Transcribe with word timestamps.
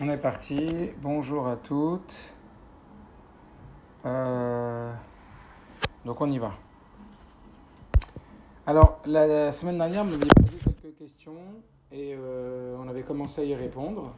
On 0.00 0.08
est 0.08 0.16
parti. 0.16 0.90
Bonjour 1.02 1.46
à 1.46 1.56
toutes. 1.56 2.34
Euh, 4.06 4.90
Donc 6.06 6.18
on 6.20 6.30
y 6.30 6.38
va. 6.38 6.54
Alors 8.66 9.00
la, 9.04 9.52
semaine 9.52 9.76
dernière, 9.76 10.04
vous 10.04 10.12
m'aviez 10.12 10.30
posé 10.34 10.58
quelques 10.64 10.96
questions 10.96 11.36
et 11.92 12.16
euh, 12.18 12.74
on 12.82 12.88
avait 12.88 13.02
commencé 13.02 13.42
à 13.42 13.44
y 13.44 13.54
répondre. 13.54 14.14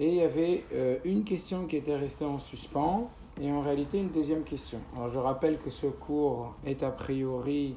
Et 0.00 0.08
il 0.08 0.14
y 0.14 0.22
avait 0.22 0.64
euh, 0.72 0.98
une 1.04 1.22
question 1.22 1.66
qui 1.66 1.76
était 1.76 1.96
restée 1.96 2.24
en 2.24 2.40
suspens 2.40 3.10
et 3.40 3.50
en 3.52 3.60
réalité 3.60 4.00
une 4.00 4.10
deuxième 4.10 4.42
question. 4.42 4.80
Alors 4.96 5.10
je 5.10 5.20
rappelle 5.20 5.60
que 5.60 5.70
ce 5.70 5.86
cours 5.86 6.56
est 6.66 6.82
a 6.82 6.90
priori 6.90 7.76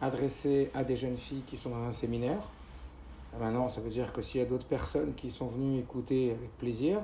adressé 0.00 0.72
à 0.74 0.82
des 0.82 0.96
jeunes 0.96 1.18
filles 1.18 1.44
qui 1.46 1.56
sont 1.56 1.70
dans 1.70 1.84
un 1.84 1.92
séminaire. 1.92 2.40
Maintenant, 3.38 3.68
ça 3.68 3.80
veut 3.80 3.90
dire 3.90 4.12
que 4.12 4.22
s'il 4.22 4.40
y 4.40 4.44
a 4.44 4.46
d'autres 4.46 4.66
personnes 4.66 5.14
qui 5.14 5.30
sont 5.30 5.46
venues 5.46 5.78
écouter 5.78 6.32
avec 6.32 6.56
plaisir, 6.58 7.00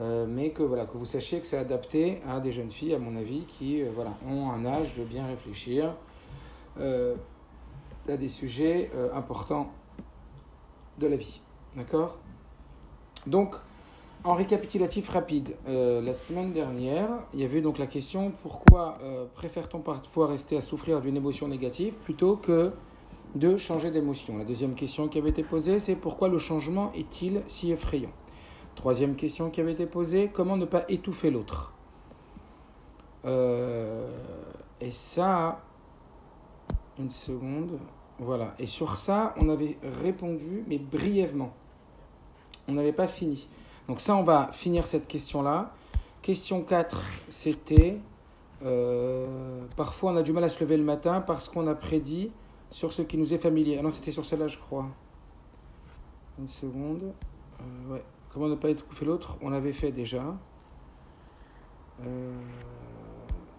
euh, 0.00 0.26
mais 0.28 0.50
que, 0.50 0.62
voilà, 0.62 0.86
que 0.86 0.96
vous 0.96 1.04
sachiez 1.04 1.40
que 1.40 1.46
c'est 1.46 1.58
adapté 1.58 2.22
à 2.28 2.40
des 2.40 2.52
jeunes 2.52 2.70
filles, 2.70 2.94
à 2.94 2.98
mon 2.98 3.16
avis, 3.16 3.44
qui 3.44 3.82
euh, 3.82 3.90
voilà, 3.94 4.14
ont 4.28 4.50
un 4.50 4.64
âge 4.64 4.94
de 4.96 5.04
bien 5.04 5.26
réfléchir 5.26 5.94
euh, 6.78 7.14
à 8.08 8.16
des 8.16 8.28
sujets 8.28 8.90
importants 9.14 9.70
de 10.98 11.06
la 11.06 11.16
vie. 11.16 11.40
D'accord? 11.76 12.18
Donc, 13.28 13.54
en 14.24 14.34
récapitulatif 14.34 15.08
rapide, 15.08 15.54
la 15.66 16.12
semaine 16.12 16.52
dernière, 16.52 17.08
il 17.32 17.40
y 17.40 17.44
avait 17.44 17.60
donc 17.60 17.78
la 17.78 17.86
question 17.86 18.32
pourquoi 18.42 18.98
préfère-t-on 19.34 19.78
parfois 19.78 20.26
rester 20.26 20.56
à 20.56 20.60
souffrir 20.60 21.00
d'une 21.00 21.16
émotion 21.16 21.46
négative 21.46 21.94
plutôt 22.04 22.36
que 22.36 22.72
de 23.34 23.56
changer 23.56 23.90
d'émotion. 23.90 24.36
La 24.38 24.44
deuxième 24.44 24.74
question 24.74 25.08
qui 25.08 25.18
avait 25.18 25.30
été 25.30 25.42
posée, 25.42 25.78
c'est 25.78 25.96
pourquoi 25.96 26.28
le 26.28 26.38
changement 26.38 26.92
est-il 26.94 27.42
si 27.46 27.72
effrayant? 27.72 28.12
Troisième 28.74 29.16
question 29.16 29.50
qui 29.50 29.60
avait 29.60 29.72
été 29.72 29.86
posée, 29.86 30.30
comment 30.32 30.56
ne 30.56 30.64
pas 30.64 30.84
étouffer 30.88 31.30
l'autre? 31.30 31.72
Euh, 33.24 34.10
Et 34.80 34.90
ça, 34.90 35.60
une 36.98 37.10
seconde, 37.10 37.78
voilà. 38.18 38.54
Et 38.58 38.66
sur 38.66 38.96
ça, 38.96 39.34
on 39.40 39.48
avait 39.48 39.78
répondu, 40.02 40.64
mais 40.66 40.78
brièvement. 40.78 41.52
On 42.68 42.72
n'avait 42.72 42.92
pas 42.92 43.08
fini. 43.08 43.48
Donc 43.88 44.00
ça, 44.00 44.16
on 44.16 44.22
va 44.22 44.50
finir 44.52 44.86
cette 44.86 45.06
question-là. 45.06 45.72
Question 46.22 46.62
4, 46.62 47.00
c'était, 47.28 47.98
euh, 48.64 49.64
parfois 49.76 50.12
on 50.12 50.16
a 50.16 50.22
du 50.22 50.32
mal 50.32 50.44
à 50.44 50.48
se 50.48 50.62
lever 50.62 50.76
le 50.76 50.84
matin 50.84 51.20
parce 51.20 51.48
qu'on 51.48 51.66
a 51.66 51.74
prédit 51.74 52.30
sur 52.72 52.92
ce 52.92 53.02
qui 53.02 53.18
nous 53.18 53.32
est 53.32 53.38
familier. 53.38 53.76
Ah 53.78 53.82
non, 53.82 53.90
c'était 53.90 54.10
sur 54.10 54.24
celle-là, 54.24 54.48
je 54.48 54.58
crois. 54.58 54.86
Une 56.38 56.48
seconde. 56.48 57.12
Euh, 57.60 57.92
ouais. 57.92 58.02
Comment 58.32 58.48
ne 58.48 58.54
pas 58.54 58.70
étouffer 58.70 59.04
l'autre? 59.04 59.36
On 59.42 59.50
l'avait 59.50 59.72
fait 59.72 59.92
déjà. 59.92 60.34
Euh, 62.04 62.32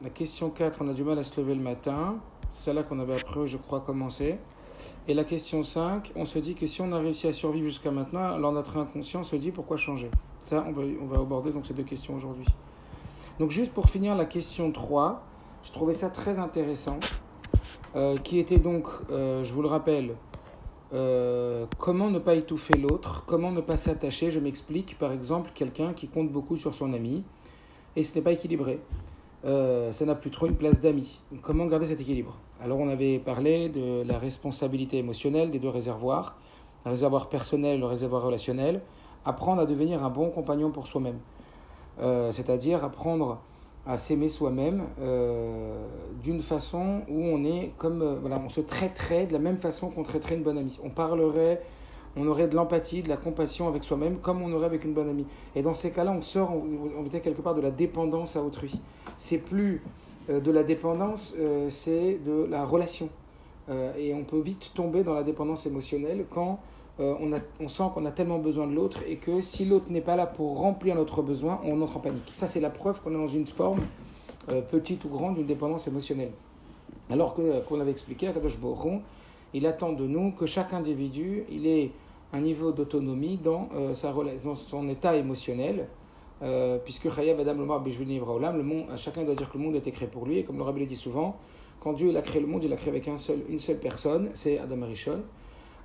la 0.01 0.09
question 0.09 0.49
4, 0.49 0.81
on 0.81 0.89
a 0.89 0.93
du 0.93 1.03
mal 1.03 1.17
à 1.19 1.23
se 1.23 1.39
lever 1.39 1.53
le 1.53 1.61
matin. 1.61 2.17
C'est 2.49 2.65
celle-là 2.65 2.83
qu'on 2.83 2.99
avait 2.99 3.15
après, 3.15 3.45
je 3.47 3.57
crois, 3.57 3.81
commencé. 3.81 4.39
Et 5.07 5.13
la 5.13 5.23
question 5.23 5.63
5, 5.63 6.11
on 6.15 6.25
se 6.25 6.39
dit 6.39 6.55
que 6.55 6.65
si 6.65 6.81
on 6.81 6.91
a 6.91 6.97
réussi 6.97 7.27
à 7.27 7.33
survivre 7.33 7.65
jusqu'à 7.65 7.91
maintenant, 7.91 8.33
alors 8.33 8.51
notre 8.51 8.77
inconscient 8.77 9.23
se 9.23 9.35
dit 9.35 9.51
pourquoi 9.51 9.77
changer? 9.77 10.09
Ça, 10.39 10.65
on 10.67 10.71
va, 10.71 10.81
on 11.01 11.05
va 11.05 11.19
aborder 11.19 11.51
donc 11.51 11.67
ces 11.67 11.75
deux 11.75 11.83
questions 11.83 12.15
aujourd'hui. 12.15 12.47
Donc 13.39 13.51
juste 13.51 13.71
pour 13.71 13.89
finir 13.89 14.15
la 14.15 14.25
question 14.25 14.71
3, 14.71 15.23
je 15.63 15.71
trouvais 15.71 15.93
ça 15.93 16.09
très 16.09 16.39
intéressant, 16.39 16.99
euh, 17.95 18.17
qui 18.17 18.39
était 18.39 18.59
donc, 18.59 18.87
euh, 19.11 19.43
je 19.43 19.53
vous 19.53 19.61
le 19.61 19.67
rappelle, 19.67 20.15
euh, 20.93 21.65
comment 21.77 22.09
ne 22.09 22.19
pas 22.19 22.35
étouffer 22.35 22.77
l'autre, 22.77 23.23
comment 23.25 23.51
ne 23.51 23.61
pas 23.61 23.77
s'attacher. 23.77 24.31
Je 24.31 24.39
m'explique, 24.39 24.97
par 24.97 25.11
exemple, 25.11 25.51
quelqu'un 25.53 25.93
qui 25.93 26.07
compte 26.07 26.31
beaucoup 26.31 26.57
sur 26.57 26.73
son 26.73 26.93
ami 26.93 27.23
et 27.95 28.03
ce 28.03 28.15
n'est 28.15 28.21
pas 28.21 28.31
équilibré. 28.31 28.79
Ça 29.43 30.05
n'a 30.05 30.15
plus 30.15 30.31
trop 30.31 30.47
une 30.47 30.55
place 30.55 30.79
d'ami. 30.79 31.19
Comment 31.41 31.65
garder 31.65 31.87
cet 31.87 31.99
équilibre? 31.99 32.37
Alors 32.61 32.79
on 32.79 32.87
avait 32.87 33.19
parlé 33.19 33.67
de 33.67 34.01
la 34.07 34.17
responsabilité 34.17 34.97
émotionnelle 34.97 35.51
des 35.51 35.59
deux 35.59 35.69
réservoirs, 35.69 36.37
le 36.85 36.91
réservoir 36.91 37.27
personnel, 37.27 37.81
le 37.81 37.85
réservoir 37.85 38.23
relationnel, 38.23 38.81
apprendre 39.25 39.61
à 39.61 39.65
devenir 39.65 40.01
un 40.01 40.09
bon 40.09 40.29
compagnon 40.29 40.71
pour 40.71 40.87
soi-même. 40.87 41.19
C'est-à-dire 42.31 42.85
apprendre 42.85 43.41
à 43.85 43.97
s'aimer 43.97 44.29
soi-même 44.29 44.83
euh, 45.01 45.85
d'une 46.21 46.41
façon 46.41 47.01
où 47.09 47.21
on 47.21 47.43
est 47.43 47.73
comme 47.77 48.01
euh, 48.01 48.15
voilà, 48.19 48.41
on 48.43 48.49
se 48.49 48.61
traiterait 48.61 49.25
de 49.25 49.33
la 49.33 49.39
même 49.39 49.57
façon 49.57 49.89
qu'on 49.89 50.03
traiterait 50.03 50.35
une 50.35 50.43
bonne 50.43 50.57
amie. 50.57 50.79
On 50.83 50.89
parlerait, 50.89 51.61
on 52.15 52.25
aurait 52.27 52.47
de 52.47 52.55
l'empathie, 52.55 53.03
de 53.03 53.09
la 53.09 53.17
compassion 53.17 53.67
avec 53.67 53.83
soi-même 53.83 54.19
comme 54.19 54.41
on 54.41 54.51
aurait 54.53 54.67
avec 54.67 54.85
une 54.85 54.93
bonne 54.93 55.09
amie. 55.09 55.25
Et 55.55 55.61
dans 55.61 55.73
ces 55.73 55.91
cas-là, 55.91 56.13
on 56.17 56.21
sort, 56.21 56.51
on, 56.51 57.01
on 57.01 57.05
était 57.05 57.19
quelque 57.19 57.41
part 57.41 57.55
de 57.55 57.61
la 57.61 57.71
dépendance 57.71 58.37
à 58.37 58.43
autrui. 58.43 58.79
C'est 59.17 59.37
plus 59.37 59.81
euh, 60.29 60.39
de 60.39 60.51
la 60.51 60.63
dépendance, 60.63 61.35
c'est 61.69 62.19
de 62.25 62.45
la 62.49 62.63
relation. 62.65 63.09
Et 63.97 64.13
on 64.13 64.25
peut 64.25 64.41
vite 64.41 64.71
tomber 64.75 65.03
dans 65.03 65.13
la 65.13 65.23
dépendance 65.23 65.65
émotionnelle 65.65 66.25
quand 66.29 66.59
euh, 66.99 67.15
on, 67.19 67.33
a, 67.33 67.39
on 67.59 67.69
sent 67.69 67.83
qu'on 67.93 68.05
a 68.05 68.11
tellement 68.11 68.37
besoin 68.39 68.67
de 68.67 68.73
l'autre 68.73 69.01
et 69.07 69.17
que 69.17 69.41
si 69.41 69.65
l'autre 69.65 69.85
n'est 69.89 70.01
pas 70.01 70.15
là 70.15 70.27
pour 70.27 70.59
remplir 70.59 70.95
notre 70.95 71.21
besoin, 71.21 71.59
on 71.63 71.81
entre 71.81 71.97
en 71.97 71.99
panique. 71.99 72.31
Ça, 72.35 72.47
c'est 72.47 72.59
la 72.59 72.69
preuve 72.69 73.01
qu'on 73.01 73.11
est 73.11 73.25
dans 73.25 73.27
une 73.27 73.47
forme, 73.47 73.81
euh, 74.49 74.61
petite 74.61 75.03
ou 75.05 75.09
grande, 75.09 75.35
d'une 75.35 75.47
dépendance 75.47 75.87
émotionnelle. 75.87 76.31
Alors 77.09 77.33
que, 77.33 77.61
qu'on 77.61 77.79
avait 77.79 77.91
expliqué 77.91 78.27
à 78.27 78.33
Kadosh 78.33 78.57
Boron, 78.59 79.01
il 79.53 79.65
attend 79.65 79.93
de 79.93 80.05
nous 80.05 80.31
que 80.31 80.45
chaque 80.45 80.73
individu, 80.73 81.43
il 81.49 81.67
ait 81.67 81.91
un 82.31 82.41
niveau 82.41 82.71
d'autonomie 82.71 83.37
dans, 83.37 83.69
euh, 83.75 83.93
sa, 83.93 84.13
dans 84.43 84.55
son 84.55 84.89
état 84.89 85.15
émotionnel, 85.15 85.87
euh, 86.41 86.77
puisque 86.83 87.05
Adam 87.05 87.53
Lomar 87.53 87.83
le 87.83 88.63
monde, 88.63 88.85
chacun 88.97 89.23
doit 89.23 89.35
dire 89.35 89.49
que 89.49 89.57
le 89.57 89.63
monde 89.63 89.75
a 89.75 89.77
été 89.77 89.91
créé 89.91 90.07
pour 90.07 90.25
lui, 90.25 90.39
et 90.39 90.43
comme 90.43 90.57
le 90.57 90.63
Rabbi 90.63 90.81
le 90.81 90.85
dit 90.87 90.95
souvent, 90.95 91.37
quand 91.79 91.93
Dieu 91.93 92.15
a 92.15 92.21
créé 92.21 92.41
le 92.41 92.47
monde, 92.47 92.63
il 92.63 92.69
l'a 92.69 92.75
créé 92.75 92.89
avec 92.89 93.07
un 93.07 93.17
seul, 93.17 93.39
une 93.49 93.59
seule 93.59 93.79
personne, 93.79 94.29
c'est 94.33 94.57
Adam 94.57 94.81
Arishon, 94.81 95.21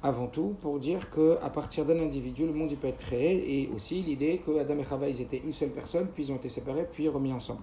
avant 0.03 0.29
tout, 0.29 0.55
pour 0.61 0.79
dire 0.79 1.11
qu'à 1.11 1.51
partir 1.51 1.85
d'un 1.85 2.01
individu, 2.01 2.47
le 2.47 2.53
monde 2.53 2.71
il 2.71 2.77
peut 2.77 2.87
être 2.87 2.99
créé, 2.99 3.63
et 3.63 3.71
aussi 3.75 4.03
l'idée 4.03 4.41
que 4.47 4.59
Adam 4.59 4.79
et 4.79 4.85
Chava, 4.85 5.09
ils 5.09 5.21
étaient 5.21 5.43
une 5.45 5.53
seule 5.53 5.71
personne, 5.71 6.09
puis 6.15 6.25
ils 6.25 6.33
ont 6.33 6.37
été 6.37 6.49
séparés, 6.49 6.87
puis 6.91 7.09
remis 7.09 7.33
ensemble. 7.33 7.61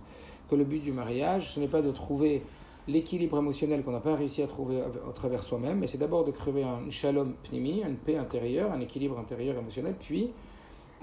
Que 0.49 0.55
le 0.55 0.63
but 0.63 0.83
du 0.83 0.91
mariage, 0.91 1.53
ce 1.53 1.59
n'est 1.59 1.67
pas 1.67 1.81
de 1.81 1.91
trouver 1.91 2.43
l'équilibre 2.87 3.39
émotionnel 3.39 3.83
qu'on 3.83 3.91
n'a 3.91 3.99
pas 3.99 4.15
réussi 4.15 4.43
à 4.43 4.47
trouver 4.47 4.81
à 4.81 5.11
travers 5.13 5.43
soi-même, 5.43 5.79
mais 5.79 5.87
c'est 5.87 5.97
d'abord 5.97 6.23
de 6.23 6.31
créer 6.31 6.63
un 6.63 6.89
shalom 6.89 7.33
pnimi, 7.43 7.81
une 7.81 7.95
paix 7.95 8.17
intérieure, 8.17 8.71
un 8.71 8.81
équilibre 8.81 9.17
intérieur 9.17 9.57
émotionnel, 9.57 9.95
puis 9.99 10.31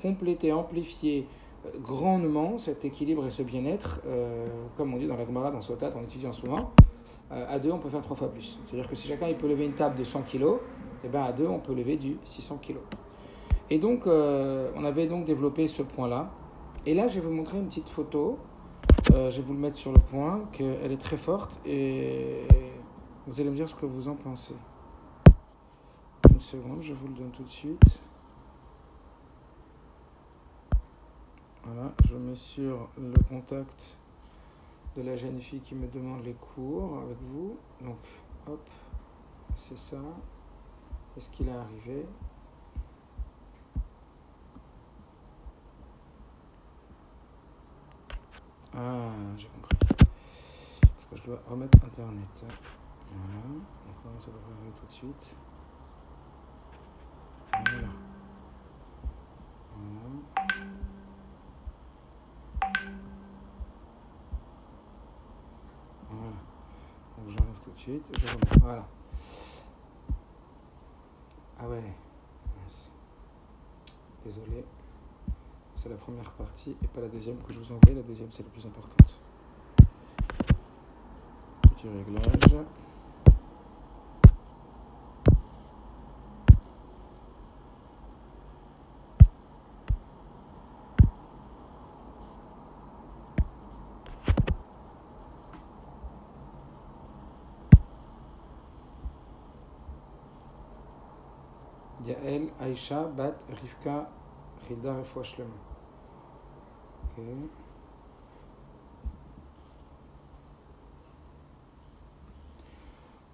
compléter, 0.00 0.52
amplifier 0.52 1.26
euh, 1.64 1.70
grandement 1.80 2.58
cet 2.58 2.84
équilibre 2.84 3.26
et 3.26 3.30
ce 3.30 3.42
bien-être, 3.42 4.00
euh, 4.06 4.46
comme 4.76 4.94
on 4.94 4.98
dit 4.98 5.06
dans 5.06 5.16
la 5.16 5.24
Gemara, 5.24 5.50
dans 5.50 5.60
Sotat, 5.60 5.92
on 5.96 6.02
étudie 6.04 6.26
en 6.26 6.32
ce 6.32 6.46
moment, 6.46 6.70
euh, 7.32 7.46
à 7.48 7.58
deux, 7.58 7.70
on 7.70 7.78
peut 7.78 7.88
faire 7.88 8.02
trois 8.02 8.16
fois 8.16 8.30
plus. 8.30 8.58
C'est-à-dire 8.66 8.88
que 8.88 8.94
si 8.94 9.08
chacun 9.08 9.28
il 9.28 9.36
peut 9.36 9.48
lever 9.48 9.64
une 9.64 9.74
table 9.74 9.98
de 9.98 10.04
100 10.04 10.22
kg, 10.22 10.58
et 11.04 11.08
ben 11.08 11.22
à 11.22 11.32
deux, 11.32 11.46
on 11.46 11.58
peut 11.58 11.74
lever 11.74 11.96
du 11.96 12.16
600 12.24 12.58
kg. 12.62 12.76
Et 13.70 13.78
donc, 13.78 14.06
euh, 14.06 14.70
on 14.76 14.84
avait 14.84 15.06
donc 15.06 15.24
développé 15.24 15.68
ce 15.68 15.82
point-là. 15.82 16.30
Et 16.84 16.94
là, 16.94 17.08
je 17.08 17.20
vais 17.20 17.26
vous 17.26 17.32
montrer 17.32 17.58
une 17.58 17.68
petite 17.68 17.88
photo. 17.88 18.38
Euh, 19.12 19.30
je 19.30 19.36
vais 19.36 19.46
vous 19.46 19.52
le 19.52 19.58
mettre 19.58 19.76
sur 19.76 19.92
le 19.92 19.98
point, 19.98 20.42
qu'elle 20.52 20.92
est 20.92 21.00
très 21.00 21.16
forte 21.16 21.60
et 21.66 22.46
vous 23.26 23.40
allez 23.40 23.50
me 23.50 23.56
dire 23.56 23.68
ce 23.68 23.74
que 23.74 23.86
vous 23.86 24.08
en 24.08 24.14
pensez. 24.14 24.54
Une 26.30 26.40
seconde, 26.40 26.82
je 26.82 26.92
vous 26.92 27.08
le 27.08 27.14
donne 27.14 27.30
tout 27.30 27.42
de 27.42 27.50
suite. 27.50 28.00
Voilà, 31.64 31.92
je 32.08 32.16
mets 32.16 32.34
sur 32.34 32.88
le 32.98 33.14
contact 33.28 33.96
de 34.96 35.02
la 35.02 35.16
jeune 35.16 35.40
fille 35.40 35.60
qui 35.60 35.74
me 35.74 35.86
demande 35.88 36.24
les 36.24 36.34
cours 36.34 36.98
avec 36.98 37.18
vous. 37.32 37.56
Donc, 37.80 37.98
hop, 38.48 38.68
c'est 39.56 39.78
ça. 39.78 39.98
Est-ce 41.16 41.28
qu'il 41.30 41.48
est 41.48 41.52
arrivé 41.52 42.06
Ah, 48.74 49.10
j'ai 49.36 49.48
compris. 49.48 49.76
Parce 50.80 51.06
que 51.10 51.16
je 51.16 51.22
dois 51.24 51.42
remettre 51.48 51.78
Internet. 51.84 52.44
Voilà. 53.10 53.42
Donc, 53.44 54.22
ça 54.22 54.30
devrait 54.30 54.52
arriver 54.54 54.72
tout 54.80 54.86
de 54.86 54.90
suite. 54.90 55.36
Voilà. 57.52 57.88
Voilà. 66.10 66.32
Donc 67.16 67.28
j'enlève 67.28 67.60
tout 67.64 67.70
de 67.70 67.78
suite. 67.78 68.26
Voilà. 68.60 68.86
Ah 71.62 71.68
ouais. 71.68 71.82
Désolé. 74.24 74.64
C'est 75.76 75.88
la 75.88 75.96
première 75.96 76.30
partie 76.32 76.74
et 76.82 76.86
pas 76.88 77.00
la 77.00 77.08
deuxième 77.08 77.36
que 77.38 77.52
je 77.52 77.58
vous 77.60 77.66
envoie. 77.66 77.94
La 77.94 78.02
deuxième, 78.02 78.30
c'est 78.32 78.42
la 78.42 78.48
plus 78.48 78.66
importante. 78.66 79.20
Petit 81.62 81.88
réglage. 81.88 82.64
Yael, 102.12 102.48
Aïcha, 102.60 103.04
Bat, 103.04 103.34
Rivka, 103.48 104.08
Rida, 104.68 104.94
Refoua 104.94 105.22
Shlema. 105.24 105.50
Ok. 107.04 107.24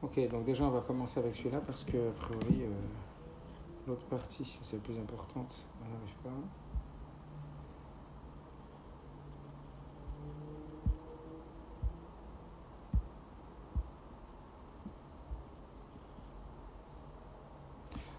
Ok, 0.02 0.28
donc 0.30 0.44
déjà 0.44 0.64
on 0.64 0.70
va 0.70 0.80
commencer 0.80 1.18
avec 1.18 1.34
celui-là 1.34 1.60
parce 1.66 1.84
que, 1.84 2.08
a 2.08 2.12
priori, 2.12 2.62
euh, 2.62 2.68
l'autre 3.86 4.04
partie, 4.06 4.58
c'est 4.62 4.76
la 4.76 4.82
plus 4.82 4.98
importante, 4.98 5.54
on 5.82 5.92
n'arrive 5.92 6.14
pas. 6.22 6.67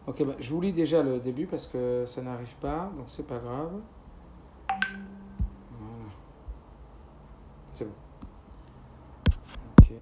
Ok, 0.09 0.23
bah, 0.25 0.33
je 0.39 0.50
vous 0.50 0.59
lis 0.59 0.73
déjà 0.73 1.03
le 1.03 1.19
début 1.19 1.45
parce 1.45 1.67
que 1.67 2.03
ça 2.07 2.23
n'arrive 2.23 2.56
pas, 2.59 2.91
donc 2.97 3.06
c'est 3.09 3.27
pas 3.27 3.38
grave. 3.38 3.73
Voilà. 4.67 6.09
C'est 7.75 7.85
bon. 7.85 7.94
Ok. 9.77 9.94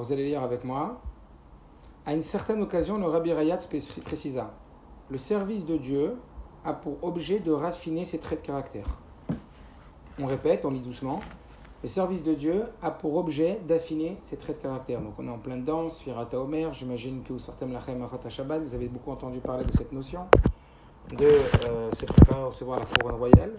Vous 0.00 0.12
allez 0.12 0.24
lire 0.24 0.42
avec 0.42 0.64
moi. 0.64 0.98
À 2.06 2.14
une 2.14 2.22
certaine 2.22 2.62
occasion, 2.62 2.96
le 2.96 3.04
Rabbi 3.04 3.34
Rayat 3.34 3.58
précisa 4.02 4.50
Le 5.10 5.18
service 5.18 5.66
de 5.66 5.76
Dieu 5.76 6.16
a 6.64 6.72
pour 6.72 7.04
objet 7.04 7.38
de 7.38 7.52
raffiner 7.52 8.06
ses 8.06 8.16
traits 8.16 8.40
de 8.40 8.46
caractère. 8.46 8.86
On 10.18 10.24
répète, 10.24 10.64
on 10.64 10.70
lit 10.70 10.80
doucement. 10.80 11.20
Le 11.82 11.88
service 11.90 12.22
de 12.22 12.32
Dieu 12.32 12.64
a 12.80 12.90
pour 12.90 13.16
objet 13.16 13.60
d'affiner 13.68 14.16
ses 14.24 14.38
traits 14.38 14.56
de 14.56 14.62
caractère. 14.62 15.02
Donc 15.02 15.12
on 15.18 15.26
est 15.26 15.30
en 15.30 15.38
plein 15.38 15.58
dedans, 15.58 15.90
Sfirata 15.90 16.40
Omer, 16.40 16.72
j'imagine 16.72 17.22
que 17.22 17.34
vous 17.34 17.38
vous 17.38 18.74
avez 18.74 18.88
beaucoup 18.88 19.10
entendu 19.10 19.40
parler 19.40 19.66
de 19.66 19.72
cette 19.72 19.92
notion 19.92 20.20
de 21.16 21.24
euh, 21.24 21.90
se 21.92 22.04
préparer 22.04 22.40
à 22.40 22.46
recevoir 22.46 22.78
la 22.78 22.86
couronne 22.86 23.16
royale, 23.16 23.52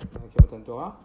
Torah. 0.66 0.98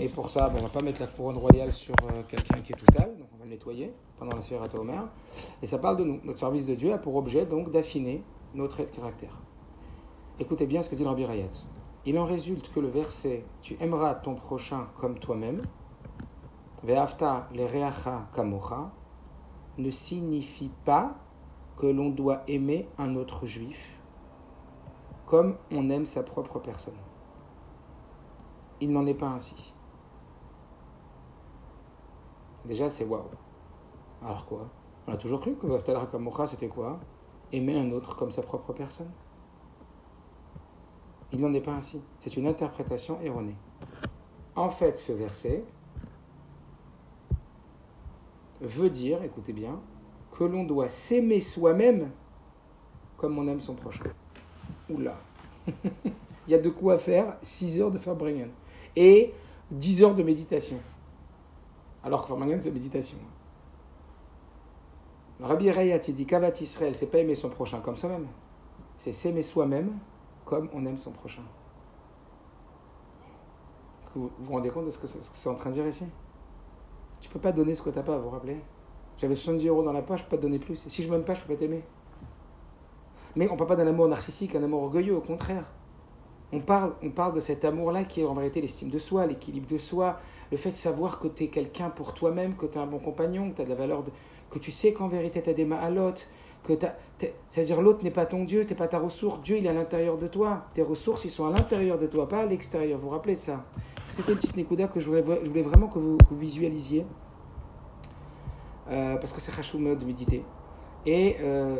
Et 0.00 0.08
pour 0.08 0.30
ça, 0.30 0.48
bon, 0.48 0.58
on 0.58 0.62
ne 0.62 0.66
va 0.66 0.68
pas 0.68 0.82
mettre 0.82 1.00
la 1.00 1.06
couronne 1.06 1.36
royale 1.36 1.72
sur 1.72 1.94
euh, 2.04 2.22
quelqu'un 2.28 2.60
qui 2.60 2.72
est 2.72 2.76
tout 2.76 2.86
sale, 2.96 3.10
le 3.42 3.48
nettoyer 3.48 3.92
pendant 4.18 4.36
la 4.36 4.42
Sfirata 4.42 4.78
Omer. 4.78 5.08
Et 5.62 5.66
ça 5.66 5.78
parle 5.78 5.96
de 5.96 6.04
nous. 6.04 6.20
Notre 6.24 6.38
service 6.38 6.66
de 6.66 6.74
Dieu 6.74 6.92
a 6.92 6.98
pour 6.98 7.16
objet 7.16 7.46
donc 7.46 7.70
d'affiner 7.70 8.22
de 8.54 8.66
caractère. 8.66 9.38
Écoutez 10.38 10.66
bien 10.66 10.82
ce 10.82 10.88
que 10.88 10.94
dit 10.94 11.04
Rabbi 11.04 11.24
Rayatz. 11.24 11.66
Il 12.04 12.18
en 12.18 12.24
résulte 12.24 12.72
que 12.72 12.80
le 12.80 12.88
verset 12.88 13.44
Tu 13.62 13.76
aimeras 13.80 14.14
ton 14.14 14.34
prochain 14.34 14.88
comme 14.98 15.18
toi-même 15.18 15.62
Ve'afta 16.82 17.48
le 17.54 18.34
kamocha 18.34 18.90
ne 19.78 19.90
signifie 19.90 20.70
pas 20.84 21.14
que 21.78 21.86
l'on 21.86 22.10
doit 22.10 22.42
aimer 22.48 22.88
un 22.98 23.16
autre 23.16 23.46
juif 23.46 24.00
comme 25.26 25.56
on 25.70 25.88
aime 25.88 26.04
sa 26.04 26.22
propre 26.22 26.58
personne. 26.58 26.98
Il 28.80 28.92
n'en 28.92 29.06
est 29.06 29.14
pas 29.14 29.28
ainsi. 29.28 29.71
Déjà, 32.64 32.90
c'est 32.90 33.04
waouh. 33.04 33.22
Alors 34.22 34.46
quoi? 34.46 34.68
On 35.06 35.12
a 35.12 35.16
toujours 35.16 35.40
cru 35.40 35.56
que 35.56 35.66
Vaftal 35.66 35.96
Kamocha, 36.10 36.46
c'était 36.46 36.68
quoi? 36.68 37.00
Aimer 37.52 37.78
un 37.78 37.90
autre 37.90 38.16
comme 38.16 38.30
sa 38.30 38.42
propre 38.42 38.72
personne? 38.72 39.10
Il 41.32 41.40
n'en 41.40 41.52
est 41.54 41.60
pas 41.60 41.72
ainsi. 41.72 42.00
C'est 42.20 42.36
une 42.36 42.46
interprétation 42.46 43.20
erronée. 43.20 43.56
En 44.54 44.70
fait, 44.70 44.98
ce 44.98 45.12
verset, 45.12 45.64
veut 48.60 48.90
dire, 48.90 49.22
écoutez 49.22 49.52
bien, 49.52 49.80
que 50.30 50.44
l'on 50.44 50.64
doit 50.64 50.88
s'aimer 50.88 51.40
soi-même 51.40 52.10
comme 53.16 53.38
on 53.38 53.46
aime 53.48 53.60
son 53.60 53.74
prochain. 53.74 54.04
Oula 54.90 55.16
Il 55.66 56.50
y 56.50 56.54
a 56.54 56.58
de 56.58 56.70
quoi 56.70 56.98
faire 56.98 57.36
6 57.42 57.80
heures 57.80 57.90
de 57.90 57.98
Farbringen 57.98 58.50
et 58.96 59.32
10 59.70 60.02
heures 60.02 60.14
de 60.14 60.22
méditation. 60.22 60.78
Alors 62.04 62.22
que 62.22 62.28
Farbringen, 62.28 62.60
c'est 62.60 62.70
méditation. 62.70 63.18
Le 65.40 65.46
Rabbi 65.46 65.70
Rayat, 65.70 66.00
il 66.08 66.14
dit 66.14 66.26
Kavat 66.26 66.52
Israël, 66.60 66.94
c'est 66.96 67.06
pas 67.06 67.18
aimer 67.18 67.34
son 67.34 67.48
prochain 67.48 67.80
comme 67.80 67.96
soi-même. 67.96 68.26
C'est 68.96 69.12
s'aimer 69.12 69.42
soi-même 69.42 69.98
comme 70.44 70.68
on 70.72 70.84
aime 70.86 70.98
son 70.98 71.12
prochain. 71.12 71.42
Est-ce 74.02 74.10
que 74.10 74.18
vous 74.18 74.30
vous 74.38 74.52
rendez 74.52 74.70
compte 74.70 74.86
de 74.86 74.90
ce 74.90 74.98
que 74.98 75.06
c'est 75.06 75.48
en 75.48 75.54
train 75.54 75.70
de 75.70 75.74
dire 75.74 75.86
ici? 75.86 76.04
Tu 77.20 77.28
peux 77.28 77.40
pas 77.40 77.52
donner 77.52 77.74
ce 77.74 77.82
que 77.82 77.90
tu 77.90 77.96
n'as 77.96 78.02
pas, 78.02 78.16
vous 78.16 78.24
vous 78.24 78.30
rappelez? 78.30 78.60
J'avais 79.18 79.36
70 79.36 79.66
euros 79.68 79.82
dans 79.82 79.92
la 79.92 80.02
poche, 80.02 80.20
je 80.20 80.24
peux 80.24 80.30
pas 80.30 80.36
te 80.38 80.42
donner 80.42 80.58
plus. 80.58 80.84
Et 80.86 80.90
si 80.90 81.02
je 81.02 81.10
m'aime 81.10 81.24
pas, 81.24 81.34
je 81.34 81.42
peux 81.42 81.54
pas 81.54 81.60
t'aimer. 81.60 81.84
Mais 83.36 83.48
on 83.48 83.56
parle 83.56 83.68
pas 83.68 83.76
d'un 83.76 83.86
amour 83.86 84.08
narcissique, 84.08 84.54
un 84.54 84.62
amour 84.62 84.82
orgueilleux, 84.82 85.16
au 85.16 85.20
contraire. 85.20 85.64
On 86.52 86.60
parle, 86.60 86.92
on 87.02 87.10
parle 87.10 87.34
de 87.34 87.40
cet 87.40 87.64
amour-là 87.64 88.04
qui 88.04 88.20
est 88.20 88.24
en 88.24 88.34
vérité 88.34 88.60
l'estime 88.60 88.90
de 88.90 88.98
soi, 88.98 89.26
l'équilibre 89.26 89.66
de 89.66 89.78
soi, 89.78 90.18
le 90.50 90.56
fait 90.58 90.70
de 90.70 90.76
savoir 90.76 91.18
que 91.18 91.28
tu 91.28 91.44
es 91.44 91.46
quelqu'un 91.48 91.88
pour 91.88 92.12
toi-même, 92.12 92.56
que 92.56 92.66
tu 92.66 92.76
es 92.76 92.80
un 92.80 92.86
bon 92.86 92.98
compagnon, 92.98 93.50
que 93.50 93.56
tu 93.56 93.64
de 93.64 93.68
la 93.70 93.74
valeur, 93.74 94.04
que 94.50 94.58
tu 94.58 94.70
sais 94.70 94.92
qu'en 94.92 95.08
vérité 95.08 95.42
tu 95.42 95.48
as 95.48 95.54
des 95.54 95.64
mains 95.64 95.78
à 95.78 95.88
l'autre, 95.88 96.20
que 96.62 96.74
c'est-à-dire 97.48 97.80
l'autre 97.80 98.04
n'est 98.04 98.10
pas 98.10 98.26
ton 98.26 98.44
Dieu, 98.44 98.64
tu 98.66 98.72
n'es 98.72 98.76
pas 98.76 98.86
ta 98.86 98.98
ressource, 98.98 99.40
Dieu 99.40 99.56
il 99.56 99.66
est 99.66 99.70
à 99.70 99.72
l'intérieur 99.72 100.18
de 100.18 100.26
toi, 100.26 100.66
tes 100.74 100.82
ressources 100.82 101.24
ils 101.24 101.30
sont 101.30 101.46
à 101.46 101.50
l'intérieur 101.50 101.98
de 101.98 102.06
toi, 102.06 102.28
pas 102.28 102.40
à 102.40 102.46
l'extérieur, 102.46 102.98
vous 102.98 103.06
vous 103.06 103.10
rappelez 103.10 103.36
de 103.36 103.40
ça? 103.40 103.64
C'était 104.08 104.32
une 104.32 104.38
petite 104.38 104.56
Nekuda 104.56 104.88
que 104.88 105.00
je 105.00 105.06
voulais, 105.06 105.22
vraiment 105.22 105.86
que 105.88 105.98
vous, 105.98 106.18
visualisiez. 106.32 107.06
Euh, 108.90 109.16
parce 109.16 109.32
que 109.32 109.40
c'est 109.40 109.58
Hashumot 109.58 109.94
de 109.94 110.04
méditer. 110.04 110.44
Et, 111.06 111.36
euh, 111.40 111.76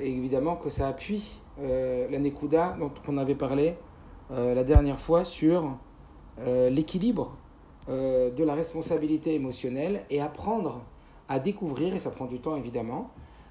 évidemment 0.00 0.56
que 0.56 0.70
ça 0.70 0.88
appuie 0.88 1.38
euh, 1.60 2.08
la 2.10 2.18
Nekuda 2.18 2.76
dont 2.78 2.92
on 3.06 3.18
avait 3.18 3.34
parlé 3.34 3.74
la 4.30 4.62
dernière 4.62 5.00
fois 5.00 5.24
sur 5.24 5.78
l'équilibre 6.44 7.34
de 7.88 8.44
la 8.44 8.54
responsabilité 8.54 9.32
émotionnelle 9.32 10.02
et 10.10 10.20
apprendre 10.20 10.82
à 11.30 11.38
découvrir, 11.38 11.94
et 11.94 11.98
ça 11.98 12.10
prend 12.10 12.26
du 12.26 12.38
temps 12.38 12.54
évidemment, 12.54 13.10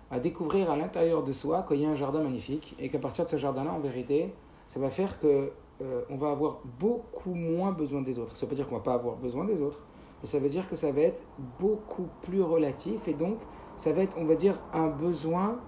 à 0.09 0.19
découvrir 0.19 0.71
à 0.71 0.77
l'intérieur 0.77 1.23
de 1.23 1.33
soi 1.33 1.65
qu'il 1.67 1.81
y 1.81 1.85
a 1.85 1.89
un 1.89 1.95
jardin 1.95 2.21
magnifique 2.21 2.75
et 2.79 2.89
qu'à 2.89 2.99
partir 2.99 3.25
de 3.25 3.29
ce 3.31 3.37
jardin-là, 3.37 3.73
en 3.73 3.79
vérité, 3.79 4.33
ça 4.69 4.79
va 4.79 4.89
faire 4.89 5.19
que 5.19 5.51
euh, 5.81 6.01
on 6.09 6.15
va 6.17 6.31
avoir 6.31 6.59
beaucoup 6.79 7.33
moins 7.33 7.71
besoin 7.71 8.01
des 8.01 8.17
autres. 8.17 8.35
Ça 8.35 8.45
veut 8.45 8.49
pas 8.49 8.55
dire 8.55 8.67
qu'on 8.67 8.75
va 8.75 8.81
pas 8.81 8.93
avoir 8.93 9.15
besoin 9.15 9.45
des 9.45 9.61
autres, 9.61 9.83
mais 10.21 10.27
ça 10.27 10.39
veut 10.39 10.49
dire 10.49 10.67
que 10.67 10.75
ça 10.75 10.91
va 10.91 11.01
être 11.01 11.21
beaucoup 11.59 12.07
plus 12.23 12.41
relatif 12.41 13.07
et 13.07 13.13
donc 13.13 13.37
ça 13.75 13.93
va 13.93 14.01
être, 14.01 14.17
on 14.17 14.25
va 14.25 14.35
dire, 14.35 14.59
un 14.73 14.87
besoin, 14.87 15.59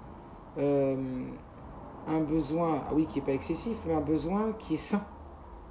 euh, 0.59 0.95
un 2.07 2.19
besoin, 2.19 2.83
ah 2.87 2.93
oui, 2.93 3.05
qui 3.05 3.19
est 3.19 3.23
pas 3.23 3.33
excessif, 3.33 3.77
mais 3.85 3.93
un 3.93 4.01
besoin 4.01 4.53
qui 4.57 4.75
est 4.75 4.77
sain, 4.77 5.03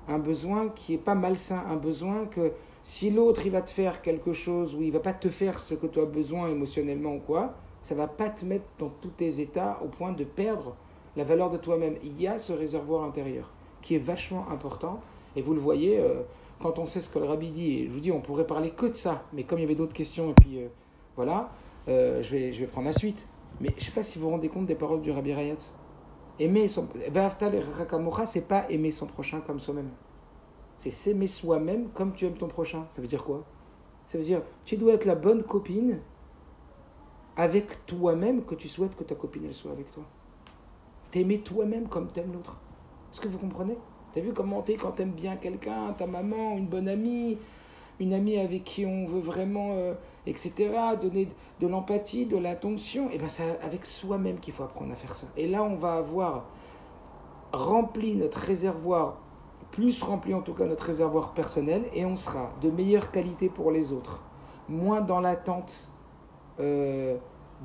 un 0.08 0.18
besoin 0.18 0.68
qui 0.68 0.94
est 0.94 0.98
pas 0.98 1.14
malsain, 1.14 1.62
un 1.68 1.76
besoin 1.76 2.26
que 2.26 2.52
si 2.84 3.10
l'autre 3.10 3.42
il 3.44 3.52
va 3.52 3.60
te 3.60 3.70
faire 3.70 4.00
quelque 4.02 4.32
chose 4.32 4.74
ou 4.74 4.82
il 4.82 4.92
va 4.92 5.00
pas 5.00 5.12
te 5.12 5.28
faire 5.28 5.60
ce 5.60 5.74
que 5.74 5.86
tu 5.86 6.00
as 6.00 6.06
besoin 6.06 6.48
émotionnellement 6.48 7.16
ou 7.16 7.20
quoi, 7.20 7.54
ça 7.82 7.94
va 7.94 8.06
pas 8.06 8.28
te 8.28 8.44
mettre 8.44 8.64
dans 8.78 8.90
tous 9.00 9.10
tes 9.10 9.40
états 9.40 9.78
au 9.84 9.88
point 9.88 10.12
de 10.12 10.24
perdre 10.24 10.74
la 11.16 11.24
valeur 11.24 11.50
de 11.50 11.58
toi-même. 11.58 11.96
Il 12.02 12.20
y 12.20 12.26
a 12.26 12.38
ce 12.38 12.52
réservoir 12.52 13.04
intérieur 13.04 13.50
qui 13.82 13.94
est 13.94 13.98
vachement 13.98 14.46
important. 14.50 15.00
Et 15.36 15.42
vous 15.42 15.54
le 15.54 15.60
voyez, 15.60 15.98
euh, 16.00 16.22
quand 16.62 16.78
on 16.78 16.86
sait 16.86 17.00
ce 17.00 17.08
que 17.10 17.18
le 17.18 17.26
rabbi 17.26 17.50
dit, 17.50 17.80
et 17.80 17.86
je 17.86 17.92
vous 17.92 18.00
dis, 18.00 18.12
on 18.12 18.20
pourrait 18.20 18.46
parler 18.46 18.70
que 18.70 18.86
de 18.86 18.94
ça, 18.94 19.22
mais 19.32 19.44
comme 19.44 19.58
il 19.58 19.62
y 19.62 19.64
avait 19.64 19.74
d'autres 19.74 19.92
questions, 19.92 20.30
et 20.30 20.34
puis 20.34 20.58
euh, 20.58 20.68
voilà, 21.16 21.50
je, 21.86 22.30
vais, 22.30 22.52
je 22.52 22.60
vais 22.60 22.66
prendre 22.66 22.86
la 22.86 22.92
suite. 22.92 23.26
Mais 23.60 23.70
je 23.70 23.74
ne 23.74 23.80
sais 23.80 23.90
pas 23.90 24.02
si 24.02 24.18
vous 24.18 24.26
vous 24.26 24.30
rendez 24.30 24.48
compte 24.48 24.66
des 24.66 24.74
paroles 24.74 25.00
du 25.00 25.10
rabbi 25.10 25.32
Rayatz. 25.32 25.74
Aimer 26.38 26.68
son. 26.68 26.86
c'est 28.26 28.46
pas 28.46 28.70
aimer 28.70 28.90
son 28.92 29.06
prochain 29.06 29.40
comme 29.40 29.58
soi-même. 29.58 29.90
C'est 30.76 30.92
s'aimer 30.92 31.26
soi-même 31.26 31.88
comme 31.88 32.12
tu 32.12 32.24
aimes 32.26 32.36
ton 32.36 32.46
prochain. 32.46 32.86
Ça 32.90 33.02
veut 33.02 33.08
dire 33.08 33.24
quoi? 33.24 33.44
Ça 34.06 34.16
veut 34.16 34.24
dire, 34.24 34.42
tu 34.64 34.76
dois 34.76 34.94
être 34.94 35.04
la 35.04 35.16
bonne 35.16 35.42
copine 35.42 35.98
avec 37.36 37.84
toi-même 37.86 38.44
que 38.44 38.54
tu 38.54 38.68
souhaites 38.68 38.96
que 38.96 39.04
ta 39.04 39.14
copine 39.14 39.52
soit 39.52 39.72
avec 39.72 39.90
toi. 39.90 40.04
T'aimer 41.10 41.40
toi-même 41.40 41.88
comme 41.88 42.08
t'aimes 42.08 42.32
l'autre. 42.32 42.58
Est-ce 43.12 43.20
que 43.20 43.28
vous 43.28 43.38
comprenez? 43.38 43.76
T'as 44.12 44.20
vu 44.20 44.32
comment 44.32 44.62
t'es 44.62 44.76
quand 44.76 44.92
t'aimes 44.92 45.12
bien 45.12 45.36
quelqu'un, 45.36 45.92
ta 45.92 46.06
maman, 46.06 46.56
une 46.56 46.66
bonne 46.66 46.88
amie, 46.88 47.38
une 48.00 48.12
amie 48.12 48.38
avec 48.38 48.64
qui 48.64 48.86
on 48.86 49.06
veut 49.06 49.20
vraiment, 49.20 49.72
euh, 49.72 49.94
etc., 50.26 50.52
donner 51.00 51.28
de 51.60 51.66
l'empathie, 51.66 52.26
de 52.26 52.36
l'attention, 52.36 53.10
et 53.10 53.18
bien 53.18 53.28
c'est 53.28 53.58
avec 53.62 53.86
soi-même 53.86 54.38
qu'il 54.40 54.54
faut 54.54 54.62
apprendre 54.62 54.92
à 54.92 54.96
faire 54.96 55.14
ça. 55.14 55.26
Et 55.36 55.48
là, 55.48 55.62
on 55.62 55.76
va 55.76 55.94
avoir 55.94 56.44
rempli 57.52 58.14
notre 58.14 58.38
réservoir 58.38 59.18
plus 59.70 60.02
rempli 60.02 60.34
en 60.34 60.40
tout 60.40 60.54
cas 60.54 60.64
notre 60.64 60.84
réservoir 60.86 61.32
personnel 61.34 61.84
et 61.94 62.04
on 62.04 62.16
sera 62.16 62.52
de 62.62 62.70
meilleure 62.70 63.10
qualité 63.10 63.48
pour 63.48 63.70
les 63.70 63.92
autres, 63.92 64.22
moins 64.68 65.00
dans 65.00 65.20
l'attente 65.20 65.90
euh, 66.60 67.16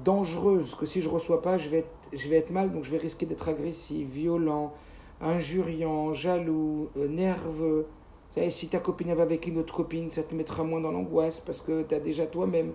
dangereuse 0.03 0.75
que 0.75 0.85
si 0.85 1.01
je 1.01 1.09
reçois 1.09 1.41
pas, 1.41 1.57
je 1.57 1.69
vais, 1.69 1.79
être, 1.79 1.95
je 2.11 2.27
vais 2.27 2.37
être 2.37 2.51
mal, 2.51 2.71
donc 2.71 2.83
je 2.83 2.91
vais 2.91 2.97
risquer 2.97 3.25
d'être 3.25 3.47
agressif, 3.47 4.07
violent, 4.09 4.73
injuriant, 5.21 6.13
jaloux, 6.13 6.89
euh, 6.97 7.07
Si 8.49 8.67
ta 8.67 8.79
copine 8.79 9.13
va 9.13 9.23
avec 9.23 9.45
une 9.47 9.59
autre 9.59 9.73
copine, 9.73 10.09
ça 10.09 10.23
te 10.23 10.33
mettra 10.33 10.63
moins 10.63 10.81
dans 10.81 10.91
l'angoisse 10.91 11.39
parce 11.39 11.61
que 11.61 11.83
tu 11.83 11.93
as 11.93 11.99
déjà 11.99 12.25
toi-même. 12.25 12.71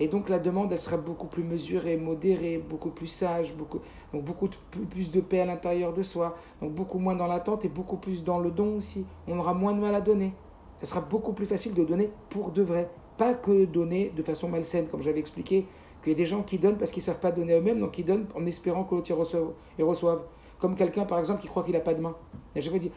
Et 0.00 0.08
donc 0.08 0.28
la 0.28 0.40
demande, 0.40 0.72
elle 0.72 0.80
sera 0.80 0.96
beaucoup 0.96 1.28
plus 1.28 1.44
mesurée, 1.44 1.96
modérée, 1.96 2.58
beaucoup 2.58 2.90
plus 2.90 3.06
sage, 3.06 3.54
beaucoup, 3.54 3.78
donc 4.12 4.24
beaucoup 4.24 4.48
plus 4.90 5.12
de 5.12 5.20
paix 5.20 5.40
à 5.40 5.44
l'intérieur 5.44 5.92
de 5.92 6.02
soi, 6.02 6.36
donc 6.60 6.72
beaucoup 6.72 6.98
moins 6.98 7.14
dans 7.14 7.28
l'attente 7.28 7.64
et 7.64 7.68
beaucoup 7.68 7.96
plus 7.96 8.24
dans 8.24 8.40
le 8.40 8.50
don 8.50 8.78
aussi. 8.78 9.04
On 9.28 9.38
aura 9.38 9.54
moins 9.54 9.72
de 9.72 9.78
mal 9.78 9.94
à 9.94 10.00
donner. 10.00 10.32
Ça 10.80 10.86
sera 10.86 11.00
beaucoup 11.00 11.32
plus 11.32 11.46
facile 11.46 11.74
de 11.74 11.84
donner 11.84 12.10
pour 12.28 12.50
de 12.50 12.62
vrai, 12.62 12.90
pas 13.18 13.34
que 13.34 13.66
donner 13.66 14.10
de 14.16 14.22
façon 14.24 14.48
malsaine, 14.48 14.88
comme 14.88 15.02
j'avais 15.02 15.20
expliqué, 15.20 15.66
qu'il 16.02 16.12
y 16.12 16.14
a 16.14 16.18
des 16.18 16.26
gens 16.26 16.42
qui 16.42 16.58
donnent 16.58 16.78
parce 16.78 16.90
qu'ils 16.90 17.02
ne 17.02 17.06
savent 17.06 17.20
pas 17.20 17.30
donner 17.30 17.52
eux-mêmes, 17.52 17.78
donc 17.78 17.98
ils 17.98 18.04
donnent 18.04 18.26
en 18.34 18.46
espérant 18.46 18.82
que 18.82 18.96
l'autre 18.96 19.10
y 19.10 19.82
reçoive. 19.82 20.22
Comme 20.60 20.74
quelqu'un, 20.74 21.04
par 21.04 21.18
exemple, 21.18 21.40
qui 21.40 21.48
croit 21.48 21.62
qu'il 21.62 21.72
n'a 21.72 21.80
pas 21.80 21.94
de 21.94 22.00
main. 22.00 22.14
Et 22.54 22.62
je 22.62 22.70
vais 22.70 22.78
dire 22.78 22.90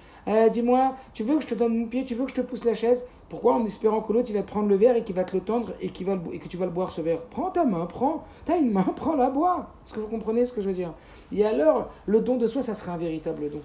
Dis-moi, 0.51 0.95
tu 1.13 1.23
veux 1.23 1.35
que 1.37 1.43
je 1.43 1.47
te 1.47 1.55
donne 1.55 1.77
mon 1.77 1.85
pied 1.87 2.05
Tu 2.05 2.15
veux 2.15 2.25
que 2.25 2.31
je 2.31 2.35
te 2.35 2.41
pousse 2.41 2.65
la 2.65 2.73
chaise? 2.73 3.05
Pourquoi 3.29 3.55
En 3.55 3.65
espérant 3.65 4.01
que 4.01 4.13
l'autre, 4.13 4.29
il 4.29 4.35
va 4.35 4.43
te 4.43 4.47
prendre 4.47 4.67
le 4.67 4.75
verre 4.75 4.95
et 4.95 5.03
qu'il 5.03 5.15
va 5.15 5.23
te 5.23 5.35
le 5.35 5.41
tendre 5.41 5.73
et, 5.81 5.91
va 6.03 6.19
et 6.31 6.39
que 6.39 6.47
tu 6.47 6.57
vas 6.57 6.65
le 6.65 6.71
boire 6.71 6.91
ce 6.91 7.01
verre? 7.01 7.21
Prends 7.31 7.49
ta 7.49 7.65
main, 7.65 7.85
prends. 7.85 8.25
T'as 8.45 8.57
une 8.57 8.71
main, 8.71 8.83
prends-la, 8.95 9.29
bois. 9.29 9.71
Est-ce 9.85 9.93
que 9.93 9.99
vous 9.99 10.07
comprenez 10.07 10.45
ce 10.45 10.53
que 10.53 10.61
je 10.61 10.67
veux 10.67 10.75
dire? 10.75 10.93
Et 11.31 11.45
alors, 11.45 11.89
le 12.05 12.21
don 12.21 12.37
de 12.37 12.47
soi, 12.47 12.61
ça 12.61 12.73
sera 12.73 12.93
un 12.93 12.97
véritable 12.97 13.49
don. 13.49 13.61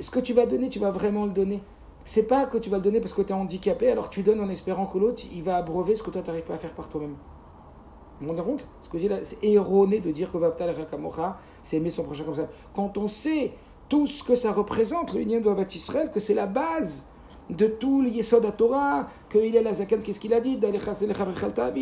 ce 0.00 0.10
que 0.10 0.20
tu 0.20 0.32
vas 0.32 0.46
donner, 0.46 0.68
tu 0.68 0.78
vas 0.78 0.90
vraiment 0.90 1.24
le 1.24 1.32
donner. 1.32 1.60
C'est 2.04 2.22
pas 2.22 2.46
que 2.46 2.58
tu 2.58 2.70
vas 2.70 2.76
le 2.76 2.84
donner 2.84 3.00
parce 3.00 3.12
que 3.12 3.22
tu 3.22 3.30
es 3.30 3.34
handicapé, 3.34 3.90
alors 3.90 4.08
tu 4.10 4.22
donnes 4.22 4.40
en 4.40 4.48
espérant 4.48 4.86
que 4.86 4.96
l'autre, 4.96 5.24
il 5.34 5.42
va 5.42 5.56
abreuver 5.56 5.96
ce 5.96 6.04
que 6.04 6.10
toi, 6.10 6.22
tu 6.22 6.28
n'arrives 6.28 6.44
pas 6.44 6.54
à 6.54 6.58
faire 6.58 6.72
par 6.72 6.88
toi-même. 6.88 7.16
Vous 8.20 8.34
vous 8.34 8.42
compte 8.42 8.66
Ce 8.80 8.88
que 8.88 8.96
dis 8.96 9.08
là, 9.08 9.18
c'est 9.22 9.38
erroné 9.42 10.00
de 10.00 10.10
dire 10.10 10.32
que 10.32 10.38
Vaptal 10.38 10.70
Rakamocha, 10.70 11.38
c'est 11.62 11.76
aimer 11.76 11.90
son 11.90 12.02
prochain 12.02 12.24
comme 12.24 12.36
ça. 12.36 12.48
Quand 12.74 12.96
on 12.96 13.08
sait 13.08 13.52
tout 13.88 14.06
ce 14.06 14.24
que 14.24 14.34
ça 14.34 14.52
représente, 14.52 15.12
le 15.12 15.20
lien 15.20 15.40
de 15.40 15.74
Israël, 15.74 16.10
que 16.12 16.20
c'est 16.20 16.34
la 16.34 16.46
base 16.46 17.04
de 17.50 17.66
tout 17.66 18.02
le 18.02 18.08
Yesod 18.08 18.56
Torah, 18.56 19.06
qu'il 19.30 19.54
est 19.54 19.62
la 19.62 19.72
Zakan, 19.72 19.98
qu'est-ce 20.02 20.18
qu'il 20.18 20.34
a 20.34 20.40
dit 20.40 20.58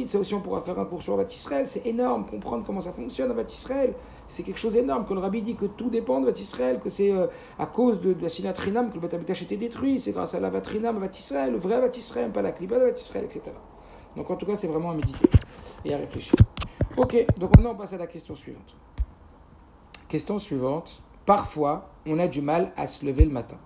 C'est 0.08 0.18
aussi 0.18 0.34
on 0.34 0.40
pourra 0.40 0.60
faire 0.60 0.78
un 0.78 0.84
cours 0.84 1.02
sur 1.02 1.14
Avat 1.14 1.30
Israël, 1.30 1.66
c'est 1.66 1.86
énorme, 1.86 2.26
comprendre 2.26 2.64
comment 2.66 2.82
ça 2.82 2.92
fonctionne 2.92 3.30
Avat 3.30 3.44
Israël, 3.44 3.94
c'est 4.28 4.42
quelque 4.42 4.58
chose 4.58 4.74
d'énorme, 4.74 5.06
que 5.06 5.14
le 5.14 5.20
Rabbi 5.20 5.40
dit 5.40 5.54
que 5.54 5.64
tout 5.64 5.88
dépend 5.88 6.20
de 6.20 6.28
Avat 6.28 6.38
Israël, 6.38 6.80
que 6.82 6.90
c'est 6.90 7.12
euh, 7.12 7.28
à 7.58 7.66
cause 7.66 8.00
de, 8.00 8.14
la 8.20 8.28
Sinatrinam 8.28 8.90
que 8.90 8.98
le 8.98 9.06
a 9.06 9.32
été 9.32 9.56
détruit, 9.56 10.00
c'est 10.00 10.12
grâce 10.12 10.34
à 10.34 10.40
la 10.40 10.50
Vatrinam 10.50 10.96
Avat 10.96 11.16
Israël, 11.18 11.52
le 11.52 11.58
vrai 11.58 11.76
Avat 11.76 11.96
Israël, 11.96 12.30
pas 12.30 12.42
la 12.42 12.52
Kliba 12.52 12.76
Avat 12.76 12.90
Israël, 12.90 13.24
etc. 13.24 13.40
Donc 14.16 14.30
en 14.30 14.36
tout 14.36 14.46
cas, 14.46 14.56
c'est 14.56 14.68
vraiment 14.68 14.90
à 14.90 14.94
méditer 14.94 15.28
et 15.84 15.94
à 15.94 15.98
réfléchir. 15.98 16.34
Ok, 16.96 17.26
donc 17.38 17.56
maintenant 17.56 17.72
on 17.72 17.76
passe 17.76 17.92
à 17.92 17.98
la 17.98 18.06
question 18.06 18.34
suivante. 18.34 18.76
Question 20.08 20.38
suivante. 20.38 21.02
Parfois, 21.26 21.90
on 22.06 22.18
a 22.18 22.28
du 22.28 22.40
mal 22.42 22.72
à 22.76 22.86
se 22.86 23.04
lever 23.04 23.24
le 23.24 23.30
matin. 23.30 23.56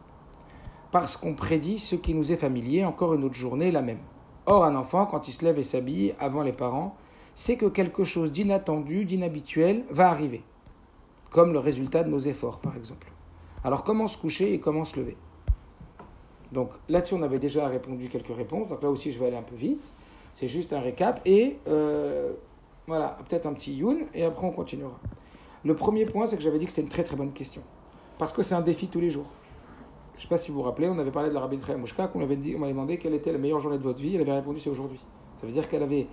Parce 0.93 1.17
qu'on 1.17 1.35
prédit 1.35 1.79
ce 1.79 1.97
qui 1.97 2.15
nous 2.15 2.33
est 2.33 2.37
familier, 2.37 2.85
encore 2.85 3.15
une 3.15 3.25
autre 3.25 3.35
journée, 3.35 3.71
la 3.71 3.83
même. 3.83 3.99
Or, 4.47 4.65
un 4.65 4.77
enfant, 4.77 5.05
quand 5.05 5.29
il 5.29 5.33
se 5.33 5.45
lève 5.45 5.59
et 5.59 5.65
s'habille 5.65 6.15
avant 6.19 6.43
les 6.43 6.53
parents, 6.53 6.97
c'est 7.35 7.57
que 7.57 7.67
quelque 7.67 8.05
chose 8.05 8.33
d'inattendu, 8.33 9.05
d'inhabituel 9.05 9.85
va 9.91 10.09
arriver. 10.09 10.43
Comme 11.31 11.53
le 11.53 11.59
résultat 11.59 12.03
de 12.05 12.09
nos 12.09 12.21
efforts, 12.21 12.59
par 12.61 12.77
exemple. 12.77 13.13
Alors, 13.63 13.85
comment 13.85 14.07
se 14.07 14.17
coucher 14.17 14.55
et 14.55 14.61
comment 14.61 14.85
se 14.85 14.99
lever? 14.99 15.17
Donc, 16.53 16.71
là-dessus, 16.89 17.15
on 17.15 17.23
avait 17.23 17.39
déjà 17.39 17.67
répondu 17.67 18.09
quelques 18.09 18.35
réponses. 18.35 18.69
Donc, 18.69 18.83
là 18.83 18.91
aussi, 18.91 19.13
je 19.13 19.19
vais 19.19 19.27
aller 19.27 19.37
un 19.37 19.43
peu 19.43 19.57
vite. 19.57 19.93
C'est 20.39 20.47
juste 20.47 20.73
un 20.73 20.79
récap. 20.79 21.21
Et 21.27 21.59
euh, 21.67 22.33
voilà, 22.87 23.19
peut-être 23.29 23.47
un 23.47 23.55
petit 23.55 23.75
youn, 23.75 24.07
et 24.15 24.23
après 24.23 24.47
on 24.47 24.53
continuera. 24.53 24.97
Le 25.65 25.75
premier 25.75 26.05
point, 26.05 26.29
c'est 26.29 26.37
que 26.37 26.43
j'avais 26.43 26.61
dit 26.61 26.67
que 26.67 26.71
c'était 26.71 26.83
une 26.83 26.89
très 26.89 27.03
très 27.03 27.17
bonne 27.17 27.33
question. 27.33 27.61
Parce 28.19 28.33
que 28.33 28.45
c'est 28.45 28.55
un 28.55 28.61
défi 28.61 28.87
tous 28.87 29.01
les 29.01 29.11
jours. 29.11 29.27
Je 30.13 30.19
ne 30.19 30.23
sais 30.23 30.29
pas 30.29 30.39
si 30.39 30.53
vous 30.53 30.59
vous 30.59 30.63
rappelez, 30.63 30.89
on 30.89 30.99
avait 31.01 31.11
parlé 31.11 31.29
de 31.29 31.35
la 31.35 31.41
rabbin 31.41 31.59
Mouchka, 31.77 32.11
on 32.15 32.19
m'avait 32.21 32.37
demandé 32.37 32.99
quelle 32.99 33.15
était 33.15 33.33
la 33.33 33.39
meilleure 33.39 33.59
journée 33.59 33.79
de 33.79 33.83
votre 33.83 34.01
vie. 34.01 34.15
Elle 34.15 34.21
avait 34.21 34.35
répondu 34.35 34.61
c'est 34.61 34.71
aujourd'hui. 34.71 35.01
Ça 35.41 35.47
veut 35.47 35.53
dire 35.53 35.69
qu'elle 35.69 35.83
avait, 35.83 36.07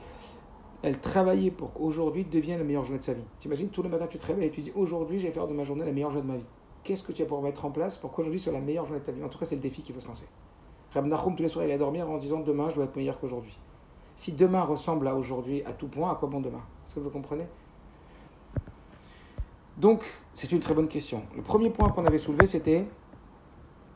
elle 0.82 1.00
travaillait 1.00 1.52
pour 1.52 1.74
qu'aujourd'hui 1.74 2.26
devienne 2.26 2.58
la 2.58 2.64
meilleure 2.64 2.84
journée 2.84 3.00
de 3.00 3.04
sa 3.04 3.14
vie. 3.14 3.24
T'imagines, 3.40 3.70
tous 3.70 3.84
les 3.84 3.90
matins 3.90 4.08
tu 4.08 4.18
te 4.18 4.26
réveilles 4.26 4.48
et 4.48 4.52
tu 4.52 4.62
dis 4.62 4.72
aujourd'hui 4.76 5.20
je 5.20 5.28
vais 5.28 5.34
faire 5.34 5.48
de 5.48 5.54
ma 5.54 5.64
journée 5.64 5.86
la 5.86 5.92
meilleure 5.92 6.10
journée 6.10 6.28
de 6.28 6.32
ma 6.32 6.38
vie. 6.40 6.46
Qu'est-ce 6.84 7.04
que 7.04 7.12
tu 7.12 7.22
vas 7.22 7.28
pouvoir 7.28 7.44
mettre 7.44 7.64
en 7.64 7.70
place 7.70 7.98
pour 7.98 8.12
qu'aujourd'hui 8.12 8.40
soit 8.40 8.54
la 8.54 8.60
meilleure 8.60 8.86
journée 8.86 9.02
de 9.02 9.06
ta 9.06 9.12
vie? 9.12 9.24
En 9.24 9.30
tout 9.30 9.38
cas, 9.38 9.46
c'est 9.46 9.56
le 9.56 9.62
défi 9.62 9.84
qu'il 9.84 9.94
faut 9.94 10.02
se 10.02 10.08
lancer. 10.08 10.26
Rab 10.96 11.06
Nachum, 11.06 11.36
tous 11.36 11.44
les 11.44 11.50
soirs, 11.50 11.66
il 11.66 11.70
allait 11.70 11.78
dormir 11.78 12.10
en 12.10 12.18
disant 12.18 12.40
demain 12.40 12.70
je 12.70 12.76
dois 12.76 12.86
être 12.86 12.96
meilleur 12.96 13.20
qu'aujourd'hui. 13.20 13.56
Si 14.16 14.32
demain 14.32 14.62
ressemble 14.62 15.08
à 15.08 15.16
aujourd'hui 15.16 15.64
à 15.64 15.74
tout 15.74 15.88
point, 15.88 16.12
à 16.12 16.16
quoi 16.16 16.30
bon 16.30 16.42
demain? 16.42 16.64
Est-ce 16.86 16.96
que 16.96 17.00
vous 17.02 17.10
comprenez? 17.10 17.48
Donc, 19.78 20.04
c'est 20.34 20.52
une 20.52 20.62
très 20.62 20.74
bonne 20.74 20.88
question. 20.88 21.24
Le 21.36 21.42
premier 21.42 21.70
point 21.70 21.90
qu'on 21.90 22.06
avait 22.06 22.18
soulevé, 22.18 22.48
c'était 22.48 22.88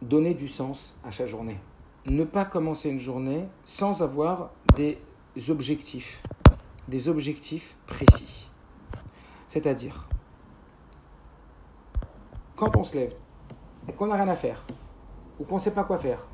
donner 0.01 0.33
du 0.33 0.47
sens 0.47 0.97
à 1.03 1.09
chaque 1.09 1.27
journée. 1.27 1.57
Ne 2.05 2.23
pas 2.25 2.45
commencer 2.45 2.89
une 2.89 2.99
journée 2.99 3.45
sans 3.65 4.01
avoir 4.01 4.51
des 4.75 4.97
objectifs, 5.49 6.21
des 6.87 7.07
objectifs 7.07 7.75
précis. 7.87 8.49
C'est-à-dire, 9.47 10.09
quand 12.55 12.75
on 12.75 12.83
se 12.83 12.97
lève 12.97 13.13
et 13.87 13.93
qu'on 13.93 14.07
n'a 14.07 14.15
rien 14.15 14.27
à 14.27 14.35
faire, 14.35 14.65
ou 15.39 15.45
qu'on 15.45 15.55
ne 15.55 15.61
sait 15.61 15.71
pas 15.71 15.85
quoi 15.85 15.97
faire, 15.97 16.27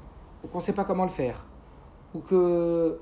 ou 0.44 0.48
qu'on 0.48 0.58
ne 0.58 0.64
sait 0.64 0.74
pas 0.74 0.86
comment 0.86 1.04
le 1.04 1.12
faire, 1.12 1.46
ou 2.14 2.20
que 2.20 3.00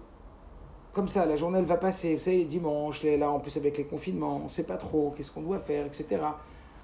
comme 0.93 1.07
ça, 1.07 1.25
la 1.25 1.35
journée 1.35 1.59
elle 1.59 1.65
va 1.65 1.77
passer, 1.77 2.13
vous 2.13 2.21
savez, 2.21 2.45
dimanche, 2.45 3.03
là 3.03 3.29
en 3.29 3.39
plus 3.39 3.57
avec 3.57 3.77
les 3.77 3.85
confinements, 3.85 4.37
on 4.37 4.43
ne 4.45 4.49
sait 4.49 4.63
pas 4.63 4.77
trop 4.77 5.13
qu'est-ce 5.17 5.31
qu'on 5.31 5.41
doit 5.41 5.59
faire, 5.59 5.85
etc. 5.85 6.21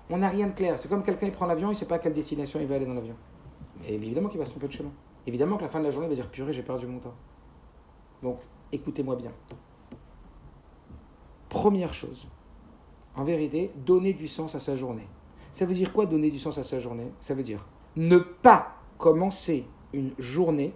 On 0.10 0.18
n'a 0.18 0.28
rien 0.28 0.48
de 0.48 0.54
clair. 0.54 0.80
C'est 0.80 0.89
comme 0.89 1.04
quelqu'un 1.04 1.28
qui 1.28 1.32
prend 1.32 1.46
l'avion, 1.46 1.68
il 1.70 1.74
ne 1.74 1.78
sait 1.78 1.86
pas 1.86 1.96
à 1.96 2.00
quelle 2.00 2.13
destination 2.13 2.60
il 2.60 2.68
va 2.68 2.75
aller 2.75 2.88
dans 2.88 2.96
l'avion. 2.96 3.16
Mais 3.82 3.94
évidemment 3.94 4.30
qu'il 4.30 4.39
va 4.39 4.46
se 4.46 4.50
tromper 4.50 4.68
de 4.68 4.74
chemin. 4.74 4.92
Évidemment 5.28 5.58
que 5.58 5.62
la 5.62 5.70
fin 5.70 5.80
de 5.80 5.86
la 5.86 5.92
journée 5.92 6.08
il 6.08 6.10
va 6.10 6.16
dire 6.16 6.30
purée, 6.30 6.54
j'ai 6.54 6.63
perdu 6.63 6.88
mon 6.88 7.00
temps. 7.00 7.13
Donc, 8.24 8.39
écoutez-moi 8.72 9.16
bien. 9.16 9.32
Première 11.48 11.94
chose, 11.94 12.28
en 13.16 13.24
vérité, 13.24 13.72
donner 13.75 14.13
du 14.13 14.28
sens 14.28 14.56
à 14.56 14.60
sa 14.60 14.75
journée. 14.75 15.08
Ça 15.51 15.66
veut 15.66 15.74
dire 15.74 15.94
quoi 15.94 16.06
donner 16.06 16.32
du 16.32 16.39
sens 16.39 16.58
à 16.58 16.63
sa 16.63 16.80
journée? 16.80 17.12
Ça 17.20 17.34
veut 17.34 17.44
dire 17.44 17.66
ne 17.96 18.18
pas 18.18 18.75
commencer 18.98 19.66
une 19.94 20.13
journée 20.18 20.74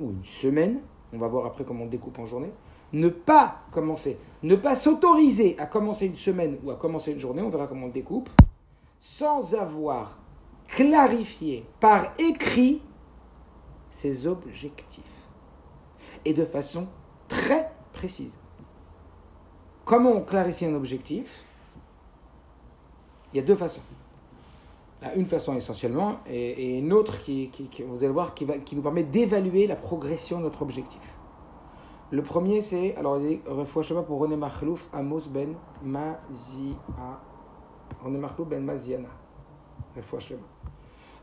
ou 0.00 0.10
une 0.10 0.24
semaine 0.24 0.80
on 1.12 1.18
va 1.18 1.28
voir 1.28 1.46
après 1.46 1.64
comment 1.64 1.84
on 1.84 1.88
découpe 1.88 2.18
en 2.18 2.26
journée, 2.26 2.52
ne 2.92 3.08
pas 3.08 3.62
commencer, 3.70 4.18
ne 4.42 4.56
pas 4.56 4.74
s'autoriser 4.74 5.56
à 5.58 5.66
commencer 5.66 6.06
une 6.06 6.16
semaine 6.16 6.58
ou 6.64 6.70
à 6.70 6.76
commencer 6.76 7.12
une 7.12 7.20
journée, 7.20 7.42
on 7.42 7.50
verra 7.50 7.66
comment 7.66 7.86
on 7.86 7.90
découpe, 7.90 8.28
sans 9.00 9.54
avoir 9.54 10.18
clarifié 10.68 11.64
par 11.80 12.12
écrit 12.18 12.82
ses 13.90 14.26
objectifs. 14.26 15.04
Et 16.24 16.34
de 16.34 16.44
façon 16.44 16.86
très 17.28 17.70
précise. 17.92 18.38
Comment 19.84 20.10
on 20.10 20.22
clarifie 20.22 20.66
un 20.66 20.74
objectif? 20.74 21.44
Il 23.32 23.38
y 23.38 23.40
a 23.40 23.42
deux 23.42 23.56
façons. 23.56 23.80
Une 25.16 25.26
façon 25.26 25.56
essentiellement, 25.56 26.18
et, 26.26 26.78
une 26.78 26.92
autre 26.92 27.22
qui, 27.22 27.50
vous 27.86 28.04
allez 28.04 28.12
voir, 28.12 28.34
qui, 28.34 28.44
va, 28.44 28.58
qui 28.58 28.76
nous 28.76 28.82
permet 28.82 29.02
d'évaluer 29.02 29.66
la 29.66 29.76
progression 29.76 30.38
de 30.38 30.42
notre 30.42 30.60
objectif. 30.60 31.00
Le 32.10 32.22
premier, 32.22 32.60
c'est, 32.60 32.94
alors, 32.96 33.20
je 33.20 33.94
pas 33.94 34.02
pour 34.02 34.18
René 34.18 34.36
Marlouf, 34.36 34.88
Amos 34.92 35.22
Ben 35.30 35.54
Mazia. 35.82 36.76
René 38.02 38.18
Marlouf 38.18 38.48
Ben 38.48 38.62
Maziana. 38.62 39.08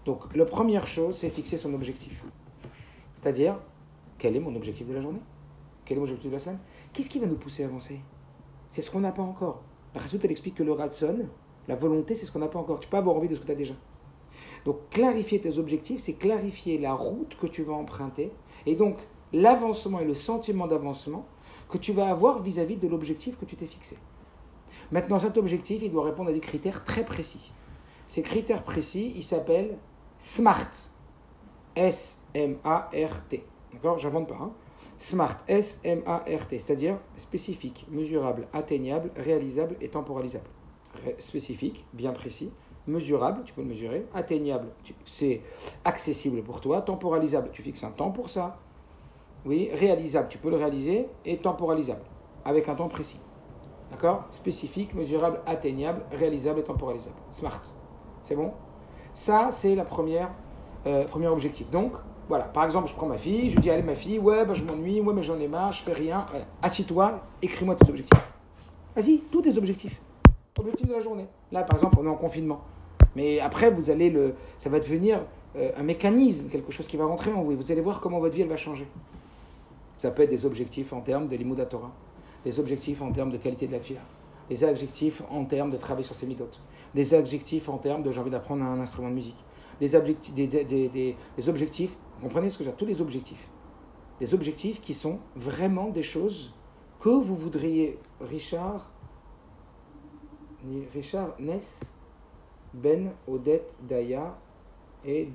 Donc, 0.06 0.36
la 0.36 0.46
première 0.46 0.88
chose, 0.88 1.18
c'est 1.18 1.30
fixer 1.30 1.58
son 1.58 1.74
objectif. 1.74 2.24
C'est-à-dire, 3.14 3.60
quel 4.18 4.36
est 4.36 4.40
mon 4.40 4.56
objectif 4.56 4.88
de 4.88 4.94
la 4.94 5.02
journée? 5.02 5.22
Quel 5.86 5.98
est 5.98 6.00
mon 6.00 6.06
objectif 6.06 6.30
de 6.30 6.36
la 6.36 6.40
semaine? 6.40 6.60
Qu'est-ce 6.94 7.10
qui 7.10 7.20
va 7.20 7.28
nous 7.28 7.36
pousser 7.36 7.64
à 7.64 7.68
avancer? 7.68 8.00
C'est 8.72 8.82
ce 8.82 8.90
qu'on 8.90 9.02
n'a 9.02 9.12
pas 9.12 9.22
encore. 9.22 9.62
La 9.94 10.02
Rasout, 10.02 10.20
elle 10.24 10.32
explique 10.32 10.56
que 10.56 10.64
le 10.64 10.72
ratson, 10.72 11.28
la 11.68 11.76
volonté, 11.76 12.16
c'est 12.16 12.26
ce 12.26 12.32
qu'on 12.32 12.40
n'a 12.40 12.48
pas 12.48 12.60
encore. 12.60 12.80
Tu 12.80 12.88
peux 12.88 12.98
avoir 12.98 13.16
envie 13.16 13.28
de 13.28 13.36
ce 13.36 13.42
que 13.42 13.46
tu 13.46 13.52
as 13.52 13.56
déjà. 13.56 13.74
Donc 14.66 14.90
clarifier 14.90 15.40
tes 15.40 15.58
objectifs, 15.58 16.02
c'est 16.02 16.14
clarifier 16.14 16.78
la 16.78 16.94
route 16.94 17.38
que 17.40 17.48
tu 17.48 17.64
vas 17.64 17.74
emprunter 17.74 18.32
et 18.66 18.76
donc 18.76 18.98
l'avancement 19.34 20.00
et 20.00 20.06
le 20.06 20.16
sentiment 20.16 20.68
d'avancement 20.68 21.26
que 21.70 21.78
tu 21.78 21.92
vas 21.92 22.10
avoir 22.10 22.42
vis-à-vis 22.42 22.78
de 22.78 22.88
l'objectif 22.88 23.38
que 23.38 23.46
tu 23.46 23.56
t'es 23.56 23.66
fixé. 23.66 23.98
Maintenant, 24.92 25.20
cet 25.20 25.38
objectif, 25.38 25.82
il 25.84 25.92
doit 25.92 26.06
répondre 26.06 26.30
à 26.30 26.34
des 26.34 26.40
critères 26.40 26.86
très 26.86 27.04
précis. 27.04 27.52
Ces 28.08 28.22
critères 28.22 28.64
précis, 28.64 29.12
ils 29.16 29.24
s'appellent 29.24 29.78
SMART. 30.18 30.72
S-M-A-R-T. 31.76 33.44
D'accord? 33.74 33.98
J'invente 33.98 34.30
pas. 34.30 34.38
Hein 34.40 34.54
SMART. 34.98 35.44
S-M-A-R-T. 35.48 36.60
C'est-à-dire 36.60 36.98
spécifique, 37.18 37.86
mesurable, 37.90 38.48
atteignable, 38.54 39.12
réalisable 39.18 39.76
et 39.82 39.90
temporalisable 39.90 40.50
spécifique, 41.20 41.86
bien 41.94 42.12
précis, 42.12 42.52
mesurable, 42.88 43.42
tu 43.44 43.54
peux 43.54 43.62
le 43.62 43.68
mesurer, 43.68 44.06
atteignable, 44.14 44.68
c'est 45.06 45.42
accessible 45.84 46.42
pour 46.42 46.62
toi, 46.62 46.82
temporalisable, 46.82 47.50
tu 47.52 47.62
fixes 47.62 47.84
un 47.84 47.92
temps 47.92 48.12
pour 48.12 48.30
ça, 48.30 48.58
oui, 49.46 49.70
réalisable, 49.74 50.28
tu 50.30 50.38
peux 50.38 50.50
le 50.50 50.58
réaliser, 50.58 51.08
et 51.26 51.38
temporalisable, 51.38 52.04
avec 52.46 52.68
un 52.70 52.76
temps 52.76 52.88
précis. 52.88 53.20
D'accord? 53.92 54.26
Spécifique, 54.32 54.94
mesurable, 54.94 55.40
atteignable, 55.46 56.02
réalisable 56.12 56.60
et 56.60 56.64
temporalisable. 56.64 57.16
Smart. 57.32 57.62
C'est 58.24 58.36
bon? 58.36 58.52
Ça, 59.14 59.50
c'est 59.52 59.76
la 59.76 59.86
première, 59.86 60.32
euh, 60.86 61.06
premier 61.06 61.28
objectif. 61.28 61.70
Donc, 61.70 61.94
voilà, 62.28 62.44
par 62.44 62.66
exemple, 62.66 62.90
je 62.90 62.94
prends 62.94 63.08
ma 63.08 63.18
fille, 63.18 63.50
je 63.50 63.56
lui 63.56 63.62
dis, 63.62 63.70
allez 63.70 63.84
ma 63.84 63.96
fille, 63.96 64.20
ouais, 64.20 64.46
bah, 64.46 64.54
je 64.54 64.64
m'ennuie, 64.64 65.00
ouais, 65.00 65.14
mais 65.14 65.24
j'en 65.24 65.40
ai 65.40 65.48
marre, 65.48 65.72
je 65.72 65.84
fais 65.84 65.94
rien. 65.94 66.26
Voilà. 66.30 66.46
Assis-toi, 66.62 67.22
écris-moi 67.42 67.76
tes 67.76 67.90
objectifs. 67.90 68.22
Vas-y, 68.96 69.20
tous 69.32 69.42
tes 69.42 69.58
objectifs. 69.58 70.02
Objectifs 70.60 70.88
de 70.88 70.94
la 70.94 71.00
journée. 71.00 71.26
Là, 71.52 71.64
par 71.64 71.78
exemple, 71.78 71.98
on 72.00 72.06
est 72.06 72.10
en 72.10 72.16
confinement. 72.16 72.62
Mais 73.16 73.40
après, 73.40 73.72
vous 73.72 73.90
allez 73.90 74.10
le, 74.10 74.36
ça 74.58 74.70
va 74.70 74.80
devenir 74.80 75.22
euh, 75.56 75.72
un 75.78 75.84
mécanisme, 75.84 76.50
quelque 76.50 76.72
chose 76.72 76.88
qui 76.88 76.98
va 76.98 77.06
rentrer 77.06 77.32
en 77.32 77.44
vous. 77.44 77.52
Et 77.52 77.56
vous 77.56 77.72
allez 77.72 77.82
voir 77.82 78.00
comment 78.00 78.20
votre 78.20 78.36
vie, 78.36 78.42
elle 78.42 78.48
va 78.48 78.58
changer. 78.58 78.88
Ça 79.98 80.12
peut 80.12 80.24
être 80.24 80.30
des 80.30 80.46
objectifs 80.46 80.94
en 80.94 81.02
termes 81.02 81.28
de 81.28 81.36
l'imodatora, 81.36 81.92
des 82.46 82.60
objectifs 82.60 83.02
en 83.02 83.12
termes 83.12 83.32
de 83.32 83.38
qualité 83.38 83.68
de 83.68 83.72
la 83.72 83.80
vie, 83.80 83.96
des 84.50 84.64
objectifs 84.64 85.22
en 85.30 85.46
termes 85.46 85.72
de 85.72 85.78
travail 85.78 86.04
sur 86.04 86.16
ses 86.16 86.28
midotes, 86.28 86.60
des 86.94 87.14
objectifs 87.14 87.68
en 87.68 87.78
termes 87.78 88.04
de 88.04 88.12
j'ai 88.12 88.20
envie 88.20 88.30
d'apprendre 88.30 88.64
un 88.64 88.80
instrument 88.80 89.10
de 89.10 89.16
musique, 89.16 89.44
des 89.80 89.96
objectifs, 89.96 90.34
des, 90.34 90.48
des, 90.48 91.16
des, 91.36 91.50
objectifs, 91.50 91.96
vous 92.18 92.28
comprenez 92.28 92.50
ce 92.50 92.60
que 92.60 92.64
dire, 92.64 92.76
tous 92.76 92.86
les 92.86 93.02
objectifs. 93.02 93.50
Des 94.20 94.34
objectifs 94.34 94.82
qui 94.82 94.94
sont 94.94 95.20
vraiment 95.36 95.90
des 95.90 96.04
choses 96.04 96.54
que 97.00 97.10
vous 97.10 97.36
voudriez, 97.36 97.98
Richard, 98.22 98.90
Richard 100.94 101.36
Ness, 101.40 101.82
Ben 102.74 103.12
Odette 103.28 103.74
Daya 103.88 104.38
et 105.06 105.30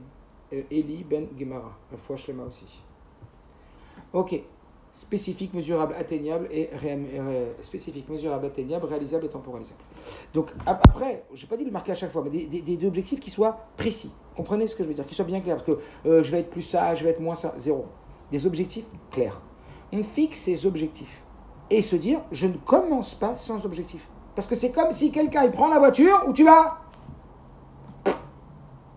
euh, 0.53 0.63
Eli 0.71 1.05
Ben 1.05 1.29
Gemara, 1.39 1.77
la 1.91 1.99
fois 1.99 2.17
Shlema 2.17 2.45
aussi. 2.45 2.83
Ok, 4.13 4.43
spécifique, 4.93 5.55
mesurable, 5.55 5.95
atteignable 5.95 6.49
et 6.51 6.69
spécifique, 7.63 8.09
mesurable, 8.09 8.51
réalisable 8.57 9.25
et 9.25 9.29
temporalisable. 9.29 9.81
Donc 10.35 10.53
après, 10.67 11.25
je 11.33 11.43
n'ai 11.43 11.49
pas 11.49 11.57
dit 11.57 11.65
le 11.65 11.71
marquer 11.71 11.93
à 11.93 11.95
chaque 11.95 12.13
fois, 12.13 12.23
mais 12.23 12.47
des, 12.47 12.87
objectifs 12.87 13.21
qui 13.21 13.31
soient 13.31 13.59
précis. 13.77 14.11
Comprenez 14.37 14.67
ce 14.67 14.77
que 14.77 14.83
je 14.83 14.89
veux 14.89 14.95
dire, 14.95 15.07
qui 15.07 15.15
soient 15.15 15.25
bien 15.25 15.41
clairs, 15.41 15.57
parce 15.57 15.67
que 15.67 15.79
euh, 16.07 16.23
je 16.23 16.31
vais 16.31 16.41
être 16.41 16.51
plus 16.51 16.63
ça, 16.63 16.95
je 16.95 17.05
vais 17.05 17.11
être 17.11 17.21
moins 17.21 17.37
ça, 17.37 17.55
zéro. 17.59 17.87
Des 18.31 18.47
objectifs 18.47 18.85
clairs. 19.11 19.41
On 19.93 20.03
fixe 20.03 20.41
ces 20.41 20.67
objectifs 20.67 21.23
et 21.71 21.83
se 21.83 21.97
dire, 21.97 22.21
je 22.31 22.47
ne 22.47 22.57
commence 22.57 23.15
pas 23.15 23.35
sans 23.35 23.65
objectif. 23.65 24.07
Parce 24.35 24.47
que 24.47 24.55
c'est 24.55 24.71
comme 24.71 24.93
si 24.93 25.11
quelqu'un 25.11 25.45
il 25.45 25.51
prend 25.51 25.69
la 25.69 25.79
voiture 25.79 26.25
où 26.27 26.33
tu 26.33 26.45
vas? 26.45 26.79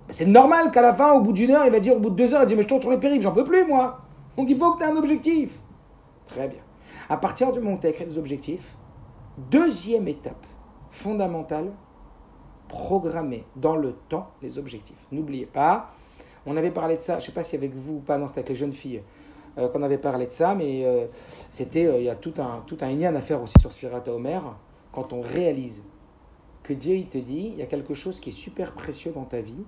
C'est 0.10 0.26
normal 0.26 0.72
qu'à 0.72 0.82
la 0.82 0.94
fin, 0.94 1.14
au 1.14 1.22
bout 1.22 1.34
d'une 1.34 1.52
heure, 1.52 1.66
il 1.66 1.72
va 1.72 1.80
dire, 1.80 1.96
au 1.96 2.00
bout 2.00 2.12
de 2.12 2.16
deux 2.16 2.34
heures, 2.34 2.44
il 2.44 2.48
dit, 2.48 2.56
mais 2.56 2.62
je 2.62 2.68
tourne 2.68 2.82
sur 2.82 2.92
les 2.92 3.00
périphes, 3.00 3.24
j'en 3.24 3.34
peux 3.34 3.44
plus 3.44 3.66
moi. 3.66 4.00
Donc 4.38 4.50
il 4.50 4.58
faut 4.58 4.74
que 4.74 4.80
tu 4.80 4.84
aies 4.84 4.92
un 4.92 4.98
objectif. 4.98 5.52
Très 6.28 6.48
bien. 6.48 6.60
À 7.10 7.18
partir 7.18 7.52
du 7.52 7.60
moment 7.60 7.76
où 7.76 7.80
tu 7.80 7.88
as 7.88 7.90
écrit 7.90 8.06
des 8.06 8.18
objectifs, 8.18 8.76
deuxième 9.50 10.08
étape 10.08 10.46
fondamentale, 10.92 11.72
programmer 12.68 13.46
dans 13.56 13.76
le 13.76 13.94
temps 14.10 14.28
les 14.42 14.58
objectifs. 14.58 14.98
N'oubliez 15.12 15.46
pas, 15.46 15.92
on 16.46 16.58
avait 16.58 16.72
parlé 16.72 16.98
de 16.98 17.02
ça, 17.02 17.14
je 17.14 17.24
ne 17.24 17.26
sais 17.28 17.32
pas 17.32 17.44
si 17.44 17.56
avec 17.56 17.74
vous 17.74 17.96
ou 17.96 18.00
pas, 18.00 18.18
non, 18.18 18.28
c'était 18.28 18.40
avec 18.40 18.50
les 18.50 18.56
jeunes 18.56 18.74
filles 18.74 19.02
euh, 19.58 19.70
qu'on 19.70 19.84
avait 19.84 19.98
parlé 19.98 20.26
de 20.28 20.32
ça, 20.32 20.56
mais 20.56 20.84
euh, 20.86 21.06
c'était, 21.52 21.86
euh, 21.86 21.98
il 21.98 22.06
y 22.06 22.10
a 22.10 22.16
tout 22.16 22.34
un, 22.38 22.64
tout 22.66 22.78
un 22.82 23.16
à 23.16 23.22
faire 23.22 23.42
aussi 23.42 23.56
sur 23.60 23.72
Sphirata 23.72 24.12
Omer, 24.12 24.42
quand 24.96 25.12
on 25.12 25.22
réalise 25.22 25.84
que 26.64 26.74
Dieu, 26.74 27.04
te 27.04 27.18
dit, 27.18 27.52
il 27.54 27.58
y 27.58 27.62
a 27.62 27.68
quelque 27.68 27.94
chose 27.94 28.20
qui 28.20 28.30
est 28.30 28.34
super 28.34 28.72
précieux 28.72 29.12
dans 29.12 29.26
ta 29.26 29.42
vie, 29.42 29.64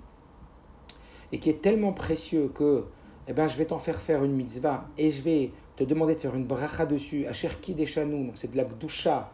et 1.32 1.40
qui 1.40 1.50
est 1.50 1.62
tellement 1.62 1.92
précieux 1.92 2.50
que 2.56 2.86
eh 3.28 3.34
ben, 3.34 3.50
je 3.50 3.58
vais 3.58 3.66
t'en 3.66 3.78
faire 3.78 4.02
faire 4.02 4.24
une 4.24 4.32
mitzvah 4.32 4.88
et 4.98 5.12
je 5.12 5.22
vais 5.22 5.52
te 5.76 5.84
demander 5.84 6.16
de 6.16 6.20
faire 6.22 6.34
une 6.34 6.46
bracha 6.46 6.86
dessus, 6.86 7.28
à 7.28 7.34
Cherki 7.34 7.76
des 7.76 7.86
donc 7.86 8.32
c'est 8.36 8.50
de 8.50 8.56
la 8.56 8.64
gdusha, 8.64 9.30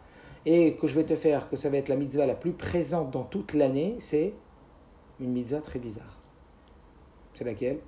et 0.45 0.75
que 0.75 0.88
je 0.88 0.95
vais 0.95 1.06
te 1.06 1.15
faire, 1.15 1.47
que 1.47 1.56
ça 1.56 1.69
va 1.69 1.77
être 1.77 1.89
la 1.89 1.95
mitzvah 1.95 2.25
la 2.25 2.34
plus 2.34 2.53
présente 2.53 3.12
dans 3.12 3.23
toute 3.23 3.53
l'année, 3.53 3.95
c'est 3.99 4.34
une 5.19 5.32
mitzvah 5.32 5.62
très 5.62 5.77
bizarre. 5.77 6.17
C'est 7.36 7.43
laquelle? 7.43 7.79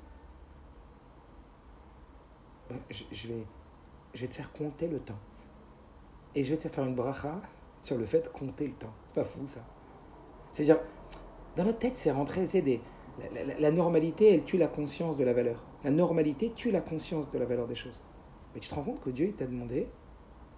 Je, 2.89 3.03
je 3.11 4.21
vais 4.21 4.27
te 4.27 4.33
faire 4.33 4.51
compter 4.51 4.87
le 4.87 4.99
temps. 4.99 5.19
Et 6.35 6.43
je 6.43 6.51
vais 6.51 6.57
te 6.57 6.67
faire 6.67 6.85
une 6.85 6.95
bracha 6.95 7.41
sur 7.85 7.97
le 7.97 8.05
fait 8.05 8.21
de 8.21 8.29
compter 8.29 8.67
le 8.67 8.73
temps. 8.73 8.93
C'est 9.07 9.21
pas 9.21 9.23
fou 9.23 9.45
ça. 9.45 9.59
C'est-à-dire, 10.51 10.79
dans 11.55 11.63
notre 11.63 11.77
tête, 11.77 11.97
c'est 11.97 12.11
rentré, 12.11 12.47
c'est 12.47 12.63
des, 12.63 12.81
la, 13.59 13.71
normalité, 13.71 14.33
elle 14.33 14.43
tue 14.43 14.57
la 14.57 14.67
conscience 14.67 15.17
de 15.17 15.23
la 15.23 15.33
valeur. 15.33 15.63
La 15.83 15.91
normalité 15.91 16.51
tue 16.55 16.71
la 16.71 16.81
conscience 16.81 17.29
de 17.29 17.37
la 17.37 17.45
valeur 17.45 17.67
des 17.67 17.75
choses. 17.75 18.01
Mais 18.53 18.59
tu 18.59 18.69
te 18.69 18.73
rends 18.73 18.81
compte 18.81 19.01
que 19.01 19.11
Dieu 19.11 19.33
t'a 19.37 19.45
demandé, 19.45 19.87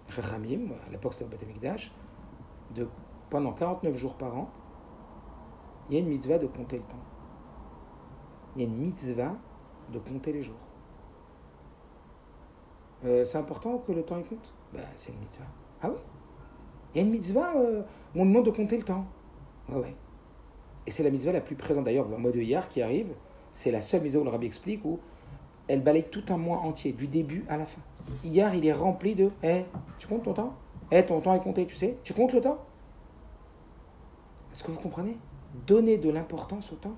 Ramim, 0.08 0.72
à 0.86 0.90
l'époque 0.90 1.14
c'était 1.14 1.26
au 1.26 2.74
de 2.74 2.88
pendant 3.28 3.52
49 3.52 3.94
jours 3.94 4.14
par 4.14 4.34
an, 4.34 4.50
il 5.90 5.96
y 5.96 5.98
a 5.98 6.00
une 6.00 6.08
mitzvah 6.08 6.38
de 6.38 6.46
compter 6.46 6.76
le 6.76 6.82
temps. 6.84 7.04
Il 8.56 8.62
y 8.62 8.64
a 8.64 8.68
une 8.68 8.76
mitzvah 8.76 9.36
de 9.92 9.98
compter 9.98 10.32
les 10.32 10.42
jours. 10.42 10.56
Euh, 13.04 13.24
c'est 13.26 13.36
important 13.36 13.78
que 13.78 13.92
le 13.92 14.02
temps 14.02 14.18
y 14.18 14.24
compte? 14.24 14.54
Ben, 14.72 14.80
C'est 14.96 15.12
une 15.12 15.18
mitzvah. 15.18 15.44
Ah 15.82 15.90
oui 15.90 15.98
Il 16.94 16.98
y 16.98 17.04
a 17.04 17.06
une 17.06 17.12
mitzvah 17.12 17.56
euh, 17.56 17.82
où 18.14 18.22
on 18.22 18.26
demande 18.26 18.46
de 18.46 18.50
compter 18.50 18.76
le 18.76 18.84
temps. 18.84 19.06
Ouais, 19.68 19.78
ouais. 19.78 19.94
Et 20.86 20.90
c'est 20.90 21.02
la 21.02 21.10
mitzvah 21.10 21.32
la 21.32 21.40
plus 21.40 21.56
présente 21.56 21.84
d'ailleurs, 21.84 22.08
le 22.08 22.16
mois 22.16 22.30
de 22.30 22.40
hier 22.40 22.68
qui 22.68 22.80
arrive, 22.80 23.08
c'est 23.50 23.70
la 23.70 23.80
seule 23.80 24.02
mitzvah 24.02 24.20
où 24.20 24.24
le 24.24 24.30
rabbi 24.30 24.46
explique 24.46 24.84
où 24.84 24.98
elle 25.68 25.82
balaye 25.82 26.04
tout 26.04 26.24
un 26.30 26.38
mois 26.38 26.58
entier, 26.58 26.92
du 26.92 27.06
début 27.06 27.44
à 27.48 27.58
la 27.58 27.66
fin. 27.66 27.80
Hier, 28.24 28.54
il 28.54 28.66
est 28.66 28.72
rempli 28.72 29.14
de 29.14 29.30
Eh, 29.42 29.64
tu 29.98 30.06
comptes 30.06 30.24
ton 30.24 30.32
temps? 30.32 30.54
Eh, 30.90 31.04
ton 31.04 31.20
temps 31.20 31.34
est 31.34 31.42
compté, 31.42 31.66
tu 31.66 31.74
sais 31.74 31.98
Tu 32.04 32.14
comptes 32.14 32.32
le 32.32 32.40
temps? 32.40 32.58
Est-ce 34.54 34.64
que 34.64 34.70
vous 34.70 34.80
comprenez? 34.80 35.16
Donner 35.66 35.98
de 35.98 36.08
l'importance 36.08 36.72
au 36.72 36.76
temps. 36.76 36.96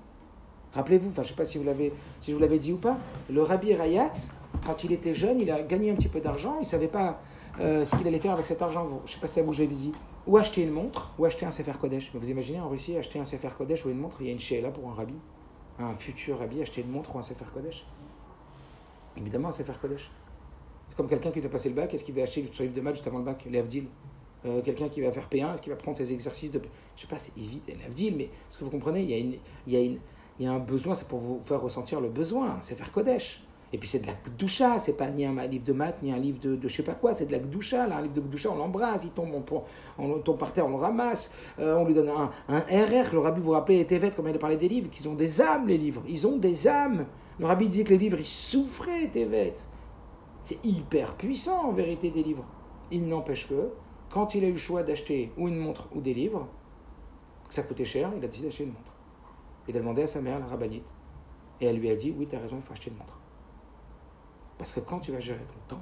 Rappelez-vous, 0.73 1.09
enfin, 1.09 1.23
je 1.23 1.27
ne 1.27 1.29
sais 1.31 1.35
pas 1.35 1.45
si, 1.45 1.57
vous 1.57 1.65
l'avez, 1.65 1.91
si 2.21 2.31
je 2.31 2.35
vous 2.35 2.41
l'avais 2.41 2.59
dit 2.59 2.71
ou 2.71 2.77
pas, 2.77 2.97
le 3.29 3.43
rabbi 3.43 3.73
Rayatz, 3.73 4.31
quand 4.65 4.85
il 4.85 4.93
était 4.93 5.13
jeune, 5.13 5.41
il 5.41 5.51
a 5.51 5.61
gagné 5.61 5.91
un 5.91 5.95
petit 5.95 6.07
peu 6.07 6.21
d'argent, 6.21 6.55
il 6.59 6.61
ne 6.61 6.65
savait 6.65 6.87
pas 6.87 7.19
euh, 7.59 7.85
ce 7.85 7.95
qu'il 7.95 8.07
allait 8.07 8.19
faire 8.19 8.33
avec 8.33 8.45
cet 8.45 8.61
argent. 8.61 8.87
Je 9.05 9.11
ne 9.11 9.15
sais 9.15 9.19
pas 9.19 9.27
si 9.27 9.39
l'avez 9.39 9.67
dit 9.67 9.91
ou 10.27 10.37
acheter 10.37 10.63
une 10.63 10.71
montre, 10.71 11.11
ou 11.17 11.25
acheter 11.25 11.45
un 11.45 11.51
Sefer 11.51 11.73
Kodesh. 11.79 12.11
vous 12.13 12.29
imaginez 12.29 12.59
en 12.59 12.69
Russie, 12.69 12.95
acheter 12.95 13.19
un 13.19 13.25
Sefer 13.25 13.49
Kodesh 13.57 13.85
ou 13.85 13.89
une 13.89 13.97
montre, 13.97 14.17
il 14.21 14.27
y 14.27 14.29
a 14.29 14.33
une 14.33 14.39
chez 14.39 14.61
là 14.61 14.69
pour 14.69 14.87
un 14.89 14.93
rabbi, 14.93 15.15
un 15.79 15.95
futur 15.95 16.37
rabbi, 16.39 16.61
acheter 16.61 16.81
une 16.81 16.91
montre 16.91 17.15
ou 17.15 17.19
un 17.19 17.23
Sefer 17.23 17.45
Kodesh. 17.53 17.85
Évidemment, 19.17 19.49
un 19.49 19.51
Sefer 19.51 19.73
Kodesh. 19.81 20.11
C'est 20.89 20.95
comme 20.95 21.07
quelqu'un 21.07 21.31
qui 21.31 21.41
doit 21.41 21.49
passer 21.49 21.69
le 21.69 21.75
bac, 21.75 21.93
est-ce 21.93 22.03
qu'il 22.03 22.13
va 22.15 22.23
acheter 22.23 22.49
son 22.53 22.63
livre 22.63 22.75
de 22.75 22.81
maths 22.81 22.95
juste 22.95 23.07
avant 23.07 23.19
le 23.19 23.25
bac, 23.25 23.45
l'Avdil? 23.49 23.85
Euh, 24.45 24.61
Quelqu'un 24.61 24.89
qui 24.89 25.01
va 25.01 25.11
faire 25.11 25.27
P1, 25.29 25.53
est-ce 25.53 25.61
qu'il 25.61 25.71
va 25.71 25.77
prendre 25.77 25.97
ses 25.97 26.11
exercices 26.11 26.51
de. 26.51 26.61
Je 26.95 27.01
sais 27.01 27.07
pas, 27.07 27.17
c'est 27.17 27.35
évident, 27.37 27.73
l'Avdil, 27.81 28.15
mais 28.15 28.29
ce 28.49 28.59
que 28.59 28.63
vous 28.65 28.71
comprenez, 28.71 29.01
il 29.01 29.09
y 29.09 29.13
a, 29.13 29.17
une, 29.17 29.35
il 29.67 29.73
y 29.73 29.75
a, 29.75 29.81
une, 29.81 29.99
il 30.39 30.45
y 30.45 30.47
a 30.47 30.51
un 30.53 30.59
besoin, 30.59 30.93
c'est 30.93 31.07
pour 31.07 31.19
vous 31.19 31.41
faire 31.45 31.61
ressentir 31.61 32.01
le 32.01 32.09
besoin, 32.09 32.59
Sefer 32.61 32.91
Kodesh. 32.91 33.43
Et 33.73 33.77
puis 33.77 33.87
c'est 33.87 33.99
de 33.99 34.07
la 34.07 34.13
gdoucha, 34.13 34.79
c'est 34.79 34.97
pas 34.97 35.07
ni 35.07 35.25
un 35.25 35.33
livre 35.47 35.63
de 35.63 35.71
maths, 35.71 36.01
ni 36.03 36.11
un 36.11 36.17
livre 36.17 36.39
de, 36.39 36.57
de 36.57 36.67
je 36.67 36.75
sais 36.75 36.83
pas 36.83 36.93
quoi, 36.93 37.13
c'est 37.13 37.25
de 37.25 37.31
la 37.31 37.39
gdoucha. 37.39 37.87
Là, 37.87 37.97
un 37.97 38.01
livre 38.01 38.15
de 38.15 38.21
gdoucha, 38.21 38.49
on 38.51 38.55
l'embrasse, 38.55 39.05
il 39.05 39.11
tombe, 39.11 39.31
on, 39.97 40.19
tombe 40.19 40.37
par 40.37 40.51
terre, 40.51 40.65
on 40.65 40.71
le 40.71 40.75
ramasse, 40.75 41.31
euh, 41.59 41.77
on 41.77 41.85
lui 41.85 41.93
donne 41.93 42.09
un, 42.09 42.31
un, 42.49 42.59
RR. 42.59 43.13
Le 43.13 43.19
rabbi, 43.19 43.39
vous 43.39 43.47
vous 43.47 43.51
rappelez, 43.51 43.85
Tevet, 43.85 44.11
comme 44.11 44.27
il 44.27 44.35
a 44.35 44.39
parlé 44.39 44.57
des 44.57 44.67
livres, 44.67 44.89
qu'ils 44.89 45.07
ont 45.07 45.13
des 45.13 45.41
âmes, 45.41 45.67
les 45.67 45.77
livres. 45.77 46.03
Ils 46.07 46.27
ont 46.27 46.37
des 46.37 46.67
âmes. 46.67 47.05
Le 47.39 47.45
rabbi 47.45 47.69
dit 47.69 47.85
que 47.85 47.91
les 47.91 47.97
livres, 47.97 48.19
ils 48.19 48.25
souffraient, 48.25 49.07
Tevet. 49.07 49.55
C'est 50.43 50.59
hyper 50.65 51.15
puissant, 51.15 51.69
en 51.69 51.71
vérité, 51.71 52.09
des 52.09 52.23
livres. 52.23 52.45
Il 52.91 53.07
n'empêche 53.07 53.47
que, 53.47 53.69
quand 54.09 54.35
il 54.35 54.43
a 54.43 54.47
eu 54.47 54.53
le 54.53 54.57
choix 54.57 54.83
d'acheter 54.83 55.31
ou 55.37 55.47
une 55.47 55.57
montre 55.57 55.87
ou 55.95 56.01
des 56.01 56.13
livres, 56.13 56.49
que 57.47 57.53
ça 57.53 57.63
coûtait 57.63 57.85
cher, 57.85 58.11
il 58.17 58.23
a 58.23 58.27
décidé 58.27 58.47
d'acheter 58.47 58.65
une 58.65 58.71
montre. 58.71 58.91
Il 59.69 59.77
a 59.77 59.79
demandé 59.79 60.01
à 60.01 60.07
sa 60.07 60.19
mère, 60.19 60.39
la 60.39 60.47
rabbinite, 60.47 60.83
et 61.61 61.67
elle 61.67 61.77
lui 61.77 61.89
a 61.89 61.95
dit, 61.95 62.13
oui, 62.17 62.27
tu 62.29 62.35
as 62.35 62.39
raison, 62.39 62.57
il 62.57 62.63
faut 62.63 62.73
acheter 62.73 62.89
une 62.89 62.97
montre. 62.97 63.20
Parce 64.61 64.73
que 64.73 64.79
quand 64.79 64.99
tu 64.99 65.11
vas 65.11 65.19
gérer 65.19 65.43
ton 65.67 65.75
temps, 65.75 65.81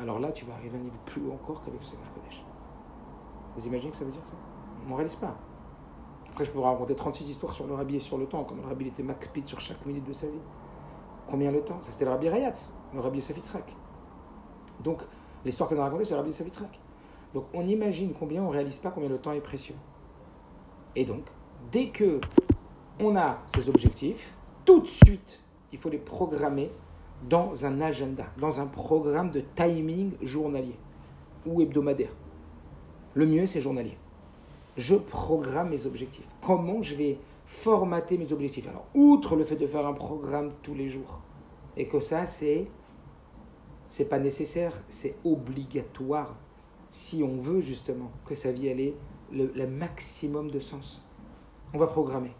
alors 0.00 0.20
là, 0.20 0.30
tu 0.30 0.44
vas 0.44 0.54
arriver 0.54 0.76
à 0.76 0.80
un 0.80 0.84
niveau 0.84 0.98
plus 1.04 1.20
haut 1.20 1.32
encore 1.32 1.64
qu'avec 1.64 1.82
ce 1.82 1.96
Kodesh. 2.14 2.44
Vous 3.56 3.66
imaginez 3.66 3.90
que 3.90 3.96
ça 3.96 4.04
veut 4.04 4.12
dire 4.12 4.22
ça? 4.24 4.36
On 4.86 4.90
ne 4.90 4.94
réalise 4.94 5.16
pas. 5.16 5.34
Après, 6.30 6.44
je 6.44 6.52
pourrais 6.52 6.68
raconter 6.68 6.94
36 6.94 7.28
histoires 7.28 7.52
sur 7.52 7.66
le 7.66 7.74
rabbi 7.74 7.96
et 7.96 8.00
sur 8.00 8.18
le 8.18 8.26
temps, 8.26 8.44
comme 8.44 8.60
le 8.60 8.68
rabbi 8.68 8.86
était 8.86 9.02
makpid 9.02 9.48
sur 9.48 9.58
chaque 9.58 9.84
minute 9.84 10.04
de 10.04 10.12
sa 10.12 10.28
vie. 10.28 10.38
Combien 11.28 11.50
le 11.50 11.60
temps? 11.60 11.82
Ça, 11.82 11.90
c'était 11.90 12.04
le 12.04 12.12
rabbi 12.12 12.28
Rayatz, 12.28 12.72
le 12.94 13.00
rabbi 13.00 13.20
Safitzrak. 13.20 13.74
Donc, 14.78 15.02
l'histoire 15.44 15.68
qu'on 15.68 15.80
a 15.80 15.82
racontée, 15.82 16.04
c'est 16.04 16.14
le 16.14 16.20
rabbi 16.20 16.32
Safitzrak. 16.32 16.78
Donc, 17.34 17.46
on 17.52 17.66
imagine 17.66 18.14
combien 18.14 18.42
on 18.44 18.46
ne 18.46 18.52
réalise 18.52 18.76
pas 18.76 18.92
combien 18.92 19.08
le 19.08 19.18
temps 19.18 19.32
est 19.32 19.40
précieux. 19.40 19.74
Et 20.94 21.04
donc, 21.04 21.24
dès 21.72 21.88
que 21.88 22.20
on 23.00 23.16
a 23.16 23.38
ces 23.48 23.68
objectifs, 23.68 24.36
tout 24.64 24.82
de 24.82 24.86
suite, 24.86 25.40
il 25.72 25.80
faut 25.80 25.88
les 25.88 25.98
programmer 25.98 26.70
dans 27.28 27.64
un 27.64 27.80
agenda, 27.80 28.26
dans 28.38 28.60
un 28.60 28.66
programme 28.66 29.30
de 29.30 29.42
timing 29.54 30.12
journalier 30.22 30.76
ou 31.46 31.60
hebdomadaire. 31.60 32.14
Le 33.14 33.26
mieux, 33.26 33.46
c'est 33.46 33.60
journalier. 33.60 33.96
je 34.76 34.94
programme 34.94 35.70
mes 35.70 35.86
objectifs. 35.86 36.26
Comment 36.40 36.82
je 36.82 36.94
vais 36.94 37.18
formater 37.46 38.16
mes 38.18 38.32
objectifs? 38.32 38.66
Alors, 38.68 38.86
outre 38.94 39.36
le 39.36 39.44
fait 39.44 39.56
de 39.56 39.66
faire 39.66 39.86
un 39.86 39.92
programme 39.92 40.52
tous 40.62 40.74
les 40.74 40.88
jours, 40.88 41.20
et 41.76 41.86
que 41.86 42.00
ça, 42.00 42.26
c'est 42.26 42.68
c'est 43.90 44.06
pas 44.06 44.18
nécessaire, 44.18 44.72
c'est 44.88 45.16
obligatoire 45.22 46.34
si 46.88 47.22
on 47.22 47.42
veut 47.42 47.60
justement 47.60 48.10
que 48.24 48.34
sa 48.34 48.50
vie 48.50 48.68
ait 48.68 48.94
le, 49.30 49.52
le 49.54 49.66
maximum 49.66 50.50
de 50.50 50.60
sens. 50.60 51.04
On 51.74 51.78
va 51.78 51.86
programmer. 51.86 52.32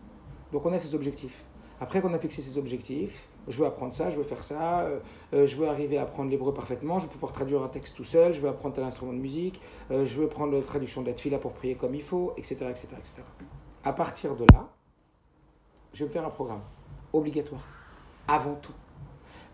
Donc 0.51 0.65
on 0.65 0.73
a 0.73 0.79
ces 0.79 0.95
objectifs. 0.95 1.45
Après 1.79 2.01
qu'on 2.01 2.15
a 2.15 2.19
fixé 2.19 2.41
ces 2.41 2.57
objectifs, 2.57 3.29
je 3.49 3.59
veux 3.59 3.67
apprendre 3.67 3.93
ça, 3.93 4.11
je 4.11 4.17
veux 4.17 4.25
faire 4.25 4.43
ça, 4.43 4.81
euh, 4.81 5.01
euh, 5.35 5.47
je 5.47 5.57
veux 5.57 5.69
arriver 5.69 5.99
à 5.99 6.03
apprendre 6.03 6.31
l'hébreu 6.31 6.55
parfaitement, 6.55 6.99
je 6.99 7.07
veux 7.07 7.13
pouvoir 7.13 7.33
traduire 7.33 7.63
un 7.63 7.69
texte 7.69 7.97
tout 7.97 8.05
seul, 8.05 8.33
je 8.33 8.41
veux 8.41 8.49
apprendre 8.49 8.75
tel 8.75 8.85
instrument 8.85 9.13
de 9.13 9.19
musique, 9.19 9.61
euh, 9.91 10.05
je 10.05 10.21
veux 10.21 10.29
prendre 10.29 10.53
la 10.53 10.63
traduction 10.63 11.03
de 11.03 11.13
la 11.31 11.39
pour 11.39 11.53
prier 11.53 11.75
comme 11.75 11.95
il 11.95 12.03
faut, 12.03 12.33
etc., 12.37 12.57
etc., 12.71 12.89
etc. 12.99 13.15
À 13.85 13.93
partir 13.93 14.37
de 14.37 14.45
là, 14.53 14.69
je 15.93 16.05
vais 16.05 16.11
faire 16.11 16.27
un 16.27 16.31
programme 16.31 16.63
obligatoire, 17.13 17.63
avant 18.29 18.55
tout. 18.55 18.73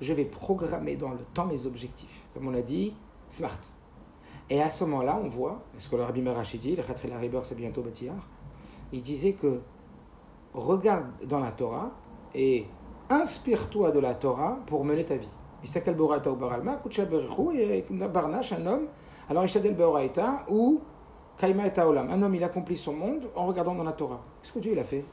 Je 0.01 0.12
vais 0.12 0.24
programmer 0.24 0.96
dans 0.96 1.11
le 1.11 1.24
temps 1.35 1.46
mes 1.46 1.66
objectifs. 1.66 2.22
Comme 2.35 2.46
on 2.46 2.51
l'a 2.51 2.62
dit, 2.62 2.94
smart. 3.29 3.59
Et 4.51 4.62
à 4.62 4.70
ce 4.70 4.85
moment-là, 4.85 5.20
on 5.22 5.29
voit, 5.29 5.62
ce 5.77 5.88
que 5.88 5.96
le 5.96 6.05
Rabbi 6.05 6.22
Merachidi, 6.22 6.77
le 6.77 6.83
Khatri 6.83 7.12
Riber, 7.12 7.40
c'est 7.44 7.57
bientôt 7.57 7.83
bâtillard, 7.83 8.29
il 8.92 9.03
disait 9.03 9.33
que 9.33 9.61
regarde 10.55 11.07
dans 11.27 11.40
la 11.40 11.53
Torah 11.53 11.90
et 12.35 12.66
inspire-toi 13.10 13.90
de 13.90 13.98
la 13.98 14.14
Torah 14.14 14.58
pour 14.66 14.84
mener 14.84 15.04
ta 15.04 15.16
vie. 15.16 15.28
Barnash, 18.12 18.52
un 18.52 18.66
homme, 18.66 18.86
alors 19.28 19.44
Ishadel 19.44 19.76
ou 20.48 20.80
Kaima 21.38 21.66
et 21.66 21.80
Olam. 21.80 22.10
Un 22.10 22.22
homme, 22.22 22.34
il 22.34 22.44
accomplit 22.44 22.76
son 22.76 22.92
monde 22.92 23.28
en 23.34 23.46
regardant 23.46 23.74
dans 23.74 23.84
la 23.84 23.92
Torah. 23.92 24.20
Qu'est-ce 24.40 24.52
que 24.52 24.58
Dieu 24.58 24.72
il 24.72 24.78
a 24.78 24.84
fait? 24.84 25.04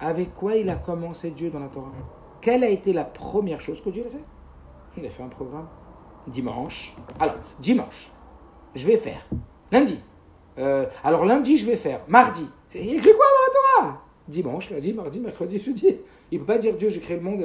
Avec 0.00 0.34
quoi 0.34 0.56
il 0.56 0.68
a 0.70 0.76
commencé 0.76 1.30
Dieu 1.30 1.50
dans 1.50 1.60
la 1.60 1.68
Torah? 1.68 1.92
Quelle 2.40 2.64
a 2.64 2.68
été 2.68 2.92
la 2.92 3.04
première 3.04 3.60
chose 3.60 3.82
que 3.82 3.90
Dieu 3.90 4.04
a 4.06 4.10
fait? 4.10 4.24
Il 4.96 5.06
a 5.06 5.10
fait 5.10 5.22
un 5.22 5.28
programme. 5.28 5.68
Dimanche. 6.26 6.94
Alors, 7.18 7.36
dimanche, 7.58 8.10
je 8.74 8.86
vais 8.86 8.96
faire. 8.96 9.26
Lundi. 9.70 9.98
Euh, 10.58 10.86
alors 11.04 11.24
lundi, 11.24 11.56
je 11.56 11.66
vais 11.66 11.76
faire. 11.76 12.00
Mardi. 12.08 12.48
Il 12.74 12.94
écrit 12.94 13.12
quoi 13.12 13.26
dans 13.26 13.82
la 13.82 13.88
Torah? 13.88 14.02
Dimanche, 14.30 14.70
lundi, 14.70 14.92
mardi, 14.92 15.18
mercredi, 15.18 15.58
jeudi. 15.58 15.96
Il 16.30 16.38
ne 16.38 16.44
peut 16.44 16.52
pas 16.52 16.58
dire 16.58 16.76
Dieu, 16.76 16.88
j'ai 16.88 17.00
créé 17.00 17.16
le 17.16 17.22
monde. 17.22 17.44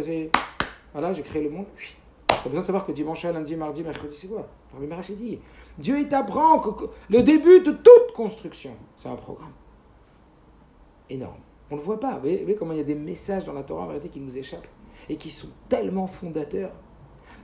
Voilà, 0.93 1.13
j'ai 1.13 1.23
créé 1.23 1.43
le 1.43 1.49
monde. 1.49 1.65
Tu 1.77 1.95
as 2.29 2.43
besoin 2.43 2.61
de 2.61 2.65
savoir 2.65 2.85
que 2.85 2.91
dimanche, 2.91 3.23
lundi, 3.23 3.55
mardi, 3.55 3.83
mercredi, 3.83 4.15
c'est 4.15 4.27
quoi? 4.27 4.47
Le 4.79 5.15
dit 5.15 5.39
Dieu, 5.79 5.99
il 5.99 6.07
t'apprend 6.07 6.59
que 6.59 6.85
le 7.09 7.23
début 7.23 7.61
de 7.61 7.71
toute 7.71 8.13
construction, 8.15 8.71
c'est 8.97 9.09
un 9.09 9.15
programme. 9.15 9.53
Énorme. 11.09 11.39
On 11.71 11.75
ne 11.75 11.79
le 11.79 11.85
voit 11.85 11.99
pas. 11.99 12.13
Vous 12.13 12.21
voyez, 12.21 12.55
comment 12.55 12.73
il 12.73 12.77
y 12.77 12.81
a 12.81 12.85
des 12.85 12.93
messages 12.93 13.45
dans 13.45 13.53
la 13.53 13.63
Torah 13.63 13.85
en 13.85 13.87
vérité 13.87 14.09
qui 14.09 14.19
nous 14.19 14.37
échappent 14.37 14.67
et 15.09 15.17
qui 15.17 15.31
sont 15.31 15.49
tellement 15.67 16.05
fondateurs. 16.05 16.71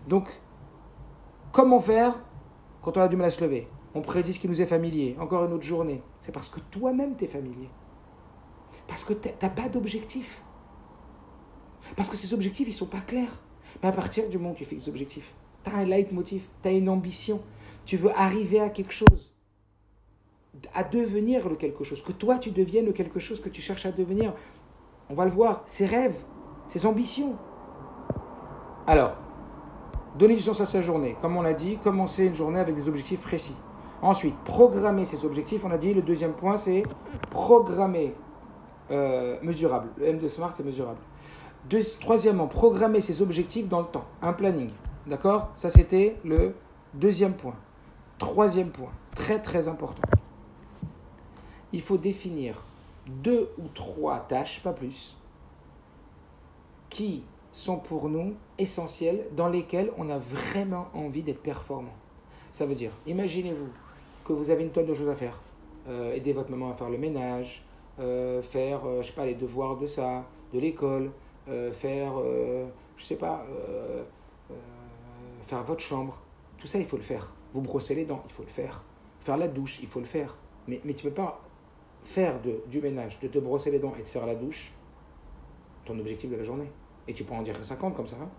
Donc, 0.07 0.29
comment 1.51 1.81
faire 1.81 2.15
quand 2.83 2.95
on 2.95 3.01
a 3.01 3.07
du 3.07 3.15
mal 3.15 3.27
à 3.27 3.31
se 3.31 3.43
lever? 3.43 3.67
On 3.95 4.01
prédit 4.01 4.33
ce 4.33 4.39
qui 4.39 4.47
nous 4.47 4.61
est 4.61 4.67
familier. 4.67 5.15
Encore 5.19 5.45
une 5.45 5.53
autre 5.53 5.63
journée. 5.63 6.03
C'est 6.19 6.31
parce 6.31 6.49
que 6.49 6.59
toi-même, 6.69 7.15
tu 7.15 7.23
es 7.23 7.27
familier. 7.27 7.69
Parce 8.91 9.05
que 9.05 9.13
tu 9.13 9.29
n'as 9.41 9.49
pas 9.49 9.69
d'objectif. 9.69 10.41
Parce 11.95 12.09
que 12.09 12.17
ces 12.17 12.33
objectifs, 12.33 12.67
ils 12.67 12.71
ne 12.71 12.75
sont 12.75 12.87
pas 12.87 12.99
clairs. 12.99 13.39
Mais 13.81 13.87
à 13.87 13.93
partir 13.93 14.27
du 14.27 14.37
moment 14.37 14.51
où 14.51 14.55
tu 14.55 14.65
fixes 14.65 14.83
des 14.83 14.89
objectifs, 14.89 15.33
tu 15.63 15.71
as 15.71 15.77
un 15.77 15.85
leitmotiv, 15.85 16.41
tu 16.61 16.67
as 16.67 16.73
une 16.73 16.89
ambition, 16.89 17.39
tu 17.85 17.95
veux 17.95 18.11
arriver 18.19 18.59
à 18.59 18.69
quelque 18.69 18.91
chose, 18.91 19.33
à 20.73 20.83
devenir 20.83 21.47
le 21.47 21.55
quelque 21.55 21.85
chose, 21.85 22.03
que 22.03 22.11
toi 22.11 22.37
tu 22.37 22.51
deviennes 22.51 22.85
le 22.85 22.91
quelque 22.91 23.21
chose 23.21 23.39
que 23.39 23.47
tu 23.47 23.61
cherches 23.61 23.85
à 23.85 23.93
devenir. 23.93 24.33
On 25.09 25.13
va 25.13 25.23
le 25.23 25.31
voir, 25.31 25.63
ses 25.67 25.85
rêves, 25.85 26.17
ses 26.67 26.85
ambitions. 26.85 27.37
Alors, 28.87 29.13
donner 30.19 30.35
du 30.35 30.41
sens 30.41 30.59
à 30.59 30.65
sa 30.65 30.81
journée. 30.81 31.15
Comme 31.21 31.37
on 31.37 31.43
l'a 31.43 31.53
dit, 31.53 31.77
commencer 31.77 32.25
une 32.25 32.35
journée 32.35 32.59
avec 32.59 32.75
des 32.75 32.89
objectifs 32.89 33.21
précis. 33.21 33.55
Ensuite, 34.01 34.35
programmer 34.43 35.05
ses 35.05 35.23
objectifs. 35.23 35.63
On 35.63 35.71
a 35.71 35.77
dit, 35.77 35.93
le 35.93 36.01
deuxième 36.01 36.33
point, 36.33 36.57
c'est 36.57 36.83
programmer 37.29 38.13
euh, 38.91 39.37
mesurable. 39.41 39.89
Le 39.97 40.07
M 40.07 40.19
de 40.19 40.27
Smart, 40.27 40.53
c'est 40.55 40.65
mesurable 40.65 40.99
troisièmement, 41.99 42.47
programmer 42.47 43.01
ses 43.01 43.21
objectifs 43.21 43.67
dans 43.67 43.81
le 43.81 43.87
temps, 43.87 44.05
un 44.21 44.33
planning. 44.33 44.71
D'accord? 45.07 45.49
Ça, 45.55 45.69
c'était 45.69 46.17
le 46.23 46.53
deuxième 46.93 47.33
point. 47.33 47.55
Troisième 48.19 48.69
point, 48.69 48.91
très 49.15 49.41
très 49.41 49.67
important. 49.67 50.03
Il 51.73 51.81
faut 51.81 51.97
définir 51.97 52.63
deux 53.07 53.49
ou 53.57 53.67
trois 53.73 54.19
tâches, 54.19 54.61
pas 54.61 54.73
plus, 54.73 55.17
qui 56.89 57.23
sont 57.51 57.77
pour 57.77 58.09
nous 58.09 58.35
essentielles, 58.57 59.25
dans 59.35 59.47
lesquelles 59.47 59.91
on 59.97 60.09
a 60.09 60.17
vraiment 60.17 60.87
envie 60.93 61.23
d'être 61.23 61.41
performant. 61.41 61.93
Ça 62.51 62.65
veut 62.65 62.75
dire, 62.75 62.91
imaginez-vous 63.07 63.69
que 64.25 64.33
vous 64.33 64.49
avez 64.49 64.63
une 64.63 64.71
tonne 64.71 64.85
de 64.85 64.93
choses 64.93 65.09
à 65.09 65.15
faire. 65.15 65.39
Euh, 65.89 66.13
aider 66.13 66.31
votre 66.31 66.51
maman 66.51 66.71
à 66.71 66.73
faire 66.75 66.89
le 66.89 66.97
ménage, 66.97 67.63
faire, 68.41 68.85
euh, 68.85 69.01
je 69.01 69.07
sais 69.07 69.13
pas, 69.13 69.25
les 69.25 69.35
devoirs 69.35 69.77
de 69.77 69.87
ça, 69.87 70.25
de 70.53 70.59
l'école, 70.59 71.11
euh, 71.49 71.71
faire, 71.71 72.13
euh, 72.17 72.67
je 72.97 73.05
sais 73.05 73.15
pas, 73.15 73.45
euh, 73.49 74.03
faire 75.47 75.63
votre 75.63 75.81
chambre. 75.81 76.21
Tout 76.57 76.67
ça, 76.67 76.77
il 76.77 76.85
faut 76.85 76.97
le 76.97 77.03
faire. 77.03 77.33
Vous 77.53 77.61
brosser 77.61 77.95
les 77.95 78.05
dents, 78.05 78.23
il 78.27 78.31
faut 78.31 78.43
le 78.43 78.49
faire. 78.49 78.83
Faire 79.21 79.37
la 79.37 79.47
douche, 79.47 79.79
il 79.81 79.87
faut 79.87 79.99
le 79.99 80.05
faire. 80.05 80.37
Mais, 80.67 80.79
mais 80.85 80.93
tu 80.93 81.05
ne 81.05 81.09
peux 81.09 81.15
pas 81.15 81.41
faire 82.03 82.41
de, 82.41 82.61
du 82.67 82.81
ménage, 82.81 83.19
de 83.19 83.27
te 83.27 83.39
brosser 83.39 83.71
les 83.71 83.79
dents 83.79 83.93
et 83.99 84.03
de 84.03 84.07
faire 84.07 84.25
la 84.25 84.35
douche 84.35 84.71
ton 85.85 85.97
objectif 85.97 86.29
de 86.29 86.35
la 86.35 86.43
journée. 86.43 86.71
Et 87.07 87.13
tu 87.13 87.23
peux 87.23 87.33
en 87.33 87.41
dire 87.41 87.57
50 87.63 87.95
comme 87.95 88.07
ça. 88.07 88.17
Hein. 88.21 88.29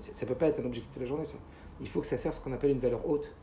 ça 0.00 0.24
ne 0.24 0.28
peut 0.28 0.36
pas 0.36 0.46
être 0.46 0.60
un 0.60 0.64
objectif 0.64 0.94
de 0.94 1.00
la 1.00 1.06
journée, 1.06 1.24
ça. 1.24 1.36
Il 1.80 1.88
faut 1.88 2.00
que 2.00 2.06
ça 2.06 2.16
serve 2.16 2.36
ce 2.36 2.40
qu'on 2.40 2.52
appelle 2.52 2.70
une 2.70 2.78
valeur 2.78 3.06
haute. 3.08 3.34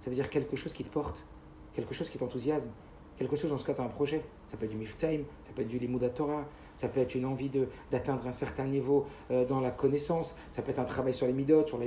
Ça 0.00 0.10
veut 0.10 0.16
dire 0.16 0.28
quelque 0.28 0.56
chose 0.56 0.72
qui 0.72 0.82
te 0.82 0.90
porte, 0.90 1.24
quelque 1.72 1.94
chose 1.94 2.10
qui 2.10 2.18
t'enthousiasme, 2.18 2.68
quelque 3.16 3.36
chose 3.36 3.50
dans 3.50 3.58
ce 3.58 3.64
cas, 3.64 3.74
tu 3.74 3.80
as 3.80 3.84
un 3.84 3.88
projet. 3.88 4.22
Ça 4.46 4.56
peut 4.56 4.64
être 4.64 4.70
du 4.70 4.76
Miftaim, 4.76 5.20
ça 5.42 5.52
peut 5.54 5.62
être 5.62 5.68
du 5.68 5.78
Limouda 5.78 6.08
Torah, 6.10 6.44
ça 6.74 6.88
peut 6.88 7.00
être 7.00 7.14
une 7.14 7.24
envie 7.24 7.50
d'atteindre 7.90 8.26
un 8.26 8.32
certain 8.32 8.64
niveau 8.64 9.06
euh, 9.30 9.44
dans 9.44 9.60
la 9.60 9.70
connaissance, 9.70 10.36
ça 10.50 10.62
peut 10.62 10.70
être 10.70 10.78
un 10.78 10.84
travail 10.84 11.14
sur 11.14 11.26
les 11.26 11.32
midot, 11.32 11.66
sur 11.66 11.78
la 11.78 11.86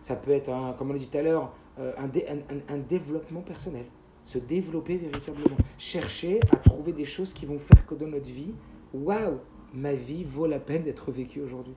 ça 0.00 0.16
peut 0.16 0.30
être, 0.30 0.50
un, 0.50 0.72
comme 0.72 0.90
on 0.90 0.92
l'a 0.94 0.98
dit 0.98 1.08
tout 1.08 1.18
à 1.18 1.22
l'heure, 1.22 1.52
euh, 1.78 1.92
un, 1.98 2.74
un, 2.74 2.78
développement 2.78 3.40
personnel. 3.40 3.84
Se 4.24 4.38
développer 4.38 4.96
véritablement. 4.96 5.56
Chercher 5.78 6.40
à 6.52 6.56
trouver 6.56 6.92
des 6.92 7.04
choses 7.04 7.32
qui 7.32 7.44
vont 7.44 7.58
faire 7.58 7.84
que 7.86 7.94
dans 7.94 8.06
notre 8.06 8.26
vie, 8.26 8.54
waouh, 8.94 9.38
ma 9.74 9.94
vie 9.94 10.24
vaut 10.24 10.46
la 10.46 10.60
peine 10.60 10.84
d'être 10.84 11.10
vécue 11.10 11.40
aujourd'hui. 11.40 11.74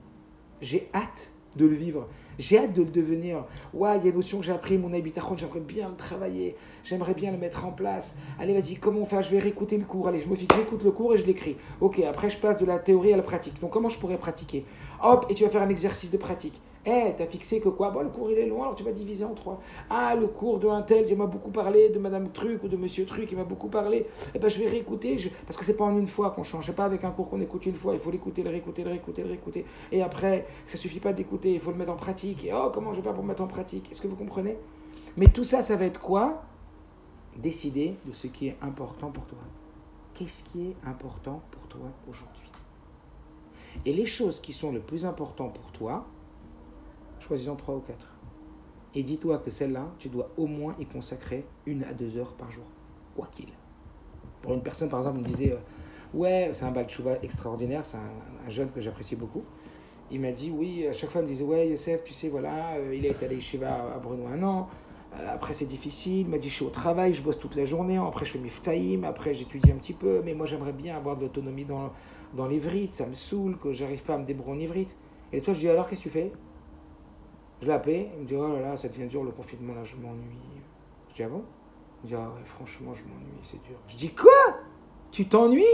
J'ai 0.60 0.88
hâte 0.94 1.32
de 1.56 1.66
le 1.66 1.74
vivre. 1.74 2.06
J'ai 2.38 2.58
hâte 2.58 2.74
de 2.74 2.82
le 2.82 2.90
devenir. 2.90 3.44
Ouais, 3.72 3.96
il 3.96 4.04
y 4.04 4.06
a 4.06 4.10
une 4.10 4.16
notion 4.16 4.38
que 4.38 4.44
j'ai 4.44 4.52
appris, 4.52 4.76
mon 4.76 4.92
habitation, 4.92 5.36
j'aimerais 5.36 5.60
bien 5.60 5.88
le 5.88 5.96
travailler, 5.96 6.54
j'aimerais 6.84 7.14
bien 7.14 7.32
le 7.32 7.38
mettre 7.38 7.64
en 7.64 7.72
place. 7.72 8.16
Allez, 8.38 8.52
vas-y, 8.52 8.76
comment 8.76 9.06
faire 9.06 9.22
Je 9.22 9.30
vais 9.30 9.38
réécouter 9.38 9.78
le 9.78 9.84
cours. 9.84 10.08
Allez, 10.08 10.20
je 10.20 10.28
me 10.28 10.36
fixe, 10.36 10.54
j'écoute 10.54 10.84
le 10.84 10.90
cours 10.90 11.14
et 11.14 11.18
je 11.18 11.24
l'écris. 11.24 11.56
Ok, 11.80 12.00
après 12.00 12.28
je 12.28 12.36
passe 12.36 12.58
de 12.58 12.66
la 12.66 12.78
théorie 12.78 13.12
à 13.12 13.16
la 13.16 13.22
pratique. 13.22 13.58
Donc 13.60 13.70
comment 13.70 13.88
je 13.88 13.98
pourrais 13.98 14.18
pratiquer? 14.18 14.64
Hop, 15.02 15.26
et 15.30 15.34
tu 15.34 15.44
vas 15.44 15.50
faire 15.50 15.62
un 15.62 15.68
exercice 15.70 16.10
de 16.10 16.18
pratique. 16.18 16.60
Eh, 16.88 17.14
t'as 17.18 17.26
fixé 17.26 17.58
que 17.58 17.68
quoi? 17.68 17.90
Bon, 17.90 18.02
le 18.02 18.10
cours 18.10 18.30
il 18.30 18.38
est 18.38 18.46
loin, 18.46 18.62
alors 18.62 18.76
tu 18.76 18.84
vas 18.84 18.92
diviser 18.92 19.24
en 19.24 19.34
trois. 19.34 19.60
Ah, 19.90 20.14
le 20.14 20.28
cours 20.28 20.60
de 20.60 20.68
un 20.68 20.82
tel, 20.82 21.04
il 21.10 21.16
m'a 21.16 21.26
beaucoup 21.26 21.50
parlé, 21.50 21.88
de 21.88 21.98
Madame 21.98 22.30
Truc 22.30 22.62
ou 22.62 22.68
de 22.68 22.76
Monsieur 22.76 23.04
Truc, 23.04 23.28
il 23.32 23.36
m'a 23.36 23.42
beaucoup 23.42 23.66
parlé. 23.66 24.06
Eh 24.34 24.38
ben, 24.38 24.48
je 24.48 24.60
vais 24.60 24.68
réécouter, 24.68 25.16
parce 25.46 25.58
que 25.58 25.64
c'est 25.64 25.76
pas 25.76 25.84
en 25.84 25.98
une 25.98 26.06
fois 26.06 26.30
qu'on 26.30 26.44
change, 26.44 26.66
c'est 26.66 26.72
pas 26.72 26.84
avec 26.84 27.02
un 27.02 27.10
cours 27.10 27.28
qu'on 27.28 27.40
écoute 27.40 27.66
une 27.66 27.74
fois, 27.74 27.94
il 27.94 28.00
faut 28.00 28.12
l'écouter, 28.12 28.44
le 28.44 28.50
réécouter, 28.50 28.84
le 28.84 28.90
réécouter, 28.90 29.22
le 29.22 29.28
réécouter. 29.28 29.66
Et 29.90 30.00
après, 30.00 30.46
ça 30.68 30.76
suffit 30.76 31.00
pas 31.00 31.12
d'écouter, 31.12 31.54
il 31.54 31.60
faut 31.60 31.72
le 31.72 31.76
mettre 31.76 31.92
en 31.92 31.96
pratique. 31.96 32.44
Et 32.44 32.52
oh, 32.54 32.70
comment 32.72 32.92
je 32.92 32.98
vais 32.98 33.02
faire 33.02 33.14
pour 33.14 33.24
mettre 33.24 33.42
en 33.42 33.48
pratique? 33.48 33.90
Est-ce 33.90 34.00
que 34.00 34.06
vous 34.06 34.14
comprenez? 34.14 34.56
Mais 35.16 35.26
tout 35.26 35.44
ça, 35.44 35.62
ça 35.62 35.74
va 35.74 35.86
être 35.86 36.00
quoi? 36.00 36.44
Décider 37.36 37.96
de 38.06 38.12
ce 38.12 38.28
qui 38.28 38.46
est 38.46 38.56
important 38.62 39.10
pour 39.10 39.26
toi. 39.26 39.38
Qu'est-ce 40.14 40.44
qui 40.44 40.68
est 40.68 40.76
important 40.86 41.42
pour 41.50 41.62
toi 41.66 41.88
aujourd'hui? 42.08 42.50
Et 43.84 43.92
les 43.92 44.06
choses 44.06 44.40
qui 44.40 44.52
sont 44.52 44.70
le 44.70 44.80
plus 44.80 45.04
important 45.04 45.48
pour 45.48 45.72
toi, 45.72 46.06
choisis-en 47.26 47.56
trois 47.56 47.74
ou 47.74 47.80
quatre. 47.80 48.16
Et 48.94 49.02
dis-toi 49.02 49.38
que 49.38 49.50
celle-là, 49.50 49.88
tu 49.98 50.08
dois 50.08 50.30
au 50.36 50.46
moins 50.46 50.74
y 50.78 50.86
consacrer 50.86 51.44
une 51.66 51.84
à 51.84 51.92
deux 51.92 52.16
heures 52.16 52.32
par 52.34 52.50
jour, 52.50 52.64
quoi 53.14 53.28
qu'il. 53.30 53.48
Pour 54.40 54.54
une 54.54 54.62
personne, 54.62 54.88
par 54.88 55.00
exemple, 55.00 55.18
me 55.18 55.24
disait 55.24 55.52
euh, 55.52 55.58
Ouais, 56.14 56.50
c'est 56.54 56.64
un 56.64 56.70
Balchouva 56.70 57.18
extraordinaire, 57.22 57.84
c'est 57.84 57.98
un, 57.98 58.48
jeune 58.48 58.70
que 58.70 58.80
j'apprécie 58.80 59.16
beaucoup. 59.16 59.42
Il 60.10 60.20
m'a 60.20 60.30
dit 60.30 60.50
Oui, 60.50 60.86
à 60.86 60.92
chaque 60.92 61.10
fois, 61.10 61.20
il 61.20 61.24
me 61.24 61.30
disait 61.30 61.44
Ouais, 61.44 61.68
Youssef, 61.68 62.04
tu 62.04 62.12
sais, 62.12 62.28
voilà, 62.28 62.76
euh, 62.76 62.94
il 62.94 63.04
été 63.04 63.26
allé 63.26 63.40
Shiva 63.40 63.92
à 63.94 63.98
Bruno 63.98 64.26
un 64.28 64.42
an. 64.42 64.68
Euh, 65.14 65.34
après, 65.34 65.52
c'est 65.52 65.66
difficile. 65.66 66.20
Il 66.20 66.28
m'a 66.28 66.38
dit 66.38 66.48
Je 66.48 66.54
suis 66.54 66.64
au 66.64 66.70
travail, 66.70 67.12
je 67.12 67.22
bosse 67.22 67.38
toute 67.38 67.56
la 67.56 67.64
journée. 67.64 67.98
Après, 67.98 68.24
je 68.24 68.30
fais 68.30 68.38
mes 68.38 68.48
ftaïm. 68.48 69.04
Après, 69.04 69.34
j'étudie 69.34 69.72
un 69.72 69.76
petit 69.76 69.94
peu. 69.94 70.22
Mais 70.24 70.32
moi, 70.32 70.46
j'aimerais 70.46 70.72
bien 70.72 70.96
avoir 70.96 71.16
de 71.16 71.22
l'autonomie 71.22 71.64
dans, 71.64 71.92
dans 72.34 72.46
l'ivrit. 72.46 72.88
Ça 72.92 73.04
me 73.04 73.14
saoule 73.14 73.58
que 73.58 73.72
j'arrive 73.72 74.02
pas 74.04 74.14
à 74.14 74.18
me 74.18 74.24
débrouiller 74.24 74.56
en 74.56 74.64
ivrit. 74.64 74.88
Et 75.32 75.40
toi, 75.40 75.52
je 75.52 75.58
dis 75.58 75.68
Alors, 75.68 75.88
qu'est-ce 75.88 76.00
que 76.00 76.08
tu 76.08 76.10
fais? 76.10 76.32
Je 77.60 77.66
l'ai 77.66 77.72
appelé, 77.72 78.10
il 78.14 78.22
me 78.22 78.26
dit 78.26 78.34
Oh 78.36 78.48
là 78.48 78.60
là, 78.60 78.76
ça 78.76 78.88
devient 78.88 79.06
dur 79.06 79.24
le 79.24 79.30
confinement, 79.30 79.74
là 79.74 79.84
je 79.84 79.96
m'ennuie. 79.96 80.38
Je 81.10 81.14
dis 81.14 81.22
Ah 81.22 81.28
bon? 81.28 81.42
Il 82.02 82.10
me 82.10 82.16
dit 82.16 82.22
Ah 82.22 82.28
ouais, 82.28 82.44
franchement, 82.44 82.92
je 82.94 83.02
m'ennuie, 83.02 83.40
c'est 83.50 83.62
dur. 83.62 83.76
Je 83.88 83.96
dis 83.96 84.12
Quoi? 84.12 84.56
Tu 85.10 85.26
t'ennuies? 85.28 85.64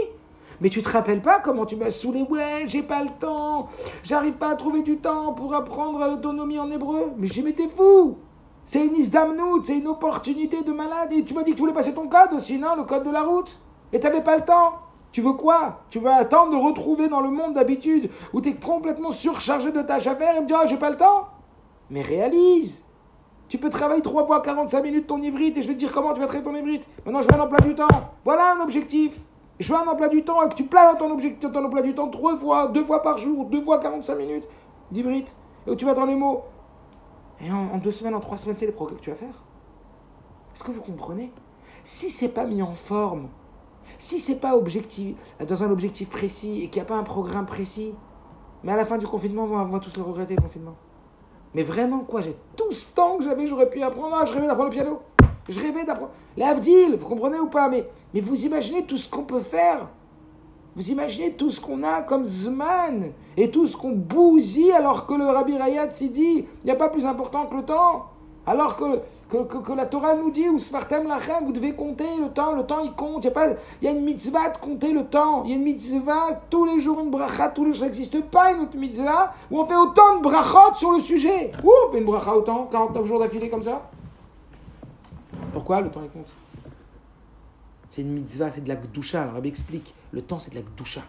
Mais 0.61 0.69
tu 0.69 0.81
te 0.81 0.89
rappelles 0.89 1.21
pas 1.21 1.39
comment 1.39 1.65
tu 1.65 1.75
m'as 1.75 1.91
saoulé? 1.91 2.21
Ouais, 2.29 2.65
j'ai 2.67 2.83
pas 2.83 3.03
le 3.03 3.09
temps. 3.19 3.69
J'arrive 4.03 4.33
pas 4.33 4.51
à 4.51 4.55
trouver 4.55 4.81
du 4.81 4.97
temps 4.97 5.33
pour 5.33 5.53
apprendre 5.53 6.05
l'autonomie 6.07 6.59
en 6.59 6.69
hébreu. 6.69 7.11
Mais 7.17 7.27
j'ai 7.27 7.41
mais 7.41 7.53
t'es 7.53 7.69
fou. 7.69 8.17
C'est 8.65 8.85
une 8.85 8.95
isdamnout, 8.95 9.63
c'est 9.63 9.77
une 9.77 9.87
opportunité 9.87 10.61
de 10.63 10.71
malade. 10.71 11.11
Et 11.11 11.23
tu 11.23 11.33
m'as 11.33 11.43
dit 11.43 11.51
que 11.51 11.57
tu 11.57 11.61
voulais 11.61 11.73
passer 11.73 11.93
ton 11.93 12.07
code 12.07 12.33
aussi, 12.33 12.57
non? 12.57 12.75
Le 12.77 12.83
code 12.83 13.03
de 13.03 13.11
la 13.11 13.23
route? 13.23 13.59
Et 13.91 13.99
t'avais 13.99 14.23
pas 14.23 14.37
le 14.37 14.45
temps. 14.45 14.79
Tu 15.11 15.21
veux 15.21 15.33
quoi? 15.33 15.81
Tu 15.89 15.99
vas 15.99 16.15
attendre 16.15 16.51
de 16.51 16.55
retrouver 16.55 17.07
dans 17.07 17.21
le 17.21 17.29
monde 17.29 17.53
d'habitude 17.53 18.09
où 18.31 18.41
tu 18.41 18.49
es 18.49 18.55
complètement 18.55 19.11
surchargé 19.11 19.71
de 19.71 19.81
tâches 19.81 20.07
à 20.07 20.15
faire 20.15 20.37
et 20.37 20.41
me 20.41 20.47
dire 20.47 20.57
ah, 20.61 20.65
j'ai 20.65 20.77
pas 20.77 20.89
le 20.89 20.97
temps? 20.97 21.27
Mais 21.89 22.01
réalise 22.01 22.85
Tu 23.49 23.57
peux 23.57 23.69
travailler 23.69 24.01
3 24.01 24.25
fois 24.25 24.41
45 24.41 24.81
minutes 24.83 25.07
ton 25.07 25.21
ivrite 25.21 25.57
et 25.57 25.61
je 25.61 25.67
vais 25.67 25.73
te 25.73 25.79
dire 25.79 25.91
comment 25.91 26.13
tu 26.13 26.21
vas 26.21 26.27
traiter 26.27 26.43
ton 26.43 26.55
ivrite. 26.55 26.87
Maintenant 27.05 27.21
je 27.21 27.27
veux 27.27 27.35
un 27.35 27.43
emploi 27.43 27.59
du 27.59 27.75
temps. 27.75 27.87
Voilà 28.25 28.55
un 28.55 28.61
objectif. 28.61 29.19
Je 29.59 29.71
veux 29.71 29.79
un 29.79 29.87
emploi 29.87 30.07
du 30.07 30.23
temps 30.23 30.41
et 30.43 30.49
que 30.49 30.55
tu 30.55 30.63
planes 30.63 30.97
ton 30.97 31.11
objectif, 31.11 31.51
ton 31.51 31.63
emploi 31.63 31.81
du 31.81 31.93
temps 31.93 32.09
trois 32.09 32.37
fois, 32.37 32.67
deux 32.67 32.83
fois 32.83 33.01
par 33.01 33.17
jour, 33.17 33.45
deux 33.45 33.61
fois 33.61 33.79
45 33.79 34.15
minutes 34.15 34.47
d'ivrite. 34.91 35.35
Et 35.67 35.71
où 35.71 35.75
tu 35.75 35.85
vas 35.85 35.93
dans 35.93 36.05
les 36.05 36.15
mots. 36.15 36.43
Et 37.41 37.51
en, 37.51 37.77
deux 37.77 37.91
semaines, 37.91 38.15
en 38.15 38.19
trois 38.19 38.37
semaines, 38.37 38.57
c'est 38.57 38.65
les 38.65 38.71
progrès 38.71 38.95
que 38.95 39.01
tu 39.01 39.09
vas 39.09 39.15
faire. 39.15 39.43
Est-ce 40.53 40.63
que 40.63 40.71
vous 40.71 40.81
comprenez? 40.81 41.31
Si 41.83 42.09
c'est 42.09 42.29
pas 42.29 42.45
mis 42.45 42.61
en 42.61 42.73
forme, 42.73 43.27
si 43.97 44.19
c'est 44.19 44.39
pas 44.39 44.55
objectif, 44.55 45.15
dans 45.45 45.63
un 45.63 45.71
objectif 45.71 46.09
précis 46.09 46.63
et 46.63 46.69
qu'il 46.69 46.81
n'y 46.81 46.85
a 46.85 46.89
pas 46.89 46.97
un 46.97 47.03
programme 47.03 47.45
précis, 47.45 47.93
mais 48.63 48.71
à 48.71 48.77
la 48.77 48.85
fin 48.85 48.97
du 48.97 49.07
confinement, 49.07 49.43
on 49.43 49.65
va, 49.65 49.79
tous 49.79 49.97
le 49.97 50.03
regretter, 50.03 50.35
le 50.35 50.41
confinement. 50.41 50.75
Mais 51.55 51.63
vraiment, 51.63 51.99
quoi, 51.99 52.21
j'ai 52.21 52.35
tout 52.55 52.71
ce 52.71 52.85
temps 52.93 53.17
que 53.17 53.23
j'avais, 53.23 53.47
j'aurais 53.47 53.69
pu 53.69 53.81
apprendre. 53.81 54.15
Ah, 54.19 54.25
je 54.25 54.33
rêvais 54.33 54.47
d'apprendre 54.47 54.69
le 54.69 54.75
piano. 54.75 55.01
Je 55.47 55.59
rêvais 55.59 55.83
d'apprendre. 55.83 56.11
L'Avdil, 56.37 56.97
vous 56.99 57.07
comprenez 57.07 57.39
ou 57.39 57.47
pas 57.47 57.69
mais, 57.69 57.87
mais 58.13 58.21
vous 58.21 58.45
imaginez 58.45 58.85
tout 58.85 58.97
ce 58.97 59.09
qu'on 59.09 59.23
peut 59.23 59.41
faire 59.41 59.87
Vous 60.75 60.89
imaginez 60.89 61.33
tout 61.33 61.51
ce 61.51 61.61
qu'on 61.61 61.83
a 61.83 62.01
comme 62.01 62.25
Zman 62.25 63.11
et 63.37 63.51
tout 63.51 63.67
ce 63.67 63.77
qu'on 63.77 63.91
bousille 63.91 64.71
alors 64.71 65.05
que 65.05 65.13
le 65.13 65.25
Rabbi 65.25 65.57
Rayat 65.57 65.91
s'y 65.91 66.09
dit 66.09 66.45
il 66.63 66.65
n'y 66.65 66.71
a 66.71 66.75
pas 66.75 66.89
plus 66.89 67.05
important 67.05 67.45
que 67.45 67.55
le 67.55 67.63
temps. 67.63 68.05
Alors 68.45 68.75
que 68.75 69.01
que, 69.41 69.73
la 69.73 69.85
Torah 69.87 70.15
nous 70.15 70.29
dit, 70.29 70.47
ou 70.47 70.59
Svartem 70.59 71.07
Lachem, 71.07 71.45
vous 71.45 71.51
devez 71.51 71.73
compter 71.73 72.05
le 72.19 72.29
temps, 72.29 72.55
le 72.55 72.63
temps 72.63 72.83
il 72.83 72.93
compte. 72.93 73.25
Il 73.25 73.85
y, 73.85 73.87
a 73.87 73.91
une 73.91 74.03
mitzvah 74.03 74.49
de 74.49 74.57
compter 74.57 74.93
le 74.93 75.05
temps. 75.05 75.43
Il 75.43 75.49
y 75.49 75.53
a 75.53 75.55
une 75.55 75.63
mitzvah 75.63 76.41
tous 76.49 76.65
les 76.65 76.79
jours, 76.79 76.99
une 76.99 77.09
bracha 77.09 77.49
tous 77.49 77.65
les 77.65 77.71
jours. 77.71 77.79
Ça 77.79 77.85
n'existe 77.85 78.21
pas 78.25 78.53
une 78.53 78.61
autre 78.61 78.77
mitzvah 78.77 79.33
où 79.49 79.59
on 79.59 79.65
fait 79.65 79.75
autant 79.75 80.17
de 80.17 80.21
brachot 80.21 80.75
sur 80.75 80.91
le 80.91 80.99
sujet. 80.99 81.51
Où 81.63 81.71
on 81.87 81.91
fait 81.91 81.97
une 81.97 82.05
bracha 82.05 82.35
autant 82.35 82.65
49 82.71 83.05
jours 83.05 83.19
d'affilée 83.19 83.49
comme 83.49 83.63
ça 83.63 83.89
Pourquoi 85.51 85.81
le 85.81 85.89
temps 85.89 86.01
il 86.03 86.09
compte? 86.09 86.31
C'est 87.89 88.01
une 88.01 88.13
mitzvah, 88.13 88.51
c'est 88.51 88.61
de 88.61 88.69
la 88.69 88.75
gdusha. 88.75 89.23
Alors 89.23 89.33
Rabbi 89.35 89.49
explique, 89.49 89.95
le 90.11 90.21
temps 90.21 90.39
c'est 90.39 90.51
de 90.51 90.55
la 90.55 90.61
gdusha. 90.61 91.01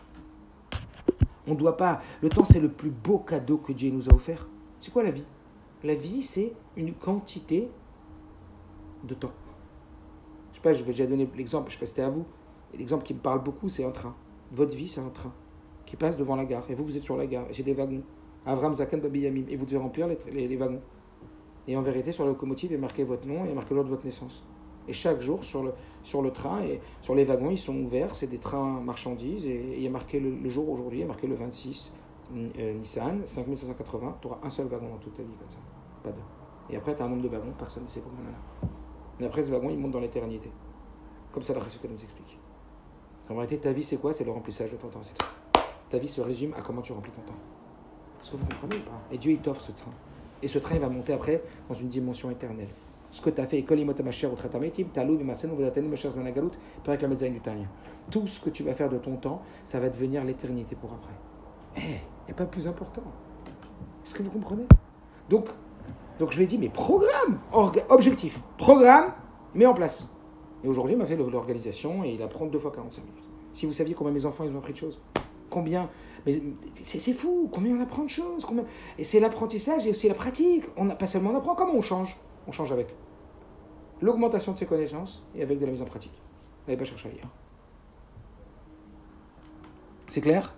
On 1.47 1.53
ne 1.53 1.59
doit 1.59 1.77
pas. 1.77 2.01
Le 2.23 2.31
temps 2.31 2.45
c'est 2.45 2.61
le 2.61 2.71
plus 2.71 2.91
beau 2.91 3.19
cadeau 3.19 3.59
que 3.59 3.73
Dieu 3.73 3.91
nous 3.91 4.09
a 4.09 4.15
offert. 4.15 4.47
C'est 4.81 4.93
quoi 4.93 5.03
la 5.03 5.11
vie? 5.11 5.25
La 5.83 5.95
vie 5.95 6.23
c'est 6.23 6.53
une 6.77 6.95
quantité 6.95 7.69
de 9.05 9.15
temps. 9.15 9.33
Je 10.53 10.57
sais 10.57 10.63
pas, 10.63 10.73
je 10.73 10.83
vais 10.83 10.93
déjà 10.93 11.07
donner 11.07 11.29
l'exemple, 11.37 11.71
je 11.71 11.75
sais 11.75 11.81
pas 11.81 11.87
c'était 11.87 12.03
à 12.03 12.11
vous. 12.11 12.25
L'exemple 12.77 13.05
qui 13.05 13.15
me 13.15 13.21
parle 13.21 13.43
beaucoup, 13.43 13.69
c'est 13.69 13.85
un 13.85 13.91
train. 13.91 14.15
Votre 14.53 14.75
vie, 14.75 14.89
c'est 14.89 15.01
un 15.01 15.11
train 15.11 15.33
qui 15.87 15.97
passe 15.97 16.17
devant 16.17 16.37
la 16.37 16.45
gare. 16.45 16.65
Et 16.71 16.75
vous, 16.75 16.85
vous 16.85 16.97
êtes 16.97 17.03
sur 17.03 17.17
la 17.17 17.27
gare. 17.27 17.47
Et 17.51 17.55
j'ai 17.55 17.63
des 17.63 17.75
wagons. 17.75 18.03
Avram 18.47 18.75
Zakan 18.75 18.99
Babi 18.99 19.21
Yamim. 19.21 19.45
Et 19.49 19.57
vous 19.57 19.65
devez 19.65 19.79
remplir 19.79 20.09
les, 20.09 20.57
wagons. 20.57 20.81
Et 21.67 21.77
en 21.77 21.83
vérité, 21.83 22.13
sur 22.13 22.25
la 22.25 22.31
locomotive, 22.31 22.73
il 22.73 22.75
y 22.75 22.79
a 22.79 22.81
marqué 22.81 23.05
votre 23.05 23.27
nom 23.27 23.45
et 23.45 23.49
il 23.49 23.53
a 23.53 23.55
marqué 23.55 23.75
l'ordre 23.75 23.91
de 23.91 23.95
votre 23.95 24.05
naissance. 24.05 24.45
Et 24.87 24.93
chaque 24.93 25.21
jour, 25.21 25.45
sur 25.45 25.63
le, 25.63 26.31
train 26.31 26.63
et 26.63 26.81
sur 27.01 27.15
les 27.15 27.25
wagons, 27.25 27.51
ils 27.51 27.59
sont 27.59 27.77
ouverts. 27.77 28.15
C'est 28.15 28.27
des 28.27 28.39
trains 28.39 28.81
marchandises. 28.81 29.47
Et, 29.47 29.75
il 29.77 29.83
y 29.83 29.87
a 29.87 29.91
marqué 29.91 30.21
le, 30.21 30.49
jour 30.49 30.69
aujourd'hui, 30.69 30.99
il 30.99 31.03
y 31.03 31.05
a 31.05 31.09
marqué 31.09 31.27
le 31.27 31.37
26 31.37 31.93
euh, 32.35 32.75
Nissan, 32.75 33.23
5580. 33.25 34.19
Tu 34.21 34.27
auras 34.27 34.39
un 34.43 34.51
seul 34.51 34.67
wagon 34.67 34.89
dans 34.89 34.99
toute 34.99 35.15
ta 35.15 35.23
vie, 35.23 35.37
comme 35.39 35.51
ça. 35.51 35.59
Pas 36.03 36.11
deux. 36.11 36.23
Et 36.71 36.77
après, 36.77 36.95
tu 36.95 37.03
as 37.03 37.05
un 37.05 37.09
nombre 37.09 37.23
de 37.23 37.29
wagons, 37.29 37.53
personne 37.59 37.85
ne 37.85 37.89
sait 37.89 38.01
combien 38.01 38.21
il 38.21 38.27
y 38.27 38.29
en 38.29 38.69
a. 38.69 38.84
Mais 39.19 39.27
après, 39.27 39.43
ce 39.43 39.51
wagon, 39.51 39.71
il 39.71 39.79
monte 39.79 39.93
dans 39.93 40.01
l'éternité. 40.01 40.51
Comme 41.33 41.43
ça, 41.43 41.55
la 41.55 41.61
Chassidut 41.61 41.89
nous 41.89 42.03
explique. 42.03 42.39
En 43.29 43.35
réalité, 43.35 43.59
ta 43.59 43.73
vie, 43.73 43.85
c'est 43.85 43.97
quoi? 43.97 44.13
C'est 44.13 44.25
le 44.25 44.33
remplissage 44.33 44.71
de 44.71 44.77
ton 44.77 44.89
temps. 44.89 45.01
Ta 45.91 45.99
vie 45.99 46.09
se 46.09 46.21
résume 46.21 46.55
à 46.55 46.63
comment 46.63 46.83
tu 46.83 46.93
remplis 46.93 47.13
ton 47.13 47.23
temps. 47.23 47.39
Est-ce 48.21 48.33
que 48.33 48.37
vous 48.37 48.47
comprenez 48.47 48.77
ou 48.77 48.81
pas? 48.81 49.01
Et 49.11 49.19
Dieu, 49.19 49.33
il 49.33 49.39
t'offre 49.39 49.61
ce 49.61 49.73
train. 49.73 49.93
Et 50.43 50.49
ce 50.49 50.59
train, 50.59 50.75
il 50.75 50.81
va 50.81 50.89
monter 50.89 51.13
après 51.13 51.43
dans 51.69 51.75
une 51.75 51.89
dimension 51.89 52.31
éternelle. 52.31 52.69
Ce 53.11 53.21
que 53.21 53.31
tu 53.31 53.41
as 53.41 53.47
fait, 53.47 53.63
tout 58.11 58.27
ce 58.27 58.41
que 58.41 58.51
tu 58.51 58.63
vas 58.65 58.75
faire 58.75 58.89
de 58.89 58.99
ton 58.99 59.17
temps, 59.17 59.43
ça 59.65 59.79
va 59.79 59.89
devenir 59.89 60.25
l'éternité 60.25 60.75
pour 60.75 60.93
après. 60.93 61.15
Eh, 61.77 61.81
n'y 62.27 62.33
a 62.33 62.35
pas 62.35 62.45
plus 62.45 62.67
important. 62.67 63.03
Est-ce 64.05 64.15
que 64.15 64.23
vous 64.23 64.31
comprenez? 64.31 64.65
Donc, 65.31 65.49
donc 66.19 66.33
je 66.33 66.37
lui 66.37 66.45
ai 66.45 66.47
dit, 66.47 66.59
mais 66.59 66.69
programme, 66.69 67.39
objectif, 67.89 68.41
programme, 68.59 69.13
mets 69.55 69.67
en 69.67 69.75
place. 69.75 70.09
Et 70.63 70.69
aujourd'hui, 70.69 70.95
il 70.95 70.99
m'a 70.99 71.07
fait 71.07 71.17
l'organisation 71.17 72.05
et 72.05 72.11
il 72.11 72.23
apprend 72.23 72.47
deux 72.47 72.59
fois 72.59 72.73
45 72.73 73.03
minutes. 73.03 73.25
Si 73.53 73.67
vous 73.67 73.73
saviez 73.73 73.95
combien 73.95 74.13
mes 74.13 74.25
enfants 74.25 74.45
ils 74.45 74.55
ont 74.55 74.59
appris 74.59 74.73
de 74.73 74.79
choses, 74.79 75.01
combien, 75.51 75.89
mais 76.27 76.41
c'est 76.85 77.13
fou, 77.13 77.49
combien 77.53 77.77
on 77.77 77.81
apprend 77.83 78.05
de 78.05 78.09
choses, 78.09 78.45
combien, 78.45 78.65
et 78.99 79.05
c'est 79.05 79.21
l'apprentissage 79.21 79.87
et 79.87 79.91
aussi 79.91 80.09
la 80.09 80.15
pratique. 80.15 80.65
On 80.77 80.89
a, 80.91 80.95
pas 80.95 81.07
seulement 81.07 81.31
on 81.31 81.37
apprend, 81.37 81.55
comment 81.55 81.75
on 81.75 81.83
change? 81.83 82.17
On 82.47 82.53
change 82.53 82.73
avec 82.73 82.95
l'augmentation 84.01 84.53
de 84.53 84.59
ses 84.59 84.67
connaissances 84.67 85.23
et 85.35 85.43
avec 85.43 85.59
de 85.59 85.67
la 85.67 85.73
mise 85.73 85.83
en 85.83 85.87
pratique. 85.87 86.21
N'allez 86.67 86.79
pas 86.79 86.85
chercher 86.85 87.09
ailleurs. 87.09 87.31
C'est 90.09 90.21
clair? 90.21 90.55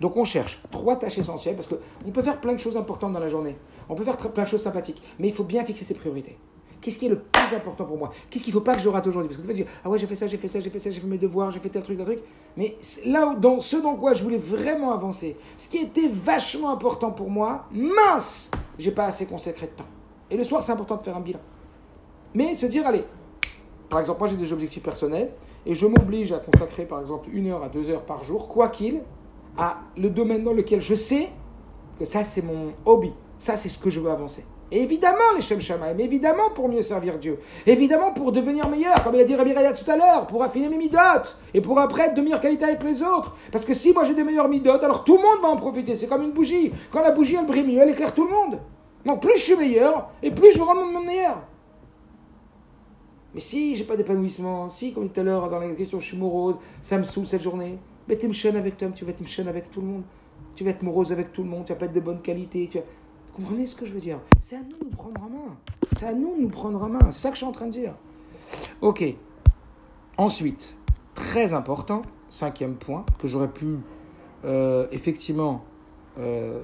Donc 0.00 0.16
on 0.16 0.24
cherche 0.24 0.62
trois 0.70 0.96
tâches 0.96 1.18
essentielles 1.18 1.56
parce 1.56 1.68
qu'on 1.68 2.10
peut 2.10 2.22
faire 2.22 2.40
plein 2.40 2.52
de 2.52 2.58
choses 2.58 2.76
importantes 2.76 3.12
dans 3.12 3.20
la 3.20 3.28
journée. 3.28 3.56
On 3.90 3.94
peut 3.94 4.04
faire 4.04 4.16
plein 4.16 4.44
de 4.44 4.48
choses 4.48 4.62
sympathiques. 4.62 5.02
Mais 5.18 5.28
il 5.28 5.34
faut 5.34 5.44
bien 5.44 5.64
fixer 5.64 5.84
ses 5.84 5.94
priorités. 5.94 6.38
Qu'est-ce 6.80 6.96
qui 6.96 7.06
est 7.06 7.10
le 7.10 7.18
plus 7.18 7.54
important 7.54 7.84
pour 7.84 7.98
moi? 7.98 8.10
Qu'est-ce 8.30 8.44
qu'il 8.44 8.54
ne 8.54 8.58
faut 8.58 8.64
pas 8.64 8.74
que 8.74 8.80
je 8.80 8.88
rate 8.88 9.06
aujourd'hui? 9.06 9.28
Parce 9.28 9.36
que 9.36 9.42
tu 9.42 9.48
vas 9.48 9.54
dire, 9.54 9.66
ah 9.84 9.90
ouais, 9.90 9.98
j'ai 9.98 10.06
fait 10.06 10.14
ça, 10.14 10.26
j'ai 10.26 10.38
fait 10.38 10.48
ça, 10.48 10.60
j'ai 10.60 10.70
fait 10.70 10.78
ça, 10.78 10.90
j'ai 10.90 11.00
fait 11.00 11.06
mes 11.06 11.18
devoirs, 11.18 11.50
j'ai 11.50 11.60
fait 11.60 11.68
tel 11.68 11.82
truc, 11.82 11.98
tel 11.98 12.06
truc. 12.06 12.20
Mais 12.56 12.78
là, 13.04 13.34
dans 13.38 13.60
ce 13.60 13.76
dans 13.76 13.96
quoi 13.96 14.14
je 14.14 14.22
voulais 14.22 14.38
vraiment 14.38 14.92
avancer, 14.92 15.36
ce 15.58 15.68
qui 15.68 15.76
était 15.78 16.08
vachement 16.08 16.70
important 16.70 17.10
pour 17.10 17.28
moi, 17.28 17.66
mince, 17.70 18.50
j'ai 18.78 18.92
pas 18.92 19.04
assez 19.04 19.26
consacré 19.26 19.66
de 19.66 19.72
temps. 19.72 19.88
Et 20.30 20.38
le 20.38 20.44
soir, 20.44 20.62
c'est 20.62 20.72
important 20.72 20.96
de 20.96 21.02
faire 21.02 21.16
un 21.16 21.20
bilan. 21.20 21.40
Mais 22.32 22.54
se 22.54 22.64
dire, 22.64 22.86
allez, 22.86 23.04
par 23.90 23.98
exemple, 23.98 24.20
moi 24.20 24.28
j'ai 24.28 24.36
des 24.36 24.52
objectifs 24.52 24.82
personnels 24.82 25.32
et 25.66 25.74
je 25.74 25.86
m'oblige 25.86 26.32
à 26.32 26.38
consacrer 26.38 26.86
par 26.86 27.00
exemple 27.00 27.28
une 27.32 27.48
heure 27.48 27.62
à 27.62 27.68
deux 27.68 27.90
heures 27.90 28.04
par 28.04 28.24
jour, 28.24 28.48
quoi 28.48 28.68
qu'il, 28.68 29.00
à 29.58 29.80
le 29.98 30.08
domaine 30.08 30.44
dans 30.44 30.52
lequel 30.52 30.80
je 30.80 30.94
sais 30.94 31.28
que 31.98 32.04
ça 32.04 32.22
c'est 32.22 32.40
mon 32.40 32.72
hobby, 32.86 33.12
ça 33.40 33.56
c'est 33.56 33.68
ce 33.68 33.78
que 33.80 33.90
je 33.90 33.98
veux 33.98 34.10
avancer. 34.10 34.44
Et 34.70 34.82
évidemment 34.82 35.32
les 35.34 35.42
Shem 35.42 35.58
mais 35.96 36.04
évidemment 36.04 36.50
pour 36.54 36.68
mieux 36.68 36.82
servir 36.82 37.18
Dieu, 37.18 37.40
évidemment 37.66 38.12
pour 38.12 38.30
devenir 38.30 38.68
meilleur, 38.68 39.02
comme 39.02 39.16
il 39.16 39.20
a 39.20 39.24
dit 39.24 39.34
Rabbi 39.34 39.52
Raya 39.52 39.72
tout 39.72 39.90
à 39.90 39.96
l'heure, 39.96 40.28
pour 40.28 40.44
affiner 40.44 40.68
mes 40.68 40.76
midotes, 40.76 41.36
et 41.52 41.60
pour 41.60 41.80
après 41.80 42.04
être 42.04 42.14
de 42.14 42.20
meilleure 42.20 42.40
qualité 42.40 42.64
avec 42.64 42.84
les 42.84 43.02
autres. 43.02 43.34
Parce 43.50 43.64
que 43.64 43.74
si 43.74 43.92
moi 43.92 44.04
j'ai 44.04 44.14
des 44.14 44.22
meilleures 44.22 44.48
midotes, 44.48 44.84
alors 44.84 45.02
tout 45.02 45.16
le 45.16 45.22
monde 45.22 45.40
va 45.42 45.48
en 45.48 45.56
profiter, 45.56 45.96
c'est 45.96 46.06
comme 46.06 46.22
une 46.22 46.30
bougie. 46.30 46.70
Quand 46.92 47.02
la 47.02 47.10
bougie 47.10 47.36
elle 47.36 47.46
brille 47.46 47.64
mieux, 47.64 47.80
elle 47.80 47.90
éclaire 47.90 48.14
tout 48.14 48.24
le 48.24 48.30
monde. 48.30 48.60
Donc 49.04 49.20
plus 49.20 49.36
je 49.36 49.42
suis 49.42 49.56
meilleur, 49.56 50.10
et 50.22 50.30
plus 50.30 50.52
je 50.52 50.58
vais 50.58 50.64
rendre 50.64 50.82
le 50.82 50.92
monde 50.92 51.06
meilleur. 51.06 51.38
Mais 53.34 53.40
si 53.40 53.76
j'ai 53.76 53.84
pas 53.84 53.96
d'épanouissement, 53.96 54.68
si, 54.70 54.92
comme 54.92 55.08
tout 55.08 55.20
à 55.20 55.22
l'heure 55.22 55.48
dans 55.48 55.60
la 55.60 55.68
question, 55.70 56.00
je 56.00 56.06
suis 56.06 56.16
morose, 56.16 56.56
ça 56.82 56.98
me 56.98 57.04
saoule 57.04 57.28
cette 57.28 57.42
journée, 57.42 57.78
mais 58.08 58.16
tu 58.16 58.26
me 58.26 58.56
avec 58.56 58.76
Tom, 58.76 58.92
tu 58.92 59.04
vas 59.04 59.12
être 59.12 59.26
chaîne 59.26 59.46
avec 59.46 59.70
tout 59.70 59.80
le 59.80 59.86
monde. 59.86 60.02
Tu 60.56 60.64
vas 60.64 60.70
être 60.70 60.82
morose 60.82 61.12
avec 61.12 61.32
tout 61.32 61.44
le 61.44 61.48
monde, 61.48 61.64
tu 61.64 61.72
vas 61.72 61.78
pas 61.78 61.86
être 61.86 61.92
de 61.92 62.00
bonne 62.00 62.20
qualité. 62.20 62.68
Tu 62.70 62.78
Vous 62.78 62.84
comprenez 63.40 63.66
ce 63.66 63.74
que 63.74 63.86
je 63.86 63.92
veux 63.92 64.00
dire 64.00 64.18
C'est 64.40 64.56
à 64.56 64.60
nous 64.60 64.76
de 64.78 64.84
nous 64.84 64.90
prendre 64.90 65.22
en 65.22 65.28
main. 65.30 65.56
C'est 65.96 66.06
à 66.06 66.12
nous 66.12 66.36
de 66.36 66.42
nous 66.42 66.48
prendre 66.48 66.82
en 66.82 66.88
main. 66.88 66.98
C'est 67.12 67.20
ça 67.20 67.28
que 67.30 67.34
je 67.34 67.38
suis 67.38 67.46
en 67.46 67.52
train 67.52 67.66
de 67.66 67.72
dire. 67.72 67.94
Ok. 68.80 69.04
Ensuite, 70.18 70.76
très 71.14 71.54
important, 71.54 72.02
cinquième 72.28 72.74
point, 72.74 73.04
que 73.18 73.28
j'aurais 73.28 73.50
pu 73.50 73.78
euh, 74.44 74.86
effectivement 74.92 75.64
euh, 76.18 76.60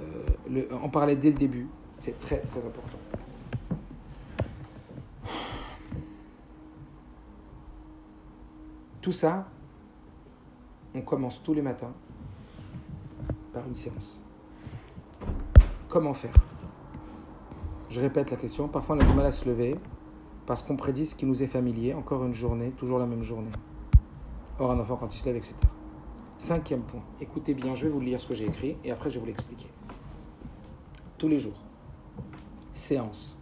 en 0.82 0.88
parler 0.88 1.16
dès 1.16 1.30
le 1.30 1.38
début. 1.38 1.68
C'est 2.00 2.18
très 2.18 2.40
très 2.40 2.64
important. 2.64 2.98
Tout 9.00 9.12
ça, 9.12 9.46
on 10.94 11.00
commence 11.00 11.40
tous 11.42 11.54
les 11.54 11.62
matins 11.62 11.92
par 13.52 13.66
une 13.66 13.74
séance. 13.74 14.18
Comment 15.88 16.12
faire? 16.12 16.34
Je 17.96 18.02
répète 18.02 18.30
la 18.30 18.36
question. 18.36 18.68
Parfois, 18.68 18.94
on 18.96 19.00
a 19.00 19.04
du 19.04 19.14
mal 19.14 19.24
à 19.24 19.30
se 19.30 19.48
lever 19.48 19.74
parce 20.44 20.62
qu'on 20.62 20.76
prédit 20.76 21.06
ce 21.06 21.14
qui 21.14 21.24
nous 21.24 21.42
est 21.42 21.46
familier. 21.46 21.94
Encore 21.94 22.26
une 22.26 22.34
journée, 22.34 22.70
toujours 22.72 22.98
la 22.98 23.06
même 23.06 23.22
journée. 23.22 23.50
Or, 24.58 24.70
un 24.70 24.78
enfant, 24.78 24.96
quand 24.96 25.14
il 25.14 25.18
se 25.18 25.24
lève, 25.24 25.36
etc. 25.36 25.54
Cinquième 26.36 26.82
point. 26.82 27.00
Écoutez 27.22 27.54
bien, 27.54 27.74
je 27.74 27.86
vais 27.86 27.90
vous 27.90 28.00
lire 28.00 28.20
ce 28.20 28.28
que 28.28 28.34
j'ai 28.34 28.44
écrit 28.44 28.76
et 28.84 28.90
après, 28.90 29.08
je 29.08 29.14
vais 29.14 29.20
vous 29.20 29.26
l'expliquer. 29.28 29.68
Tous 31.16 31.26
les 31.26 31.38
jours, 31.38 31.58
séance 32.74 33.38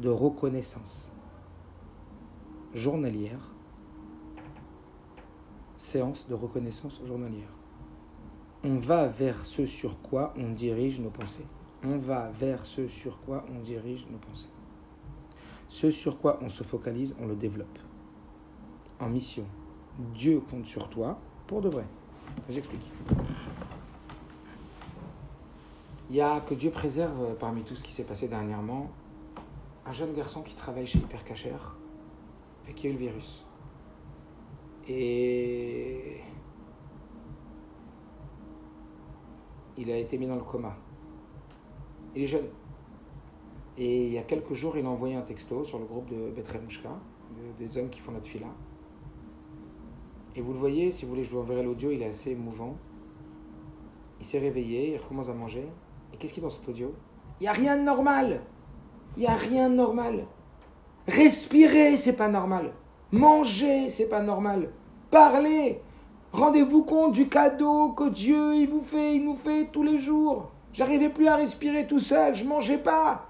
de 0.00 0.10
reconnaissance 0.10 1.10
journalière 2.74 3.54
séance 5.78 6.28
de 6.28 6.34
reconnaissance 6.34 7.00
journalière. 7.06 7.48
On 8.64 8.76
va 8.80 9.06
vers 9.06 9.46
ce 9.46 9.64
sur 9.64 10.02
quoi 10.02 10.34
on 10.36 10.50
dirige 10.50 11.00
nos 11.00 11.08
pensées. 11.08 11.46
On 11.84 11.98
va 11.98 12.30
vers 12.30 12.64
ce 12.64 12.88
sur 12.88 13.20
quoi 13.20 13.44
on 13.54 13.60
dirige 13.60 14.06
nos 14.10 14.18
pensées. 14.18 14.48
Ce 15.68 15.90
sur 15.90 16.18
quoi 16.18 16.38
on 16.42 16.48
se 16.48 16.64
focalise, 16.64 17.14
on 17.20 17.26
le 17.26 17.36
développe. 17.36 17.78
En 19.00 19.08
mission. 19.08 19.44
Dieu 20.14 20.40
compte 20.40 20.66
sur 20.66 20.88
toi 20.88 21.18
pour 21.46 21.60
de 21.60 21.68
vrai. 21.68 21.84
J'explique. 22.48 22.90
Il 26.10 26.16
y 26.16 26.20
a 26.20 26.40
que 26.40 26.54
Dieu 26.54 26.70
préserve 26.70 27.36
parmi 27.38 27.62
tout 27.62 27.76
ce 27.76 27.84
qui 27.84 27.92
s'est 27.92 28.04
passé 28.04 28.28
dernièrement 28.28 28.90
un 29.86 29.92
jeune 29.92 30.14
garçon 30.14 30.42
qui 30.42 30.54
travaille 30.54 30.86
chez 30.86 30.98
Hypercacher 30.98 31.56
et 32.68 32.72
qui 32.72 32.86
a 32.86 32.90
eu 32.90 32.94
le 32.94 32.98
virus. 32.98 33.44
Et 34.88 36.20
il 39.76 39.90
a 39.90 39.96
été 39.96 40.18
mis 40.18 40.26
dans 40.26 40.36
le 40.36 40.42
coma. 40.42 40.76
Il 42.18 42.24
est 42.24 42.26
jeune. 42.26 42.48
Et 43.76 44.06
il 44.06 44.12
y 44.12 44.18
a 44.18 44.22
quelques 44.22 44.52
jours, 44.52 44.76
il 44.76 44.84
a 44.84 44.88
envoyé 44.88 45.14
un 45.14 45.22
texto 45.22 45.62
sur 45.62 45.78
le 45.78 45.84
groupe 45.84 46.10
de 46.10 46.32
Betremouchka, 46.34 46.90
des 47.60 47.78
hommes 47.78 47.90
qui 47.90 48.00
font 48.00 48.10
notre 48.10 48.26
fila. 48.26 48.48
Et 50.34 50.40
vous 50.40 50.52
le 50.52 50.58
voyez, 50.58 50.90
si 50.90 51.04
vous 51.04 51.10
voulez, 51.12 51.22
je 51.22 51.30
vous 51.30 51.38
enverrai 51.38 51.62
l'audio, 51.62 51.92
il 51.92 52.02
est 52.02 52.08
assez 52.08 52.32
émouvant. 52.32 52.74
Il 54.18 54.26
s'est 54.26 54.40
réveillé, 54.40 54.94
il 54.94 54.96
recommence 54.96 55.28
à 55.28 55.32
manger. 55.32 55.64
Et 56.12 56.16
qu'est-ce 56.16 56.34
qu'il 56.34 56.42
y 56.42 56.46
a 56.46 56.48
dans 56.48 56.54
cet 56.56 56.68
audio? 56.68 56.92
Il 57.38 57.44
n'y 57.44 57.48
a 57.48 57.52
rien 57.52 57.76
de 57.76 57.82
normal 57.82 58.40
Il 59.16 59.20
n'y 59.20 59.28
a 59.28 59.36
rien 59.36 59.70
de 59.70 59.76
normal 59.76 60.26
Respirer, 61.06 61.96
c'est 61.96 62.16
pas 62.16 62.28
normal. 62.28 62.72
Manger, 63.12 63.90
c'est 63.90 64.08
pas 64.08 64.22
normal. 64.22 64.70
Parler. 65.12 65.80
Rendez-vous 66.32 66.82
compte 66.82 67.12
du 67.12 67.28
cadeau 67.28 67.90
que 67.90 68.08
Dieu 68.08 68.56
il 68.56 68.68
vous 68.68 68.82
fait, 68.82 69.14
il 69.14 69.24
nous 69.24 69.36
fait 69.36 69.68
tous 69.70 69.84
les 69.84 70.00
jours. 70.00 70.50
J'arrivais 70.72 71.08
plus 71.08 71.26
à 71.28 71.36
respirer 71.36 71.86
tout 71.86 72.00
seul, 72.00 72.34
je 72.34 72.44
mangeais 72.44 72.78
pas. 72.78 73.26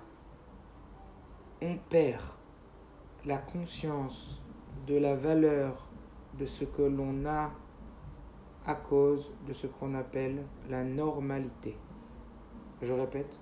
On 1.62 1.76
perd 1.88 2.22
la 3.24 3.38
conscience 3.38 4.42
de 4.86 4.96
la 4.96 5.16
valeur 5.16 5.88
de 6.38 6.46
ce 6.46 6.64
que 6.64 6.82
l'on 6.82 7.26
a 7.26 7.50
à 8.66 8.74
cause 8.74 9.32
de 9.46 9.52
ce 9.52 9.66
qu'on 9.66 9.94
appelle 9.94 10.44
la 10.68 10.84
normalité. 10.84 11.76
Je 12.82 12.92
répète, 12.92 13.38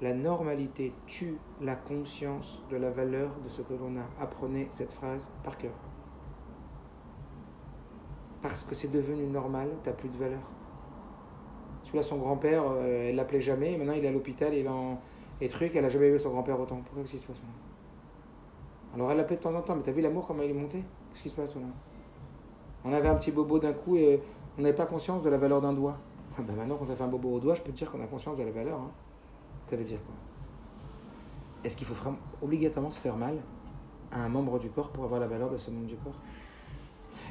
la 0.00 0.14
normalité 0.14 0.92
tue 1.06 1.36
la 1.60 1.76
conscience 1.76 2.62
de 2.70 2.76
la 2.76 2.90
valeur 2.90 3.30
de 3.44 3.48
ce 3.48 3.62
que 3.62 3.74
l'on 3.74 3.96
a. 3.96 4.22
Apprenez 4.22 4.68
cette 4.72 4.92
phrase 4.92 5.28
par 5.44 5.56
cœur. 5.56 5.74
Parce 8.42 8.64
que 8.64 8.74
c'est 8.74 8.90
devenu 8.90 9.26
normal, 9.26 9.68
tu 9.82 9.88
n'as 9.88 9.94
plus 9.94 10.08
de 10.08 10.18
valeur. 10.18 10.42
Celui-là, 11.94 12.08
son 12.08 12.16
grand-père, 12.16 12.64
euh, 12.66 13.10
elle 13.10 13.14
l'appelait 13.14 13.40
jamais, 13.40 13.76
maintenant 13.76 13.92
il 13.92 14.04
est 14.04 14.08
à 14.08 14.10
l'hôpital, 14.10 14.52
il 14.52 14.68
en. 14.68 14.98
Et 15.40 15.48
truc, 15.48 15.76
elle 15.76 15.82
n'a 15.82 15.88
jamais 15.88 16.10
vu 16.10 16.18
son 16.18 16.30
grand-père 16.30 16.58
autant. 16.58 16.80
Pourquoi 16.84 17.02
qu'est-ce 17.02 17.12
qui 17.12 17.18
se 17.20 17.26
passe 17.26 17.36
Alors 18.96 19.12
elle 19.12 19.16
l'appelait 19.16 19.36
de 19.36 19.42
temps 19.42 19.54
en 19.54 19.62
temps, 19.62 19.76
mais 19.76 19.82
t'as 19.84 19.92
vu 19.92 20.00
l'amour, 20.00 20.26
comment 20.26 20.42
il 20.42 20.50
est 20.50 20.54
monté? 20.54 20.82
Qu'est-ce 21.12 21.22
qui 21.22 21.28
se 21.28 21.36
passe 21.36 21.54
maintenant 21.54 21.72
On 22.84 22.92
avait 22.92 23.06
un 23.06 23.14
petit 23.14 23.30
bobo 23.30 23.60
d'un 23.60 23.74
coup 23.74 23.96
et 23.96 24.20
on 24.58 24.62
n'avait 24.62 24.74
pas 24.74 24.86
conscience 24.86 25.22
de 25.22 25.30
la 25.30 25.38
valeur 25.38 25.60
d'un 25.60 25.72
doigt. 25.72 25.96
Ben 26.36 26.56
maintenant 26.56 26.74
qu'on 26.74 26.86
s'est 26.86 26.96
fait 26.96 27.04
un 27.04 27.08
bobo 27.08 27.34
au 27.34 27.38
doigt, 27.38 27.54
je 27.54 27.62
peux 27.62 27.70
te 27.70 27.76
dire 27.76 27.92
qu'on 27.92 28.02
a 28.02 28.06
conscience 28.06 28.36
de 28.36 28.42
la 28.42 28.50
valeur. 28.50 28.80
Hein. 28.80 28.90
Ça 29.70 29.76
veut 29.76 29.84
dire 29.84 29.98
quoi? 30.04 30.14
Est-ce 31.62 31.76
qu'il 31.76 31.86
faut 31.86 31.94
obligatoirement 32.42 32.90
se 32.90 32.98
faire 32.98 33.16
mal 33.16 33.36
à 34.10 34.18
un 34.18 34.28
membre 34.28 34.58
du 34.58 34.68
corps 34.68 34.90
pour 34.90 35.04
avoir 35.04 35.20
la 35.20 35.28
valeur 35.28 35.48
de 35.48 35.58
ce 35.58 35.70
membre 35.70 35.86
du 35.86 35.96
corps? 35.96 36.18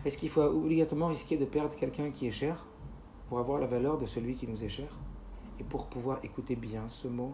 Est-ce 0.05 0.17
qu'il 0.17 0.29
faut 0.29 0.41
obligatoirement 0.41 1.07
risquer 1.07 1.35
de 1.35 1.43
perdre 1.43 1.75
quelqu'un 1.75 2.11
qui 2.11 2.27
est 2.27 2.31
cher? 2.31 2.65
Pour 3.27 3.39
avoir 3.39 3.59
la 3.59 3.67
valeur 3.67 3.97
de 3.97 4.05
celui 4.05 4.35
qui 4.35 4.47
nous 4.47 4.63
est 4.63 4.69
cher 4.69 4.95
Et 5.59 5.63
pour 5.63 5.87
pouvoir 5.87 6.19
écouter 6.23 6.55
bien 6.55 6.87
ce 6.89 7.07
mot, 7.07 7.33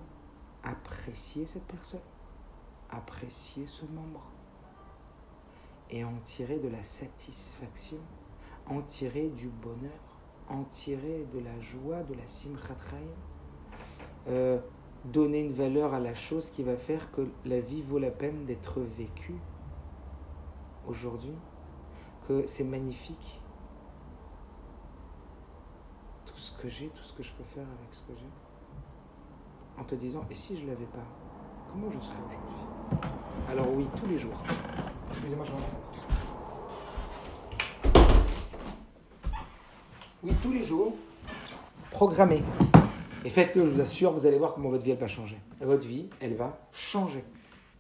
apprécier 0.64 1.46
cette 1.46 1.64
personne, 1.64 2.00
apprécier 2.90 3.66
ce 3.68 3.86
membre 3.86 4.24
et 5.90 6.04
en 6.04 6.18
tirer 6.24 6.60
de 6.60 6.68
la 6.68 6.84
satisfaction, 6.84 7.98
en 8.68 8.82
tirer 8.82 9.30
du 9.30 9.48
bonheur, 9.48 10.20
en 10.48 10.64
tirer 10.66 11.26
de 11.34 11.40
la 11.40 11.60
joie, 11.60 12.04
de 12.04 12.14
la 12.14 12.28
simchat 12.28 12.76
euh, 14.28 14.60
donner 15.06 15.40
une 15.40 15.54
valeur 15.54 15.94
à 15.94 16.00
la 16.00 16.14
chose 16.14 16.52
qui 16.52 16.64
va 16.64 16.76
faire 16.76 17.12
que 17.12 17.28
la 17.46 17.60
vie 17.60 17.82
vaut 17.82 18.00
la 18.00 18.12
peine 18.12 18.46
d'être 18.46 18.82
vécue 18.82 19.40
aujourd'hui, 20.88 21.34
que 22.28 22.46
c'est 22.48 22.64
magnifique. 22.64 23.42
Tout 26.26 26.29
ce 26.40 26.52
que 26.62 26.70
j'ai, 26.70 26.88
tout 26.88 27.04
ce 27.04 27.14
que 27.14 27.24
je 27.24 27.32
peux 27.34 27.44
faire 27.44 27.64
avec 27.64 27.94
ce 27.94 28.02
que 28.02 28.14
j'ai. 28.18 29.82
En 29.82 29.84
te 29.84 29.96
disant, 29.96 30.26
et 30.30 30.36
si 30.36 30.58
je 30.58 30.64
ne 30.64 30.70
l'avais 30.70 30.86
pas, 30.86 31.06
comment 31.72 31.90
je 31.92 32.00
serais 32.00 32.18
aujourd'hui? 32.18 33.02
Alors 33.50 33.68
oui, 33.74 33.88
tous 33.96 34.08
les 34.08 34.18
jours. 34.18 34.42
Excusez-moi, 35.10 35.46
je 35.46 35.52
Oui, 40.22 40.34
tous 40.42 40.52
les 40.52 40.64
jours, 40.64 40.96
programmez. 41.92 42.44
Et 43.24 43.30
faites-le, 43.30 43.66
je 43.66 43.72
vous 43.72 43.82
assure, 43.82 44.12
vous 44.12 44.26
allez 44.26 44.38
voir 44.38 44.54
comment 44.54 44.70
votre 44.70 44.84
vie 44.84 44.92
elle 44.92 44.98
va 44.98 45.08
changer. 45.08 45.38
votre 45.62 45.88
vie, 45.88 46.10
elle 46.20 46.36
va 46.36 46.58
changer 46.72 47.24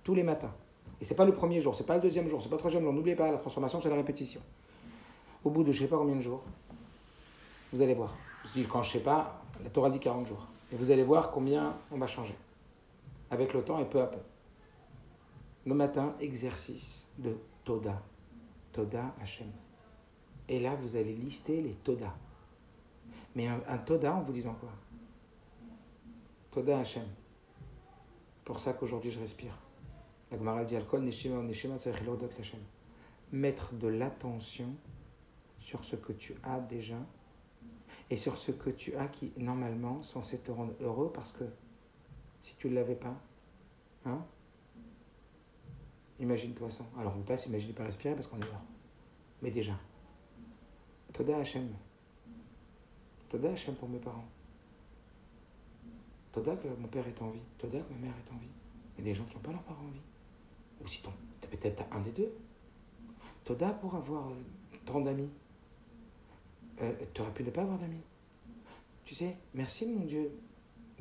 tous 0.04 0.15
les 0.15 0.24
matins. 0.24 0.54
Et 1.02 1.06
c'est 1.06 1.15
pas 1.15 1.26
le 1.26 1.34
premier 1.34 1.62
jour, 1.62 1.76
c'est 1.76 1.86
pas 1.86 1.95
le 1.95 2.02
deuxième 2.02 2.28
jour, 2.28 2.41
c'est 2.41 2.50
pas 2.50 2.56
le 2.56 2.60
troisième 2.60 2.84
jour. 2.84 2.93
N'oubliez 2.93 3.15
pas, 3.15 3.32
la 3.32 3.38
transformation, 3.38 3.82
c'est 3.82 3.89
la 3.89 3.95
répétition. 3.95 4.41
Au 5.43 5.50
bout 5.50 5.63
de 5.63 5.72
je 5.72 5.80
sais 5.80 5.88
pas 5.88 5.98
combien 5.98 6.15
de 6.15 6.22
jours, 6.22 6.43
vous 7.72 7.82
allez 7.82 7.93
voir. 7.93 8.15
Je 8.45 8.52
dis 8.54 8.67
quand 8.67 8.84
je 8.84 8.91
sais 8.91 9.04
pas, 9.04 9.41
la 9.63 9.69
Torah 9.69 9.89
dit 9.89 9.99
40 9.99 10.28
jours. 10.28 10.47
Et 10.71 10.75
vous 10.75 10.91
allez 10.91 11.04
voir 11.04 11.32
combien 11.32 11.75
on 11.91 11.97
va 11.97 12.08
changer. 12.08 12.36
Avec 13.32 13.54
le 13.54 13.63
temps 13.63 13.80
et 13.80 13.86
peu 13.86 14.02
à 14.02 14.08
peu. 14.08 14.19
Le 15.65 15.73
matin, 15.73 16.15
exercice 16.19 17.08
de 17.17 17.36
Toda. 17.63 18.02
Toda 18.71 19.13
Hashem. 19.21 19.52
Et 20.47 20.60
là, 20.60 20.75
vous 20.75 20.95
allez 20.95 21.13
lister 21.13 21.62
les 21.62 21.73
Toda. 21.73 22.15
Mais 23.36 23.47
un, 23.47 23.78
Toda 23.80 24.15
en 24.15 24.21
vous 24.21 24.34
disant 24.34 24.56
quoi? 24.60 24.69
Toda 26.52 26.80
Hashem. 26.80 27.06
Pour 28.45 28.60
ça 28.60 28.73
qu'aujourd'hui 28.73 29.12
je 29.12 29.19
respire. 29.19 29.56
La 30.32 30.38
Gemara 30.38 30.63
dit 30.63 30.75
Mettre 33.32 33.73
de 33.73 33.88
l'attention 33.88 34.69
sur 35.60 35.84
ce 35.84 35.95
que 35.95 36.13
tu 36.13 36.36
as 36.43 36.60
déjà 36.60 36.97
et 38.10 38.17
sur 38.17 38.38
ce 38.38 38.52
que 38.52 38.69
tu 38.69 38.95
as 38.95 39.08
qui 39.08 39.32
normalement 39.38 40.02
censé 40.02 40.38
te 40.39 40.52
rendre 40.52 40.74
heureux 40.82 41.12
parce 41.13 41.32
que 41.32 41.43
si 42.41 42.56
tu 42.56 42.69
ne 42.69 42.76
l'avais 42.76 42.95
pas, 42.95 43.15
hein 44.06 44.26
Imagine-toi 46.19 46.69
ça. 46.69 46.84
Alors 46.98 47.15
on 47.17 47.22
passe, 47.22 47.45
imagine 47.45 47.74
pas 47.74 47.86
respirer 47.86 48.13
parce 48.13 48.28
qu'on 48.28 48.38
est 48.38 48.52
mort. 48.52 48.62
Mais 49.41 49.52
déjà. 49.52 49.74
Toda 51.13 51.38
Hashem. 51.38 51.69
Toda 53.30 53.52
Hashem 53.52 53.76
pour 53.76 53.88
mes 53.88 54.00
parents. 54.00 54.28
Toda 56.34 56.56
que 56.58 56.67
mon 56.67 56.88
père 56.88 57.08
est 57.08 57.22
en 57.22 57.30
vie. 57.30 57.39
Toda 57.58 57.80
que 57.80 57.93
ma 57.93 58.00
mère 58.00 58.13
est 58.13 58.34
en 58.34 58.38
vie. 58.38 58.50
Il 58.98 59.06
des 59.06 59.15
gens 59.15 59.24
qui 59.26 59.36
n'ont 59.36 59.41
pas 59.41 59.52
leur 59.52 59.63
parents 59.63 59.86
en 59.86 59.91
vie. 59.91 60.02
Ou 60.84 60.88
si 60.88 61.02
peut-être 61.50 61.84
un 61.91 62.02
des 62.02 62.12
deux. 62.12 62.34
Toda 63.45 63.69
pour 63.69 63.95
avoir 63.95 64.28
euh, 64.28 64.34
tant 64.86 65.00
d'amis. 65.00 65.30
Euh, 66.82 66.94
tu 67.13 67.22
aurais 67.22 67.32
pu 67.32 67.44
ne 67.44 67.52
pas 67.52 67.62
avoir 67.62 67.78
d'amis. 67.78 68.02
Tu 69.06 69.15
sais, 69.15 69.36
merci 69.54 69.86
mon 69.86 70.06
Dieu 70.06 70.32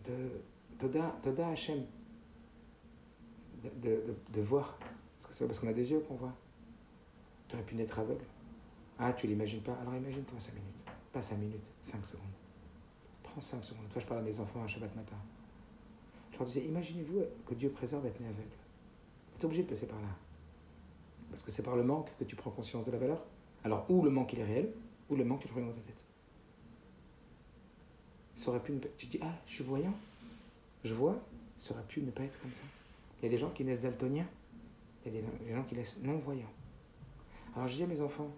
de 0.04 0.42
Toda, 0.78 1.16
Toda 1.22 1.48
Hashem. 1.48 1.84
De, 3.82 4.02
de, 4.32 4.40
voir. 4.40 4.78
Parce 5.18 5.26
que 5.26 5.34
c'est 5.34 5.46
parce 5.46 5.58
qu'on 5.58 5.68
a 5.68 5.72
des 5.72 5.90
yeux 5.90 6.00
qu'on 6.00 6.14
voit. 6.14 6.34
Tu 7.48 7.56
aurais 7.56 7.64
pu 7.64 7.74
naître 7.74 7.98
aveugle. 7.98 8.24
Ah, 8.98 9.12
tu 9.12 9.26
l'imagines 9.26 9.60
pas 9.60 9.76
Alors 9.80 9.94
imagine-toi 9.94 10.38
5 10.38 10.54
minutes. 10.54 10.84
Pas 11.12 11.22
5 11.22 11.36
minutes, 11.36 11.70
5 11.82 12.04
secondes. 12.04 12.24
5 13.40 13.64
secondes. 13.64 13.88
Toi, 13.90 14.00
je 14.00 14.06
parle 14.06 14.20
à 14.20 14.22
mes 14.22 14.38
enfants 14.38 14.62
un 14.62 14.66
Shabbat 14.66 14.94
matin. 14.94 15.16
Je 16.32 16.38
leur 16.38 16.46
disais, 16.46 16.64
imaginez-vous 16.64 17.22
que 17.46 17.54
Dieu 17.54 17.70
préserve 17.70 18.06
être 18.06 18.20
né 18.20 18.26
aveugle. 18.26 18.48
Tu 19.38 19.42
es 19.42 19.44
obligé 19.44 19.62
de 19.62 19.68
passer 19.68 19.86
par 19.86 20.00
là. 20.00 20.08
Parce 21.30 21.42
que 21.42 21.50
c'est 21.50 21.62
par 21.62 21.76
le 21.76 21.82
manque 21.82 22.10
que 22.18 22.24
tu 22.24 22.36
prends 22.36 22.50
conscience 22.50 22.84
de 22.84 22.90
la 22.90 22.98
valeur. 22.98 23.24
Alors, 23.64 23.86
ou 23.90 24.02
le 24.02 24.10
manque 24.10 24.32
il 24.32 24.40
est 24.40 24.44
réel, 24.44 24.72
ou 25.08 25.16
le 25.16 25.24
manque 25.24 25.40
tu 25.40 25.48
le 25.54 25.66
dans 25.66 25.72
ta 25.72 25.80
tête. 25.80 26.04
Pu 28.64 28.72
Tu 28.96 29.06
dis, 29.06 29.18
ah, 29.20 29.34
je 29.46 29.54
suis 29.54 29.64
voyant, 29.64 29.94
je 30.84 30.94
vois, 30.94 31.18
ça 31.58 31.74
aurait 31.74 31.86
pu 31.86 32.00
ne 32.00 32.10
pas 32.10 32.22
être 32.22 32.40
comme 32.40 32.52
ça. 32.52 32.62
Il 33.20 33.24
y 33.24 33.28
a 33.28 33.30
des 33.30 33.38
gens 33.38 33.50
qui 33.50 33.64
naissent 33.64 33.80
daltoniens, 33.80 34.26
il 35.04 35.12
y 35.12 35.18
a 35.18 35.20
des 35.20 35.52
gens 35.52 35.64
qui 35.64 35.74
naissent 35.74 35.98
non-voyants. 36.02 36.52
Alors, 37.54 37.68
je 37.68 37.74
dis 37.74 37.82
à 37.82 37.86
mes 37.86 38.00
enfants, 38.00 38.30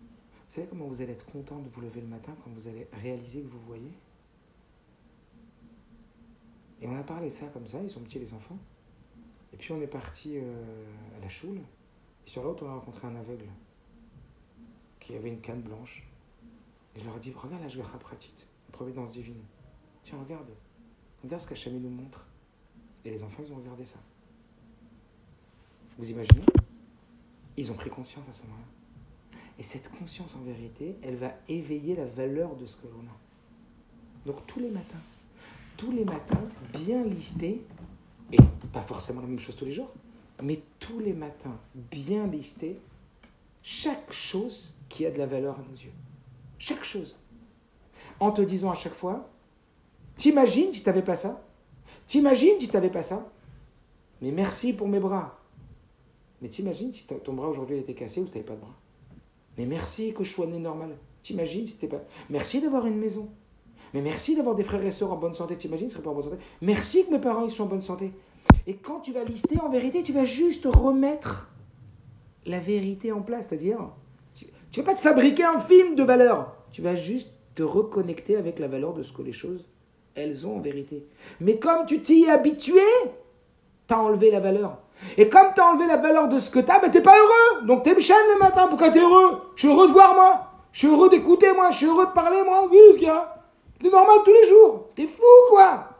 vous 0.00 0.60
savez 0.60 0.66
comment 0.66 0.86
vous 0.86 1.00
allez 1.00 1.12
être 1.12 1.24
content 1.26 1.58
de 1.58 1.68
vous 1.68 1.80
lever 1.80 2.00
le 2.00 2.06
matin 2.06 2.34
quand 2.42 2.50
vous 2.50 2.68
allez 2.68 2.86
réaliser 2.92 3.40
que 3.42 3.48
vous 3.48 3.60
voyez? 3.66 3.92
Et 6.82 6.86
on 6.86 6.98
a 6.98 7.02
parlé 7.02 7.28
de 7.28 7.34
ça 7.34 7.46
comme 7.46 7.66
ça, 7.66 7.80
ils 7.82 7.90
sont 7.90 8.00
petits 8.00 8.18
les 8.18 8.34
enfants. 8.34 8.58
Et 9.52 9.56
puis 9.56 9.72
on 9.72 9.80
est 9.80 9.86
parti 9.86 10.36
euh, 10.36 10.84
à 11.16 11.20
la 11.20 11.28
choule. 11.28 11.60
Et 12.26 12.30
sur 12.30 12.42
l'autre, 12.42 12.64
on 12.66 12.68
a 12.68 12.74
rencontré 12.74 13.06
un 13.06 13.16
aveugle 13.16 13.46
qu'il 15.04 15.14
y 15.14 15.18
avait 15.18 15.28
une 15.28 15.40
canne 15.40 15.60
blanche. 15.60 16.02
Et 16.96 17.00
je 17.00 17.04
leur 17.04 17.16
ai 17.16 17.20
dit, 17.20 17.32
regarde 17.32 17.62
la 17.62 17.68
Shgacha 17.68 17.98
Pratit, 17.98 18.32
la 18.68 18.72
providence 18.72 19.12
divine. 19.12 19.42
Tiens, 20.04 20.18
regarde. 20.18 20.48
Regarde 21.22 21.42
ce 21.42 21.48
qu'Hachem 21.48 21.80
nous 21.80 21.90
montre. 21.90 22.24
Et 23.04 23.10
les 23.10 23.22
enfants, 23.22 23.42
ils 23.46 23.52
ont 23.52 23.56
regardé 23.56 23.84
ça. 23.84 23.98
Vous 25.98 26.10
imaginez? 26.10 26.44
Ils 27.56 27.70
ont 27.70 27.74
pris 27.74 27.90
conscience 27.90 28.24
à 28.28 28.32
ce 28.32 28.42
moment-là. 28.42 29.40
Et 29.58 29.62
cette 29.62 29.90
conscience, 29.90 30.34
en 30.34 30.42
vérité, 30.42 30.96
elle 31.02 31.16
va 31.16 31.32
éveiller 31.48 31.94
la 31.94 32.06
valeur 32.06 32.56
de 32.56 32.66
ce 32.66 32.76
que 32.76 32.86
l'on 32.86 33.02
a. 33.02 34.26
Donc 34.26 34.44
tous 34.46 34.58
les 34.58 34.70
matins, 34.70 35.00
tous 35.76 35.92
les 35.92 36.04
matins, 36.04 36.42
bien 36.72 37.04
lister, 37.04 37.62
et 38.32 38.38
pas 38.72 38.82
forcément 38.82 39.20
la 39.20 39.26
même 39.26 39.38
chose 39.38 39.54
tous 39.54 39.66
les 39.66 39.72
jours, 39.72 39.92
mais 40.42 40.60
tous 40.80 40.98
les 40.98 41.12
matins, 41.12 41.56
bien 41.74 42.26
lister 42.26 42.78
chaque 43.62 44.12
chose 44.12 44.73
qui 44.94 45.04
a 45.06 45.10
de 45.10 45.18
la 45.18 45.26
valeur 45.26 45.56
à 45.58 45.62
nos 45.68 45.76
yeux. 45.76 45.90
Chaque 46.56 46.84
chose. 46.84 47.16
En 48.20 48.30
te 48.30 48.42
disant 48.42 48.70
à 48.70 48.76
chaque 48.76 48.94
fois, 48.94 49.28
t'imagines 50.16 50.72
si 50.72 50.84
t'avais 50.84 51.02
pas 51.02 51.16
ça? 51.16 51.42
T'imagines 52.06 52.60
si 52.60 52.68
t'avais 52.68 52.90
pas 52.90 53.02
ça? 53.02 53.28
Mais 54.22 54.30
merci 54.30 54.72
pour 54.72 54.86
mes 54.86 55.00
bras. 55.00 55.40
Mais 56.40 56.48
t'imagines 56.48 56.94
si 56.94 57.06
ton 57.06 57.32
bras 57.32 57.48
aujourd'hui 57.48 57.78
était 57.78 57.94
cassé 57.94 58.20
ou 58.20 58.26
tu 58.26 58.30
n'avais 58.30 58.44
pas 58.44 58.54
de 58.54 58.60
bras? 58.60 58.76
Mais 59.58 59.66
merci 59.66 60.14
que 60.14 60.22
je 60.22 60.32
sois 60.32 60.46
né 60.46 60.58
normal. 60.58 60.96
T'imagines 61.24 61.66
si 61.66 61.74
t'es 61.74 61.88
pas. 61.88 62.02
Merci 62.30 62.60
d'avoir 62.60 62.86
une 62.86 62.96
maison. 62.96 63.28
Mais 63.94 64.00
merci 64.00 64.36
d'avoir 64.36 64.54
des 64.54 64.62
frères 64.62 64.84
et 64.84 64.92
sœurs 64.92 65.12
en 65.12 65.16
bonne 65.16 65.34
santé. 65.34 65.56
T'imagines, 65.56 65.88
ils 65.88 65.90
seraient 65.90 66.04
pas 66.04 66.10
en 66.10 66.14
bonne 66.14 66.24
santé. 66.24 66.38
Merci 66.62 67.04
que 67.04 67.10
mes 67.10 67.18
parents 67.18 67.44
ils 67.44 67.50
sont 67.50 67.64
en 67.64 67.66
bonne 67.66 67.82
santé. 67.82 68.12
Et 68.68 68.76
quand 68.76 69.00
tu 69.00 69.12
vas 69.12 69.24
lister, 69.24 69.60
en 69.60 69.70
vérité, 69.70 70.04
tu 70.04 70.12
vas 70.12 70.24
juste 70.24 70.66
remettre 70.66 71.50
la 72.46 72.60
vérité 72.60 73.10
en 73.10 73.22
place. 73.22 73.46
C'est-à-dire, 73.48 73.90
tu 74.74 74.80
ne 74.80 74.86
vas 74.86 74.90
pas 74.90 74.98
te 74.98 75.02
fabriquer 75.04 75.44
un 75.44 75.60
film 75.60 75.94
de 75.94 76.02
valeur? 76.02 76.52
Tu 76.72 76.82
vas 76.82 76.96
juste 76.96 77.30
te 77.54 77.62
reconnecter 77.62 78.34
avec 78.34 78.58
la 78.58 78.66
valeur 78.66 78.92
de 78.92 79.04
ce 79.04 79.12
que 79.12 79.22
les 79.22 79.32
choses, 79.32 79.64
elles 80.16 80.48
ont 80.48 80.56
en 80.56 80.60
vérité. 80.60 81.06
Mais 81.38 81.60
comme 81.60 81.86
tu 81.86 82.00
t'y 82.00 82.24
es 82.24 82.30
habitué, 82.30 82.80
tu 83.86 83.94
as 83.94 84.02
enlevé 84.02 84.32
la 84.32 84.40
valeur. 84.40 84.78
Et 85.16 85.28
comme 85.28 85.46
tu 85.54 85.60
as 85.60 85.66
enlevé 85.66 85.86
la 85.86 85.98
valeur 85.98 86.26
de 86.26 86.40
ce 86.40 86.50
que 86.50 86.58
tu 86.58 86.72
as, 86.72 86.80
ben 86.80 86.90
tu 86.90 86.96
n'es 86.96 87.04
pas 87.04 87.14
heureux. 87.16 87.66
Donc 87.68 87.84
tu 87.84 87.90
es 87.90 87.94
le 87.94 88.38
matin. 88.40 88.66
Pourquoi 88.66 88.90
tu 88.90 88.98
es 88.98 89.00
heureux? 89.00 89.42
Je 89.54 89.60
suis 89.60 89.68
heureux 89.68 89.86
de 89.86 89.92
voir 89.92 90.12
moi. 90.12 90.50
Je 90.72 90.80
suis 90.80 90.88
heureux 90.88 91.08
d'écouter 91.08 91.52
moi. 91.52 91.70
Je 91.70 91.76
suis 91.76 91.86
heureux 91.86 92.06
de 92.06 92.12
parler 92.12 92.42
moi. 92.44 92.66
Oui, 92.68 92.76
ce 92.94 92.98
qu'il 92.98 93.06
y. 93.06 93.12
C'est 93.80 93.92
normal 93.92 94.16
tous 94.24 94.32
les 94.32 94.48
jours. 94.48 94.88
T'es 94.96 95.06
fou 95.06 95.22
quoi 95.50 95.90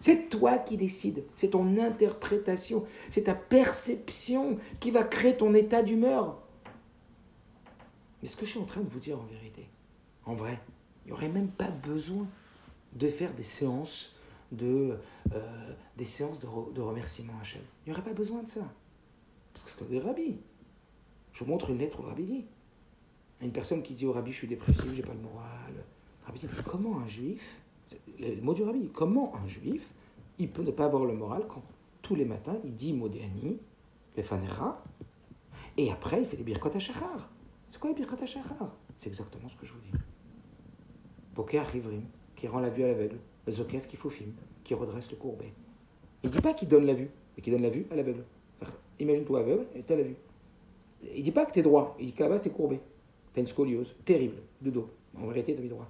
c'est 0.00 0.28
toi 0.28 0.58
qui 0.58 0.76
décides, 0.76 1.24
c'est 1.34 1.48
ton 1.48 1.76
interprétation, 1.76 2.84
c'est 3.10 3.24
ta 3.24 3.34
perception 3.34 4.58
qui 4.78 4.92
va 4.92 5.02
créer 5.02 5.36
ton 5.36 5.54
état 5.54 5.82
d'humeur. 5.82 6.36
Mais 8.22 8.28
ce 8.28 8.36
que 8.36 8.44
je 8.44 8.50
suis 8.52 8.60
en 8.60 8.64
train 8.64 8.80
de 8.80 8.88
vous 8.88 8.98
dire 8.98 9.18
en 9.18 9.24
vérité, 9.24 9.68
en 10.24 10.34
vrai, 10.34 10.58
il 11.04 11.08
n'y 11.08 11.12
aurait 11.12 11.28
même 11.28 11.48
pas 11.48 11.70
besoin 11.70 12.26
de 12.94 13.08
faire 13.08 13.32
des 13.34 13.42
séances 13.42 14.14
de, 14.50 14.98
euh, 15.34 15.74
des 15.96 16.04
séances 16.04 16.40
de, 16.40 16.46
de 16.74 16.80
remerciement 16.80 17.34
à 17.38 17.42
Hachem. 17.42 17.62
Il 17.84 17.90
n'y 17.90 17.92
aurait 17.94 18.08
pas 18.08 18.14
besoin 18.14 18.42
de 18.42 18.48
ça. 18.48 18.64
Parce 19.52 19.64
que 19.64 19.70
c'est 19.78 19.88
des 19.88 20.00
rabbis. 20.00 20.38
Je 21.32 21.44
vous 21.44 21.50
montre 21.50 21.70
une 21.70 21.78
lettre 21.78 22.00
au 22.00 22.02
rabbi 22.04 22.24
dit. 22.24 22.44
Une 23.40 23.52
personne 23.52 23.82
qui 23.82 23.94
dit 23.94 24.06
au 24.06 24.12
rabbi, 24.12 24.32
je 24.32 24.38
suis 24.38 24.48
dépressif, 24.48 24.92
j'ai 24.94 25.02
pas 25.02 25.14
le 25.14 25.20
moral. 25.20 25.72
Le 25.74 26.26
rabbi 26.26 26.40
dit, 26.40 26.48
comment 26.64 26.98
un 26.98 27.06
juif 27.06 27.60
le 28.18 28.40
mot 28.40 28.54
du 28.54 28.62
rabbi. 28.62 28.88
Comment 28.92 29.34
un 29.36 29.46
juif, 29.46 29.86
il 30.38 30.50
peut 30.50 30.62
ne 30.62 30.70
pas 30.70 30.84
avoir 30.84 31.04
le 31.04 31.14
moral 31.14 31.44
quand 31.48 31.62
tous 32.02 32.14
les 32.14 32.24
matins, 32.24 32.56
il 32.64 32.74
dit 32.74 32.92
Modéani, 32.92 33.58
le 34.16 34.22
Fanera, 34.22 34.82
et 35.76 35.90
après, 35.92 36.22
il 36.22 36.26
fait 36.26 36.36
les 36.36 36.42
Birkot 36.42 36.70
HaShachar. 36.74 37.28
C'est 37.68 37.78
quoi 37.78 37.90
les 37.90 37.96
Birkot 37.96 38.22
HaShachar 38.22 38.74
C'est 38.96 39.08
exactement 39.08 39.48
ce 39.48 39.56
que 39.56 39.66
je 39.66 39.72
vous 39.72 39.80
dis. 39.80 39.98
Boker 41.34 41.66
Rivrim, 41.66 42.02
qui 42.34 42.48
rend 42.48 42.60
la 42.60 42.70
vue 42.70 42.84
à 42.84 42.88
l'aveugle. 42.88 43.18
Zokef 43.48 43.86
qui 43.86 43.96
film, 43.96 44.32
qui 44.64 44.74
redresse 44.74 45.10
le 45.10 45.16
courbet. 45.16 45.52
Il 46.22 46.30
ne 46.30 46.34
dit 46.34 46.40
pas 46.40 46.52
qu'il 46.54 46.68
donne 46.68 46.84
la 46.84 46.94
vue, 46.94 47.08
mais 47.36 47.42
qu'il 47.42 47.52
donne 47.52 47.62
la 47.62 47.70
vue 47.70 47.86
à 47.90 47.96
l'aveugle. 47.96 48.24
Imagine-toi 48.98 49.40
aveugle 49.40 49.66
et 49.74 49.82
tu 49.82 49.92
as 49.92 49.96
la 49.96 50.02
vue. 50.02 50.16
Il 51.02 51.20
ne 51.20 51.22
dit 51.22 51.30
pas 51.30 51.46
que 51.46 51.52
tu 51.52 51.60
es 51.60 51.62
droit, 51.62 51.96
il 52.00 52.06
dit 52.06 52.12
qu'à 52.12 52.24
la 52.24 52.30
base 52.30 52.42
tu 52.42 52.48
es 52.48 52.50
courbé. 52.50 52.80
Tu 53.32 53.40
as 53.40 53.42
une 53.42 53.46
scoliose 53.46 53.94
terrible 54.04 54.42
de 54.60 54.70
dos. 54.70 54.90
En 55.16 55.26
vérité, 55.28 55.54
tu 55.54 55.62
as 55.62 55.68
droit. 55.68 55.88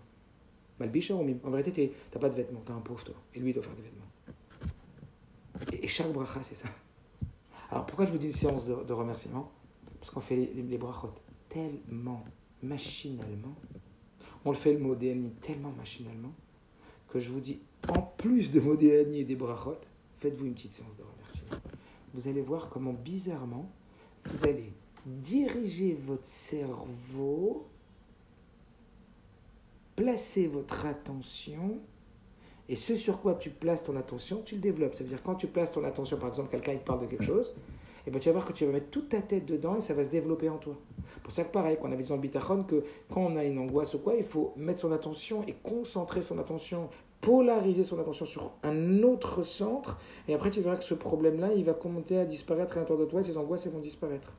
Malbicha 0.78 1.14
ou 1.14 1.26
En 1.44 1.50
vérité, 1.50 1.94
tu 2.10 2.16
n'as 2.16 2.20
pas 2.20 2.28
de 2.28 2.34
vêtements, 2.34 2.60
tu 2.64 2.72
as 2.72 2.74
un 2.74 2.80
pauvre 2.80 3.02
toi. 3.02 3.14
Et 3.34 3.40
lui, 3.40 3.50
il 3.50 3.54
doit 3.54 3.62
faire 3.62 3.74
des 3.74 3.82
vêtements. 3.82 4.04
Et, 5.82 5.88
chaque 5.88 6.12
bracha, 6.12 6.40
c'est 6.42 6.54
ça. 6.54 6.68
Alors 7.70 7.86
pourquoi 7.86 8.06
je 8.06 8.12
vous 8.12 8.18
dis 8.18 8.26
une 8.26 8.32
séance 8.32 8.66
de, 8.66 8.92
remerciement? 8.92 9.50
Parce 9.98 10.10
qu'on 10.10 10.20
fait 10.20 10.36
les, 10.36 10.62
les, 10.62 10.78
brachot 10.78 11.12
tellement 11.58 12.24
machinalement. 12.62 13.54
On 14.44 14.50
le 14.50 14.56
fait 14.56 14.72
le 14.72 14.78
mot 14.78 14.96
tellement 15.40 15.72
machinalement 15.72 16.32
que 17.08 17.18
je 17.18 17.30
vous 17.30 17.40
dis, 17.40 17.60
en 17.88 18.02
plus 18.02 18.50
de 18.50 18.60
mot 18.60 18.78
et 18.78 19.24
des 19.24 19.36
brachot, 19.36 19.76
faites-vous 20.20 20.46
une 20.46 20.54
petite 20.54 20.72
séance 20.72 20.96
de 20.96 21.02
remerciement. 21.02 21.56
Vous 22.14 22.28
allez 22.28 22.42
voir 22.42 22.68
comment 22.68 22.92
bizarrement, 22.92 23.70
vous 24.26 24.44
allez 24.44 24.72
diriger 25.06 25.98
votre 26.06 26.26
cerveau 26.26 27.68
placez 29.98 30.46
votre 30.46 30.86
attention 30.86 31.80
et 32.68 32.76
ce 32.76 32.94
sur 32.94 33.20
quoi 33.20 33.34
tu 33.34 33.50
places 33.50 33.82
ton 33.82 33.96
attention, 33.96 34.42
tu 34.44 34.54
le 34.54 34.60
développes. 34.60 34.94
C'est-à-dire 34.94 35.22
quand 35.22 35.34
tu 35.34 35.48
places 35.48 35.72
ton 35.72 35.82
attention, 35.84 36.18
par 36.18 36.28
exemple, 36.28 36.50
quelqu'un 36.50 36.74
il 36.74 36.80
parle 36.80 37.00
de 37.00 37.06
quelque 37.06 37.24
chose, 37.24 37.52
et 38.08 38.10
ben, 38.10 38.20
tu 38.20 38.30
vas 38.30 38.32
voir 38.32 38.46
que 38.46 38.54
tu 38.54 38.64
vas 38.64 38.72
mettre 38.72 38.88
toute 38.88 39.10
ta 39.10 39.20
tête 39.20 39.44
dedans 39.44 39.76
et 39.76 39.82
ça 39.82 39.92
va 39.92 40.02
se 40.02 40.08
développer 40.08 40.48
en 40.48 40.56
toi. 40.56 40.74
Pour 41.22 41.30
ça 41.30 41.44
que 41.44 41.52
pareil, 41.52 41.76
qu'on 41.76 41.92
avait 41.92 42.02
dit 42.02 42.08
dans 42.08 42.14
le 42.14 42.22
bitachon, 42.22 42.62
que 42.62 42.82
quand 43.12 43.20
on 43.20 43.36
a 43.36 43.44
une 43.44 43.58
angoisse 43.58 43.92
ou 43.92 43.98
quoi, 43.98 44.14
il 44.14 44.24
faut 44.24 44.54
mettre 44.56 44.80
son 44.80 44.92
attention 44.92 45.44
et 45.46 45.52
concentrer 45.62 46.22
son 46.22 46.38
attention, 46.38 46.88
polariser 47.20 47.84
son 47.84 48.00
attention 48.00 48.24
sur 48.24 48.52
un 48.62 49.02
autre 49.02 49.42
centre, 49.42 49.98
et 50.26 50.32
après 50.32 50.50
tu 50.50 50.62
verras 50.62 50.76
que 50.76 50.84
ce 50.84 50.94
problème-là, 50.94 51.52
il 51.54 51.66
va 51.66 51.74
commencer 51.74 52.16
à 52.16 52.24
disparaître 52.24 52.78
à 52.78 52.80
l'intérieur 52.80 53.04
de 53.04 53.10
toi 53.10 53.20
et 53.20 53.24
ces 53.24 53.36
angoisses 53.36 53.66
elles 53.66 53.72
vont 53.72 53.78
disparaître. 53.78 54.32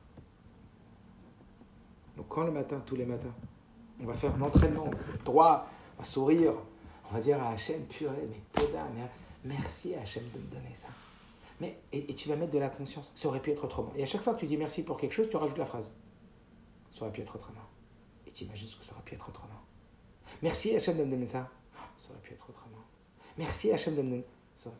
Donc 2.16 2.26
quand 2.28 2.42
le 2.42 2.50
matin, 2.50 2.82
tous 2.84 2.96
les 2.96 3.06
matins, 3.06 3.32
on 4.02 4.06
va 4.06 4.14
faire 4.14 4.34
un 4.34 4.42
entraînement. 4.42 4.90
Droit, 5.24 5.68
on 5.96 6.02
va 6.02 6.04
sourire. 6.04 6.54
On 7.08 7.14
va 7.14 7.20
dire 7.20 7.40
à 7.40 7.50
Hachem, 7.50 7.82
purée, 7.82 8.28
mais 8.28 8.40
Toda, 8.52 8.84
merci 9.44 9.94
Hachem 9.94 10.24
de 10.34 10.40
me 10.40 10.46
donner 10.46 10.74
ça. 10.74 10.88
Mais, 11.60 11.78
et, 11.92 12.14
tu 12.14 12.28
vas 12.28 12.36
mettre 12.36 12.52
de 12.52 12.58
la 12.58 12.70
conscience. 12.70 13.12
Ça 13.14 13.28
aurait 13.28 13.40
pu 13.40 13.50
être 13.50 13.64
autrement. 13.64 13.92
Et 13.96 14.02
à 14.02 14.06
chaque 14.06 14.22
fois 14.22 14.34
que 14.34 14.40
tu 14.40 14.46
dis 14.46 14.56
merci 14.56 14.82
pour 14.82 14.96
quelque 14.96 15.12
chose, 15.12 15.28
tu 15.28 15.36
rajoutes 15.36 15.58
la 15.58 15.66
phrase. 15.66 15.92
Ça 16.90 17.02
aurait 17.02 17.12
pu 17.12 17.20
être 17.20 17.36
autrement. 17.36 17.60
Et 18.26 18.30
tu 18.30 18.44
imagines 18.44 18.66
ce 18.66 18.76
que 18.76 18.84
ça 18.84 18.92
aurait 18.92 19.02
pu 19.02 19.14
être 19.14 19.28
autrement. 19.28 19.60
Merci 20.42 20.74
Hachem 20.74 20.96
de 20.96 21.04
me 21.04 21.10
donner 21.10 21.26
ça. 21.26 21.50
Ça 21.98 22.10
aurait 22.10 22.20
pu 22.20 22.32
être 22.32 22.48
autrement. 22.48 22.78
Merci 23.36 23.70
Hachem 23.72 23.94
de 23.94 24.02
me 24.02 24.10
donner 24.10 24.24
ça. 24.54 24.72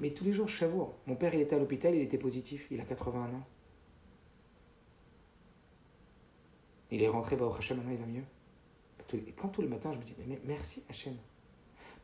Mais 0.00 0.10
tous 0.10 0.24
les 0.24 0.32
jours, 0.32 0.48
je 0.48 0.56
savoure. 0.56 0.94
Mon 1.06 1.16
père, 1.16 1.34
il 1.34 1.40
était 1.40 1.56
à 1.56 1.58
l'hôpital, 1.58 1.94
il 1.94 2.02
était 2.02 2.18
positif. 2.18 2.66
Il 2.70 2.80
a 2.80 2.84
81 2.84 3.34
ans. 3.34 3.46
Il 6.90 7.02
est 7.02 7.08
rentré, 7.08 7.36
bah, 7.36 7.50
Hachem, 7.56 7.78
maintenant 7.78 7.92
il 7.92 7.98
va 7.98 8.06
mieux. 8.06 8.24
Et 9.14 9.32
quand 9.32 9.48
tous 9.48 9.62
les 9.62 9.68
matins, 9.68 9.92
je 9.92 9.98
me 9.98 10.04
dis, 10.04 10.14
mais 10.26 10.40
merci 10.44 10.82
Hachem. 10.88 11.16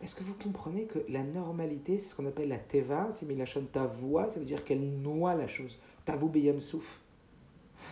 Est-ce 0.03 0.15
que 0.15 0.25
vous 0.25 0.35
comprenez 0.35 0.85
que 0.85 0.99
la 1.09 1.23
normalité, 1.23 1.99
c'est 1.99 2.11
ce 2.11 2.15
qu'on 2.15 2.27
appelle 2.27 2.49
la 2.49 2.59
teva, 2.59 3.09
c'est 3.15 3.27
milachon 3.27 3.67
voix, 4.01 4.29
ça 4.29 4.39
veut 4.39 4.45
dire 4.45 4.65
qu'elle 4.65 4.85
noie 5.01 5.35
la 5.35 5.47
chose. 5.47 5.79
Tavu 6.05 6.29
beyam 6.29 6.61
souf. 6.61 7.01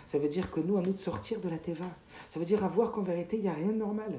Ça 0.06 0.18
veut 0.18 0.28
dire 0.28 0.50
que 0.50 0.60
nous, 0.60 0.76
à 0.76 0.82
nous 0.82 0.92
de 0.92 0.98
sortir 0.98 1.40
de 1.40 1.48
la 1.48 1.58
teva. 1.58 1.86
Ça 2.28 2.38
veut 2.38 2.44
dire 2.44 2.64
avoir 2.64 2.92
qu'en 2.92 3.02
vérité, 3.02 3.36
il 3.36 3.42
n'y 3.42 3.48
a 3.48 3.54
rien 3.54 3.68
de 3.68 3.78
normal. 3.78 4.12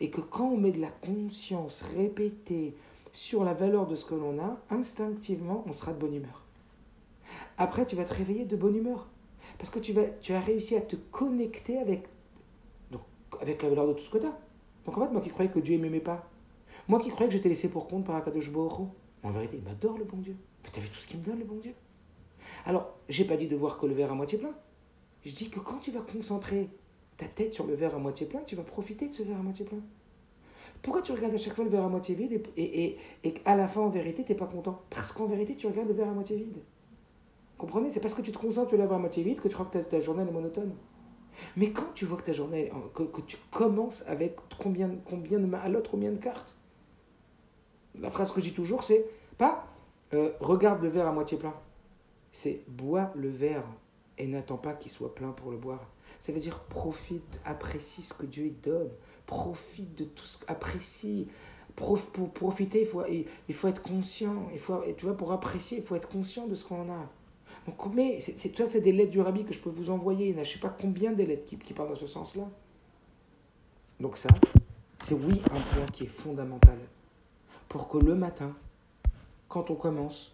Et 0.00 0.10
que 0.10 0.20
quand 0.20 0.48
on 0.48 0.56
met 0.56 0.72
de 0.72 0.80
la 0.80 0.90
conscience 0.90 1.82
répétée 1.96 2.74
sur 3.12 3.44
la 3.44 3.54
valeur 3.54 3.86
de 3.86 3.94
ce 3.94 4.04
que 4.04 4.14
l'on 4.14 4.38
a, 4.42 4.58
instinctivement, 4.70 5.64
on 5.68 5.72
sera 5.72 5.92
de 5.92 5.98
bonne 5.98 6.14
humeur. 6.14 6.42
Après, 7.58 7.86
tu 7.86 7.94
vas 7.94 8.04
te 8.04 8.14
réveiller 8.14 8.44
de 8.44 8.56
bonne 8.56 8.76
humeur. 8.76 9.06
Parce 9.58 9.70
que 9.70 9.78
tu, 9.78 9.92
vas, 9.92 10.06
tu 10.20 10.32
as 10.32 10.40
réussi 10.40 10.76
à 10.76 10.80
te 10.80 10.96
connecter 10.96 11.78
avec, 11.78 12.08
donc, 12.90 13.02
avec 13.40 13.62
la 13.62 13.68
valeur 13.68 13.88
de 13.88 13.92
tout 13.92 14.04
ce 14.04 14.10
que 14.10 14.18
tu 14.18 14.26
as. 14.26 14.36
Donc 14.86 14.98
en 14.98 15.06
fait, 15.06 15.12
moi 15.12 15.20
qui 15.20 15.30
croyais 15.30 15.50
que 15.50 15.60
Dieu 15.60 15.76
ne 15.76 15.82
m'aimait 15.82 16.00
pas, 16.00 16.28
moi 16.88 16.98
qui 16.98 17.10
croyais 17.10 17.28
que 17.28 17.34
j'étais 17.34 17.48
laissé 17.48 17.68
pour 17.68 17.88
compte 17.88 18.04
par 18.04 18.16
Akadosh 18.16 18.50
Baruch 18.50 18.88
en 19.22 19.30
vérité, 19.30 19.58
il 19.58 19.62
m'adore 19.62 19.98
le 19.98 20.04
bon 20.04 20.18
Dieu. 20.18 20.36
Tu 20.72 20.78
as 20.78 20.82
vu 20.82 20.88
tout 20.88 20.98
ce 21.00 21.06
qu'il 21.06 21.20
me 21.20 21.24
donne, 21.24 21.38
le 21.38 21.44
bon 21.44 21.56
Dieu? 21.56 21.74
Alors, 22.66 22.96
j'ai 23.08 23.24
pas 23.24 23.36
dit 23.36 23.46
de 23.46 23.56
voir 23.56 23.78
que 23.78 23.86
le 23.86 23.94
verre 23.94 24.12
à 24.12 24.14
moitié 24.14 24.38
plein. 24.38 24.54
Je 25.24 25.32
dis 25.32 25.48
que 25.48 25.60
quand 25.60 25.78
tu 25.78 25.90
vas 25.90 26.00
concentrer 26.00 26.68
ta 27.16 27.26
tête 27.26 27.54
sur 27.54 27.66
le 27.66 27.74
verre 27.74 27.94
à 27.94 27.98
moitié 27.98 28.26
plein, 28.26 28.40
tu 28.40 28.56
vas 28.56 28.62
profiter 28.62 29.08
de 29.08 29.14
ce 29.14 29.22
verre 29.22 29.38
à 29.38 29.42
moitié 29.42 29.64
plein. 29.64 29.80
Pourquoi 30.82 31.02
tu 31.02 31.12
regardes 31.12 31.34
à 31.34 31.38
chaque 31.38 31.54
fois 31.54 31.64
le 31.64 31.70
verre 31.70 31.84
à 31.84 31.88
moitié 31.88 32.16
vide 32.16 32.42
et, 32.56 32.62
et, 32.62 32.98
et, 33.22 33.34
la 33.46 33.68
fin, 33.68 33.82
en 33.82 33.88
vérité, 33.88 34.24
tu 34.24 34.32
n'es 34.32 34.38
pas 34.38 34.46
content? 34.46 34.82
Parce 34.90 35.12
qu'en 35.12 35.26
vérité, 35.26 35.54
tu 35.54 35.68
regardes 35.68 35.88
le 35.88 35.94
verre 35.94 36.08
à 36.08 36.12
moitié 36.12 36.36
vide. 36.36 36.58
Comprenez? 37.58 37.90
C'est 37.90 38.00
parce 38.00 38.14
que 38.14 38.22
tu 38.22 38.32
te 38.32 38.38
concentres, 38.38 38.70
tu 38.70 38.76
lèves 38.76 38.92
à 38.92 38.98
moitié 38.98 39.22
vite 39.22 39.40
que 39.40 39.46
tu 39.46 39.54
crois 39.54 39.66
que 39.66 39.78
ta, 39.78 40.00
journée 40.00 40.22
est 40.22 40.32
monotone. 40.32 40.74
Mais 41.56 41.70
quand 41.70 41.94
tu 41.94 42.04
vois 42.04 42.18
que 42.18 42.24
ta 42.24 42.32
journée, 42.32 42.72
que, 42.94 43.04
que 43.04 43.20
tu 43.20 43.36
commences 43.52 44.02
avec 44.08 44.36
combien, 44.58 44.90
combien 45.08 45.38
de 45.38 45.54
à 45.54 45.68
l'autre, 45.68 45.92
combien 45.92 46.10
de 46.10 46.18
cartes 46.18 46.56
La 48.00 48.10
phrase 48.10 48.32
que 48.32 48.40
je 48.40 48.46
dis 48.46 48.54
toujours, 48.54 48.82
c'est 48.82 49.04
pas 49.38 49.66
euh, 50.14 50.32
regarde 50.40 50.82
le 50.82 50.88
verre 50.88 51.06
à 51.06 51.12
moitié 51.12 51.38
plein. 51.38 51.54
C'est 52.32 52.62
bois 52.68 53.10
le 53.14 53.28
verre 53.28 53.64
et 54.18 54.26
n'attends 54.26 54.56
pas 54.56 54.74
qu'il 54.74 54.90
soit 54.90 55.14
plein 55.14 55.30
pour 55.30 55.50
le 55.50 55.56
boire. 55.56 55.86
Ça 56.18 56.32
veut 56.32 56.40
dire 56.40 56.60
profite, 56.60 57.40
apprécie 57.44 58.02
ce 58.02 58.14
que 58.14 58.26
Dieu 58.26 58.50
te 58.62 58.68
donne, 58.68 58.90
profite 59.26 59.96
de 59.96 60.04
tout 60.04 60.24
ce 60.24 60.38
apprécie. 60.46 61.28
pour 61.74 61.98
profiter, 62.32 62.82
il 62.82 62.86
faut, 62.86 63.02
il 63.08 63.54
faut 63.54 63.68
être 63.68 63.82
conscient. 63.82 64.48
Il 64.52 64.58
faut, 64.58 64.82
tu 64.96 65.06
vois, 65.06 65.16
pour 65.16 65.32
apprécier, 65.32 65.78
il 65.78 65.84
faut 65.84 65.96
être 65.96 66.08
conscient 66.08 66.46
de 66.46 66.54
ce 66.54 66.64
qu'on 66.64 66.90
a. 66.92 67.10
Donc, 67.66 67.94
mais 67.94 68.20
c'est, 68.20 68.54
ça, 68.56 68.66
c'est 68.66 68.80
des 68.80 68.92
lettres 68.92 69.12
du 69.12 69.20
rabbi 69.20 69.44
que 69.44 69.52
je 69.52 69.60
peux 69.60 69.70
vous 69.70 69.90
envoyer. 69.90 70.28
Il 70.28 70.36
y 70.36 70.40
a 70.40 70.44
je 70.44 70.50
ne 70.50 70.54
sais 70.54 70.60
pas 70.60 70.74
combien 70.80 71.12
de 71.12 71.22
lettres 71.22 71.46
qui 71.46 71.72
parlent 71.72 71.90
dans 71.90 71.96
ce 71.96 72.06
sens-là. 72.06 72.48
Donc 74.00 74.16
ça, 74.16 74.28
c'est 75.04 75.14
oui 75.14 75.40
un 75.50 75.60
point 75.60 75.86
qui 75.92 76.04
est 76.04 76.08
fondamental. 76.08 76.78
Pour 77.72 77.88
que 77.88 77.96
le 77.96 78.14
matin, 78.14 78.54
quand 79.48 79.70
on 79.70 79.76
commence, 79.76 80.30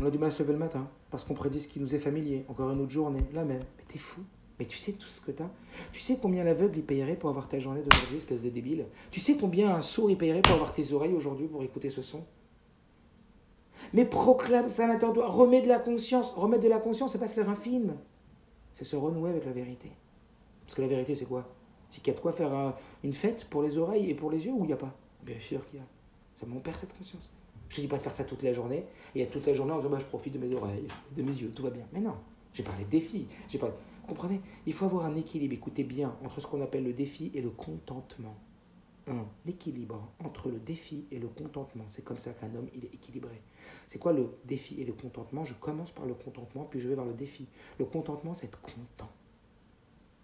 on 0.00 0.06
a 0.06 0.10
du 0.10 0.16
mal 0.16 0.28
à 0.28 0.30
se 0.30 0.42
lever 0.42 0.54
le 0.54 0.58
matin, 0.58 0.88
parce 1.10 1.24
qu'on 1.24 1.34
prédit 1.34 1.60
ce 1.60 1.68
qui 1.68 1.78
nous 1.78 1.94
est 1.94 1.98
familier. 1.98 2.46
Encore 2.48 2.70
une 2.70 2.80
autre 2.80 2.90
journée, 2.90 3.20
la 3.34 3.44
même. 3.44 3.62
Mais 3.76 3.84
t'es 3.86 3.98
fou. 3.98 4.22
Mais 4.58 4.64
tu 4.64 4.78
sais 4.78 4.92
tout 4.92 5.08
ce 5.08 5.20
que 5.20 5.30
t'as. 5.30 5.50
Tu 5.92 6.00
sais 6.00 6.16
combien 6.16 6.42
l'aveugle 6.42 6.78
il 6.78 6.84
payerait 6.84 7.16
pour 7.16 7.28
avoir 7.28 7.48
ta 7.48 7.58
journée 7.58 7.82
d'aujourd'hui, 7.82 8.16
espèce 8.16 8.40
de 8.42 8.48
débile. 8.48 8.86
Tu 9.10 9.20
sais 9.20 9.36
combien 9.36 9.74
un 9.74 9.82
sourd 9.82 10.10
il 10.10 10.16
payerait 10.16 10.40
pour 10.40 10.54
avoir 10.54 10.72
tes 10.72 10.90
oreilles 10.94 11.12
aujourd'hui 11.12 11.48
pour 11.48 11.62
écouter 11.62 11.90
ce 11.90 12.00
son. 12.00 12.24
Mais 13.92 14.06
proclame 14.06 14.68
ça 14.68 14.84
à 14.84 14.86
l'intérieur 14.86 15.12
de 15.12 15.20
toi. 15.20 15.28
Remets 15.28 15.60
de 15.60 15.68
la 15.68 15.78
conscience. 15.78 16.30
Remettre 16.30 16.62
de 16.62 16.68
la 16.70 16.78
conscience, 16.78 17.12
c'est 17.12 17.18
pas 17.18 17.28
se 17.28 17.34
faire 17.34 17.50
un 17.50 17.56
film. 17.56 17.94
C'est 18.72 18.84
se 18.84 18.96
renouer 18.96 19.28
avec 19.28 19.44
la 19.44 19.52
vérité. 19.52 19.92
Parce 20.64 20.76
que 20.76 20.80
la 20.80 20.88
vérité, 20.88 21.14
c'est 21.14 21.26
quoi? 21.26 21.46
C'est 21.90 22.02
qu'il 22.02 22.14
y 22.14 22.16
a 22.16 22.18
de 22.18 22.22
quoi 22.22 22.32
faire 22.32 22.74
une 23.04 23.12
fête 23.12 23.44
pour 23.50 23.62
les 23.62 23.76
oreilles 23.76 24.08
et 24.08 24.14
pour 24.14 24.30
les 24.30 24.46
yeux 24.46 24.52
ou 24.52 24.64
il 24.64 24.68
n'y 24.68 24.72
a 24.72 24.78
pas? 24.78 24.94
Bien 25.22 25.38
sûr 25.38 25.66
qu'il 25.66 25.78
y 25.78 25.82
a. 25.82 25.95
Ça 26.36 26.46
mon 26.46 26.60
père 26.60 26.78
cette 26.78 26.96
conscience. 26.96 27.30
Je 27.68 27.80
ne 27.80 27.86
dis 27.86 27.88
pas 27.88 27.96
de 27.96 28.02
faire 28.02 28.14
ça 28.14 28.24
toute 28.24 28.42
la 28.42 28.52
journée 28.52 28.84
et 29.14 29.22
être 29.22 29.32
toute 29.32 29.46
la 29.46 29.54
journée 29.54 29.72
en 29.72 29.78
disant 29.78 29.90
bah, 29.90 29.98
je 29.98 30.06
profite 30.06 30.34
de 30.34 30.38
mes 30.38 30.52
oreilles, 30.54 30.86
de 31.16 31.22
mes 31.22 31.32
yeux, 31.32 31.50
tout 31.50 31.62
va 31.62 31.70
bien. 31.70 31.86
Mais 31.92 32.00
non, 32.00 32.14
j'ai 32.52 32.62
parlé 32.62 32.84
de 32.84 32.90
défi. 32.90 33.26
J'ai 33.48 33.58
parlé... 33.58 33.74
Comprenez 34.06 34.40
Il 34.66 34.72
faut 34.72 34.84
avoir 34.84 35.04
un 35.04 35.16
équilibre, 35.16 35.54
écoutez 35.54 35.82
bien, 35.82 36.16
entre 36.24 36.40
ce 36.40 36.46
qu'on 36.46 36.62
appelle 36.62 36.84
le 36.84 36.92
défi 36.92 37.32
et 37.34 37.42
le 37.42 37.50
contentement. 37.50 38.36
Un 39.08 39.24
équilibre 39.48 40.08
entre 40.24 40.48
le 40.48 40.58
défi 40.58 41.06
et 41.10 41.18
le 41.18 41.28
contentement. 41.28 41.84
C'est 41.88 42.04
comme 42.04 42.18
ça 42.18 42.32
qu'un 42.32 42.54
homme, 42.54 42.68
il 42.74 42.84
est 42.84 42.94
équilibré. 42.94 43.40
C'est 43.88 43.98
quoi 43.98 44.12
le 44.12 44.30
défi 44.44 44.80
et 44.80 44.84
le 44.84 44.92
contentement? 44.92 45.44
Je 45.44 45.54
commence 45.54 45.90
par 45.90 46.06
le 46.06 46.14
contentement, 46.14 46.64
puis 46.64 46.80
je 46.80 46.88
vais 46.88 46.94
vers 46.94 47.04
le 47.04 47.14
défi. 47.14 47.46
Le 47.78 47.84
contentement, 47.84 48.34
c'est 48.34 48.46
être 48.46 48.60
content. 48.60 49.10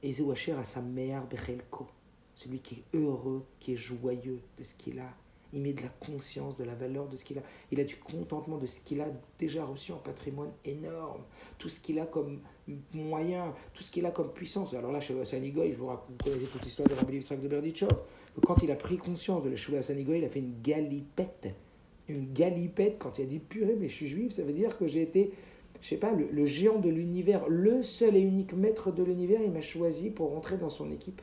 Ezeuacher 0.02 0.52
à 0.52 0.64
sa 0.64 0.80
mère 0.80 1.26
Bechelko, 1.26 1.86
celui 2.34 2.60
qui 2.60 2.76
est 2.76 2.96
heureux, 2.96 3.44
qui 3.60 3.72
est 3.72 3.76
joyeux 3.76 4.40
de 4.58 4.64
ce 4.64 4.74
qu'il 4.74 4.98
a, 4.98 5.12
il 5.52 5.60
met 5.60 5.72
de 5.72 5.82
la 5.82 5.88
conscience 5.88 6.56
de 6.56 6.64
la 6.64 6.74
valeur 6.74 7.08
de 7.08 7.16
ce 7.16 7.24
qu'il 7.24 7.38
a. 7.38 7.42
Il 7.70 7.80
a 7.80 7.84
du 7.84 7.96
contentement 7.96 8.56
de 8.58 8.66
ce 8.66 8.80
qu'il 8.80 9.00
a 9.00 9.08
déjà 9.38 9.64
reçu 9.64 9.92
en 9.92 9.98
patrimoine 9.98 10.50
énorme. 10.64 11.22
Tout 11.58 11.68
ce 11.68 11.78
qu'il 11.78 11.98
a 11.98 12.06
comme 12.06 12.40
moyen, 12.94 13.54
tout 13.74 13.82
ce 13.82 13.90
qu'il 13.90 14.06
a 14.06 14.10
comme 14.10 14.32
puissance. 14.32 14.72
Alors 14.74 14.92
là, 14.92 15.00
chez 15.00 15.12
Sanigoy, 15.24 15.72
je 15.72 15.78
vous 15.78 15.86
raconte, 15.86 16.16
toute 16.18 16.64
l'histoire 16.64 16.88
de 16.88 16.94
Rabbi 16.94 17.18
de 17.18 17.48
Berdichov. 17.48 17.90
Quand 18.46 18.62
il 18.62 18.70
a 18.70 18.76
pris 18.76 18.96
conscience 18.96 19.42
de 19.44 19.50
la 19.50 19.82
Sanigoy, 19.82 20.18
il 20.18 20.24
a 20.24 20.30
fait 20.30 20.40
une 20.40 20.60
galipette. 20.62 21.48
Une 22.08 22.32
galipette, 22.32 22.96
quand 22.98 23.18
il 23.18 23.22
a 23.22 23.26
dit 23.26 23.38
purée, 23.38 23.76
mais 23.78 23.88
je 23.88 23.94
suis 23.94 24.08
juif, 24.08 24.32
ça 24.32 24.42
veut 24.42 24.52
dire 24.52 24.76
que 24.78 24.86
j'ai 24.86 25.02
été, 25.02 25.32
je 25.80 25.88
sais 25.88 25.96
pas, 25.96 26.12
le 26.12 26.46
géant 26.46 26.78
de 26.78 26.88
l'univers, 26.88 27.46
le 27.48 27.82
seul 27.82 28.16
et 28.16 28.20
unique 28.20 28.54
maître 28.54 28.90
de 28.90 29.02
l'univers, 29.02 29.40
il 29.42 29.50
m'a 29.50 29.60
choisi 29.60 30.10
pour 30.10 30.30
rentrer 30.30 30.56
dans 30.56 30.68
son 30.68 30.90
équipe. 30.90 31.20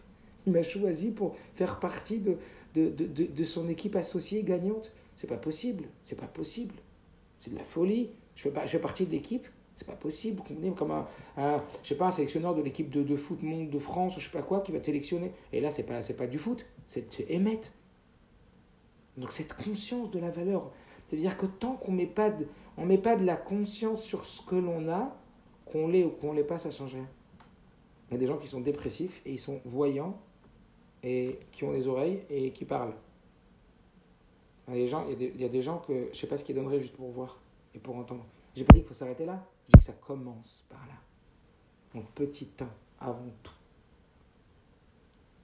Il 0.48 0.54
m'a 0.54 0.64
choisi 0.64 1.12
pour 1.12 1.36
faire 1.56 1.80
partie 1.80 2.20
de, 2.20 2.38
de, 2.76 2.90
de, 2.90 3.06
de 3.06 3.44
son 3.44 3.68
équipe 3.68 3.96
associée 3.96 4.44
gagnante. 4.44 4.92
C'est 5.16 5.28
pas 5.28 5.38
possible, 5.38 5.86
c'est 6.04 6.16
pas 6.16 6.28
possible. 6.28 6.76
C'est 7.38 7.52
de 7.52 7.58
la 7.58 7.64
folie. 7.64 8.10
Je 8.36 8.44
fais, 8.44 8.54
je 8.64 8.70
fais 8.70 8.80
partie 8.80 9.06
de 9.06 9.12
l'équipe, 9.12 9.48
c'est 9.76 9.88
pas 9.88 9.96
possible. 9.96 10.42
Comme 10.76 10.92
un, 10.92 11.08
je 11.84 11.88
sais 11.88 11.96
pas, 11.96 12.08
un 12.08 12.12
sélectionneur 12.12 12.56
de 12.56 12.62
l'équipe 12.62 12.90
de, 12.90 13.04
de, 13.04 13.16
foot 13.16 13.42
monde 13.44 13.70
de 13.70 13.80
France 13.80 14.18
ou 14.18 14.20
je 14.20 14.26
sais 14.26 14.32
pas 14.32 14.42
quoi 14.42 14.62
qui 14.62 14.72
va 14.72 14.80
te 14.80 14.86
sélectionner. 14.86 15.32
Et 15.52 15.62
là, 15.62 15.72
c'est 15.72 15.84
pas, 15.84 16.02
pas 16.02 16.28
du 16.28 16.38
foot, 16.38 16.66
c'est 16.88 17.06
émettre. 17.30 17.72
Donc 19.18 19.32
cette 19.32 19.54
conscience 19.54 20.12
de 20.12 20.20
la 20.20 20.30
valeur, 20.30 20.72
c'est-à-dire 21.08 21.38
que 21.38 21.46
tant 21.46 21.74
qu'on 21.74 21.92
met 21.92 22.06
pas 22.06 22.32
met 22.78 22.98
pas 22.98 23.16
de 23.16 23.26
la 23.26 23.36
conscience 23.36 24.04
sur 24.04 24.26
ce 24.26 24.42
que 24.42 24.56
l'on 24.56 24.88
a, 24.90 25.18
qu'on 25.66 25.88
l'ait 25.88 26.06
ou 26.06 26.10
qu'on 26.10 26.34
l'ait 26.34 26.44
pas, 26.44 26.60
ça 26.60 26.72
change 26.72 26.94
rien. 26.94 27.08
Il 28.10 28.14
y 28.14 28.16
a 28.16 28.20
des 28.20 28.28
gens 28.28 28.38
qui 28.38 28.48
sont 28.48 28.62
dépressifs 28.62 29.22
et 29.26 29.32
ils 29.34 29.40
sont 29.40 29.60
voyants 29.66 30.18
et 31.04 31.40
qui 31.52 31.64
ont 31.64 31.72
des 31.72 31.88
oreilles 31.88 32.24
et 32.30 32.52
qui 32.52 32.66
parlent. 32.66 32.96
Il 34.72 34.78
y, 34.78 35.44
a 35.44 35.50
des 35.50 35.62
gens, 35.64 35.80
que 35.80 35.94
je 35.94 36.10
ne 36.10 36.14
sais 36.14 36.28
pas 36.28 36.38
ce 36.38 36.44
qu'ils 36.44 36.56
donneraient 36.56 36.80
juste 36.80 36.96
pour 36.96 37.10
voir 37.10 37.40
et 37.74 37.80
pour 37.80 37.96
entendre. 37.96 38.24
J'ai 38.56 38.64
pas 38.64 38.74
dit 38.74 38.80
qu'il 38.80 38.88
faut 38.88 38.94
s'arrêter 38.94 39.26
là, 39.26 39.44
je 39.68 39.72
dis 39.72 39.80
que 39.80 39.84
ça 39.84 39.94
commence 39.94 40.64
par 40.70 40.86
là. 40.86 40.94
Donc 41.96 42.06
petit 42.12 42.50
1 42.60 42.68
avant 43.00 43.32
tout. 43.42 43.54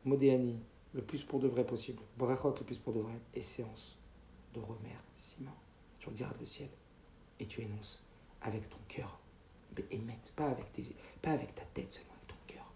Modéani, 0.03 0.60
le 0.93 1.01
plus 1.01 1.24
pour 1.24 1.39
de 1.39 1.47
vrai 1.47 1.66
possible. 1.66 2.01
Brachot, 2.18 2.53
le 2.60 2.64
plus 2.64 2.78
pour 2.78 2.93
de 2.93 2.99
vrai. 2.99 3.20
Et 3.34 3.41
séance 3.41 3.97
de 4.53 4.60
remerciement. 4.60 5.56
Tu 5.99 6.10
regardes 6.10 6.39
le 6.39 6.45
ciel 6.45 6.70
et 7.39 7.45
tu 7.47 7.62
énonces 7.62 8.03
avec 8.41 8.70
ton 8.70 8.78
cœur. 8.88 9.20
Mais 9.76 9.86
émette, 9.91 10.32
pas 10.36 10.45
avec, 10.45 10.72
tes, 10.74 10.95
pas 11.22 11.32
avec 11.32 11.56
ta 11.56 11.64
tête 11.74 11.91
seulement, 11.91 12.14
avec 12.14 12.28
ton 12.28 12.36
cœur. 12.47 12.72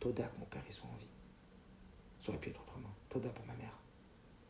Toda 0.00 0.24
que 0.24 0.38
mon 0.38 0.46
père 0.46 0.62
soit 0.70 0.88
en 0.88 0.96
vie. 0.96 1.06
Ça 2.22 2.30
aurait 2.30 2.38
pu 2.38 2.50
être 2.50 2.60
autrement. 2.60 2.90
Toda 3.08 3.28
pour 3.30 3.44
ma 3.46 3.54
mère. 3.54 3.76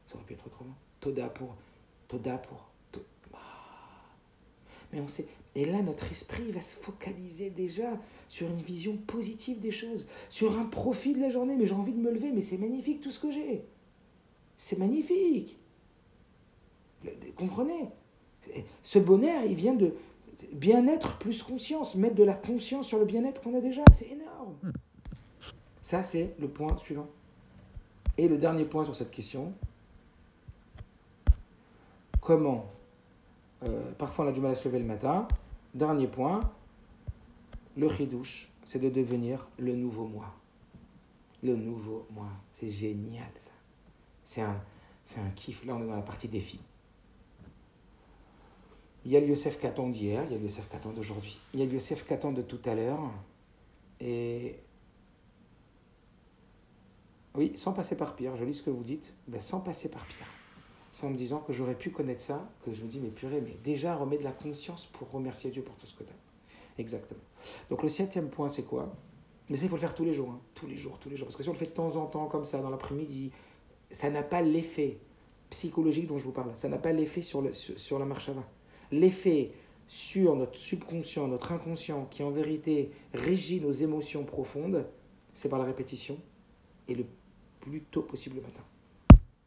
Ça 0.06 0.16
aurait 0.16 0.24
pu 0.24 0.34
être 0.34 0.46
autrement. 0.46 0.74
Toda 1.00 1.28
pour. 1.28 1.56
Toda 2.08 2.38
pour. 2.38 2.70
Ah. 3.32 3.38
Mais 4.92 5.00
on 5.00 5.08
sait. 5.08 5.26
Et 5.54 5.64
là, 5.64 5.82
notre 5.82 6.10
esprit 6.12 6.50
va 6.52 6.60
se 6.60 6.76
focaliser 6.76 7.50
déjà 7.50 7.98
sur 8.28 8.46
une 8.48 8.62
vision 8.62 8.96
positive 8.96 9.60
des 9.60 9.72
choses, 9.72 10.06
sur 10.28 10.58
un 10.58 10.64
profit 10.64 11.14
de 11.14 11.20
la 11.20 11.28
journée. 11.28 11.56
Mais 11.56 11.66
j'ai 11.66 11.74
envie 11.74 11.92
de 11.92 12.00
me 12.00 12.10
lever, 12.10 12.30
mais 12.32 12.42
c'est 12.42 12.58
magnifique 12.58 13.00
tout 13.00 13.10
ce 13.10 13.18
que 13.18 13.30
j'ai. 13.30 13.64
C'est 14.56 14.78
magnifique. 14.78 15.58
Comprenez? 17.36 17.88
Ce 18.82 18.98
bonheur, 18.98 19.44
il 19.44 19.54
vient 19.54 19.74
de 19.74 19.94
bien-être 20.52 21.18
plus 21.18 21.42
conscience, 21.42 21.94
mettre 21.94 22.14
de 22.14 22.24
la 22.24 22.34
conscience 22.34 22.86
sur 22.86 22.98
le 22.98 23.04
bien-être 23.04 23.40
qu'on 23.40 23.56
a 23.56 23.60
déjà. 23.60 23.82
C'est 23.92 24.08
énorme. 24.08 24.56
Ça, 25.82 26.02
c'est 26.02 26.34
le 26.38 26.48
point 26.48 26.76
suivant. 26.78 27.08
Et 28.18 28.28
le 28.28 28.38
dernier 28.38 28.64
point 28.64 28.84
sur 28.84 28.94
cette 28.94 29.10
question, 29.10 29.52
comment 32.20 32.66
euh, 33.62 33.92
Parfois 33.98 34.24
on 34.24 34.28
a 34.28 34.32
du 34.32 34.40
mal 34.40 34.52
à 34.52 34.54
se 34.54 34.66
lever 34.68 34.78
le 34.78 34.84
matin. 34.84 35.26
Dernier 35.74 36.06
point, 36.06 36.40
le 37.76 37.88
chidouche, 37.88 38.48
c'est 38.64 38.78
de 38.78 38.88
devenir 38.88 39.48
le 39.58 39.74
nouveau 39.74 40.06
moi. 40.06 40.34
Le 41.42 41.56
nouveau 41.56 42.06
moi. 42.10 42.28
C'est 42.52 42.68
génial 42.68 43.30
ça. 43.38 43.52
C'est 44.22 44.42
un, 44.42 44.60
c'est 45.04 45.20
un 45.20 45.30
kiff. 45.30 45.64
Là 45.64 45.74
on 45.74 45.82
est 45.82 45.86
dans 45.86 45.96
la 45.96 46.02
partie 46.02 46.28
défi. 46.28 46.60
Il 49.04 49.12
y 49.12 49.16
a 49.16 49.20
le 49.20 49.28
Yosef 49.28 49.58
Katan 49.58 49.88
d'hier, 49.88 50.24
il 50.26 50.32
y 50.32 50.34
a 50.34 50.38
le 50.38 50.44
Yosef 50.44 50.68
Katan 50.68 50.90
d'aujourd'hui. 50.90 51.40
Il 51.54 51.60
y 51.60 51.62
a 51.62 51.66
le 51.66 51.72
Yosef 51.72 52.06
Katan 52.06 52.32
de 52.32 52.42
tout 52.42 52.60
à 52.66 52.74
l'heure. 52.74 53.00
Et 53.98 54.56
oui, 57.34 57.52
sans 57.56 57.72
passer 57.72 57.96
par 57.96 58.16
pire. 58.16 58.36
Je 58.36 58.44
lis 58.44 58.54
ce 58.54 58.62
que 58.62 58.70
vous 58.70 58.82
dites. 58.82 59.12
Sans 59.38 59.60
passer 59.60 59.88
par 59.88 60.04
pire. 60.06 60.26
C'est 60.90 61.06
en 61.06 61.10
me 61.10 61.16
disant 61.16 61.38
que 61.38 61.52
j'aurais 61.52 61.76
pu 61.76 61.90
connaître 61.90 62.20
ça, 62.20 62.50
que 62.64 62.72
je 62.72 62.82
me 62.82 62.88
dis, 62.88 62.98
mais 63.00 63.10
purée, 63.10 63.40
mais 63.40 63.56
déjà 63.62 63.94
remets 63.94 64.18
de 64.18 64.24
la 64.24 64.32
conscience 64.32 64.86
pour 64.86 65.10
remercier 65.10 65.50
Dieu 65.50 65.62
pour 65.62 65.76
tout 65.76 65.86
ce 65.86 65.94
que 65.94 66.02
tu 66.02 66.10
as. 66.10 66.80
Exactement. 66.80 67.20
Donc 67.68 67.82
le 67.82 67.88
septième 67.88 68.28
point, 68.28 68.48
c'est 68.48 68.64
quoi? 68.64 68.92
Mais 69.48 69.56
ça, 69.56 69.64
il 69.64 69.68
faut 69.68 69.76
le 69.76 69.80
faire 69.80 69.94
tous 69.94 70.04
les 70.04 70.12
jours. 70.12 70.30
Hein. 70.30 70.40
Tous 70.54 70.66
les 70.66 70.76
jours, 70.76 70.98
tous 70.98 71.08
les 71.08 71.16
jours. 71.16 71.28
Parce 71.28 71.36
que 71.36 71.42
si 71.42 71.48
on 71.48 71.52
le 71.52 71.58
fait 71.58 71.66
de 71.66 71.70
temps 71.70 71.96
en 71.96 72.06
temps, 72.06 72.26
comme 72.26 72.44
ça, 72.44 72.60
dans 72.60 72.70
l'après-midi, 72.70 73.30
ça 73.90 74.10
n'a 74.10 74.22
pas 74.22 74.42
l'effet 74.42 74.98
psychologique 75.50 76.06
dont 76.06 76.18
je 76.18 76.24
vous 76.24 76.32
parle. 76.32 76.52
Ça 76.56 76.68
n'a 76.68 76.78
pas 76.78 76.92
l'effet 76.92 77.22
sur, 77.22 77.42
le, 77.42 77.52
sur, 77.52 77.98
la 77.98 78.04
marche 78.04 78.28
avant. 78.28 78.44
L'effet 78.90 79.52
sur 79.86 80.36
notre 80.36 80.56
subconscient, 80.56 81.26
notre 81.28 81.52
inconscient, 81.52 82.06
qui 82.06 82.22
en 82.22 82.30
vérité 82.30 82.90
régit 83.12 83.60
nos 83.60 83.72
émotions 83.72 84.24
profondes, 84.24 84.86
c'est 85.34 85.48
par 85.48 85.58
la 85.58 85.64
répétition 85.64 86.16
et 86.90 86.94
le 86.94 87.04
plus 87.60 87.82
tôt 87.82 88.02
possible 88.02 88.36
le 88.36 88.42
matin 88.42 88.62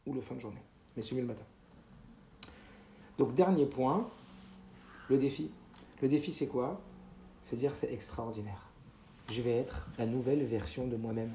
ou 0.06 0.14
le 0.14 0.22
fin 0.22 0.36
de 0.36 0.40
journée, 0.40 0.62
mais 0.96 1.04
mieux 1.12 1.22
le 1.22 1.28
matin. 1.28 1.46
Donc 3.18 3.36
dernier 3.36 3.66
point, 3.66 4.10
le 5.10 5.18
défi. 5.18 5.52
Le 6.02 6.10
défi 6.10 6.34
c'est 6.34 6.48
quoi? 6.48 6.82
C'est 7.44 7.56
dire 7.56 7.76
c'est 7.76 7.92
extraordinaire. 7.92 8.70
Je 9.30 9.42
vais 9.42 9.58
être 9.58 9.88
la 9.98 10.06
nouvelle 10.06 10.44
version 10.44 10.88
de 10.88 10.96
moi-même, 10.96 11.32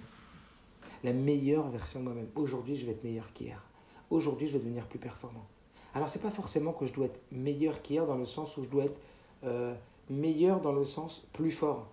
la 1.04 1.12
meilleure 1.12 1.68
version 1.68 2.00
de 2.00 2.04
moi-même. 2.04 2.28
Aujourd'hui 2.34 2.76
je 2.76 2.86
vais 2.86 2.92
être 2.92 3.04
meilleur 3.04 3.32
qu'hier. 3.32 3.62
Aujourd'hui 4.10 4.46
je 4.46 4.52
vais 4.52 4.58
devenir 4.58 4.86
plus 4.86 4.98
performant. 4.98 5.46
Alors 5.94 6.08
c'est 6.08 6.22
pas 6.22 6.30
forcément 6.30 6.72
que 6.72 6.86
je 6.86 6.92
dois 6.92 7.06
être 7.06 7.20
meilleur 7.32 7.80
qu'hier 7.82 8.06
dans 8.06 8.16
le 8.16 8.26
sens 8.26 8.56
où 8.56 8.62
je 8.62 8.68
dois 8.68 8.84
être 8.84 9.00
euh, 9.44 9.74
meilleur 10.10 10.60
dans 10.60 10.72
le 10.72 10.84
sens 10.84 11.26
plus 11.32 11.52
fort, 11.52 11.88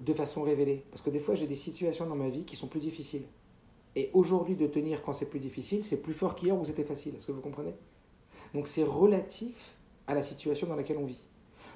de 0.00 0.14
façon 0.14 0.42
révélée. 0.42 0.84
Parce 0.90 1.02
que 1.02 1.10
des 1.10 1.20
fois 1.20 1.34
j'ai 1.34 1.46
des 1.46 1.54
situations 1.54 2.06
dans 2.06 2.16
ma 2.16 2.28
vie 2.28 2.44
qui 2.44 2.56
sont 2.56 2.68
plus 2.68 2.80
difficiles. 2.80 3.24
Et 3.98 4.10
aujourd'hui, 4.12 4.54
de 4.54 4.68
tenir 4.68 5.02
quand 5.02 5.12
c'est 5.12 5.26
plus 5.26 5.40
difficile, 5.40 5.84
c'est 5.84 5.96
plus 5.96 6.14
fort 6.14 6.36
qu'hier 6.36 6.56
où 6.56 6.64
c'était 6.64 6.84
facile. 6.84 7.16
Est-ce 7.16 7.26
que 7.26 7.32
vous 7.32 7.40
comprenez? 7.40 7.74
Donc 8.54 8.68
c'est 8.68 8.84
relatif 8.84 9.74
à 10.06 10.14
la 10.14 10.22
situation 10.22 10.68
dans 10.68 10.76
laquelle 10.76 10.98
on 10.98 11.04
vit. 11.04 11.26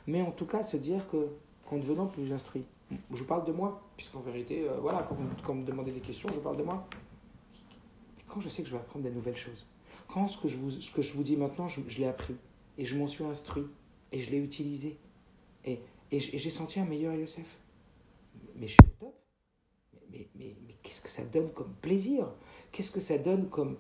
Mais 0.07 0.23
en 0.23 0.31
tout 0.31 0.47
cas, 0.47 0.62
se 0.62 0.77
dire 0.77 1.09
que 1.11 1.27
en 1.73 1.79
devenant 1.79 2.07
plus 2.07 2.33
instruit. 2.33 2.64
Je 3.12 3.25
parle 3.25 3.45
de 3.45 3.53
moi, 3.53 3.83
puisqu'en 3.97 4.20
vérité, 4.20 4.68
euh, 4.68 4.79
voilà, 4.79 5.03
quand 5.09 5.16
vous, 5.16 5.55
me 5.55 5.64
demandez 5.64 5.91
des 5.91 6.01
questions, 6.01 6.29
je 6.33 6.39
parle 6.39 6.59
de 6.59 6.62
moi. 6.62 6.87
Quand 8.29 8.41
je 8.41 8.49
sais 8.49 8.62
que 8.62 8.68
je 8.68 8.73
vais 8.75 8.79
apprendre 8.79 9.05
des 9.05 9.11
nouvelles 9.11 9.37
choses, 9.37 9.66
quand 10.09 10.29
ce 10.29 10.39
que 10.39 10.49
je 10.49 10.59
vous, 10.59 10.70
que 10.95 11.03
je 11.03 11.14
vous 11.14 11.23
dis 11.23 11.37
maintenant, 11.37 11.66
je, 11.66 11.81
l'ai 11.99 12.07
appris, 12.07 12.37
et 12.79 12.85
je 12.85 12.97
m'en 12.97 13.07
suis 13.07 13.25
instruit, 13.25 13.66
et 14.12 14.20
je 14.20 14.31
l'ai 14.31 14.39
utilisé, 14.39 14.99
et, 15.64 15.81
et 16.11 16.20
j'ai 16.20 16.51
senti 16.51 16.79
un 16.79 16.85
meilleur 16.85 17.14
Yosef. 17.14 17.59
Mais 18.57 18.68
je 18.68 18.73
suis 18.75 18.93
top. 19.01 19.14
Mais, 20.11 20.29
mais 20.37 20.55
qu'est-ce 20.93 21.01
que 21.01 21.11
ça 21.11 21.22
donne 21.22 21.51
comme 21.53 21.72
plaisir? 21.80 22.26
Qu'est-ce 22.70 22.90
que 22.90 23.01
ça 23.01 23.16
donne 23.16 23.49
comme 23.49 23.76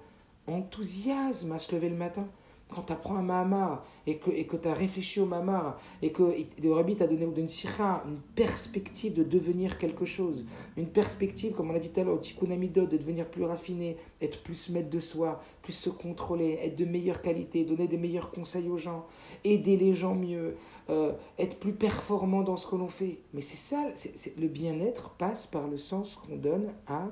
enthousiasme 0.46 1.52
à 1.52 1.58
se 1.58 1.74
lever 1.74 1.90
le 1.90 1.96
matin? 1.96 2.26
Quand 2.74 2.82
tu 2.82 2.92
apprends 2.92 3.16
un 3.16 3.22
Mahamar 3.22 3.84
et 4.06 4.16
que 4.16 4.30
et 4.30 4.46
que 4.46 4.56
tu 4.56 4.68
as 4.68 4.74
réfléchi 4.74 5.20
au 5.20 5.26
Mahamar 5.26 5.78
et 6.00 6.12
que 6.12 6.34
le 6.62 6.72
Rabbi 6.72 6.96
t'a 6.96 7.06
donné 7.06 7.26
une 7.36 7.48
sira, 7.48 8.02
une 8.06 8.20
perspective 8.34 9.14
de 9.14 9.22
devenir 9.22 9.78
quelque 9.78 10.04
chose, 10.04 10.44
une 10.76 10.88
perspective, 10.88 11.52
comme 11.52 11.70
on 11.70 11.74
a 11.74 11.78
dit 11.78 11.90
tout 11.90 12.00
à 12.00 12.04
l'heure, 12.04 12.16
au 12.16 12.46
de 12.46 12.96
devenir 12.96 13.26
plus 13.26 13.44
raffiné, 13.44 13.96
être 14.20 14.42
plus 14.42 14.70
maître 14.70 14.90
de 14.90 15.00
soi, 15.00 15.40
plus 15.62 15.72
se 15.72 15.90
contrôler, 15.90 16.58
être 16.62 16.76
de 16.76 16.84
meilleure 16.84 17.22
qualité, 17.22 17.64
donner 17.64 17.88
des 17.88 17.98
meilleurs 17.98 18.30
conseils 18.30 18.68
aux 18.68 18.78
gens, 18.78 19.06
aider 19.44 19.76
les 19.76 19.94
gens 19.94 20.14
mieux, 20.14 20.56
euh, 20.90 21.12
être 21.38 21.58
plus 21.58 21.72
performant 21.72 22.42
dans 22.42 22.56
ce 22.56 22.66
que 22.66 22.76
l'on 22.76 22.88
fait. 22.88 23.18
Mais 23.34 23.42
c'est 23.42 23.56
ça, 23.56 23.90
le 24.38 24.48
bien-être 24.48 25.10
passe 25.10 25.46
par 25.46 25.68
le 25.68 25.78
sens 25.78 26.16
qu'on 26.16 26.36
donne 26.36 26.72
à 26.86 27.08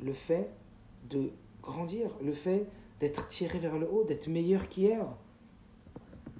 le 0.00 0.12
fait 0.12 0.50
de 1.10 1.30
grandir, 1.62 2.10
le 2.22 2.32
fait 2.32 2.66
d'être 3.00 3.28
tiré 3.28 3.58
vers 3.58 3.78
le 3.78 3.88
haut, 3.90 4.04
d'être 4.04 4.28
meilleur 4.28 4.68
qu'hier. 4.68 5.06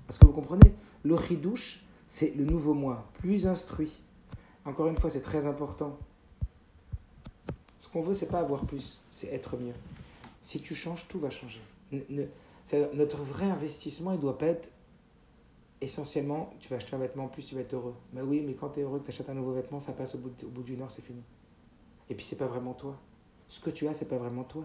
Parce 0.07 0.19
que 0.19 0.27
vous 0.27 0.33
comprenez, 0.33 0.75
le 1.03 1.17
chidouche, 1.19 1.85
c'est 2.07 2.35
le 2.35 2.45
nouveau 2.45 2.75
moi, 2.75 3.09
plus 3.15 3.47
instruit. 3.47 3.93
Encore 4.65 4.89
une 4.89 4.97
fois, 4.97 5.11
c'est 5.11 5.21
très 5.23 5.47
important. 5.47 5.99
Ce 7.79 7.89
qu'on 7.89 8.03
veut, 8.03 8.15
c'est 8.15 8.29
pas 8.29 8.41
avoir 8.41 8.65
plus, 8.65 9.01
c'est 9.11 9.29
être 9.29 9.57
mieux. 9.57 9.75
Si 10.43 10.61
tu 10.61 10.75
changes, 10.75 11.07
tout 11.09 11.21
va 11.21 11.31
changer. 11.31 11.61
notre 12.95 13.19
vrai 13.23 13.47
investissement, 13.47 14.13
il 14.13 14.21
doit 14.21 14.39
pas 14.39 14.47
être 14.47 14.71
essentiellement, 15.81 16.53
tu 16.61 16.69
vas 16.69 16.77
acheter 16.77 16.95
un 16.95 16.99
vêtement, 16.99 17.25
en 17.25 17.29
plus 17.29 17.45
tu 17.45 17.55
vas 17.55 17.61
être 17.61 17.75
heureux. 17.75 17.95
Mais 18.13 18.23
oui, 18.23 18.43
mais 18.45 18.55
quand 18.55 18.71
tu 18.71 18.81
es 18.81 18.83
heureux 18.83 19.01
que 19.01 19.05
tu 19.05 19.11
achètes 19.11 19.29
un 19.29 19.35
nouveau 19.35 19.53
vêtement, 19.53 19.81
ça 19.81 19.93
passe 19.93 20.15
au 20.15 20.19
bout, 20.19 20.33
bout 20.49 20.63
d'une 20.63 20.81
heure, 20.81 20.91
c'est 20.91 21.03
fini. 21.03 21.23
Et 22.09 22.15
puis 22.15 22.25
c'est 22.25 22.37
pas 22.37 22.47
vraiment 22.47 22.73
toi. 22.73 22.99
Ce 23.49 23.61
que 23.61 23.71
tu 23.71 23.87
as, 23.89 23.95
c'est 23.95 24.09
pas 24.09 24.17
vraiment 24.19 24.45
toi. 24.45 24.65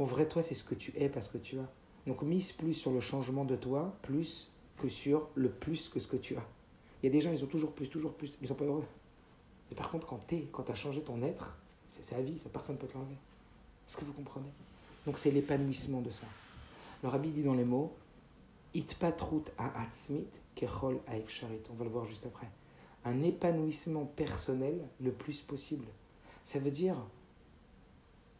Ton 0.00 0.06
vrai 0.06 0.26
toi, 0.26 0.42
c'est 0.42 0.54
ce 0.54 0.64
que 0.64 0.74
tu 0.74 0.94
es 0.96 1.10
parce 1.10 1.28
que 1.28 1.36
tu 1.36 1.58
as. 1.58 1.68
Donc 2.06 2.22
mise 2.22 2.52
plus 2.52 2.72
sur 2.72 2.90
le 2.90 3.00
changement 3.00 3.44
de 3.44 3.54
toi, 3.54 3.94
plus 4.00 4.50
que 4.78 4.88
sur 4.88 5.28
le 5.34 5.50
plus 5.50 5.90
que 5.90 6.00
ce 6.00 6.08
que 6.08 6.16
tu 6.16 6.36
as. 6.36 6.46
Il 7.02 7.06
y 7.06 7.08
a 7.10 7.12
des 7.12 7.20
gens, 7.20 7.30
ils 7.30 7.44
ont 7.44 7.46
toujours 7.46 7.72
plus, 7.72 7.90
toujours 7.90 8.14
plus, 8.14 8.34
ils 8.40 8.48
sont 8.48 8.54
pas 8.54 8.64
heureux. 8.64 8.86
Et 9.70 9.74
par 9.74 9.90
contre, 9.90 10.06
quand 10.06 10.26
tu 10.26 10.46
quand 10.50 10.62
tu 10.62 10.72
as 10.72 10.74
changé 10.74 11.02
ton 11.02 11.20
être, 11.20 11.54
c'est 11.90 12.02
sa 12.02 12.18
vie, 12.22 12.38
ça 12.38 12.48
personne 12.48 12.76
ne 12.76 12.80
peut 12.80 12.86
te 12.86 12.94
l'enlever. 12.94 13.18
Est-ce 13.86 13.98
que 13.98 14.06
vous 14.06 14.14
comprenez? 14.14 14.48
Donc 15.04 15.18
c'est 15.18 15.30
l'épanouissement 15.30 16.00
de 16.00 16.08
ça. 16.08 16.26
Le 17.02 17.10
rabbi 17.10 17.28
dit 17.28 17.42
dans 17.42 17.52
les 17.52 17.66
mots, 17.66 17.92
Itpatrut 18.72 19.44
atzmit 19.58 20.24
kechol 20.54 20.98
sharit. 21.28 21.60
On 21.70 21.74
va 21.74 21.84
le 21.84 21.90
voir 21.90 22.06
juste 22.06 22.24
après. 22.24 22.48
Un 23.04 23.22
épanouissement 23.22 24.06
personnel 24.06 24.80
le 24.98 25.12
plus 25.12 25.42
possible. 25.42 25.84
Ça 26.46 26.58
veut 26.58 26.70
dire, 26.70 26.96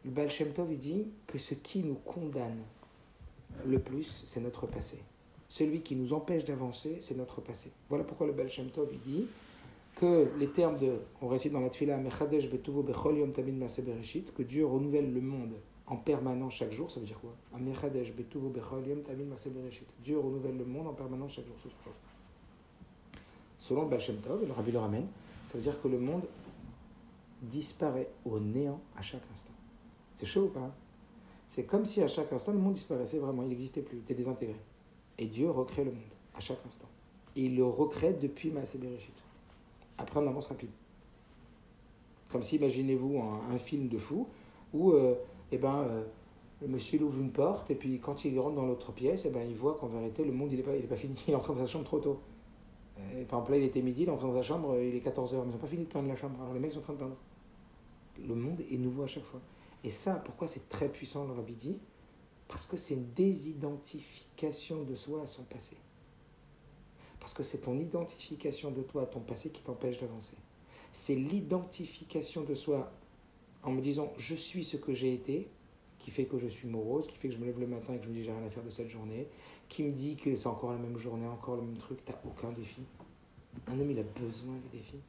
le 0.03 0.11
Baal 0.11 0.31
Shem 0.31 0.51
Tov, 0.53 0.75
dit 0.75 1.07
que 1.27 1.37
ce 1.37 1.53
qui 1.53 1.83
nous 1.83 1.95
condamne 1.95 2.63
le 3.65 3.79
plus, 3.79 4.23
c'est 4.25 4.41
notre 4.41 4.67
passé. 4.67 4.97
Celui 5.47 5.81
qui 5.81 5.95
nous 5.95 6.13
empêche 6.13 6.45
d'avancer, 6.45 6.97
c'est 7.01 7.15
notre 7.15 7.41
passé. 7.41 7.71
Voilà 7.89 8.03
pourquoi 8.03 8.27
le 8.27 8.33
Baal 8.33 8.49
Shem 8.49 8.69
Tov, 8.69 8.89
dit 9.05 9.27
que 9.95 10.31
les 10.39 10.47
termes 10.47 10.77
de, 10.77 10.99
on 11.21 11.27
récite 11.27 11.51
dans 11.51 11.59
la 11.59 11.69
Tfila, 11.69 11.97
que 11.97 14.43
Dieu 14.43 14.65
renouvelle 14.65 15.13
le 15.13 15.21
monde 15.21 15.53
en 15.87 15.97
permanence 15.97 16.53
chaque 16.53 16.71
jour, 16.71 16.89
ça 16.89 17.01
veut 17.01 17.05
dire 17.05 17.19
quoi? 17.19 17.35
Dieu 20.03 20.17
renouvelle 20.17 20.57
le 20.57 20.65
monde 20.65 20.87
en 20.87 20.93
permanence 20.93 21.33
chaque 21.33 21.45
jour. 21.45 21.55
Selon 23.57 23.83
le 23.83 23.89
Baal 23.89 23.99
Shem 23.99 24.15
Tov, 24.17 24.47
le 24.47 24.53
Rabbi 24.53 24.71
le 24.71 24.79
ramène, 24.79 25.07
ça 25.47 25.57
veut 25.57 25.63
dire 25.63 25.81
que 25.81 25.89
le 25.89 25.99
monde 25.99 26.23
disparaît 27.41 28.09
au 28.23 28.39
néant 28.39 28.79
à 28.95 29.01
chaque 29.01 29.23
instant. 29.33 29.51
C'est 30.21 30.27
chaud 30.27 30.43
ou 30.43 30.49
pas 30.49 30.71
C'est 31.47 31.63
comme 31.63 31.83
si 31.83 31.99
à 32.03 32.07
chaque 32.07 32.31
instant, 32.31 32.51
le 32.51 32.59
monde 32.59 32.75
disparaissait 32.75 33.17
vraiment, 33.17 33.41
il 33.41 33.49
n'existait 33.49 33.81
plus, 33.81 33.97
il 33.97 34.01
était 34.01 34.13
désintégré. 34.13 34.55
Et 35.17 35.25
Dieu 35.25 35.49
recrée 35.49 35.83
le 35.83 35.89
monde 35.89 36.13
à 36.35 36.39
chaque 36.39 36.63
instant. 36.67 36.85
Et 37.35 37.45
il 37.45 37.55
le 37.55 37.65
recrée 37.65 38.13
depuis 38.13 38.51
Maasé 38.51 38.77
Bereshit. 38.77 39.15
Après, 39.97 40.19
on 40.19 40.27
avance 40.27 40.45
rapide. 40.45 40.69
Comme 42.29 42.43
si, 42.43 42.57
imaginez-vous, 42.57 43.19
un, 43.51 43.57
film 43.57 43.87
de 43.87 43.97
fou 43.97 44.27
où 44.75 44.91
euh, 44.91 45.15
eh 45.51 45.57
ben, 45.57 45.79
euh, 45.79 46.03
le 46.61 46.67
monsieur 46.67 47.01
ouvre 47.01 47.19
une 47.19 47.31
porte 47.31 47.71
et 47.71 47.75
puis 47.75 47.99
quand 47.99 48.23
il 48.23 48.39
rentre 48.39 48.55
dans 48.55 48.67
l'autre 48.67 48.91
pièce, 48.91 49.23
eh 49.25 49.31
ben, 49.31 49.41
il 49.49 49.55
voit 49.55 49.73
qu'en 49.73 49.87
vérité, 49.87 50.23
le 50.23 50.33
monde, 50.33 50.51
il 50.51 50.57
n'est 50.57 50.63
pas, 50.63 50.87
pas 50.87 50.95
fini. 50.95 51.15
Il 51.27 51.31
est 51.31 51.35
entré 51.35 51.55
dans 51.55 51.59
sa 51.61 51.65
chambre 51.65 51.85
trop 51.85 51.99
tôt. 51.99 52.19
Par 52.95 53.39
exemple, 53.39 53.51
là, 53.53 53.57
il 53.57 53.63
était 53.63 53.81
midi, 53.81 54.03
il 54.03 54.09
est 54.09 54.11
entré 54.11 54.27
dans 54.27 54.35
sa 54.35 54.43
chambre, 54.43 54.79
il 54.79 54.95
est 54.95 55.03
14h, 55.03 55.31
mais 55.31 55.47
ils 55.47 55.51
n'ont 55.51 55.57
pas 55.57 55.65
fini 55.65 55.85
de 55.85 55.89
peindre 55.89 56.07
la 56.09 56.15
chambre. 56.15 56.39
Alors 56.39 56.53
les 56.53 56.59
mecs 56.59 56.71
sont 56.73 56.79
en 56.79 56.83
train 56.83 56.93
de 56.93 56.99
peindre. 56.99 57.15
Le 58.27 58.35
monde 58.35 58.61
est 58.71 58.77
nouveau 58.77 59.01
à 59.03 59.07
chaque 59.07 59.23
fois. 59.23 59.39
Et 59.83 59.91
ça, 59.91 60.15
pourquoi 60.15 60.47
c'est 60.47 60.67
très 60.69 60.89
puissant, 60.89 61.25
le 61.25 61.33
Rabbi 61.33 61.77
Parce 62.47 62.65
que 62.65 62.77
c'est 62.77 62.93
une 62.93 63.11
désidentification 63.13 64.83
de 64.83 64.95
soi 64.95 65.23
à 65.23 65.25
son 65.25 65.43
passé. 65.43 65.75
Parce 67.19 67.33
que 67.33 67.43
c'est 67.43 67.59
ton 67.59 67.77
identification 67.79 68.71
de 68.71 68.81
toi 68.81 69.03
à 69.03 69.05
ton 69.05 69.19
passé 69.19 69.49
qui 69.49 69.61
t'empêche 69.61 69.99
d'avancer. 69.99 70.35
C'est 70.93 71.15
l'identification 71.15 72.43
de 72.43 72.55
soi 72.55 72.91
en 73.63 73.71
me 73.71 73.81
disant 73.81 74.11
je 74.17 74.35
suis 74.35 74.63
ce 74.63 74.77
que 74.77 74.93
j'ai 74.93 75.13
été, 75.13 75.47
qui 75.99 76.09
fait 76.09 76.25
que 76.25 76.37
je 76.37 76.47
suis 76.47 76.67
morose, 76.67 77.07
qui 77.07 77.17
fait 77.17 77.29
que 77.29 77.35
je 77.35 77.39
me 77.39 77.45
lève 77.45 77.59
le 77.59 77.67
matin 77.67 77.93
et 77.93 77.97
que 77.99 78.05
je 78.05 78.09
me 78.09 78.15
dis 78.15 78.23
j'ai 78.23 78.31
rien 78.31 78.43
à 78.43 78.49
faire 78.49 78.63
de 78.63 78.71
cette 78.71 78.89
journée, 78.89 79.27
qui 79.69 79.83
me 79.83 79.91
dit 79.91 80.15
que 80.15 80.35
c'est 80.35 80.47
encore 80.47 80.71
la 80.71 80.79
même 80.79 80.97
journée, 80.97 81.27
encore 81.27 81.55
le 81.55 81.61
même 81.61 81.77
truc, 81.77 82.03
t'as 82.03 82.19
aucun 82.25 82.51
défi. 82.51 82.81
Un 83.67 83.79
homme, 83.79 83.91
il 83.91 83.99
a 83.99 84.03
besoin 84.03 84.55
des 84.71 84.79
défis. 84.79 85.01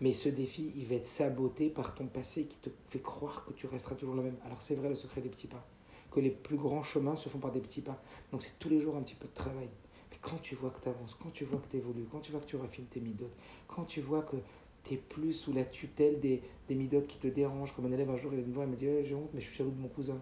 Mais 0.00 0.12
ce 0.12 0.28
défi, 0.28 0.72
il 0.76 0.86
va 0.86 0.96
être 0.96 1.06
saboté 1.06 1.68
par 1.70 1.94
ton 1.94 2.06
passé 2.06 2.44
qui 2.44 2.58
te 2.58 2.70
fait 2.90 3.00
croire 3.00 3.44
que 3.46 3.52
tu 3.52 3.66
resteras 3.66 3.94
toujours 3.94 4.14
le 4.14 4.22
même. 4.22 4.36
Alors 4.44 4.62
c'est 4.62 4.74
vrai 4.74 4.88
le 4.88 4.94
secret 4.94 5.20
des 5.20 5.28
petits 5.28 5.46
pas, 5.46 5.66
que 6.10 6.20
les 6.20 6.30
plus 6.30 6.56
grands 6.56 6.82
chemins 6.82 7.16
se 7.16 7.28
font 7.28 7.38
par 7.38 7.52
des 7.52 7.60
petits 7.60 7.80
pas. 7.80 8.02
Donc 8.32 8.42
c'est 8.42 8.58
tous 8.58 8.68
les 8.68 8.80
jours 8.80 8.96
un 8.96 9.02
petit 9.02 9.14
peu 9.14 9.26
de 9.26 9.34
travail. 9.34 9.68
Mais 10.10 10.18
quand 10.20 10.40
tu 10.42 10.54
vois 10.54 10.70
que 10.70 10.82
tu 10.82 10.88
avances, 10.88 11.14
quand 11.14 11.32
tu 11.32 11.44
vois 11.44 11.60
que 11.60 11.70
tu 11.70 11.76
évolues, 11.76 12.06
quand 12.10 12.20
tu 12.20 12.32
vois 12.32 12.40
que 12.40 12.46
tu 12.46 12.56
raffines 12.56 12.86
tes 12.86 13.00
midotes, 13.00 13.34
quand 13.68 13.84
tu 13.84 14.00
vois 14.00 14.22
que 14.22 14.36
tu 14.84 14.94
es 14.94 14.96
plus 14.96 15.32
sous 15.32 15.52
la 15.52 15.64
tutelle 15.64 16.20
des, 16.20 16.42
des 16.68 16.74
midotes 16.74 17.06
qui 17.06 17.18
te 17.18 17.28
dérangent, 17.28 17.74
comme 17.74 17.86
un 17.86 17.92
élève 17.92 18.10
un 18.10 18.16
jour 18.16 18.32
il 18.34 18.40
me 18.40 18.52
voir, 18.52 18.66
il 18.66 18.72
me 18.72 18.76
dit 18.76 18.86
j'ai 19.04 19.14
honte, 19.14 19.30
mais 19.32 19.40
je 19.40 19.46
suis 19.46 19.56
jaloux 19.56 19.70
de 19.70 19.80
mon 19.80 19.88
cousin. 19.88 20.20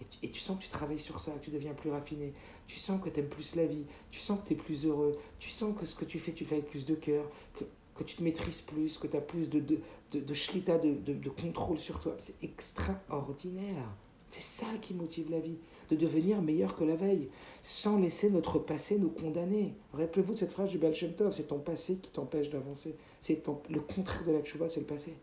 Et 0.00 0.04
tu, 0.10 0.18
et 0.26 0.30
tu, 0.30 0.40
sens 0.40 0.58
que 0.58 0.64
tu 0.64 0.70
travailles 0.70 0.98
sur 0.98 1.20
ça, 1.20 1.32
tu 1.40 1.50
deviens 1.50 1.72
plus 1.72 1.90
raffiné, 1.90 2.32
tu 2.66 2.78
sens 2.78 3.00
que 3.00 3.08
tu 3.08 3.20
aimes 3.20 3.28
plus 3.28 3.54
la 3.54 3.66
vie, 3.66 3.84
tu 4.10 4.18
sens 4.18 4.40
que 4.40 4.48
tu 4.48 4.54
es 4.54 4.56
plus 4.56 4.86
heureux, 4.86 5.16
tu 5.38 5.50
sens 5.50 5.76
que 5.78 5.86
ce 5.86 5.94
que 5.94 6.04
tu 6.04 6.18
fais, 6.18 6.32
tu 6.32 6.44
fais 6.44 6.56
avec 6.56 6.68
plus 6.68 6.84
de 6.84 6.94
cœur, 6.94 7.24
que 7.54 7.64
que 7.94 8.04
tu 8.04 8.16
te 8.16 8.22
maîtrises 8.22 8.60
plus, 8.60 8.98
que 8.98 9.06
tu 9.06 9.16
as 9.16 9.20
plus 9.20 9.48
de, 9.48 9.60
de, 9.60 9.78
de, 10.12 10.20
de 10.20 10.34
shlita, 10.34 10.78
de, 10.78 10.94
de, 10.94 11.30
contrôle 11.30 11.78
sur 11.78 12.00
toi. 12.00 12.14
C'est 12.18 12.42
extraordinaire. 12.42 13.88
C'est 14.30 14.42
ça 14.42 14.66
qui 14.82 14.94
motive 14.94 15.30
la 15.30 15.38
vie, 15.38 15.58
de 15.90 15.96
devenir 15.96 16.42
meilleur 16.42 16.74
que 16.74 16.82
la 16.82 16.96
veille, 16.96 17.28
sans 17.62 17.98
laisser 17.98 18.30
notre 18.30 18.58
passé 18.58 18.98
nous 18.98 19.10
condamner. 19.10 19.74
Rappelez-vous 19.92 20.32
de 20.32 20.38
cette 20.38 20.52
phrase 20.52 20.70
du 20.70 20.78
Baal 20.78 20.94
Shem 20.94 21.12
Tov, 21.12 21.32
c'est 21.32 21.46
ton 21.46 21.58
passé 21.58 21.96
qui 22.02 22.10
t'empêche 22.10 22.50
d'avancer. 22.50 22.96
C'est 23.22 23.40
le 23.70 23.80
contraire 23.80 24.24
de 24.24 24.32
la 24.32 24.42
tchouva, 24.42 24.68
c'est 24.68 24.80
le 24.80 24.86
passé. 24.86 25.14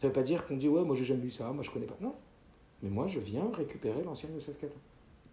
Ça 0.00 0.06
ne 0.06 0.08
veut 0.08 0.12
pas 0.14 0.22
dire 0.22 0.46
qu'on 0.46 0.56
dit, 0.56 0.68
ouais, 0.68 0.84
moi 0.84 0.94
j'ai 0.94 1.04
jamais 1.04 1.22
vu 1.22 1.30
ça, 1.32 1.50
moi 1.50 1.64
je 1.64 1.70
connais 1.72 1.86
pas. 1.86 1.96
Non. 2.00 2.14
Mais 2.82 2.88
moi 2.88 3.08
je 3.08 3.18
viens 3.18 3.50
récupérer 3.52 4.04
l'ancien 4.04 4.30
Yosef 4.30 4.56
Katan. 4.58 4.78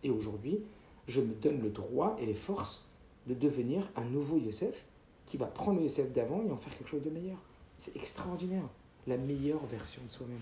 Et 0.03 0.09
aujourd'hui, 0.09 0.59
je 1.07 1.21
me 1.21 1.33
donne 1.35 1.61
le 1.61 1.69
droit 1.69 2.17
et 2.19 2.25
les 2.25 2.33
forces 2.33 2.83
de 3.27 3.35
devenir 3.35 3.89
un 3.95 4.05
nouveau 4.05 4.37
Yosef 4.37 4.85
qui 5.27 5.37
va 5.37 5.45
prendre 5.45 5.79
le 5.79 5.85
SF 5.85 6.11
d'avant 6.13 6.41
et 6.41 6.49
en 6.49 6.57
faire 6.57 6.75
quelque 6.75 6.89
chose 6.89 7.03
de 7.03 7.11
meilleur. 7.11 7.37
C'est 7.77 7.95
extraordinaire. 7.95 8.67
La 9.05 9.17
meilleure 9.17 9.63
version 9.67 10.01
de 10.03 10.09
soi-même. 10.09 10.41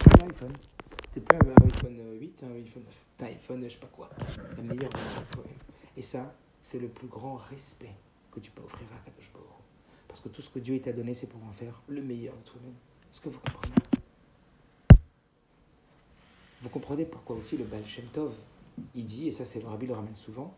C'est 0.00 0.22
un 0.22 0.26
iPhone. 0.28 0.52
C'est 1.12 1.24
pas 1.24 1.36
un 1.36 1.66
iPhone 1.66 1.98
8, 2.20 2.44
un 2.44 2.54
iPhone 2.54 2.84
9. 2.84 2.94
Un 3.20 3.24
iPhone, 3.24 3.64
je 3.64 3.70
sais 3.70 3.78
pas 3.78 3.88
quoi. 3.88 4.08
La 4.56 4.62
meilleure 4.62 4.92
version 4.92 5.20
de 5.20 5.34
soi-même. 5.34 5.58
Et 5.96 6.02
ça, 6.02 6.32
c'est 6.62 6.78
le 6.78 6.88
plus 6.88 7.08
grand 7.08 7.36
respect 7.36 7.94
que 8.30 8.40
tu 8.40 8.50
peux 8.52 8.62
offrir 8.62 8.86
à 8.94 9.04
Kadosh. 9.04 9.32
Parce 10.06 10.20
que 10.20 10.28
tout 10.28 10.42
ce 10.42 10.48
que 10.48 10.58
Dieu 10.58 10.80
t'a 10.80 10.92
donné, 10.92 11.14
c'est 11.14 11.26
pour 11.26 11.42
en 11.44 11.52
faire 11.52 11.82
le 11.88 12.02
meilleur 12.02 12.34
de 12.36 12.42
toi-même. 12.42 12.74
Est-ce 13.10 13.20
que 13.20 13.28
vous 13.28 13.40
comprenez? 13.40 13.74
Vous 16.62 16.68
comprenez 16.70 17.04
pourquoi 17.04 17.36
aussi 17.36 17.56
le 17.56 17.64
Baal 17.64 17.86
Shem 17.86 18.06
Tov, 18.06 18.34
il 18.94 19.04
dit, 19.04 19.28
et 19.28 19.30
ça 19.30 19.44
c'est 19.44 19.60
le 19.60 19.68
Rabbi 19.68 19.86
le 19.86 19.94
ramène 19.94 20.14
souvent, 20.14 20.54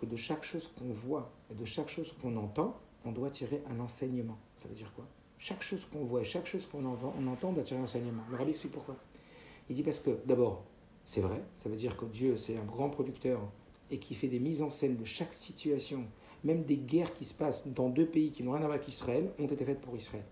que 0.00 0.06
de 0.06 0.16
chaque 0.16 0.44
chose 0.44 0.70
qu'on 0.78 0.92
voit 0.92 1.30
et 1.50 1.54
de 1.54 1.64
chaque 1.64 1.88
chose 1.88 2.14
qu'on 2.20 2.36
entend, 2.36 2.76
on 3.04 3.12
doit 3.12 3.30
tirer 3.30 3.62
un 3.70 3.80
enseignement. 3.80 4.36
Ça 4.56 4.68
veut 4.68 4.74
dire 4.74 4.92
quoi? 4.94 5.06
Chaque 5.38 5.62
chose 5.62 5.86
qu'on 5.92 6.04
voit 6.04 6.22
et 6.22 6.24
chaque 6.24 6.46
chose 6.46 6.66
qu'on 6.66 6.84
entend, 6.84 7.52
doit 7.52 7.62
tirer 7.62 7.80
un 7.80 7.84
enseignement. 7.84 8.22
Le 8.30 8.36
rabbi 8.36 8.50
explique 8.50 8.72
pourquoi. 8.72 8.96
Il 9.68 9.76
dit 9.76 9.82
parce 9.82 10.00
que, 10.00 10.18
d'abord, 10.26 10.64
c'est 11.04 11.20
vrai, 11.20 11.42
ça 11.56 11.68
veut 11.68 11.76
dire 11.76 11.96
que 11.96 12.04
Dieu, 12.04 12.36
c'est 12.36 12.56
un 12.56 12.64
grand 12.64 12.90
producteur 12.90 13.40
et 13.90 13.98
qui 13.98 14.14
fait 14.14 14.28
des 14.28 14.40
mises 14.40 14.62
en 14.62 14.70
scène 14.70 14.96
de 14.96 15.04
chaque 15.04 15.32
situation, 15.32 16.04
même 16.42 16.64
des 16.64 16.76
guerres 16.76 17.14
qui 17.14 17.24
se 17.24 17.34
passent 17.34 17.66
dans 17.66 17.88
deux 17.88 18.06
pays 18.06 18.32
qui 18.32 18.42
n'ont 18.42 18.52
rien 18.52 18.62
à 18.62 18.66
voir 18.66 18.76
avec 18.76 18.88
Israël, 18.88 19.30
ont 19.38 19.46
été 19.46 19.64
faites 19.64 19.80
pour 19.80 19.96
Israël. 19.96 20.24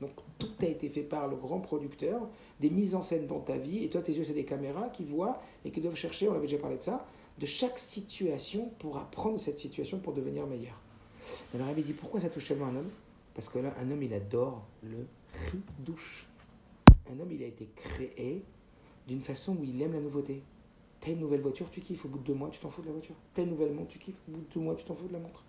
Donc 0.00 0.10
tout 0.38 0.50
a 0.60 0.66
été 0.66 0.88
fait 0.88 1.02
par 1.02 1.28
le 1.28 1.36
grand 1.36 1.60
producteur, 1.60 2.28
des 2.60 2.68
mises 2.68 2.94
en 2.94 3.02
scène 3.02 3.26
dans 3.26 3.40
ta 3.40 3.56
vie, 3.56 3.84
et 3.84 3.88
toi 3.88 4.02
tes 4.02 4.12
yeux 4.12 4.24
c'est 4.24 4.34
des 4.34 4.44
caméras 4.44 4.88
qui 4.90 5.04
voient 5.04 5.40
et 5.64 5.70
qui 5.70 5.80
doivent 5.80 5.94
chercher, 5.94 6.28
on 6.28 6.34
avait 6.34 6.46
déjà 6.46 6.58
parlé 6.58 6.76
de 6.76 6.82
ça, 6.82 7.06
de 7.38 7.46
chaque 7.46 7.78
situation 7.78 8.70
pour 8.78 8.98
apprendre 8.98 9.40
cette 9.40 9.58
situation 9.58 9.98
pour 9.98 10.14
devenir 10.14 10.46
meilleur. 10.46 10.78
Le 11.54 11.62
Rabbi 11.62 11.82
dit 11.82 11.92
pourquoi 11.92 12.20
ça 12.20 12.30
touche 12.30 12.46
tellement 12.48 12.66
un 12.66 12.76
homme? 12.76 12.90
Parce 13.34 13.48
que 13.48 13.58
là, 13.58 13.74
un 13.80 13.90
homme 13.90 14.02
il 14.02 14.14
adore 14.14 14.66
le 14.82 15.06
douche. 15.80 16.26
Un 17.10 17.20
homme 17.20 17.32
il 17.32 17.42
a 17.42 17.46
été 17.46 17.68
créé 17.76 18.42
d'une 19.06 19.20
façon 19.20 19.56
où 19.56 19.64
il 19.64 19.80
aime 19.82 19.92
la 19.92 20.00
nouveauté. 20.00 20.42
T'as 21.00 21.10
une 21.10 21.20
nouvelle 21.20 21.42
voiture, 21.42 21.70
tu 21.70 21.80
kiffes. 21.80 22.04
Au 22.04 22.08
bout 22.08 22.18
de 22.18 22.24
deux 22.24 22.34
mois, 22.34 22.48
tu 22.48 22.58
t'en 22.58 22.70
fous 22.70 22.80
de 22.80 22.86
la 22.86 22.92
voiture. 22.92 23.14
T'as 23.34 23.42
une 23.42 23.50
nouvelle 23.50 23.72
montre, 23.72 23.88
tu 23.88 23.98
kiffes. 23.98 24.16
Au 24.28 24.32
bout 24.32 24.40
de 24.40 24.54
deux 24.54 24.60
mois, 24.60 24.74
tu 24.74 24.84
t'en 24.84 24.94
fous 24.94 25.06
de 25.06 25.12
la 25.12 25.18
montre. 25.18 25.44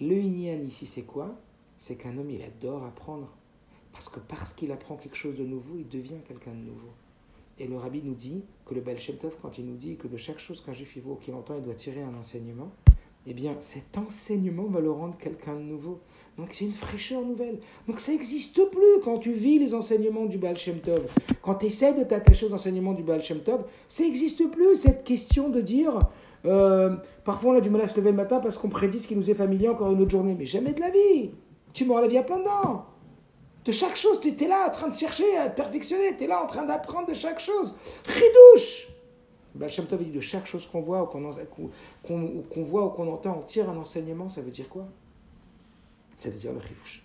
Le 0.00 0.14
Inyan 0.14 0.62
ici, 0.62 0.86
c'est 0.86 1.02
quoi? 1.02 1.34
C'est 1.78 1.96
qu'un 1.96 2.16
homme, 2.18 2.30
il 2.30 2.42
adore 2.42 2.84
apprendre. 2.84 3.28
Parce 3.92 4.08
que 4.08 4.20
parce 4.20 4.52
qu'il 4.52 4.70
apprend 4.72 4.96
quelque 4.96 5.16
chose 5.16 5.36
de 5.36 5.44
nouveau, 5.44 5.76
il 5.78 5.88
devient 5.88 6.20
quelqu'un 6.28 6.52
de 6.52 6.56
nouveau. 6.56 6.90
Et 7.60 7.66
le 7.66 7.76
rabbi 7.76 8.00
nous 8.02 8.14
dit 8.14 8.42
que 8.64 8.74
le 8.74 8.80
Baal 8.80 8.98
Shem 8.98 9.16
Tov, 9.16 9.36
quand 9.42 9.58
il 9.58 9.66
nous 9.66 9.76
dit 9.76 9.96
que 9.96 10.08
de 10.08 10.16
chaque 10.16 10.38
chose 10.38 10.62
qu'un 10.62 10.72
juif 10.72 10.96
vaut 11.04 11.16
qu'il 11.16 11.34
entend, 11.34 11.54
il 11.58 11.62
doit 11.62 11.74
tirer 11.74 12.02
un 12.02 12.18
enseignement, 12.18 12.72
eh 13.26 13.34
bien, 13.34 13.54
cet 13.58 13.98
enseignement 13.98 14.64
va 14.64 14.80
le 14.80 14.90
rendre 14.90 15.14
quelqu'un 15.18 15.54
de 15.54 15.60
nouveau. 15.60 16.00
Donc 16.38 16.48
c'est 16.52 16.64
une 16.64 16.72
fraîcheur 16.72 17.20
nouvelle. 17.20 17.58
Donc 17.86 18.00
ça 18.00 18.12
n'existe 18.12 18.64
plus 18.70 19.02
quand 19.04 19.18
tu 19.18 19.32
vis 19.32 19.58
les 19.58 19.74
enseignements 19.74 20.24
du 20.24 20.38
Baal 20.38 20.56
Shem 20.56 20.78
Tov. 20.78 21.06
Quand 21.42 21.56
tu 21.56 21.66
essaies 21.66 21.92
de 21.92 22.02
t'attacher 22.02 22.46
aux 22.46 22.54
enseignements 22.54 22.94
du 22.94 23.02
Baal 23.02 23.22
Shem 23.22 23.40
Tov, 23.40 23.66
ça 23.88 24.04
n'existe 24.04 24.50
plus 24.50 24.76
cette 24.76 25.04
question 25.04 25.50
de 25.50 25.60
dire 25.60 25.98
euh, 26.46 26.96
parfois 27.24 27.52
on 27.52 27.56
a 27.58 27.60
du 27.60 27.68
mal 27.68 27.82
à 27.82 27.88
se 27.88 27.96
lever 27.98 28.12
le 28.12 28.16
matin 28.16 28.40
parce 28.40 28.56
qu'on 28.56 28.70
prédit 28.70 29.00
ce 29.00 29.06
qui 29.06 29.16
nous 29.16 29.28
est 29.28 29.34
familier 29.34 29.68
encore 29.68 29.92
une 29.92 30.00
autre 30.00 30.10
journée. 30.10 30.34
Mais 30.38 30.46
jamais 30.46 30.72
de 30.72 30.80
la 30.80 30.88
vie. 30.88 31.32
Tu 31.74 31.84
m'auras 31.84 32.00
la 32.00 32.08
vie 32.08 32.16
à 32.16 32.22
plein 32.22 32.38
dedans. 32.38 32.86
De 33.64 33.72
chaque 33.72 33.96
chose, 33.96 34.20
tu 34.20 34.28
es 34.28 34.48
là 34.48 34.68
en 34.68 34.70
train 34.70 34.88
de 34.88 34.96
chercher 34.96 35.36
à 35.36 35.50
te 35.50 35.56
perfectionner. 35.56 36.16
Tu 36.16 36.24
es 36.24 36.26
là 36.26 36.42
en 36.42 36.46
train 36.46 36.64
d'apprendre 36.64 37.08
de 37.08 37.14
chaque 37.14 37.40
chose. 37.40 37.74
Ridouche 38.06 38.88
Shem 39.68 39.86
Tov 39.86 40.02
dit 40.02 40.10
de 40.10 40.20
chaque 40.20 40.46
chose 40.46 40.66
qu'on 40.66 40.80
voit 40.80 41.02
ou 41.02 41.06
qu'on 41.06 43.12
entend, 43.12 43.38
on 43.38 43.42
tire 43.42 43.68
un 43.68 43.76
enseignement. 43.76 44.28
Ça 44.28 44.40
veut 44.40 44.50
dire 44.50 44.68
quoi? 44.68 44.86
Ça 46.18 46.30
veut 46.30 46.38
dire 46.38 46.52
le 46.52 46.60
chidouche. 46.60 47.02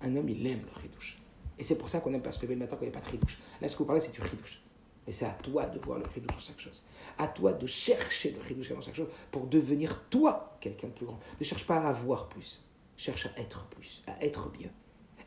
Un 0.00 0.14
homme, 0.16 0.28
il 0.28 0.46
aime 0.46 0.62
le 0.62 0.80
chidouche. 0.80 1.18
Et 1.58 1.64
c'est 1.64 1.74
pour 1.74 1.88
ça 1.88 2.00
qu'on 2.00 2.10
n'aime 2.10 2.22
pas 2.22 2.30
se 2.30 2.40
lever 2.40 2.54
le 2.54 2.60
matin 2.60 2.76
quand 2.76 2.86
il 2.86 2.90
n'y 2.90 2.96
a 2.96 3.00
pas 3.00 3.04
de 3.04 3.10
chidouche. 3.10 3.38
Là, 3.60 3.68
ce 3.68 3.74
que 3.74 3.78
vous 3.78 3.86
parlez, 3.86 4.00
c'est 4.00 4.12
du 4.12 4.22
chidouche. 4.22 4.62
Et 5.06 5.12
c'est 5.12 5.24
à 5.24 5.36
toi 5.42 5.66
de 5.66 5.78
voir 5.80 5.98
le 5.98 6.08
chidouche 6.08 6.32
dans 6.32 6.38
chaque 6.38 6.60
chose. 6.60 6.82
À 7.18 7.26
toi 7.26 7.52
de 7.52 7.66
chercher 7.66 8.30
le 8.30 8.46
chidouche 8.46 8.70
dans 8.70 8.80
chaque 8.80 8.94
chose 8.94 9.08
pour 9.32 9.46
devenir 9.46 10.04
toi 10.08 10.56
quelqu'un 10.60 10.88
de 10.88 10.92
plus 10.92 11.06
grand. 11.06 11.18
Ne 11.40 11.44
cherche 11.44 11.66
pas 11.66 11.76
à 11.76 11.88
avoir 11.88 12.28
plus. 12.28 12.62
Cherche 12.96 13.26
à 13.26 13.40
être 13.40 13.66
plus, 13.66 14.04
à 14.06 14.24
être 14.24 14.50
bien. 14.50 14.70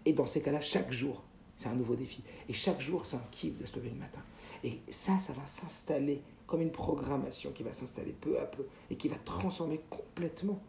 Et 0.05 0.13
dans 0.13 0.25
ces 0.25 0.41
cas-là, 0.41 0.61
chaque 0.61 0.91
jour, 0.91 1.23
c'est 1.57 1.69
un 1.69 1.75
nouveau 1.75 1.95
défi. 1.95 2.23
Et 2.49 2.53
chaque 2.53 2.81
jour, 2.81 3.05
c'est 3.05 3.15
un 3.15 3.23
kiff 3.31 3.55
de 3.57 3.65
se 3.65 3.75
lever 3.75 3.89
le 3.89 3.99
matin. 3.99 4.21
Et 4.63 4.79
ça, 4.89 5.17
ça 5.17 5.33
va 5.33 5.45
s'installer 5.45 6.21
comme 6.47 6.61
une 6.61 6.71
programmation 6.71 7.51
qui 7.51 7.63
va 7.63 7.73
s'installer 7.73 8.11
peu 8.11 8.39
à 8.39 8.45
peu 8.45 8.65
et 8.89 8.95
qui 8.95 9.07
va 9.07 9.17
transformer 9.17 9.79
complètement 9.89 10.59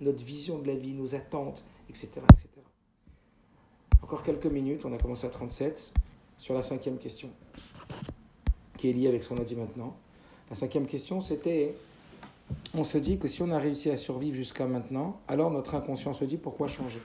notre 0.00 0.24
vision 0.24 0.58
de 0.58 0.66
la 0.66 0.74
vie, 0.74 0.92
nos 0.92 1.14
attentes, 1.14 1.64
etc., 1.88 2.10
Encore 4.02 4.22
quelques 4.22 4.46
minutes, 4.46 4.84
on 4.84 4.92
a 4.92 4.98
commencé 4.98 5.26
à 5.26 5.30
37, 5.30 5.92
sur 6.38 6.54
la 6.54 6.62
cinquième 6.62 6.98
question, 6.98 7.30
qui 8.76 8.90
est 8.90 8.92
liée 8.92 9.06
avec 9.06 9.22
ce 9.22 9.28
qu'on 9.28 9.38
a 9.38 9.44
dit 9.44 9.54
maintenant. 9.54 9.96
La 10.50 10.56
cinquième 10.56 10.86
question, 10.86 11.20
c'était, 11.20 11.76
on 12.74 12.84
se 12.84 12.98
dit 12.98 13.18
que 13.18 13.28
si 13.28 13.42
on 13.42 13.50
a 13.50 13.58
réussi 13.58 13.90
à 13.90 13.96
survivre 13.96 14.36
jusqu'à 14.36 14.66
maintenant, 14.66 15.20
alors 15.28 15.50
notre 15.50 15.74
inconscient 15.76 16.14
se 16.14 16.24
dit 16.24 16.36
pourquoi 16.36 16.66
changer? 16.66 17.00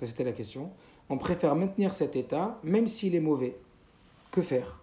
Ça, 0.00 0.06
c'était 0.06 0.24
la 0.24 0.32
question. 0.32 0.70
On 1.10 1.18
préfère 1.18 1.54
maintenir 1.54 1.92
cet 1.92 2.16
état, 2.16 2.58
même 2.64 2.86
s'il 2.86 3.14
est 3.14 3.20
mauvais. 3.20 3.58
Que 4.30 4.40
faire? 4.40 4.80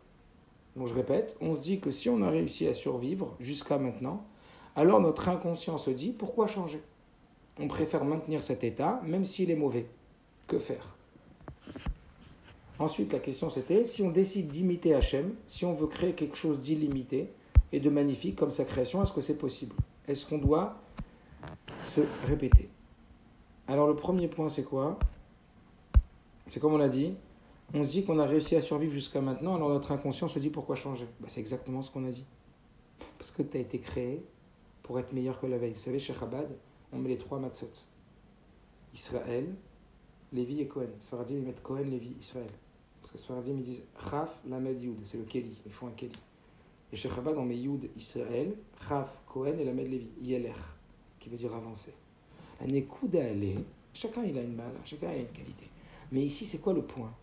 Donc 0.76 0.88
je 0.88 0.94
répète, 0.94 1.36
on 1.42 1.56
se 1.56 1.62
dit 1.62 1.80
que 1.80 1.90
si 1.90 2.08
on 2.08 2.22
a 2.22 2.30
réussi 2.30 2.68
à 2.68 2.76
survivre 2.76 3.36
jusqu'à 3.40 3.80
maintenant, 3.80 4.24
alors 4.76 5.00
notre 5.00 5.28
inconscient 5.28 5.80
se 5.80 5.90
dit 5.90 6.12
pourquoi 6.12 6.46
changer? 6.46 6.84
On 7.60 7.68
préfère 7.68 8.06
maintenir 8.06 8.44
cet 8.44 8.64
état, 8.64 9.02
même 9.04 9.26
s'il 9.26 9.50
est 9.50 9.56
mauvais. 9.56 9.88
Que 10.46 10.60
faire? 10.60 10.96
Ensuite, 12.78 13.12
la 13.12 13.20
question 13.20 13.50
c'était, 13.50 13.86
si 13.86 14.04
on 14.04 14.12
décide 14.12 14.50
d'imiter 14.50 14.94
Hachem, 14.94 15.34
si 15.48 15.66
on 15.66 15.74
veut 15.74 15.88
créer 15.88 16.14
quelque 16.14 16.38
chose 16.38 16.62
d'illimité 16.62 17.32
et 17.72 17.80
de 17.80 17.90
magnifique 17.90 18.36
comme 18.36 18.52
sa 18.52 18.66
création, 18.66 19.02
est-ce 19.02 19.14
que 19.14 19.22
c'est 19.22 19.34
possible? 19.34 19.76
Est-ce 20.08 20.28
qu'on 20.28 20.38
doit 20.38 20.76
se 21.96 22.02
répéter? 22.28 22.70
Alors 23.68 23.88
le 23.88 23.96
premier 23.96 24.28
point, 24.28 24.50
c'est 24.50 24.64
quoi? 24.64 24.98
C'est 26.48 26.60
comme 26.62 26.74
on 26.74 26.78
l'a 26.78 26.88
dit, 26.88 27.14
on 27.74 27.84
se 27.84 27.92
dit 27.92 28.06
qu'on 28.06 28.18
a 28.20 28.26
réussi 28.26 28.56
à 28.56 28.62
survivre 28.62 28.94
jusqu'à 28.94 29.20
maintenant, 29.20 29.56
alors 29.56 29.70
notre 29.70 29.92
inconscient 29.92 30.30
se 30.30 30.40
dit 30.40 30.50
pourquoi 30.50 30.78
changer? 30.78 31.06
Bah, 31.20 31.28
C'est 31.30 31.42
exactement 31.42 31.82
ce 31.82 31.92
qu'on 31.92 32.08
a 32.08 32.12
dit. 32.12 32.26
Parce 33.18 33.32
que 33.32 33.44
tu 33.44 33.58
as 33.58 33.60
été 33.60 33.80
créé 33.80 34.24
pour 34.84 34.98
être 35.00 35.12
meilleur 35.12 35.40
que 35.40 35.48
la 35.48 35.58
veille. 35.58 35.74
Vous 35.74 35.80
savez, 35.80 36.00
chez 36.00 36.14
Chabad, 36.14 36.48
on 36.94 36.98
met 36.98 37.10
les 37.10 37.18
trois 37.18 37.40
matzot. 37.40 37.68
Israël, 38.94 39.54
Lévi 40.32 40.62
et 40.62 40.68
Cohen. 40.68 40.88
Sfaradim, 41.02 41.36
ils 41.36 41.44
mettent 41.44 41.62
Cohen, 41.62 41.84
Lévi, 41.84 42.16
Israël. 42.22 42.50
Parce 43.02 43.12
que 43.12 43.18
Sfaradim, 43.18 43.58
ils 43.58 43.64
disent 43.64 43.84
Chaf, 44.10 44.30
Lamed, 44.48 44.82
Yud. 44.82 45.00
C'est 45.04 45.18
le 45.18 45.26
Keli. 45.26 45.58
Ils 45.66 45.74
font 45.74 45.88
un 45.88 45.92
Keli. 45.92 46.18
Et 46.94 46.96
chez 46.96 47.10
Chabad, 47.10 47.38
on 47.38 47.44
met 47.44 47.58
Yud, 47.58 47.90
Israël, 47.98 48.56
Chaf, 48.88 49.10
Cohen 49.28 49.58
et 49.58 49.66
Lamed, 49.66 49.90
Lévi. 49.90 50.08
Yeler, 50.22 50.54
qui 51.20 51.28
veut 51.28 51.38
dire 51.38 51.54
avancer. 51.54 51.94
Un 52.62 52.74
écoute 52.74 53.16
aller. 53.16 53.56
Chacun, 53.94 54.24
il 54.24 54.38
a 54.38 54.42
une 54.42 54.56
balle, 54.56 54.74
chacun, 54.86 55.12
il 55.12 55.18
a 55.18 55.22
une 55.22 55.28
qualité. 55.28 55.66
Mais 56.12 56.22
ici, 56.22 56.46
c'est 56.46 56.60
quoi 56.60 56.74
le 56.74 56.82
point? 56.82 57.14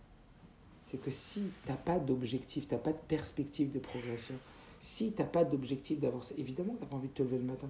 C'est 0.85 1.01
que 1.01 1.11
si 1.11 1.43
tu 1.65 1.71
n'as 1.71 1.77
pas 1.77 1.99
d'objectif, 1.99 2.69
tu 2.69 2.75
n'as 2.75 2.81
pas 2.81 2.93
de 2.93 2.99
perspective 3.09 3.73
de 3.73 3.79
progression, 3.79 4.35
si 4.81 5.13
tu 5.13 5.23
n'as 5.23 5.29
pas 5.29 5.45
d'objectif 5.45 5.99
d'avancer, 5.99 6.35
évidemment, 6.39 6.75
tu 6.75 6.83
n'as 6.83 6.89
pas 6.89 6.97
envie 6.97 7.09
de 7.09 7.15
te 7.15 7.23
lever 7.23 7.39
le 7.39 7.45
matin. 7.45 7.69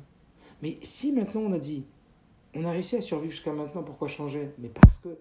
Mais 0.62 0.78
si 0.82 1.12
maintenant 1.12 1.42
on 1.42 1.52
a 1.52 1.58
dit, 1.58 1.84
on 2.54 2.64
a 2.64 2.70
réussi 2.70 2.96
à 2.96 3.00
survivre 3.00 3.32
jusqu'à 3.32 3.52
maintenant, 3.52 3.82
pourquoi 3.82 4.08
changer? 4.08 4.50
Mais 4.58 4.68
parce 4.68 4.98
que 4.98 5.16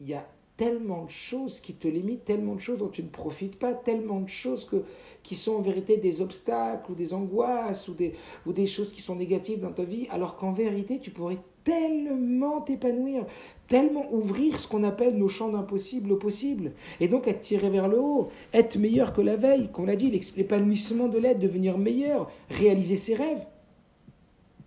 il 0.00 0.08
y 0.08 0.14
a 0.14 0.26
tellement 0.56 1.04
de 1.04 1.10
choses 1.10 1.60
qui 1.60 1.74
te 1.74 1.86
limitent, 1.88 2.24
tellement 2.24 2.54
de 2.54 2.60
choses 2.60 2.78
dont 2.78 2.88
tu 2.88 3.02
ne 3.02 3.08
profites 3.08 3.58
pas, 3.58 3.74
tellement 3.74 4.20
de 4.20 4.28
choses 4.28 4.64
que, 4.64 4.84
qui 5.22 5.36
sont 5.36 5.56
en 5.56 5.60
vérité 5.60 5.98
des 5.98 6.20
obstacles 6.20 6.90
ou 6.92 6.94
des 6.94 7.12
angoisses 7.12 7.88
ou 7.88 7.94
des, 7.94 8.14
ou 8.46 8.52
des 8.52 8.66
choses 8.66 8.92
qui 8.92 9.02
sont 9.02 9.16
négatives 9.16 9.60
dans 9.60 9.72
ta 9.72 9.84
vie, 9.84 10.06
alors 10.10 10.36
qu'en 10.36 10.52
vérité 10.52 10.98
tu 10.98 11.10
pourrais 11.10 11.38
tellement 11.66 12.60
t'épanouir, 12.60 13.26
tellement 13.66 14.06
ouvrir 14.12 14.60
ce 14.60 14.68
qu'on 14.68 14.84
appelle 14.84 15.18
nos 15.18 15.28
champs 15.28 15.48
d'impossible 15.48 16.12
au 16.12 16.16
possible, 16.16 16.72
et 17.00 17.08
donc 17.08 17.26
être 17.26 17.40
tiré 17.40 17.68
vers 17.70 17.88
le 17.88 17.98
haut, 17.98 18.28
être 18.54 18.78
meilleur 18.78 19.12
que 19.12 19.20
la 19.20 19.34
veille, 19.34 19.68
qu'on 19.72 19.84
l'a 19.84 19.96
dit, 19.96 20.10
l'épanouissement 20.36 21.08
de 21.08 21.18
l'aide, 21.18 21.40
devenir 21.40 21.76
meilleur, 21.76 22.30
réaliser 22.50 22.96
ses 22.96 23.16
rêves. 23.16 23.44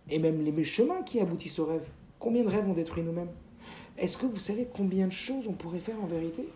Et 0.10 0.20
même 0.20 0.44
les 0.44 0.64
chemins 0.66 1.04
qui 1.04 1.22
aboutissent 1.22 1.60
aux 1.60 1.66
rêves. 1.66 1.88
Combien 2.20 2.44
de 2.44 2.50
rêves 2.50 2.66
on 2.68 2.74
détruit 2.74 3.04
nous-mêmes? 3.04 3.32
Est-ce 3.98 4.18
que 4.18 4.26
vous 4.26 4.40
savez 4.40 4.68
combien 4.72 5.08
de 5.08 5.14
choses 5.14 5.46
on 5.48 5.54
pourrait 5.54 5.80
faire 5.80 6.04
en 6.04 6.08
vérité? 6.08 6.50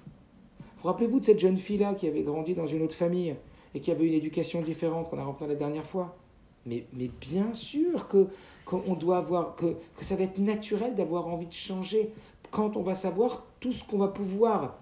Vous 0.81 0.87
rappelez-vous 0.89 1.21
de 1.21 1.25
cette 1.25 1.39
jeune 1.39 1.57
fille-là 1.57 1.93
qui 1.93 2.07
avait 2.07 2.23
grandi 2.23 2.53
dans 2.53 2.67
une 2.67 2.81
autre 2.81 2.95
famille 2.95 3.35
et 3.73 3.79
qui 3.79 3.91
avait 3.91 4.07
une 4.07 4.13
éducation 4.13 4.61
différente 4.61 5.09
qu'on 5.09 5.19
a 5.19 5.23
rencontrée 5.23 5.47
la 5.47 5.55
dernière 5.55 5.85
fois? 5.85 6.17
Mais 6.65 6.85
bien 7.21 7.53
sûr 7.53 8.09
que 8.09 8.27
qu'on 8.65 8.93
doit 8.95 9.17
avoir, 9.17 9.55
que, 9.55 9.75
que 9.97 10.05
ça 10.05 10.15
va 10.15 10.23
être 10.23 10.37
naturel 10.37 10.95
d'avoir 10.95 11.27
envie 11.27 11.47
de 11.47 11.53
changer 11.53 12.11
quand 12.51 12.77
on 12.77 12.83
va 12.83 12.95
savoir 12.95 13.43
tout 13.59 13.73
ce 13.73 13.83
qu'on 13.83 13.97
va 13.97 14.09
pouvoir 14.09 14.77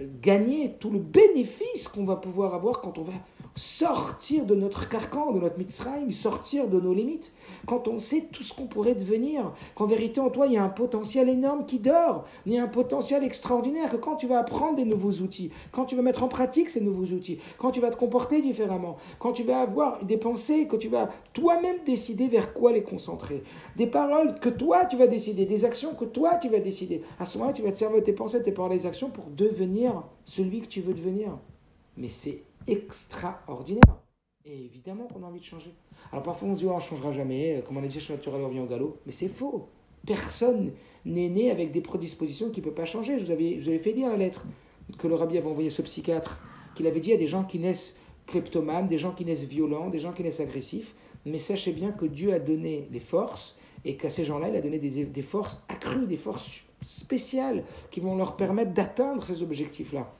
gagner, 0.00 0.74
tout 0.78 0.90
le 0.90 0.98
bénéfice 0.98 1.88
qu'on 1.88 2.04
va 2.04 2.16
pouvoir 2.16 2.54
avoir 2.54 2.80
quand 2.80 2.98
on 2.98 3.04
va 3.04 3.12
sortir 3.54 4.46
de 4.46 4.54
notre 4.54 4.88
carcan, 4.88 5.32
de 5.32 5.40
notre 5.40 5.58
Mitzrayim, 5.58 6.10
sortir 6.10 6.68
de 6.68 6.80
nos 6.80 6.94
limites, 6.94 7.32
quand 7.66 7.86
on 7.86 7.98
sait 7.98 8.28
tout 8.32 8.42
ce 8.42 8.54
qu'on 8.54 8.66
pourrait 8.66 8.94
devenir, 8.94 9.52
qu'en 9.74 9.86
vérité 9.86 10.20
en 10.20 10.30
toi 10.30 10.46
il 10.46 10.54
y 10.54 10.56
a 10.56 10.64
un 10.64 10.70
potentiel 10.70 11.28
énorme 11.28 11.66
qui 11.66 11.78
dort, 11.78 12.24
il 12.46 12.54
y 12.54 12.58
a 12.58 12.62
un 12.62 12.68
potentiel 12.68 13.24
extraordinaire, 13.24 13.90
que 13.90 13.96
quand 13.96 14.16
tu 14.16 14.26
vas 14.26 14.38
apprendre 14.38 14.76
des 14.76 14.84
nouveaux 14.84 15.22
outils, 15.22 15.50
quand 15.70 15.84
tu 15.84 15.96
vas 15.96 16.02
mettre 16.02 16.22
en 16.22 16.28
pratique 16.28 16.70
ces 16.70 16.80
nouveaux 16.80 17.14
outils, 17.14 17.38
quand 17.58 17.70
tu 17.70 17.80
vas 17.80 17.90
te 17.90 17.96
comporter 17.96 18.40
différemment, 18.40 18.96
quand 19.18 19.32
tu 19.32 19.42
vas 19.42 19.60
avoir 19.60 20.04
des 20.04 20.16
pensées, 20.16 20.66
que 20.66 20.76
tu 20.76 20.88
vas 20.88 21.10
toi-même 21.34 21.78
décider 21.84 22.28
vers 22.28 22.54
quoi 22.54 22.72
les 22.72 22.82
concentrer, 22.82 23.42
des 23.76 23.86
paroles 23.86 24.38
que 24.40 24.48
toi 24.48 24.86
tu 24.86 24.96
vas 24.96 25.06
décider, 25.06 25.44
des 25.44 25.64
actions 25.64 25.94
que 25.94 26.06
toi 26.06 26.36
tu 26.36 26.48
vas 26.48 26.60
décider, 26.60 27.02
à 27.18 27.26
ce 27.26 27.36
moment-là 27.38 27.54
tu 27.54 27.62
vas 27.62 27.72
te 27.72 27.78
servir 27.78 28.02
tes 28.02 28.12
pensées, 28.12 28.42
tes 28.42 28.52
paroles, 28.52 28.78
tes 28.78 28.86
actions 28.86 29.10
pour 29.10 29.26
devenir 29.26 30.04
celui 30.24 30.62
que 30.62 30.68
tu 30.68 30.80
veux 30.80 30.94
devenir. 30.94 31.38
Mais 31.96 32.08
c'est 32.08 32.42
extraordinaire. 32.66 34.02
Et 34.44 34.64
évidemment 34.64 35.06
qu'on 35.06 35.22
a 35.22 35.26
envie 35.26 35.40
de 35.40 35.44
changer. 35.44 35.72
Alors 36.10 36.24
parfois 36.24 36.48
on 36.48 36.54
se 36.54 36.60
dit, 36.60 36.66
oh, 36.66 36.72
on 36.72 36.76
ne 36.76 36.80
changera 36.80 37.12
jamais, 37.12 37.56
euh, 37.58 37.62
comme 37.62 37.76
on 37.76 37.84
a 37.84 37.86
dit, 37.86 38.00
chez 38.00 38.12
naturel 38.12 38.42
revient 38.42 38.60
au 38.60 38.66
galop. 38.66 38.98
Mais 39.06 39.12
c'est 39.12 39.28
faux. 39.28 39.68
Personne 40.04 40.72
n'est 41.04 41.28
né 41.28 41.50
avec 41.50 41.70
des 41.70 41.80
prédispositions 41.80 42.50
qui 42.50 42.60
ne 42.60 42.64
peuvent 42.64 42.74
pas 42.74 42.84
changer. 42.84 43.20
Je 43.20 43.26
vous, 43.26 43.30
avais, 43.30 43.78
fait 43.78 43.92
lire 43.92 44.08
la 44.08 44.16
lettre 44.16 44.44
que 44.98 45.06
le 45.06 45.14
rabbi 45.14 45.38
avait 45.38 45.48
envoyée 45.48 45.70
ce 45.70 45.82
psychiatre, 45.82 46.40
qu'il 46.74 46.88
avait 46.88 46.98
dit 46.98 47.12
à 47.12 47.16
des 47.16 47.28
gens 47.28 47.44
qui 47.44 47.60
naissent 47.60 47.94
kleptomanes, 48.26 48.88
des 48.88 48.98
gens 48.98 49.12
qui 49.12 49.24
naissent 49.24 49.44
violents, 49.44 49.90
des 49.90 50.00
gens 50.00 50.12
qui 50.12 50.24
naissent 50.24 50.40
agressifs. 50.40 50.94
Mais 51.24 51.38
sachez 51.38 51.72
bien 51.72 51.92
que 51.92 52.04
Dieu 52.04 52.32
a 52.32 52.40
donné 52.40 52.88
les 52.90 53.00
forces 53.00 53.56
Et 53.84 53.96
qu'à 53.96 54.10
ces 54.10 54.24
gens-là, 54.24 54.48
il 54.48 54.56
a 54.56 54.60
donné 54.60 54.78
des 54.80 55.22
forces 55.22 55.62
accrues, 55.68 56.06
des 56.06 56.16
forces 56.16 56.62
spéciales 56.84 57.62
qui 57.90 58.00
vont 58.00 58.16
leur 58.16 58.36
permettre 58.36 58.72
d'atteindre 58.72 59.24
ces 59.24 59.42
objectifs-là. 59.42 60.12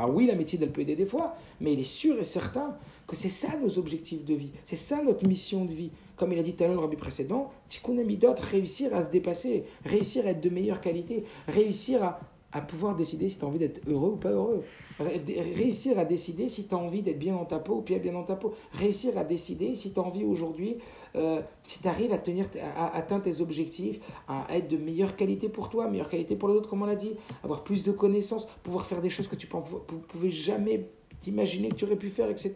Alors 0.00 0.14
oui, 0.14 0.26
la 0.26 0.34
médecine, 0.34 0.60
elle 0.62 0.72
peut 0.72 0.80
aider 0.80 0.96
des 0.96 1.04
fois, 1.04 1.34
mais 1.60 1.74
il 1.74 1.80
est 1.80 1.84
sûr 1.84 2.18
et 2.18 2.24
certain 2.24 2.74
que 3.06 3.14
c'est 3.16 3.28
ça 3.28 3.48
nos 3.62 3.78
objectifs 3.78 4.24
de 4.24 4.32
vie, 4.32 4.50
c'est 4.64 4.76
ça 4.76 5.02
notre 5.02 5.26
mission 5.26 5.66
de 5.66 5.74
vie. 5.74 5.90
Comme 6.16 6.32
il 6.32 6.38
a 6.38 6.42
dit 6.42 6.54
tout 6.54 6.64
à 6.64 6.68
l'heure 6.68 6.76
le 6.76 6.80
rabbi 6.80 6.96
précédent, 6.96 7.50
tikkun 7.68 8.02
midot, 8.02 8.34
réussir 8.38 8.94
à 8.94 9.02
se 9.02 9.10
dépasser, 9.10 9.64
réussir 9.84 10.24
à 10.24 10.30
être 10.30 10.40
de 10.40 10.48
meilleure 10.48 10.80
qualité, 10.80 11.24
réussir 11.48 12.02
à, 12.02 12.20
à 12.52 12.60
pouvoir 12.60 12.96
décider 12.96 13.28
si 13.28 13.38
tu 13.38 13.44
as 13.44 13.48
envie 13.48 13.58
d'être 13.58 13.80
heureux 13.88 14.10
ou 14.10 14.16
pas 14.16 14.30
heureux. 14.30 14.64
Réussir 14.98 15.98
à 15.98 16.04
décider 16.04 16.48
si 16.48 16.66
tu 16.66 16.74
as 16.74 16.78
envie 16.78 17.02
d'être 17.02 17.18
bien 17.18 17.34
dans 17.34 17.44
ta 17.44 17.58
peau 17.58 17.76
ou 17.76 17.80
bien 17.82 17.98
bien 17.98 18.12
dans 18.12 18.24
ta 18.24 18.36
peau. 18.36 18.54
Réussir 18.72 19.16
à 19.16 19.24
décider 19.24 19.74
si 19.76 19.92
tu 19.92 20.00
as 20.00 20.02
envie 20.02 20.24
aujourd'hui, 20.24 20.78
euh, 21.14 21.40
si 21.66 21.78
tu 21.78 21.88
arrives 21.88 22.12
à, 22.12 22.18
tenir, 22.18 22.46
à, 22.76 22.96
atteindre 22.96 23.24
tes 23.24 23.40
objectifs, 23.40 24.00
à 24.26 24.46
être 24.50 24.68
de 24.68 24.76
meilleure 24.76 25.16
qualité 25.16 25.48
pour 25.48 25.68
toi, 25.68 25.88
meilleure 25.88 26.08
qualité 26.08 26.34
pour 26.36 26.48
les 26.48 26.54
autres, 26.56 26.68
comme 26.68 26.82
on 26.82 26.86
l'a 26.86 26.96
dit, 26.96 27.12
avoir 27.44 27.62
plus 27.62 27.84
de 27.84 27.92
connaissances, 27.92 28.46
pouvoir 28.62 28.86
faire 28.86 29.00
des 29.00 29.10
choses 29.10 29.28
que 29.28 29.36
tu 29.36 29.46
ne 29.46 29.98
pouvais 30.08 30.30
jamais 30.30 30.88
t'imaginer 31.20 31.68
que 31.68 31.74
tu 31.74 31.84
aurais 31.84 31.96
pu 31.96 32.08
faire, 32.08 32.30
etc. 32.30 32.52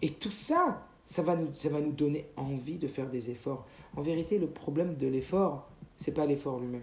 Et 0.00 0.10
tout 0.10 0.30
ça, 0.30 0.86
ça 1.06 1.22
va, 1.22 1.36
nous, 1.36 1.52
ça 1.54 1.68
va 1.68 1.80
nous 1.80 1.92
donner 1.92 2.26
envie 2.36 2.78
de 2.78 2.86
faire 2.86 3.08
des 3.08 3.30
efforts. 3.30 3.66
En 3.96 4.02
vérité, 4.02 4.38
le 4.38 4.46
problème 4.46 4.96
de 4.96 5.06
l'effort, 5.06 5.68
c'est 5.96 6.14
pas 6.14 6.26
l'effort 6.26 6.60
lui-même 6.60 6.82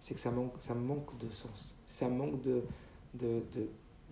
c'est 0.00 0.14
que 0.14 0.20
ça 0.20 0.30
manque, 0.30 0.54
ça 0.58 0.74
manque 0.74 1.16
de 1.18 1.30
sens, 1.30 1.74
ça 1.86 2.08
manque 2.08 2.40
de, 2.42 2.62
de, 3.14 3.42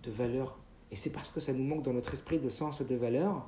de, 0.03 0.11
valeur. 0.11 0.57
Et 0.91 0.95
c'est 0.95 1.09
parce 1.09 1.29
que 1.29 1.39
ça 1.39 1.51
nous 1.53 1.63
manque 1.63 1.83
dans 1.83 1.93
notre 1.93 2.13
esprit 2.13 2.39
de 2.39 2.49
sens, 2.49 2.81
de 2.81 2.95
valeur, 2.95 3.47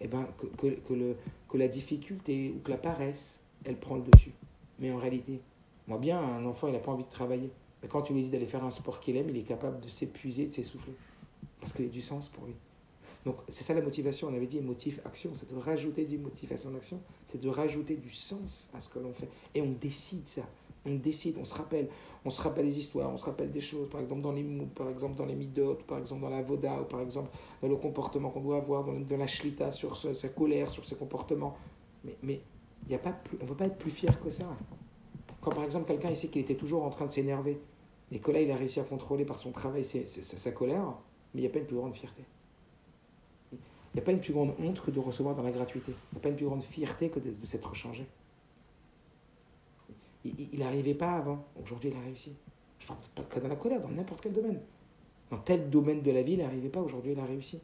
eh 0.00 0.08
ben, 0.08 0.26
que, 0.38 0.66
que, 0.68 0.94
le, 0.94 1.16
que 1.48 1.56
la 1.56 1.68
difficulté 1.68 2.52
ou 2.56 2.60
que 2.60 2.70
la 2.70 2.78
paresse, 2.78 3.40
elle 3.64 3.76
prend 3.76 3.96
le 3.96 4.02
dessus. 4.02 4.32
Mais 4.78 4.90
en 4.90 4.96
réalité, 4.96 5.40
moi 5.86 5.98
bien, 5.98 6.18
un 6.18 6.44
enfant, 6.46 6.66
il 6.66 6.72
n'a 6.72 6.80
pas 6.80 6.92
envie 6.92 7.04
de 7.04 7.10
travailler. 7.10 7.50
Mais 7.82 7.88
quand 7.88 8.02
tu 8.02 8.12
lui 8.14 8.22
dis 8.22 8.30
d'aller 8.30 8.46
faire 8.46 8.64
un 8.64 8.70
sport 8.70 9.00
qu'il 9.00 9.16
aime, 9.16 9.28
il 9.28 9.36
est 9.36 9.42
capable 9.42 9.80
de 9.80 9.88
s'épuiser, 9.88 10.46
de 10.46 10.52
s'essouffler. 10.52 10.94
Parce 11.60 11.72
qu'il 11.72 11.86
y 11.86 11.88
a 11.88 11.92
du 11.92 12.02
sens 12.02 12.28
pour 12.28 12.46
lui. 12.46 12.54
Donc 13.24 13.36
c'est 13.48 13.64
ça 13.64 13.74
la 13.74 13.82
motivation. 13.82 14.28
On 14.28 14.34
avait 14.34 14.46
dit 14.46 14.60
motif 14.60 15.00
action, 15.04 15.32
c'est 15.34 15.52
de 15.52 15.58
rajouter 15.58 16.04
du 16.04 16.16
motivation 16.16 16.70
d'action, 16.70 17.00
c'est 17.26 17.40
de 17.40 17.48
rajouter 17.48 17.96
du 17.96 18.10
sens 18.10 18.70
à 18.72 18.80
ce 18.80 18.88
que 18.88 18.98
l'on 18.98 19.12
fait. 19.12 19.28
Et 19.54 19.60
on 19.60 19.72
décide 19.72 20.26
ça 20.26 20.42
on 20.86 20.94
décide, 20.94 21.36
on 21.40 21.44
se 21.44 21.54
rappelle, 21.54 21.88
on 22.24 22.30
se 22.30 22.40
rappelle 22.40 22.66
des 22.66 22.78
histoires, 22.78 23.10
on 23.12 23.18
se 23.18 23.24
rappelle 23.24 23.50
des 23.50 23.60
choses, 23.60 23.88
par 23.88 24.00
exemple 24.00 24.22
dans 24.22 24.32
les 24.32 24.44
par 24.74 24.88
exemple 24.88 25.16
dans 25.16 25.26
les 25.26 25.34
midotes, 25.34 25.82
par 25.84 25.98
exemple 25.98 26.22
dans 26.22 26.30
la 26.30 26.42
voda, 26.42 26.80
ou 26.80 26.84
par 26.84 27.00
exemple 27.00 27.30
dans 27.60 27.68
le 27.68 27.76
comportement 27.76 28.30
qu'on 28.30 28.40
doit 28.40 28.58
avoir, 28.58 28.84
dans, 28.84 29.16
la 29.16 29.26
shlita, 29.26 29.72
sur 29.72 29.96
sa 29.96 30.28
colère, 30.28 30.70
sur 30.70 30.84
ses 30.86 30.94
comportements. 30.94 31.56
Mais, 32.04 32.16
mais 32.22 32.40
y 32.88 32.94
a 32.94 32.98
pas 32.98 33.14
on 33.40 33.44
ne 33.44 33.48
peut 33.48 33.56
pas 33.56 33.66
être 33.66 33.78
plus 33.78 33.90
fier 33.90 34.18
que 34.20 34.30
ça. 34.30 34.44
Quand 35.40 35.50
par 35.50 35.64
exemple 35.64 35.86
quelqu'un 35.86 36.14
sait 36.14 36.28
qu'il 36.28 36.42
était 36.42 36.54
toujours 36.54 36.84
en 36.84 36.90
train 36.90 37.06
de 37.06 37.12
s'énerver, 37.12 37.60
et 38.12 38.18
que 38.18 38.30
là 38.30 38.40
il 38.40 38.50
a 38.50 38.56
réussi 38.56 38.80
à 38.80 38.84
contrôler 38.84 39.24
par 39.24 39.38
son 39.38 39.50
travail 39.50 39.84
sa 39.84 40.50
colère, 40.52 40.94
mais 41.34 41.40
il 41.40 41.44
n'y 41.44 41.48
a 41.48 41.50
pas 41.50 41.58
une 41.58 41.66
plus 41.66 41.76
grande 41.76 41.94
fierté. 41.94 42.22
Il 43.52 44.00
n'y 44.00 44.02
a 44.02 44.04
pas 44.04 44.12
une 44.12 44.20
plus 44.20 44.34
grande 44.34 44.54
honte 44.60 44.82
que 44.82 44.90
de 44.90 45.00
recevoir 45.00 45.34
dans 45.34 45.42
la 45.42 45.50
gratuité. 45.50 45.92
Il 46.12 46.16
n'y 46.16 46.18
a 46.18 46.22
pas 46.22 46.28
une 46.28 46.36
plus 46.36 46.44
grande 46.44 46.62
fierté 46.62 47.08
que 47.08 47.18
de 47.18 47.46
s'être 47.46 47.74
changé. 47.74 48.06
Il 50.52 50.58
n'arrivait 50.58 50.94
pas 50.94 51.16
avant. 51.16 51.44
Aujourd'hui, 51.62 51.90
il 51.90 51.96
a 51.96 52.00
réussi. 52.00 52.34
Je 52.78 52.86
parle 52.86 52.98
pas 53.14 53.22
que 53.22 53.40
dans 53.40 53.48
la 53.48 53.56
colère, 53.56 53.80
dans 53.80 53.88
n'importe 53.88 54.20
quel 54.22 54.32
domaine. 54.32 54.60
Dans 55.30 55.38
tel 55.38 55.70
domaine 55.70 56.02
de 56.02 56.10
la 56.10 56.22
vie, 56.22 56.34
il 56.34 56.38
n'arrivait 56.38 56.68
pas. 56.68 56.80
Aujourd'hui, 56.80 57.12
il 57.12 57.18
a 57.20 57.24
réussi. 57.24 57.60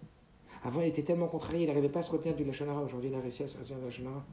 Avant, 0.65 0.81
il 0.81 0.89
était 0.89 1.03
tellement 1.03 1.29
contrarié, 1.29 1.65
il 1.65 1.69
n'arrivait 1.69 1.89
pas 1.89 2.01
à 2.01 2.03
se 2.03 2.11
retenir 2.11 2.37
du 2.37 2.45
lachonara. 2.45 2.83
Aujourd'hui, 2.83 3.11
il 3.11 3.15
a 3.15 3.21
réussi 3.21 3.43
à 3.43 3.49
se 3.49 3.59
retenir 3.59 3.79
du 3.79 3.85
lachonara. 3.85 4.25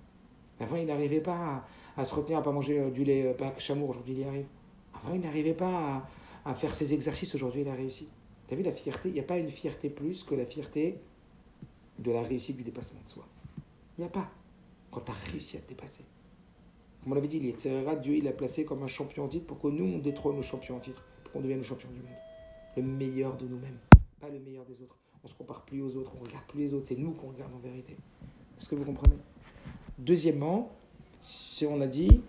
Avant, 0.59 0.75
il 0.75 0.85
n'arrivait 0.85 1.21
pas 1.21 1.65
à, 1.95 2.05
se 2.05 2.13
retenir 2.13 2.39
à 2.39 2.43
pas 2.43 2.51
manger 2.51 2.79
euh, 2.79 2.91
du 2.91 3.03
lait 3.03 3.27
euh, 3.27 3.33
pas 3.33 3.53
chamour. 3.57 3.89
Aujourd'hui, 3.89 4.13
il 4.13 4.19
y 4.19 4.23
arrive. 4.23 4.45
Avant, 4.93 5.15
il 5.15 5.21
n'arrivait 5.21 5.53
pas 5.53 6.07
à, 6.45 6.53
faire 6.53 6.75
ses 6.75 6.93
exercices. 6.93 7.33
Aujourd'hui, 7.35 7.61
il 7.61 7.69
a 7.69 7.73
réussi. 7.73 8.07
Tu 8.47 8.53
as 8.53 8.57
vu 8.57 8.63
la 8.63 8.71
fierté? 8.71 9.09
Il 9.09 9.13
n'y 9.13 9.19
a 9.19 9.23
pas 9.23 9.37
une 9.37 9.49
fierté 9.49 9.89
plus 9.89 10.23
que 10.23 10.35
la 10.35 10.45
fierté 10.45 10.99
de 11.97 12.11
la 12.11 12.21
réussite 12.21 12.57
du 12.57 12.63
dépassement 12.63 12.99
de 13.05 13.09
soi. 13.09 13.25
Il 13.97 14.01
n'y 14.01 14.07
a 14.07 14.09
pas. 14.09 14.29
Quand 14.91 15.01
tu 15.01 15.11
as 15.11 15.31
réussi 15.31 15.57
à 15.57 15.61
te 15.61 15.69
dépasser. 15.69 16.03
Comme 17.03 17.13
on 17.13 17.15
l'avait 17.15 17.27
dit, 17.27 17.39
Dieu 17.39 18.15
il 18.15 18.23
l'a 18.23 18.31
placé 18.31 18.65
comme 18.65 18.83
un 18.83 18.87
champion 18.87 19.25
en 19.25 19.27
titre 19.27 19.45
pour 19.45 19.59
que 19.59 19.67
nous, 19.67 19.85
on 19.85 19.99
détrône 19.99 20.35
nos 20.35 20.43
champions 20.43 20.77
en 20.77 20.79
titre, 20.79 21.03
pour 21.23 21.33
qu'on 21.33 21.41
devienne 21.41 21.59
le 21.59 21.65
champion 21.65 21.89
du 21.89 21.99
monde. 21.99 22.17
Le 22.75 22.83
meilleur 22.83 23.37
de 23.37 23.47
nous-mêmes, 23.47 23.77
pas 24.19 24.29
le 24.29 24.39
meilleur 24.39 24.65
des 24.65 24.81
autres. 24.81 24.95
On 25.23 25.27
ne 25.27 25.31
se 25.31 25.37
compare 25.37 25.61
plus 25.61 25.81
aux 25.81 25.95
autres, 25.95 26.11
on 26.15 26.23
ne 26.23 26.27
regarde 26.27 26.45
plus 26.47 26.59
les 26.59 26.73
autres, 26.73 26.87
c'est 26.87 26.97
nous 26.97 27.11
qu'on 27.11 27.29
regarde 27.29 27.53
en 27.53 27.59
vérité. 27.59 27.95
Est-ce 28.59 28.69
que 28.69 28.75
vous 28.75 28.85
comprenez? 28.85 29.17
Deuxièmement, 29.97 30.71
si 31.21 31.65
on 31.65 31.81
a 31.81 31.87
dit 31.87 32.21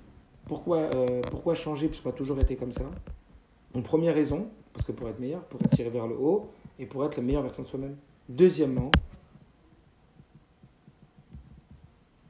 pourquoi, 0.46 0.78
euh, 0.78 1.20
pourquoi 1.30 1.54
changer? 1.54 1.88
Puisqu'on 1.88 2.10
a 2.10 2.12
toujours 2.12 2.40
été 2.40 2.56
comme 2.56 2.72
ça 2.72 2.90
Une 3.74 3.82
première 3.82 4.14
raison, 4.14 4.48
parce 4.72 4.84
que 4.84 4.92
pour 4.92 5.08
être 5.08 5.20
meilleur, 5.20 5.44
pour 5.44 5.60
tirer 5.70 5.90
vers 5.90 6.06
le 6.06 6.16
haut 6.16 6.50
et 6.78 6.86
pour 6.86 7.04
être 7.04 7.16
la 7.16 7.22
meilleure 7.22 7.42
version 7.42 7.62
de 7.62 7.68
soi-même. 7.68 7.96
Deuxièmement, 8.28 8.90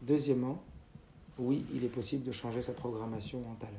deuxièmement, 0.03 0.63
oui, 1.41 1.65
il 1.73 1.85
est 1.85 1.89
possible 1.89 2.25
de 2.25 2.33
changer 2.33 2.63
sa 2.63 2.73
programmation 2.73 3.41
mentale. 3.41 3.75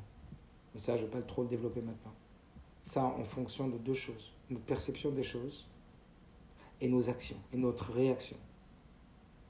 Mais 0.74 0.80
ça, 0.80 0.96
je 0.96 1.02
ne 1.02 1.06
vais 1.06 1.12
pas 1.12 1.22
trop 1.22 1.42
le 1.42 1.48
développer 1.48 1.80
maintenant. 1.80 2.12
Ça, 2.84 3.04
en 3.04 3.24
fonction 3.24 3.68
de 3.68 3.78
deux 3.78 3.94
choses. 3.94 4.32
Notre 4.50 4.64
perception 4.64 5.10
des 5.10 5.22
choses 5.22 5.66
et 6.80 6.88
nos 6.88 7.08
actions, 7.08 7.36
et 7.52 7.56
notre 7.56 7.92
réaction. 7.92 8.36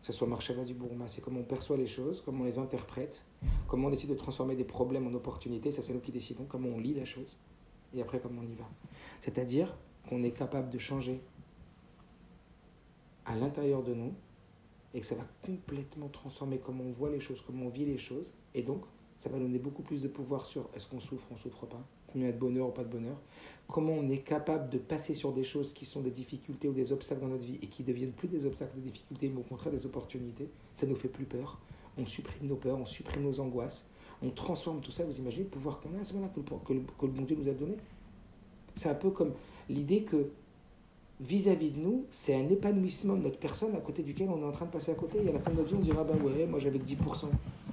Que 0.03 0.09
ce 0.09 0.13
soit 0.13 0.27
Marshava 0.27 0.65
du 0.65 0.75
Bourma, 0.75 1.09
c'est 1.09 1.23
comment 1.23 1.41
on 1.41 1.45
perçoit 1.45 1.79
les 1.79 1.87
choses, 1.87 2.23
comment 2.25 2.43
on 2.43 2.47
les 2.47 2.59
interprète, 2.59 3.25
comment 3.69 3.89
on 3.89 3.91
décide 3.91 4.11
de 4.11 4.15
transformer 4.15 4.55
des 4.55 4.65
problèmes 4.65 5.07
en 5.07 5.15
opportunités, 5.15 5.73
ça 5.73 5.81
c'est 5.81 5.95
nous 5.95 6.01
qui 6.01 6.13
décidons, 6.13 6.45
comment 6.45 6.69
on 6.69 6.79
lit 6.79 6.93
la 6.93 7.07
chose, 7.07 7.39
et 7.95 8.03
après 8.03 8.21
comment 8.21 8.43
on 8.43 8.51
y 8.51 8.55
va. 8.55 8.69
C'est-à-dire 9.21 9.75
qu'on 10.09 10.23
est 10.25 10.33
capable 10.33 10.69
de 10.69 10.79
changer 10.79 11.21
à 13.25 13.37
l'intérieur 13.37 13.83
de 13.83 13.95
nous 13.95 14.13
et 14.95 15.01
que 15.01 15.07
ça 15.07 15.15
va 15.15 15.27
complètement 15.45 16.09
transformer 16.09 16.59
comment 16.59 16.85
on 16.85 16.93
voit 16.93 17.11
les 17.11 17.21
choses, 17.21 17.43
comment 17.47 17.67
on 17.67 17.71
vit 17.71 17.85
les 17.85 17.99
choses. 17.99 18.33
Et 18.55 18.63
donc, 18.63 18.83
ça 19.19 19.29
va 19.29 19.39
donner 19.39 19.59
beaucoup 19.59 19.83
plus 19.83 20.03
de 20.03 20.09
pouvoir 20.09 20.45
sur 20.45 20.69
est-ce 20.75 20.89
qu'on 20.89 21.01
souffre, 21.01 21.25
on 21.31 21.37
souffre 21.37 21.67
pas, 21.67 21.83
combien 22.13 22.31
de 22.31 22.37
bonheur 22.37 22.69
ou 22.69 22.73
pas 22.73 22.85
de 22.85 22.89
bonheur, 22.89 23.17
comment 23.69 23.93
on 23.93 24.09
est 24.11 24.19
capable 24.19 24.69
de 24.69 24.79
passer 24.79 25.15
sur 25.15 25.33
des 25.33 25.45
choses 25.45 25.73
qui 25.73 25.87
sont 25.87 26.01
des 26.01 26.11
difficultés 26.11 26.69
ou 26.69 26.73
des 26.73 26.93
obstacles 26.93 27.21
dans 27.21 27.29
notre 27.29 27.45
vie 27.45 27.59
et 27.63 27.69
qui 27.69 27.85
deviennent 27.85 28.13
plus 28.13 28.29
des 28.29 28.45
obstacles, 28.45 28.75
des 28.77 28.91
difficultés, 28.91 29.29
mais 29.29 29.41
au 29.41 29.45
contraire 29.45 29.73
des 29.73 29.87
opportunités. 29.87 30.49
Ça 30.75 30.87
nous 30.87 30.97
fait 30.97 31.09
plus 31.09 31.25
peur. 31.25 31.59
On 31.97 32.07
supprime 32.07 32.49
nos 32.49 32.57
peurs, 32.57 32.79
on 32.79 32.87
supprime 32.87 33.23
nos 33.23 33.39
angoisses, 33.39 33.87
on 34.23 34.31
transforme 34.31 34.81
tout 34.81 34.91
ça. 34.91 35.05
Vous 35.05 35.19
imaginez 35.19 35.45
le 35.45 35.51
pouvoir 35.51 35.81
qu'on 35.81 35.95
a 35.97 36.01
à 36.01 36.05
ce 36.05 36.15
moment-là, 36.15 36.33
que, 36.35 36.41
que 36.41 37.07
le 37.07 37.13
bon 37.13 37.23
Dieu 37.23 37.37
nous 37.37 37.49
a 37.49 37.53
donné 37.53 37.77
C'est 38.75 38.89
un 38.89 38.95
peu 38.95 39.11
comme 39.11 39.35
l'idée 39.69 40.03
que 40.03 40.31
vis-à-vis 41.23 41.71
de 41.71 41.79
nous, 41.79 42.07
c'est 42.11 42.35
un 42.35 42.49
épanouissement 42.49 43.15
de 43.15 43.23
notre 43.23 43.39
personne 43.39 43.75
à 43.75 43.81
côté 43.81 44.03
duquel 44.03 44.29
on 44.29 44.41
est 44.41 44.45
en 44.45 44.53
train 44.53 44.67
de 44.67 44.71
passer 44.71 44.93
à 44.93 44.95
côté. 44.95 45.25
Et 45.25 45.29
à 45.29 45.33
la 45.33 45.39
fin 45.39 45.51
de 45.51 45.57
notre 45.57 45.69
vie, 45.69 45.77
on 45.77 45.81
dira 45.81 46.05
Bah 46.05 46.15
ouais, 46.23 46.47
moi 46.47 46.59
j'avais 46.59 46.79
10%. 46.79 47.29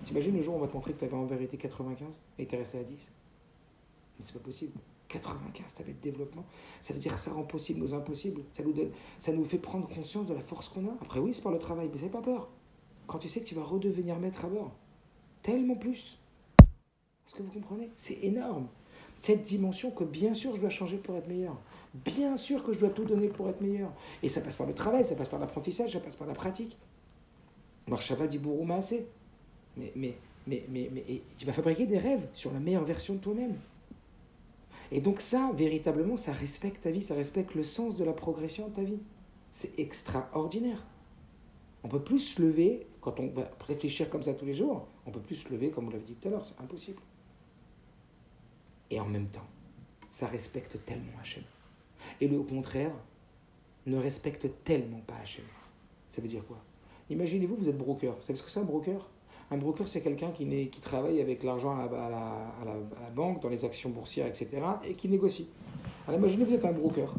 T'imagines 0.05 0.35
le 0.35 0.41
jour 0.41 0.55
où 0.55 0.57
on 0.57 0.61
va 0.61 0.67
te 0.67 0.73
montrer 0.73 0.93
que 0.93 0.99
tu 0.99 1.05
avais 1.05 1.15
en 1.15 1.25
vérité 1.25 1.57
95 1.57 2.19
et 2.37 2.45
tu 2.45 2.55
es 2.55 2.57
resté 2.57 2.79
à 2.79 2.83
10 2.83 3.07
Mais 4.19 4.25
c'est 4.25 4.33
pas 4.33 4.39
possible. 4.39 4.73
95, 5.09 5.73
tu 5.75 5.81
avais 5.81 5.91
le 5.91 5.97
développement. 6.01 6.45
Ça 6.81 6.93
veut 6.93 6.99
dire 6.99 7.17
ça 7.17 7.31
rend 7.31 7.43
possible 7.43 7.79
nos 7.79 7.93
impossibles. 7.93 8.41
Ça 8.51 8.63
nous, 8.63 8.73
donne, 8.73 8.91
ça 9.19 9.31
nous 9.31 9.45
fait 9.45 9.57
prendre 9.57 9.87
conscience 9.87 10.27
de 10.27 10.33
la 10.33 10.41
force 10.41 10.69
qu'on 10.69 10.85
a. 10.87 10.93
Après, 11.01 11.19
oui, 11.19 11.33
c'est 11.33 11.41
par 11.41 11.51
le 11.51 11.59
travail, 11.59 11.89
mais 11.91 11.99
c'est 11.99 12.09
pas 12.09 12.21
peur. 12.21 12.49
Quand 13.07 13.17
tu 13.17 13.27
sais 13.27 13.41
que 13.41 13.45
tu 13.45 13.55
vas 13.55 13.63
redevenir 13.63 14.19
maître 14.19 14.45
à 14.45 14.49
bord, 14.49 14.71
tellement 15.41 15.75
plus. 15.75 16.19
Est-ce 17.25 17.33
que 17.33 17.41
vous 17.41 17.51
comprenez? 17.51 17.89
C'est 17.95 18.19
énorme. 18.21 18.67
Cette 19.21 19.43
dimension 19.43 19.91
que 19.91 20.03
bien 20.03 20.33
sûr 20.33 20.55
je 20.55 20.61
dois 20.61 20.69
changer 20.69 20.97
pour 20.97 21.15
être 21.15 21.27
meilleur. 21.27 21.59
Bien 21.93 22.37
sûr 22.37 22.63
que 22.63 22.71
je 22.71 22.79
dois 22.79 22.89
tout 22.89 23.05
donner 23.05 23.27
pour 23.27 23.49
être 23.49 23.61
meilleur. 23.61 23.91
Et 24.21 24.29
ça 24.29 24.41
passe 24.41 24.55
par 24.55 24.67
le 24.67 24.73
travail, 24.73 25.03
ça 25.03 25.15
passe 25.15 25.29
par 25.29 25.39
l'apprentissage, 25.39 25.93
ça 25.93 25.99
passe 25.99 26.15
par 26.15 26.27
la 26.27 26.33
pratique. 26.33 26.77
Marshava 27.87 28.27
dit 28.27 28.39
assez. 28.71 29.07
Mais, 29.75 29.91
mais, 29.95 30.15
mais, 30.45 30.65
mais, 30.69 30.89
mais 30.93 31.21
tu 31.37 31.45
vas 31.45 31.53
fabriquer 31.53 31.87
des 31.87 31.97
rêves 31.97 32.27
sur 32.33 32.51
la 32.51 32.59
meilleure 32.59 32.83
version 32.83 33.15
de 33.15 33.19
toi-même. 33.19 33.55
Et 34.91 35.01
donc 35.01 35.21
ça, 35.21 35.51
véritablement, 35.53 36.17
ça 36.17 36.31
respecte 36.31 36.83
ta 36.83 36.91
vie, 36.91 37.01
ça 37.01 37.15
respecte 37.15 37.55
le 37.55 37.63
sens 37.63 37.97
de 37.97 38.03
la 38.03 38.13
progression 38.13 38.67
de 38.69 38.75
ta 38.75 38.83
vie. 38.83 38.99
C'est 39.51 39.77
extraordinaire. 39.79 40.83
On 41.83 41.87
peut 41.87 42.01
plus 42.01 42.19
se 42.19 42.41
lever, 42.41 42.87
quand 43.01 43.19
on 43.19 43.27
va 43.27 43.49
réfléchir 43.67 44.09
comme 44.09 44.23
ça 44.23 44.33
tous 44.33 44.45
les 44.45 44.53
jours, 44.53 44.87
on 45.05 45.11
peut 45.11 45.21
plus 45.21 45.37
se 45.37 45.49
lever 45.49 45.69
comme 45.69 45.87
on 45.87 45.91
l'avait 45.91 46.03
dit 46.03 46.15
tout 46.15 46.27
à 46.27 46.31
l'heure, 46.31 46.45
c'est 46.45 46.59
impossible. 46.61 47.01
Et 48.91 48.99
en 48.99 49.05
même 49.05 49.27
temps, 49.27 49.45
ça 50.09 50.27
respecte 50.27 50.83
tellement 50.85 51.17
Hachem. 51.21 51.43
Et 52.21 52.27
le 52.27 52.39
contraire 52.39 52.91
ne 53.85 53.97
respecte 53.97 54.47
tellement 54.63 55.01
pas 55.07 55.15
Hachem. 55.21 55.45
Ça 56.09 56.21
veut 56.21 56.27
dire 56.27 56.45
quoi? 56.45 56.57
Imaginez-vous, 57.09 57.55
vous 57.55 57.69
êtes 57.69 57.77
broker. 57.77 58.13
Vous 58.13 58.23
savez 58.23 58.37
ce 58.37 58.43
que 58.43 58.51
c'est 58.51 58.59
un 58.59 58.63
broker? 58.63 59.07
Un 59.51 59.57
broker, 59.57 59.87
c'est 59.87 60.01
quelqu'un 60.01 60.29
qui, 60.31 60.45
qui, 60.69 60.79
travaille 60.79 61.21
avec 61.21 61.43
l'argent 61.43 61.75
à, 61.75 61.83
à, 61.83 62.65
la, 62.65 63.09
banque, 63.15 63.41
dans 63.41 63.49
les 63.49 63.65
actions 63.65 63.89
boursières, 63.89 64.27
etc., 64.27 64.47
et 64.87 64.93
qui 64.93 65.09
négocie. 65.09 65.47
Alors 66.07 66.19
imaginez, 66.19 66.43
vous 66.43 66.53
êtes 66.53 66.65
un 66.65 66.71
broker. 66.71 67.15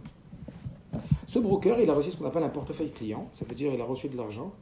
Ce 1.26 1.38
broker, 1.38 1.80
il 1.80 1.90
a 1.90 1.94
reçu 1.94 2.12
ce 2.12 2.16
qu'on 2.16 2.26
appelle 2.26 2.44
un 2.44 2.50
portefeuille 2.50 2.90
client. 2.90 3.28
Ça 3.34 3.44
veut 3.44 3.54
dire 3.54 3.72
qu'il 3.72 3.80
a 3.80 3.84
reçu 3.84 4.08
de 4.08 4.16
l'argent. 4.16 4.52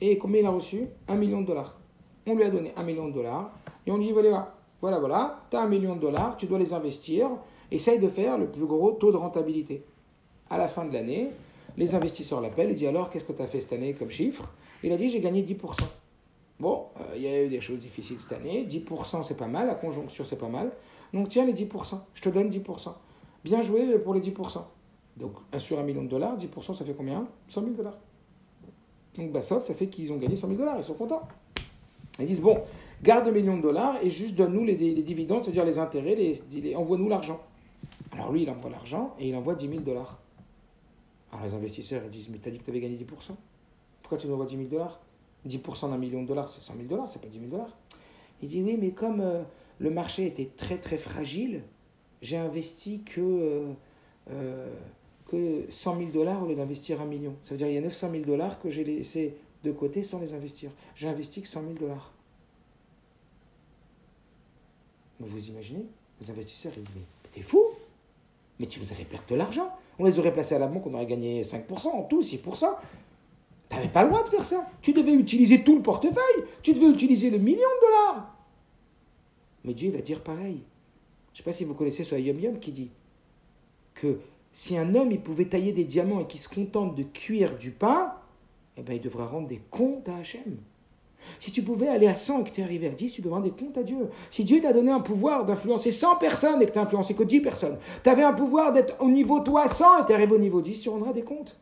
Et 0.00 0.18
combien 0.18 0.40
il 0.40 0.46
a 0.46 0.50
reçu? 0.50 0.86
Un 1.08 1.16
million 1.16 1.40
de 1.40 1.46
dollars. 1.46 1.78
On 2.26 2.34
lui 2.34 2.42
a 2.42 2.50
donné 2.50 2.72
un 2.76 2.82
million 2.82 3.08
de 3.08 3.12
dollars 3.12 3.52
et 3.86 3.90
on 3.90 3.98
lui 3.98 4.06
dit 4.06 4.12
voilà, 4.12 4.54
voilà, 4.80 4.98
voilà, 4.98 5.42
tu 5.50 5.56
as 5.56 5.60
un 5.60 5.68
million 5.68 5.94
de 5.94 6.00
dollars, 6.00 6.36
tu 6.36 6.46
dois 6.46 6.58
les 6.58 6.72
investir, 6.72 7.28
essaye 7.74 7.98
de 7.98 8.08
faire 8.08 8.38
le 8.38 8.46
plus 8.46 8.66
gros 8.66 8.92
taux 8.92 9.12
de 9.12 9.16
rentabilité. 9.16 9.84
À 10.50 10.58
la 10.58 10.68
fin 10.68 10.84
de 10.84 10.92
l'année, 10.92 11.30
les 11.76 11.94
investisseurs 11.94 12.40
l'appellent 12.40 12.70
et 12.70 12.74
disent 12.74 12.88
alors 12.88 13.10
qu'est-ce 13.10 13.24
que 13.24 13.32
tu 13.32 13.42
as 13.42 13.46
fait 13.46 13.60
cette 13.60 13.72
année 13.72 13.94
comme 13.94 14.10
chiffre? 14.10 14.44
Il 14.82 14.92
a 14.92 14.96
dit 14.96 15.08
j'ai 15.08 15.20
gagné 15.20 15.42
10%. 15.42 15.56
Bon, 16.60 16.84
euh, 17.00 17.14
il 17.16 17.22
y 17.22 17.26
a 17.26 17.44
eu 17.44 17.48
des 17.48 17.60
choses 17.60 17.80
difficiles 17.80 18.20
cette 18.20 18.32
année, 18.32 18.64
10% 18.68 19.24
c'est 19.24 19.36
pas 19.36 19.48
mal, 19.48 19.66
la 19.66 19.74
conjoncture 19.74 20.24
c'est 20.24 20.38
pas 20.38 20.48
mal, 20.48 20.70
donc 21.12 21.28
tiens 21.28 21.44
les 21.44 21.52
10%, 21.52 21.98
je 22.14 22.22
te 22.22 22.28
donne 22.28 22.48
10%. 22.48 22.92
Bien 23.42 23.60
joué 23.62 23.98
pour 23.98 24.14
les 24.14 24.20
10%. 24.20 24.62
Donc 25.16 25.32
sur 25.58 25.78
un 25.78 25.82
million 25.82 26.02
de 26.02 26.08
dollars, 26.08 26.36
10% 26.38 26.74
ça 26.74 26.84
fait 26.84 26.94
combien? 26.94 27.26
100 27.48 27.62
000 27.62 27.74
dollars. 27.74 27.98
Donc 29.16 29.32
bah, 29.32 29.42
ça, 29.42 29.60
fait 29.60 29.86
qu'ils 29.86 30.12
ont 30.12 30.16
gagné 30.16 30.36
100 30.36 30.48
000 30.48 30.58
dollars, 30.58 30.76
ils 30.78 30.84
sont 30.84 30.94
contents. 30.94 31.22
Ils 32.18 32.26
disent 32.26 32.40
bon, 32.40 32.58
garde 33.02 33.26
le 33.26 33.32
million 33.32 33.56
de 33.56 33.62
dollars 33.62 33.96
et 34.02 34.10
juste 34.10 34.34
donne-nous 34.34 34.64
les, 34.64 34.76
dividendes, 34.76 35.42
c'est-à-dire 35.42 35.64
les 35.64 35.78
intérêts, 35.78 36.14
les, 36.14 36.76
envoie-nous 36.76 37.08
l'argent. 37.08 37.40
Alors 38.14 38.32
lui, 38.32 38.42
il 38.42 38.50
envoie 38.50 38.70
l'argent 38.70 39.14
et 39.18 39.28
il 39.28 39.36
envoie 39.36 39.54
10 39.54 39.68
000 39.68 39.80
dollars. 39.80 40.20
Alors 41.32 41.44
les 41.44 41.54
investisseurs, 41.54 42.02
ils 42.04 42.10
disent 42.10 42.28
mais 42.30 42.38
t'as 42.38 42.50
dit 42.50 42.58
que 42.58 42.64
tu 42.64 42.70
avais 42.70 42.80
gagné 42.80 42.96
10%. 42.96 43.04
Pourquoi 44.02 44.18
tu 44.18 44.28
nous 44.28 44.34
envoies 44.34 44.46
10 44.46 44.56
000 44.56 44.68
dollars? 44.68 45.00
10% 45.46 45.90
d'un 45.90 45.98
million 45.98 46.22
de 46.22 46.28
dollars, 46.28 46.48
c'est 46.48 46.62
100 46.62 46.74
000 46.76 46.86
dollars, 46.86 47.08
c'est 47.08 47.20
pas 47.20 47.28
10 47.28 47.38
000 47.38 47.50
dollars. 47.50 47.76
Il 48.40 48.48
dit 48.48 48.62
oui, 48.62 48.78
mais 48.80 48.90
comme 48.90 49.20
euh, 49.20 49.42
le 49.78 49.90
marché 49.90 50.26
était 50.26 50.48
très 50.56 50.78
très 50.78 50.96
fragile, 50.96 51.62
j'ai 52.22 52.36
investi 52.36 53.02
que, 53.02 53.20
euh, 53.20 53.72
euh, 54.30 54.72
que 55.26 55.66
100 55.70 55.96
000 55.96 56.10
dollars 56.10 56.42
au 56.42 56.46
lieu 56.46 56.54
d'investir 56.54 57.00
un 57.00 57.06
million. 57.06 57.34
Ça 57.44 57.50
veut 57.50 57.58
dire 57.58 57.66
qu'il 57.66 57.74
y 57.74 57.78
a 57.78 57.82
900 57.82 58.10
000 58.10 58.24
dollars 58.24 58.60
que 58.60 58.70
j'ai 58.70 58.84
laissé 58.84 59.36
de 59.64 59.72
côté 59.72 60.04
sans 60.04 60.20
les 60.20 60.32
investir. 60.32 60.70
J'ai 60.94 61.08
investi 61.08 61.42
que 61.42 61.48
100 61.48 61.62
000 61.62 61.72
dollars. 61.74 62.12
Vous 65.20 65.48
imaginez? 65.48 65.84
Les 66.20 66.30
investisseurs, 66.30 66.72
ils 66.76 66.82
disent 66.82 66.94
Mais 66.96 67.30
t'es 67.32 67.42
fou 67.42 67.73
Mais 68.58 68.66
tu 68.66 68.80
nous 68.80 68.92
as 68.92 68.94
perdre 68.94 69.26
de 69.28 69.34
l'argent. 69.34 69.70
On 69.98 70.04
les 70.04 70.18
aurait 70.18 70.32
placés 70.32 70.54
à 70.54 70.58
la 70.58 70.66
banque, 70.66 70.86
on 70.86 70.94
aurait 70.94 71.06
gagné 71.06 71.42
5%, 71.42 71.88
en 71.88 72.02
tout 72.02 72.22
6%. 72.22 72.66
Tu 73.68 73.76
n'avais 73.76 73.88
pas 73.88 74.02
le 74.04 74.10
droit 74.10 74.22
de 74.22 74.28
faire 74.28 74.44
ça. 74.44 74.66
Tu 74.82 74.92
devais 74.92 75.14
utiliser 75.14 75.64
tout 75.64 75.76
le 75.76 75.82
portefeuille. 75.82 76.44
Tu 76.62 76.74
devais 76.74 76.90
utiliser 76.90 77.30
le 77.30 77.38
million 77.38 77.58
de 77.58 77.86
dollars. 77.86 78.34
Mais 79.64 79.74
Dieu 79.74 79.90
va 79.90 80.00
dire 80.00 80.22
pareil. 80.22 80.62
Je 81.32 81.40
ne 81.40 81.42
sais 81.42 81.42
pas 81.42 81.52
si 81.52 81.64
vous 81.64 81.74
connaissez 81.74 82.04
ce 82.04 82.14
Yom 82.14 82.38
Yom 82.38 82.58
qui 82.58 82.70
dit 82.70 82.90
que 83.94 84.20
si 84.52 84.76
un 84.78 84.94
homme 84.94 85.10
il 85.10 85.20
pouvait 85.20 85.46
tailler 85.46 85.72
des 85.72 85.84
diamants 85.84 86.20
et 86.20 86.26
qu'il 86.26 86.38
se 86.38 86.48
contente 86.48 86.94
de 86.94 87.02
cuire 87.02 87.58
du 87.58 87.70
pain, 87.70 88.14
eh 88.76 88.82
ben, 88.82 88.94
il 88.94 89.00
devra 89.00 89.26
rendre 89.26 89.48
des 89.48 89.60
comptes 89.70 90.08
à 90.08 90.16
Hachem. 90.16 90.58
Si 91.40 91.50
tu 91.50 91.62
pouvais 91.62 91.88
aller 91.88 92.06
à 92.06 92.14
100 92.14 92.40
et 92.40 92.44
que 92.44 92.50
tu 92.50 92.60
es 92.60 92.64
arrivé 92.64 92.86
à 92.86 92.90
10, 92.90 93.12
tu 93.12 93.22
devrais 93.22 93.42
des 93.42 93.50
comptes 93.50 93.78
à 93.78 93.82
Dieu. 93.82 94.08
Si 94.30 94.44
Dieu 94.44 94.60
t'a 94.60 94.72
donné 94.72 94.90
un 94.90 95.00
pouvoir 95.00 95.44
d'influencer 95.44 95.92
100 95.92 96.16
personnes 96.16 96.62
et 96.62 96.66
que 96.66 96.72
tu 96.72 96.78
n'as 96.78 96.84
influencé 96.84 97.14
que 97.14 97.22
10 97.22 97.40
personnes, 97.40 97.78
tu 98.02 98.10
avais 98.10 98.22
un 98.22 98.32
pouvoir 98.32 98.72
d'être 98.72 98.96
au 99.00 99.08
niveau 99.08 99.40
toi 99.40 99.68
100 99.68 100.02
et 100.02 100.06
tu 100.06 100.12
arrivé 100.12 100.34
au 100.34 100.38
niveau 100.38 100.60
10, 100.60 100.80
tu 100.80 100.88
rendras 100.88 101.12
des 101.12 101.22
comptes. 101.22 101.56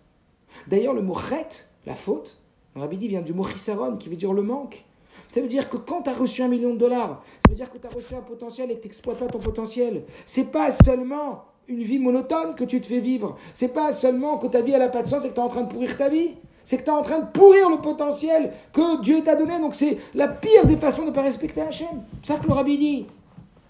D'ailleurs, 0.68 0.94
le 0.94 1.02
mot 1.02 1.16
chet, 1.16 1.66
la 1.86 1.94
faute, 1.94 2.38
le 2.74 2.80
rabbi 2.80 2.96
dit, 2.96 3.08
vient 3.08 3.22
du 3.22 3.34
mot 3.34 3.44
chisaron, 3.44 3.96
qui 3.96 4.08
veut 4.08 4.16
dire 4.16 4.32
le 4.32 4.42
manque. 4.42 4.84
Ça 5.30 5.40
veut 5.40 5.48
dire 5.48 5.68
que 5.68 5.76
quand 5.76 6.02
tu 6.02 6.10
as 6.10 6.14
reçu 6.14 6.42
un 6.42 6.48
million 6.48 6.74
de 6.74 6.78
dollars, 6.78 7.22
ça 7.44 7.50
veut 7.50 7.56
dire 7.56 7.70
que 7.70 7.78
tu 7.78 7.86
as 7.86 7.90
reçu 7.90 8.14
un 8.14 8.20
potentiel 8.20 8.70
et 8.70 8.76
que 8.76 8.80
tu 8.80 8.88
n'exploites 8.88 9.18
pas 9.18 9.26
ton 9.26 9.38
potentiel. 9.38 10.04
C'est 10.26 10.44
pas 10.44 10.70
seulement 10.84 11.44
une 11.68 11.82
vie 11.82 11.98
monotone 11.98 12.54
que 12.54 12.64
tu 12.64 12.80
te 12.80 12.86
fais 12.86 13.00
vivre. 13.00 13.36
C'est 13.54 13.68
pas 13.68 13.92
seulement 13.92 14.38
que 14.38 14.46
ta 14.46 14.62
vie 14.62 14.72
n'a 14.72 14.88
pas 14.88 15.02
de 15.02 15.08
sens 15.08 15.24
et 15.24 15.28
que 15.28 15.34
tu 15.34 15.40
es 15.40 15.42
en 15.42 15.48
train 15.48 15.62
de 15.62 15.72
pourrir 15.72 15.96
ta 15.96 16.08
vie. 16.08 16.34
C'est 16.64 16.78
que 16.78 16.84
tu 16.84 16.90
es 16.90 16.92
en 16.92 17.02
train 17.02 17.20
de 17.20 17.26
pourrir 17.26 17.68
le 17.70 17.78
potentiel 17.78 18.52
que 18.72 19.00
Dieu 19.02 19.22
t'a 19.22 19.34
donné. 19.34 19.58
Donc 19.58 19.74
c'est 19.74 19.98
la 20.14 20.28
pire 20.28 20.66
des 20.66 20.76
façons 20.76 21.02
de 21.02 21.08
ne 21.08 21.14
pas 21.14 21.22
respecter 21.22 21.62
Hachem. 21.62 22.02
C'est 22.22 22.32
ça 22.32 22.38
que 22.38 22.46
le 22.46 22.52
rabbi 22.52 22.78
dit. 22.78 23.06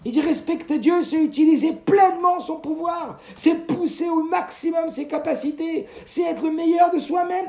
Il 0.05 0.11
dit 0.11 0.21
respecter 0.21 0.79
Dieu, 0.79 1.01
c'est 1.01 1.15
utiliser 1.15 1.71
pleinement 1.71 2.41
son 2.41 2.57
pouvoir, 2.57 3.19
c'est 3.37 3.55
pousser 3.55 4.09
au 4.09 4.23
maximum 4.23 4.89
ses 4.89 5.07
capacités, 5.07 5.87
c'est 6.05 6.23
être 6.23 6.43
le 6.43 6.51
meilleur 6.51 6.91
de 6.91 6.99
soi-même. 6.99 7.45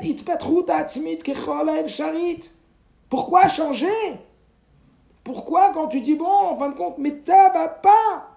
Pourquoi 3.09 3.47
changer? 3.49 3.87
Pourquoi 5.23 5.71
quand 5.73 5.87
tu 5.87 5.99
dis 5.99 6.15
bon, 6.15 6.25
en 6.25 6.57
fin 6.57 6.69
de 6.69 6.75
compte, 6.75 6.97
mais 6.97 7.21
ça 7.25 7.49
va 7.49 7.67
pas 7.67 8.34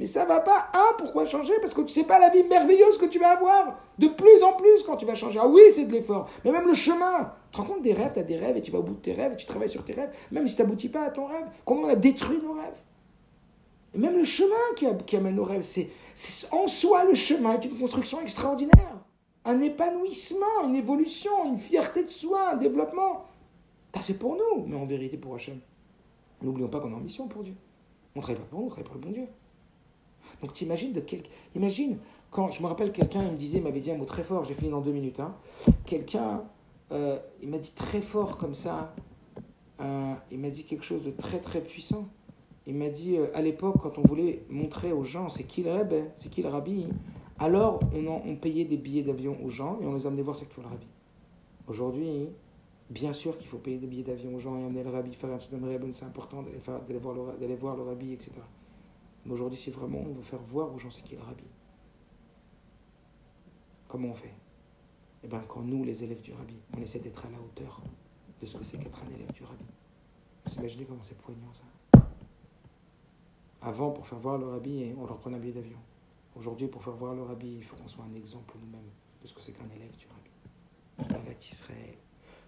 mais 0.00 0.06
ça 0.06 0.24
va 0.24 0.40
pas. 0.40 0.70
Un, 0.72 0.96
pourquoi 0.96 1.26
changer? 1.26 1.52
Parce 1.60 1.74
que 1.74 1.82
tu 1.82 1.90
sais 1.90 2.04
pas 2.04 2.18
la 2.18 2.30
vie 2.30 2.42
merveilleuse 2.42 2.96
que 2.96 3.04
tu 3.04 3.18
vas 3.18 3.32
avoir. 3.32 3.78
De 3.98 4.08
plus 4.08 4.42
en 4.42 4.54
plus 4.54 4.82
quand 4.86 4.96
tu 4.96 5.04
vas 5.04 5.14
changer. 5.14 5.38
Ah 5.40 5.46
oui, 5.46 5.60
c'est 5.74 5.84
de 5.84 5.92
l'effort. 5.92 6.26
Mais 6.42 6.52
même 6.52 6.66
le 6.66 6.72
chemin. 6.72 7.34
Tu 7.50 7.56
te 7.56 7.60
rends 7.60 7.74
compte 7.74 7.82
des 7.82 7.92
rêves, 7.92 8.12
tu 8.14 8.20
as 8.20 8.22
des 8.22 8.38
rêves 8.38 8.56
et 8.56 8.62
tu 8.62 8.70
vas 8.70 8.78
au 8.78 8.82
bout 8.82 8.94
de 8.94 9.00
tes 9.00 9.12
rêves 9.12 9.34
et 9.34 9.36
tu 9.36 9.44
travailles 9.44 9.68
sur 9.68 9.84
tes 9.84 9.92
rêves. 9.92 10.10
Même 10.30 10.48
si 10.48 10.56
tu 10.56 10.62
n'aboutis 10.62 10.88
pas 10.88 11.02
à 11.02 11.10
ton 11.10 11.26
rêve. 11.26 11.44
Comment 11.66 11.82
on 11.82 11.88
a 11.90 11.96
détruit 11.96 12.38
nos 12.42 12.54
rêves? 12.54 12.78
Et 13.94 13.98
même 13.98 14.16
le 14.16 14.24
chemin 14.24 14.54
qui, 14.74 15.16
amène 15.16 15.34
nos 15.34 15.44
rêves, 15.44 15.66
c'est 15.66 15.90
en 16.50 16.66
soi 16.66 17.04
le 17.04 17.14
chemin 17.14 17.60
est 17.60 17.64
une 17.66 17.78
construction 17.78 18.22
extraordinaire. 18.22 18.96
Un 19.44 19.60
épanouissement, 19.60 20.64
une 20.66 20.76
évolution, 20.76 21.44
une 21.44 21.58
fierté 21.58 22.04
de 22.04 22.10
soi, 22.10 22.52
un 22.52 22.56
développement. 22.56 23.26
C'est 24.00 24.18
pour 24.18 24.36
nous, 24.36 24.64
mais 24.66 24.76
en 24.76 24.86
vérité 24.86 25.18
pour 25.18 25.34
Hachem. 25.34 25.58
N'oublions 26.40 26.68
pas 26.68 26.80
qu'on 26.80 26.90
est 26.90 26.94
en 26.94 27.00
mission 27.00 27.28
pour 27.28 27.42
Dieu. 27.42 27.54
On 28.14 28.20
ne 28.20 28.22
travaille 28.22 28.40
pas 28.40 28.48
pour 28.48 28.60
nous, 28.60 28.66
on 28.66 28.68
travaille 28.70 28.84
pour 28.84 28.94
le 28.94 29.00
bon 29.00 29.10
Dieu. 29.10 29.26
Donc 30.42 30.52
t'imagines 30.52 30.92
de 30.92 31.00
quel... 31.00 31.22
Imagine, 31.54 31.98
quand 32.30 32.50
je 32.50 32.62
me 32.62 32.68
rappelle 32.68 32.92
quelqu'un, 32.92 33.24
il 33.24 33.32
me 33.32 33.36
disait, 33.36 33.60
m'avait 33.60 33.80
dit 33.80 33.90
un 33.90 33.96
mot 33.96 34.04
très 34.04 34.24
fort, 34.24 34.44
j'ai 34.44 34.54
fini 34.54 34.70
dans 34.70 34.80
deux 34.80 34.92
minutes. 34.92 35.20
Hein. 35.20 35.34
Quelqu'un, 35.84 36.44
euh, 36.92 37.18
il 37.42 37.48
m'a 37.48 37.58
dit 37.58 37.72
très 37.72 38.00
fort 38.00 38.36
comme 38.36 38.54
ça, 38.54 38.94
euh, 39.80 40.14
il 40.30 40.38
m'a 40.38 40.50
dit 40.50 40.64
quelque 40.64 40.84
chose 40.84 41.02
de 41.02 41.10
très 41.10 41.40
très 41.40 41.60
puissant. 41.60 42.08
Il 42.66 42.74
m'a 42.74 42.88
dit, 42.88 43.16
euh, 43.16 43.26
à 43.34 43.42
l'époque, 43.42 43.76
quand 43.82 43.98
on 43.98 44.02
voulait 44.02 44.44
montrer 44.48 44.92
aux 44.92 45.02
gens 45.02 45.28
c'est 45.28 45.44
qui 45.44 45.62
le 45.62 45.70
c'est 46.16 46.30
qui 46.30 46.42
le 46.42 46.48
rabbi, 46.48 46.86
alors 47.38 47.80
on, 47.94 48.36
payait 48.36 48.64
des 48.64 48.76
billets 48.76 49.02
d'avion 49.02 49.36
aux 49.42 49.48
gens 49.48 49.78
et 49.80 49.86
on 49.86 49.94
les 49.94 50.06
amenait 50.06 50.22
voir 50.22 50.36
c'est 50.36 50.46
qui 50.46 50.60
le 50.60 50.66
rabbi. 50.66 50.86
Aujourd'hui, 51.66 52.28
bien 52.90 53.12
sûr 53.12 53.38
qu'il 53.38 53.48
faut 53.48 53.56
payer 53.56 53.78
des 53.78 53.86
billets 53.86 54.04
d'avion 54.04 54.34
aux 54.34 54.38
gens 54.38 54.58
et 54.58 54.64
amener 54.64 54.84
le 54.84 54.90
rabbi 54.90 55.14
faire 55.14 55.30
un 55.30 55.38
c'est 55.38 56.04
important 56.04 56.42
d'aller 56.42 56.98
voir, 56.98 57.14
voir 57.58 57.76
le 57.76 57.82
rabbi, 57.82 58.12
etc. 58.12 58.32
Mais 59.24 59.32
aujourd'hui, 59.32 59.58
si 59.58 59.70
vraiment 59.70 60.00
on 60.00 60.12
veut 60.14 60.22
faire 60.22 60.40
voir 60.40 60.72
aux 60.72 60.78
gens 60.78 60.90
ce 60.90 61.02
qu'est 61.02 61.16
le 61.16 61.22
rabbi, 61.22 61.44
comment 63.88 64.08
on 64.08 64.14
fait? 64.14 64.34
Eh 65.22 65.28
bien, 65.28 65.40
quand 65.46 65.62
nous, 65.62 65.84
les 65.84 66.02
élèves 66.02 66.22
du 66.22 66.32
rabbi, 66.32 66.56
on 66.76 66.80
essaie 66.80 67.00
d'être 67.00 67.26
à 67.26 67.30
la 67.30 67.38
hauteur 67.38 67.82
de 68.40 68.46
ce 68.46 68.56
que 68.56 68.64
c'est 68.64 68.78
qu'être 68.78 69.02
un 69.02 69.14
élève 69.14 69.32
du 69.32 69.44
rabbi. 69.44 69.66
Vous 70.46 70.54
imaginez 70.54 70.84
comment 70.86 71.02
c'est 71.02 71.18
poignant 71.18 71.52
ça? 71.52 72.00
Avant, 73.60 73.90
pour 73.90 74.06
faire 74.06 74.18
voir 74.18 74.38
le 74.38 74.46
rabbi, 74.48 74.94
on 74.96 75.06
leur 75.06 75.18
prenait 75.18 75.36
un 75.36 75.40
billet 75.40 75.52
d'avion. 75.52 75.78
Aujourd'hui, 76.34 76.68
pour 76.68 76.82
faire 76.82 76.94
voir 76.94 77.14
le 77.14 77.22
rabbi, 77.22 77.56
il 77.56 77.64
faut 77.64 77.76
qu'on 77.76 77.88
soit 77.88 78.04
un 78.04 78.14
exemple 78.14 78.54
nous-mêmes 78.58 78.88
de 79.20 79.26
ce 79.26 79.34
que 79.34 79.42
c'est 79.42 79.52
qu'un 79.52 79.68
élève 79.76 79.94
du 79.98 80.06
rabbi. 80.06 81.14
Avat 81.14 81.38
Israël, 81.38 81.96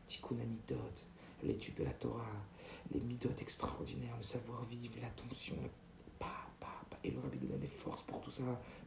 Tikkun 0.08 0.36
Amidot, 0.40 0.76
l'étude 1.42 1.74
de 1.74 1.84
la 1.84 1.92
Torah, 1.92 2.24
les 2.94 3.00
midot 3.00 3.28
extraordinaires, 3.40 4.16
le 4.16 4.22
savoir-vivre, 4.22 4.94
l'attention, 5.02 5.56
et 7.05 7.11
le 7.11 7.18
rabbi 7.20 7.38
nous 7.40 7.48
donne 7.48 7.61
des 7.61 7.66
forces 7.66 8.03
pour 8.03 8.20
tout 8.20 8.30
ça. 8.30 8.42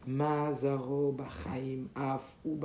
Mazaro 0.08 1.12
Bachaim, 1.12 1.88
Af 1.96 2.22
ou. 2.46 2.58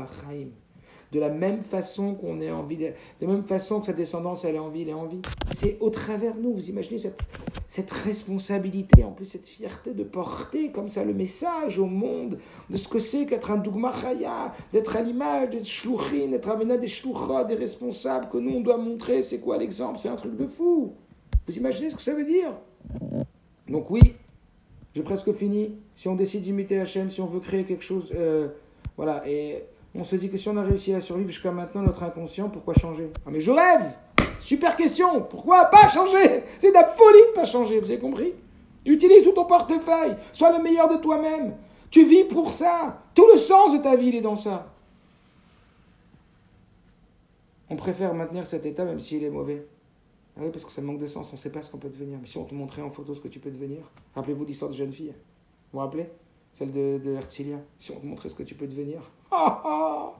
De 1.13 1.19
la 1.19 1.29
même 1.29 1.65
façon 1.65 2.15
qu'on 2.15 2.41
est 2.41 2.51
en 2.51 2.63
vie, 2.63 2.77
de 2.77 3.27
même 3.27 3.43
façon 3.43 3.81
que 3.81 3.87
sa 3.87 3.93
descendance 3.93 4.45
elle 4.45 4.55
est 4.55 4.61
en 4.61 4.69
vie, 4.69 4.83
elle 4.83 4.91
est 4.91 4.95
en 4.95 5.07
vie. 5.07 5.23
C'est 5.53 5.77
au 5.81 5.91
travers 5.91 6.37
nous, 6.37 6.55
vous 6.55 6.69
imaginez 6.69 6.99
cette, 6.99 7.91
responsabilité, 7.91 9.03
en 9.03 9.11
plus 9.11 9.25
cette 9.25 9.49
fierté 9.49 9.93
de 9.93 10.05
porter 10.05 10.71
comme 10.71 10.89
ça 10.89 11.03
le 11.05 11.15
message 11.15 11.79
au 11.79 11.87
monde 11.87 12.39
de 12.69 12.77
ce 12.77 12.87
que 12.87 13.01
c'est 13.01 13.27
qu'être 13.27 13.51
un 13.51 13.57
Dougma 13.57 13.93
d'être 14.73 14.97
à 14.97 15.03
l'image, 15.03 15.51
d'être 15.51 15.67
shlouchin, 15.67 16.29
d'être 16.29 16.49
à 16.49 16.57
des 16.57 16.89
shlouchot, 16.89 17.45
des 17.45 17.57
responsables 17.57 18.29
que 18.29 18.39
nous 18.39 18.57
on 18.57 18.61
doit 18.61 18.79
montrer. 18.79 19.23
C'est 19.23 19.39
quoi 19.39 19.59
l'exemple? 19.59 19.99
C'est 19.99 20.09
un 20.09 20.17
truc 20.17 20.37
de 20.37 20.47
fou. 20.47 20.95
Vous 21.49 21.57
imaginez 21.57 21.91
ce 21.91 21.97
que 21.97 22.03
ça 22.03 22.15
veut 22.15 22.25
dire? 22.25 22.53
Donc 23.69 23.91
oui, 23.91 24.01
j'ai 24.95 25.03
presque 25.03 25.33
fini. 25.33 25.77
Si 25.95 26.09
on 26.09 26.15
décide 26.15 26.43
d'imiter 26.43 26.81
Hachem, 26.81 27.11
si 27.11 27.21
on 27.21 27.27
veut 27.27 27.41
créer 27.41 27.65
quelque 27.65 27.85
chose, 27.85 28.13
euh, 28.15 28.49
voilà. 28.97 29.23
Et 29.29 29.63
on 29.95 30.05
se 30.05 30.17
dit 30.17 30.31
que 30.31 30.37
si 30.37 30.49
on 30.49 30.57
a 30.57 30.63
réussi 30.63 30.93
à 30.95 31.01
survivre 31.01 31.31
jusqu'à 31.31 31.53
maintenant, 31.53 31.83
notre 31.83 32.03
inconscient, 32.03 32.49
pourquoi 32.49 32.75
changer? 32.75 33.11
Ah 33.27 33.31
mais 33.31 33.41
je 33.41 33.51
rêve 33.51 33.93
Super 34.41 34.75
question 34.75 35.23
Pourquoi 35.23 35.67
pas 35.67 35.89
changer? 35.89 36.43
C'est 36.59 36.71
de 36.71 36.75
la 36.75 36.89
folie 36.89 37.19
de 37.31 37.35
pas 37.35 37.45
changer, 37.45 37.79
vous 37.79 37.91
avez 37.91 37.99
compris? 37.99 38.33
Utilise 38.87 39.23
tout 39.25 39.33
ton 39.33 39.45
portefeuille, 39.45 40.17
sois 40.33 40.57
le 40.57 40.63
meilleur 40.63 40.89
de 40.89 40.97
toi-même. 40.97 41.55
Tu 41.91 42.05
vis 42.05 42.25
pour 42.25 42.53
ça. 42.53 43.03
Tout 43.15 43.27
le 43.33 43.39
sens 43.39 43.73
de 43.73 43.79
ta 43.79 43.97
vie, 43.97 44.09
il 44.09 44.17
est 44.17 44.21
dans 44.21 44.37
ça. 44.37 44.67
On 47.69 47.77
préfère 47.77 48.15
maintenir 48.15 48.47
cet 48.47 48.67
état 48.67 48.85
même 48.85 49.01
s'il 49.01 49.23
est 49.23 49.31
mauvais. 49.31 49.67
Oui, 50.41 50.49
parce 50.51 50.65
que 50.65 50.73
ça 50.73 50.81
manque 50.81 50.99
de 50.99 51.07
sens, 51.07 51.29
on 51.31 51.35
ne 51.35 51.39
sait 51.39 51.53
pas 51.53 51.61
ce 51.61 51.71
qu'on 51.71 51.77
peut 51.77 51.91
devenir. 51.91 52.19
Mais 52.19 52.27
si 52.27 52.39
on 52.39 52.45
te 52.45 52.55
montrait 52.55 52.81
en 52.81 52.91
photo 52.91 53.15
ce 53.15 53.21
que 53.21 53.29
tu 53.29 53.41
peux 53.41 53.51
devenir, 53.51 53.83
rappelez-vous 54.15 54.47
l'histoire 54.47 54.71
de 54.71 54.77
jeune 54.77 54.93
fille. 54.93 55.11
Vous 55.11 55.15
vous 55.75 55.79
rappelez? 55.81 56.07
Celle 56.55 56.73
de, 56.73 56.99
de. 56.99 57.19
Si 57.79 57.91
on 57.93 58.01
te 58.01 58.07
montrait 58.07 58.31
ce 58.31 58.35
que 58.35 58.43
tu 58.43 58.55
peux 58.55 58.67
devenir. 58.67 59.03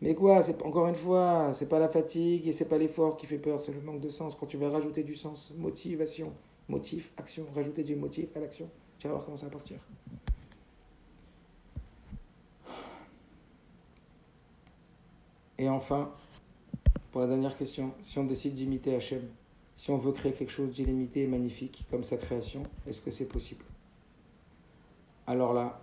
Mais 0.00 0.14
quoi 0.14 0.42
Encore 0.64 0.88
une 0.88 0.96
fois, 0.96 1.52
c'est 1.52 1.68
pas 1.68 1.78
la 1.78 1.88
fatigue 1.88 2.48
et 2.48 2.52
c'est 2.52 2.64
pas 2.64 2.78
l'effort 2.78 3.16
qui 3.16 3.26
fait 3.26 3.38
peur, 3.38 3.62
c'est 3.62 3.72
le 3.72 3.80
manque 3.80 4.00
de 4.00 4.08
sens. 4.08 4.34
Quand 4.34 4.46
tu 4.46 4.56
vas 4.56 4.70
rajouter 4.70 5.04
du 5.04 5.14
sens, 5.14 5.52
motivation, 5.56 6.32
motif, 6.68 7.12
action, 7.16 7.46
rajouter 7.54 7.84
du 7.84 7.94
motif 7.94 8.36
à 8.36 8.40
l'action, 8.40 8.68
tu 8.98 9.06
vas 9.06 9.14
voir 9.14 9.24
comment 9.24 9.36
ça 9.36 9.46
va 9.46 9.52
partir. 9.52 9.78
Et 15.58 15.68
enfin, 15.68 16.10
pour 17.10 17.20
la 17.20 17.26
dernière 17.26 17.56
question, 17.56 17.94
si 18.02 18.18
on 18.18 18.24
décide 18.24 18.54
d'imiter 18.54 18.94
Hachem, 18.94 19.22
si 19.74 19.90
on 19.90 19.98
veut 19.98 20.12
créer 20.12 20.32
quelque 20.32 20.50
chose 20.50 20.74
d'illimité 20.74 21.22
et 21.22 21.26
magnifique 21.26 21.86
comme 21.90 22.04
sa 22.04 22.16
création, 22.16 22.64
est-ce 22.86 23.00
que 23.00 23.10
c'est 23.10 23.26
possible? 23.26 23.64
Alors 25.26 25.52
là, 25.52 25.80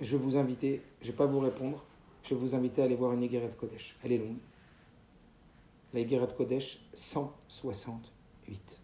je 0.00 0.16
vais 0.16 0.22
vous 0.22 0.36
inviter, 0.36 0.82
je 1.00 1.06
ne 1.06 1.12
vais 1.12 1.16
pas 1.16 1.26
vous 1.26 1.40
répondre, 1.40 1.82
je 2.22 2.34
vais 2.34 2.40
vous 2.40 2.54
inviter 2.54 2.82
à 2.82 2.84
aller 2.84 2.96
voir 2.96 3.12
une 3.12 3.22
Égeret 3.22 3.50
Kodesh. 3.58 3.96
Elle 4.04 4.12
est 4.12 4.18
longue. 4.18 4.36
La 5.94 6.00
Égeret 6.00 6.34
Kodesh 6.36 6.78
168. 6.92 8.80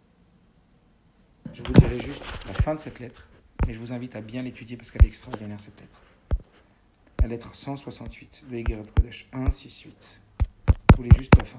Je 1.52 1.62
vous 1.62 1.72
dirai 1.74 1.98
juste 1.98 2.46
la 2.46 2.54
fin 2.54 2.74
de 2.74 2.80
cette 2.80 2.98
lettre, 2.98 3.28
mais 3.66 3.74
je 3.74 3.78
vous 3.78 3.92
invite 3.92 4.16
à 4.16 4.20
bien 4.20 4.42
l'étudier 4.42 4.76
parce 4.76 4.90
qu'elle 4.90 5.04
est 5.04 5.08
extraordinaire 5.08 5.60
cette 5.60 5.78
lettre. 5.80 6.00
La 7.20 7.28
lettre 7.28 7.54
168 7.54 8.44
de 8.50 8.62
Kodesh 8.94 9.28
168. 9.32 10.21
Juste 11.02 11.36
la 11.40 11.44
fin. 11.44 11.58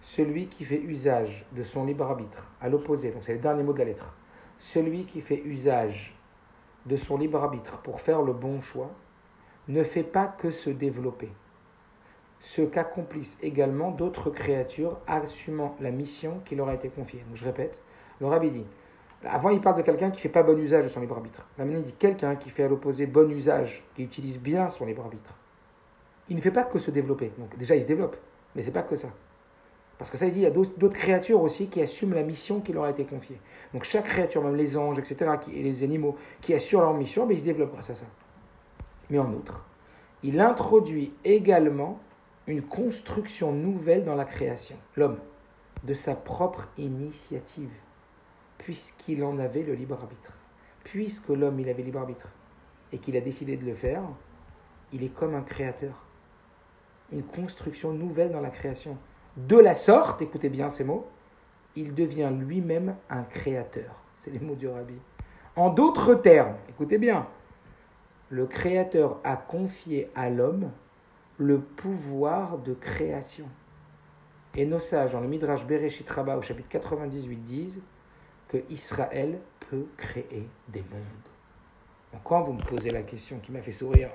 celui 0.00 0.48
qui 0.48 0.64
fait 0.64 0.80
usage 0.80 1.44
de 1.52 1.62
son 1.62 1.84
libre 1.84 2.04
arbitre, 2.04 2.50
à 2.60 2.68
l'opposé, 2.68 3.10
donc 3.10 3.22
c'est 3.22 3.34
le 3.34 3.38
dernier 3.38 3.62
mot 3.62 3.72
de 3.72 3.78
la 3.78 3.84
lettre, 3.84 4.16
celui 4.58 5.04
qui 5.04 5.20
fait 5.20 5.40
usage 5.44 6.16
de 6.86 6.96
son 6.96 7.18
libre 7.18 7.40
arbitre 7.40 7.78
pour 7.82 8.00
faire 8.00 8.22
le 8.22 8.32
bon 8.32 8.60
choix, 8.60 8.90
ne 9.68 9.84
fait 9.84 10.02
pas 10.02 10.26
que 10.26 10.50
se 10.50 10.70
développer. 10.70 11.30
Ce 12.40 12.62
qu'accomplissent 12.62 13.36
également 13.42 13.90
d'autres 13.90 14.30
créatures 14.30 14.98
assumant 15.06 15.74
la 15.80 15.90
mission 15.90 16.40
qui 16.44 16.54
leur 16.54 16.68
a 16.68 16.74
été 16.74 16.88
confiée. 16.88 17.24
Donc 17.26 17.36
je 17.36 17.44
répète, 17.44 17.82
le 18.20 18.26
rabbi 18.26 18.50
dit, 18.50 18.66
avant 19.24 19.50
il 19.50 19.60
parle 19.60 19.76
de 19.76 19.82
quelqu'un 19.82 20.10
qui 20.10 20.18
ne 20.18 20.22
fait 20.22 20.28
pas 20.28 20.44
bon 20.44 20.56
usage 20.58 20.84
de 20.84 20.88
son 20.88 21.00
libre 21.00 21.16
arbitre. 21.16 21.46
Là 21.58 21.64
maintenant 21.64 21.80
il 21.80 21.84
dit 21.84 21.94
quelqu'un 21.94 22.36
qui 22.36 22.50
fait 22.50 22.62
à 22.62 22.68
l'opposé 22.68 23.06
bon 23.06 23.28
usage, 23.30 23.84
qui 23.94 24.04
utilise 24.04 24.38
bien 24.38 24.68
son 24.68 24.86
libre 24.86 25.02
arbitre. 25.02 25.34
Il 26.28 26.36
ne 26.36 26.40
fait 26.40 26.52
pas 26.52 26.62
que 26.62 26.78
se 26.78 26.90
développer. 26.90 27.32
Donc 27.38 27.56
déjà 27.56 27.74
il 27.74 27.82
se 27.82 27.86
développe, 27.86 28.16
mais 28.54 28.62
c'est 28.62 28.70
pas 28.70 28.82
que 28.82 28.96
ça. 28.96 29.08
Parce 29.98 30.12
que 30.12 30.16
ça, 30.16 30.26
il 30.26 30.32
dit, 30.32 30.40
il 30.40 30.42
y 30.44 30.46
a 30.46 30.50
d'autres 30.50 30.88
créatures 30.96 31.42
aussi 31.42 31.66
qui 31.68 31.82
assument 31.82 32.14
la 32.14 32.22
mission 32.22 32.60
qui 32.60 32.72
leur 32.72 32.84
a 32.84 32.90
été 32.90 33.04
confiée. 33.04 33.40
Donc 33.74 33.82
chaque 33.82 34.04
créature, 34.04 34.42
même 34.44 34.54
les 34.54 34.76
anges, 34.76 34.98
etc., 34.98 35.32
et 35.52 35.62
les 35.62 35.82
animaux, 35.82 36.14
qui 36.40 36.54
assurent 36.54 36.82
leur 36.82 36.94
mission, 36.94 37.24
mais 37.24 37.30
ben, 37.30 37.34
ils 37.34 37.40
se 37.40 37.44
développent 37.44 37.72
grâce 37.72 37.90
à 37.90 37.96
ça. 37.96 38.06
Mais 39.10 39.18
en 39.18 39.32
outre, 39.32 39.66
il 40.22 40.40
introduit 40.40 41.12
également 41.24 41.98
une 42.48 42.62
construction 42.62 43.52
nouvelle 43.52 44.04
dans 44.04 44.14
la 44.14 44.24
création, 44.24 44.76
l'homme, 44.96 45.18
de 45.84 45.94
sa 45.94 46.14
propre 46.14 46.68
initiative, 46.78 47.72
puisqu'il 48.56 49.22
en 49.22 49.38
avait 49.38 49.62
le 49.62 49.74
libre 49.74 49.98
arbitre. 50.00 50.38
Puisque 50.82 51.28
l'homme, 51.28 51.60
il 51.60 51.68
avait 51.68 51.82
libre 51.82 52.00
arbitre, 52.00 52.30
et 52.92 52.98
qu'il 52.98 53.16
a 53.16 53.20
décidé 53.20 53.56
de 53.56 53.66
le 53.66 53.74
faire, 53.74 54.02
il 54.92 55.02
est 55.02 55.12
comme 55.12 55.34
un 55.34 55.42
créateur. 55.42 56.04
Une 57.12 57.22
construction 57.22 57.92
nouvelle 57.92 58.30
dans 58.30 58.40
la 58.40 58.50
création. 58.50 58.96
De 59.36 59.56
la 59.56 59.74
sorte, 59.74 60.22
écoutez 60.22 60.48
bien 60.48 60.68
ces 60.68 60.84
mots, 60.84 61.06
il 61.76 61.94
devient 61.94 62.32
lui-même 62.34 62.96
un 63.10 63.22
créateur. 63.22 64.02
C'est 64.16 64.30
les 64.30 64.40
mots 64.40 64.56
du 64.56 64.68
rabbi. 64.68 65.00
En 65.54 65.70
d'autres 65.70 66.14
termes, 66.14 66.56
écoutez 66.68 66.98
bien, 66.98 67.26
le 68.30 68.46
créateur 68.46 69.20
a 69.22 69.36
confié 69.36 70.10
à 70.14 70.30
l'homme 70.30 70.70
le 71.38 71.60
pouvoir 71.60 72.58
de 72.58 72.74
création. 72.74 73.46
Et 74.54 74.66
nos 74.66 74.80
sages, 74.80 75.12
dans 75.12 75.20
le 75.20 75.28
Midrash 75.28 75.66
Bereshit 75.66 76.08
Rabbah 76.08 76.36
au 76.36 76.42
chapitre 76.42 76.68
98, 76.68 77.36
disent 77.44 77.80
que 78.48 78.58
Israël 78.70 79.38
peut 79.70 79.86
créer 79.96 80.48
des 80.68 80.82
mondes. 80.82 82.20
Quand 82.24 82.42
vous 82.42 82.54
me 82.54 82.62
posez 82.62 82.90
la 82.90 83.02
question 83.02 83.38
qui 83.38 83.52
m'a 83.52 83.62
fait 83.62 83.72
sourire, 83.72 84.10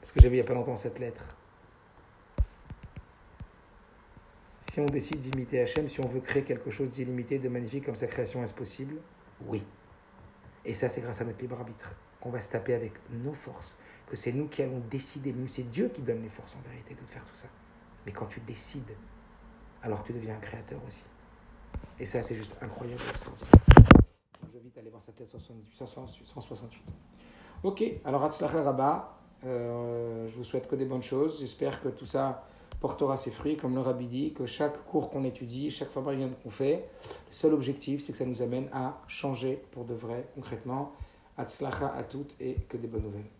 parce 0.00 0.12
que 0.12 0.20
j'avais 0.20 0.36
il 0.36 0.40
n'y 0.40 0.44
a 0.44 0.48
pas 0.48 0.54
longtemps 0.54 0.76
cette 0.76 0.98
lettre, 0.98 1.36
Si 4.74 4.80
on 4.80 4.86
décide 4.86 5.18
d'imiter 5.18 5.60
Hachem, 5.60 5.86
si 5.86 6.00
on 6.00 6.08
veut 6.08 6.20
créer 6.20 6.42
quelque 6.42 6.70
chose 6.70 6.88
d'illimité, 6.88 7.38
de 7.38 7.48
magnifique 7.48 7.84
comme 7.84 7.94
sa 7.94 8.06
création, 8.08 8.42
est-ce 8.42 8.54
possible? 8.54 8.96
Oui. 9.46 9.62
Et 10.64 10.72
ça, 10.72 10.88
c'est 10.88 11.00
grâce 11.00 11.20
à 11.20 11.24
notre 11.24 11.40
libre 11.40 11.60
arbitre 11.60 11.94
qu'on 12.24 12.30
va 12.30 12.40
se 12.40 12.48
taper 12.48 12.72
avec 12.72 12.92
nos 13.10 13.34
forces, 13.34 13.76
que 14.08 14.16
c'est 14.16 14.32
nous 14.32 14.48
qui 14.48 14.62
allons 14.62 14.80
décider, 14.90 15.34
même 15.34 15.46
c'est 15.46 15.64
Dieu 15.64 15.90
qui 15.90 16.00
donne 16.00 16.22
les 16.22 16.30
forces 16.30 16.56
en 16.56 16.68
vérité 16.68 16.94
de 16.94 17.06
faire 17.06 17.22
tout 17.26 17.34
ça. 17.34 17.48
Mais 18.06 18.12
quand 18.12 18.24
tu 18.24 18.40
décides, 18.40 18.96
alors 19.82 20.02
tu 20.02 20.14
deviens 20.14 20.34
un 20.34 20.40
créateur 20.40 20.80
aussi. 20.86 21.04
Et 22.00 22.06
ça, 22.06 22.22
c'est 22.22 22.34
juste 22.34 22.56
incroyable 22.62 23.02
Je 24.52 24.58
vite 24.58 24.78
aller 24.78 24.88
voir 24.88 25.02
sa 25.02 25.12
tête 25.12 25.28
168. 25.28 26.82
Ok, 27.62 27.84
alors 28.06 28.24
Hatzlacha 28.24 28.62
Rabba, 28.62 29.18
euh, 29.44 30.26
je 30.30 30.36
vous 30.36 30.44
souhaite 30.44 30.66
que 30.66 30.76
des 30.76 30.86
bonnes 30.86 31.02
choses. 31.02 31.40
J'espère 31.40 31.82
que 31.82 31.90
tout 31.90 32.06
ça 32.06 32.46
portera 32.80 33.18
ses 33.18 33.30
fruits, 33.30 33.58
comme 33.58 33.74
le 33.74 33.82
rabbi 33.82 34.06
dit, 34.06 34.32
que 34.32 34.46
chaque 34.46 34.82
cours 34.86 35.10
qu'on 35.10 35.24
étudie, 35.24 35.70
chaque 35.70 35.90
fabrique 35.90 36.42
qu'on 36.42 36.50
fait, 36.50 36.88
le 37.28 37.34
seul 37.34 37.52
objectif, 37.52 38.02
c'est 38.02 38.12
que 38.12 38.18
ça 38.18 38.24
nous 38.24 38.40
amène 38.40 38.68
à 38.72 38.98
changer 39.08 39.62
pour 39.72 39.84
de 39.84 39.94
vrai, 39.94 40.26
concrètement. 40.34 40.92
Atzlacha 41.36 41.94
à 41.94 42.02
toutes 42.04 42.34
et 42.40 42.54
que 42.68 42.76
des 42.76 42.86
bonnes 42.86 43.02
nouvelles. 43.02 43.30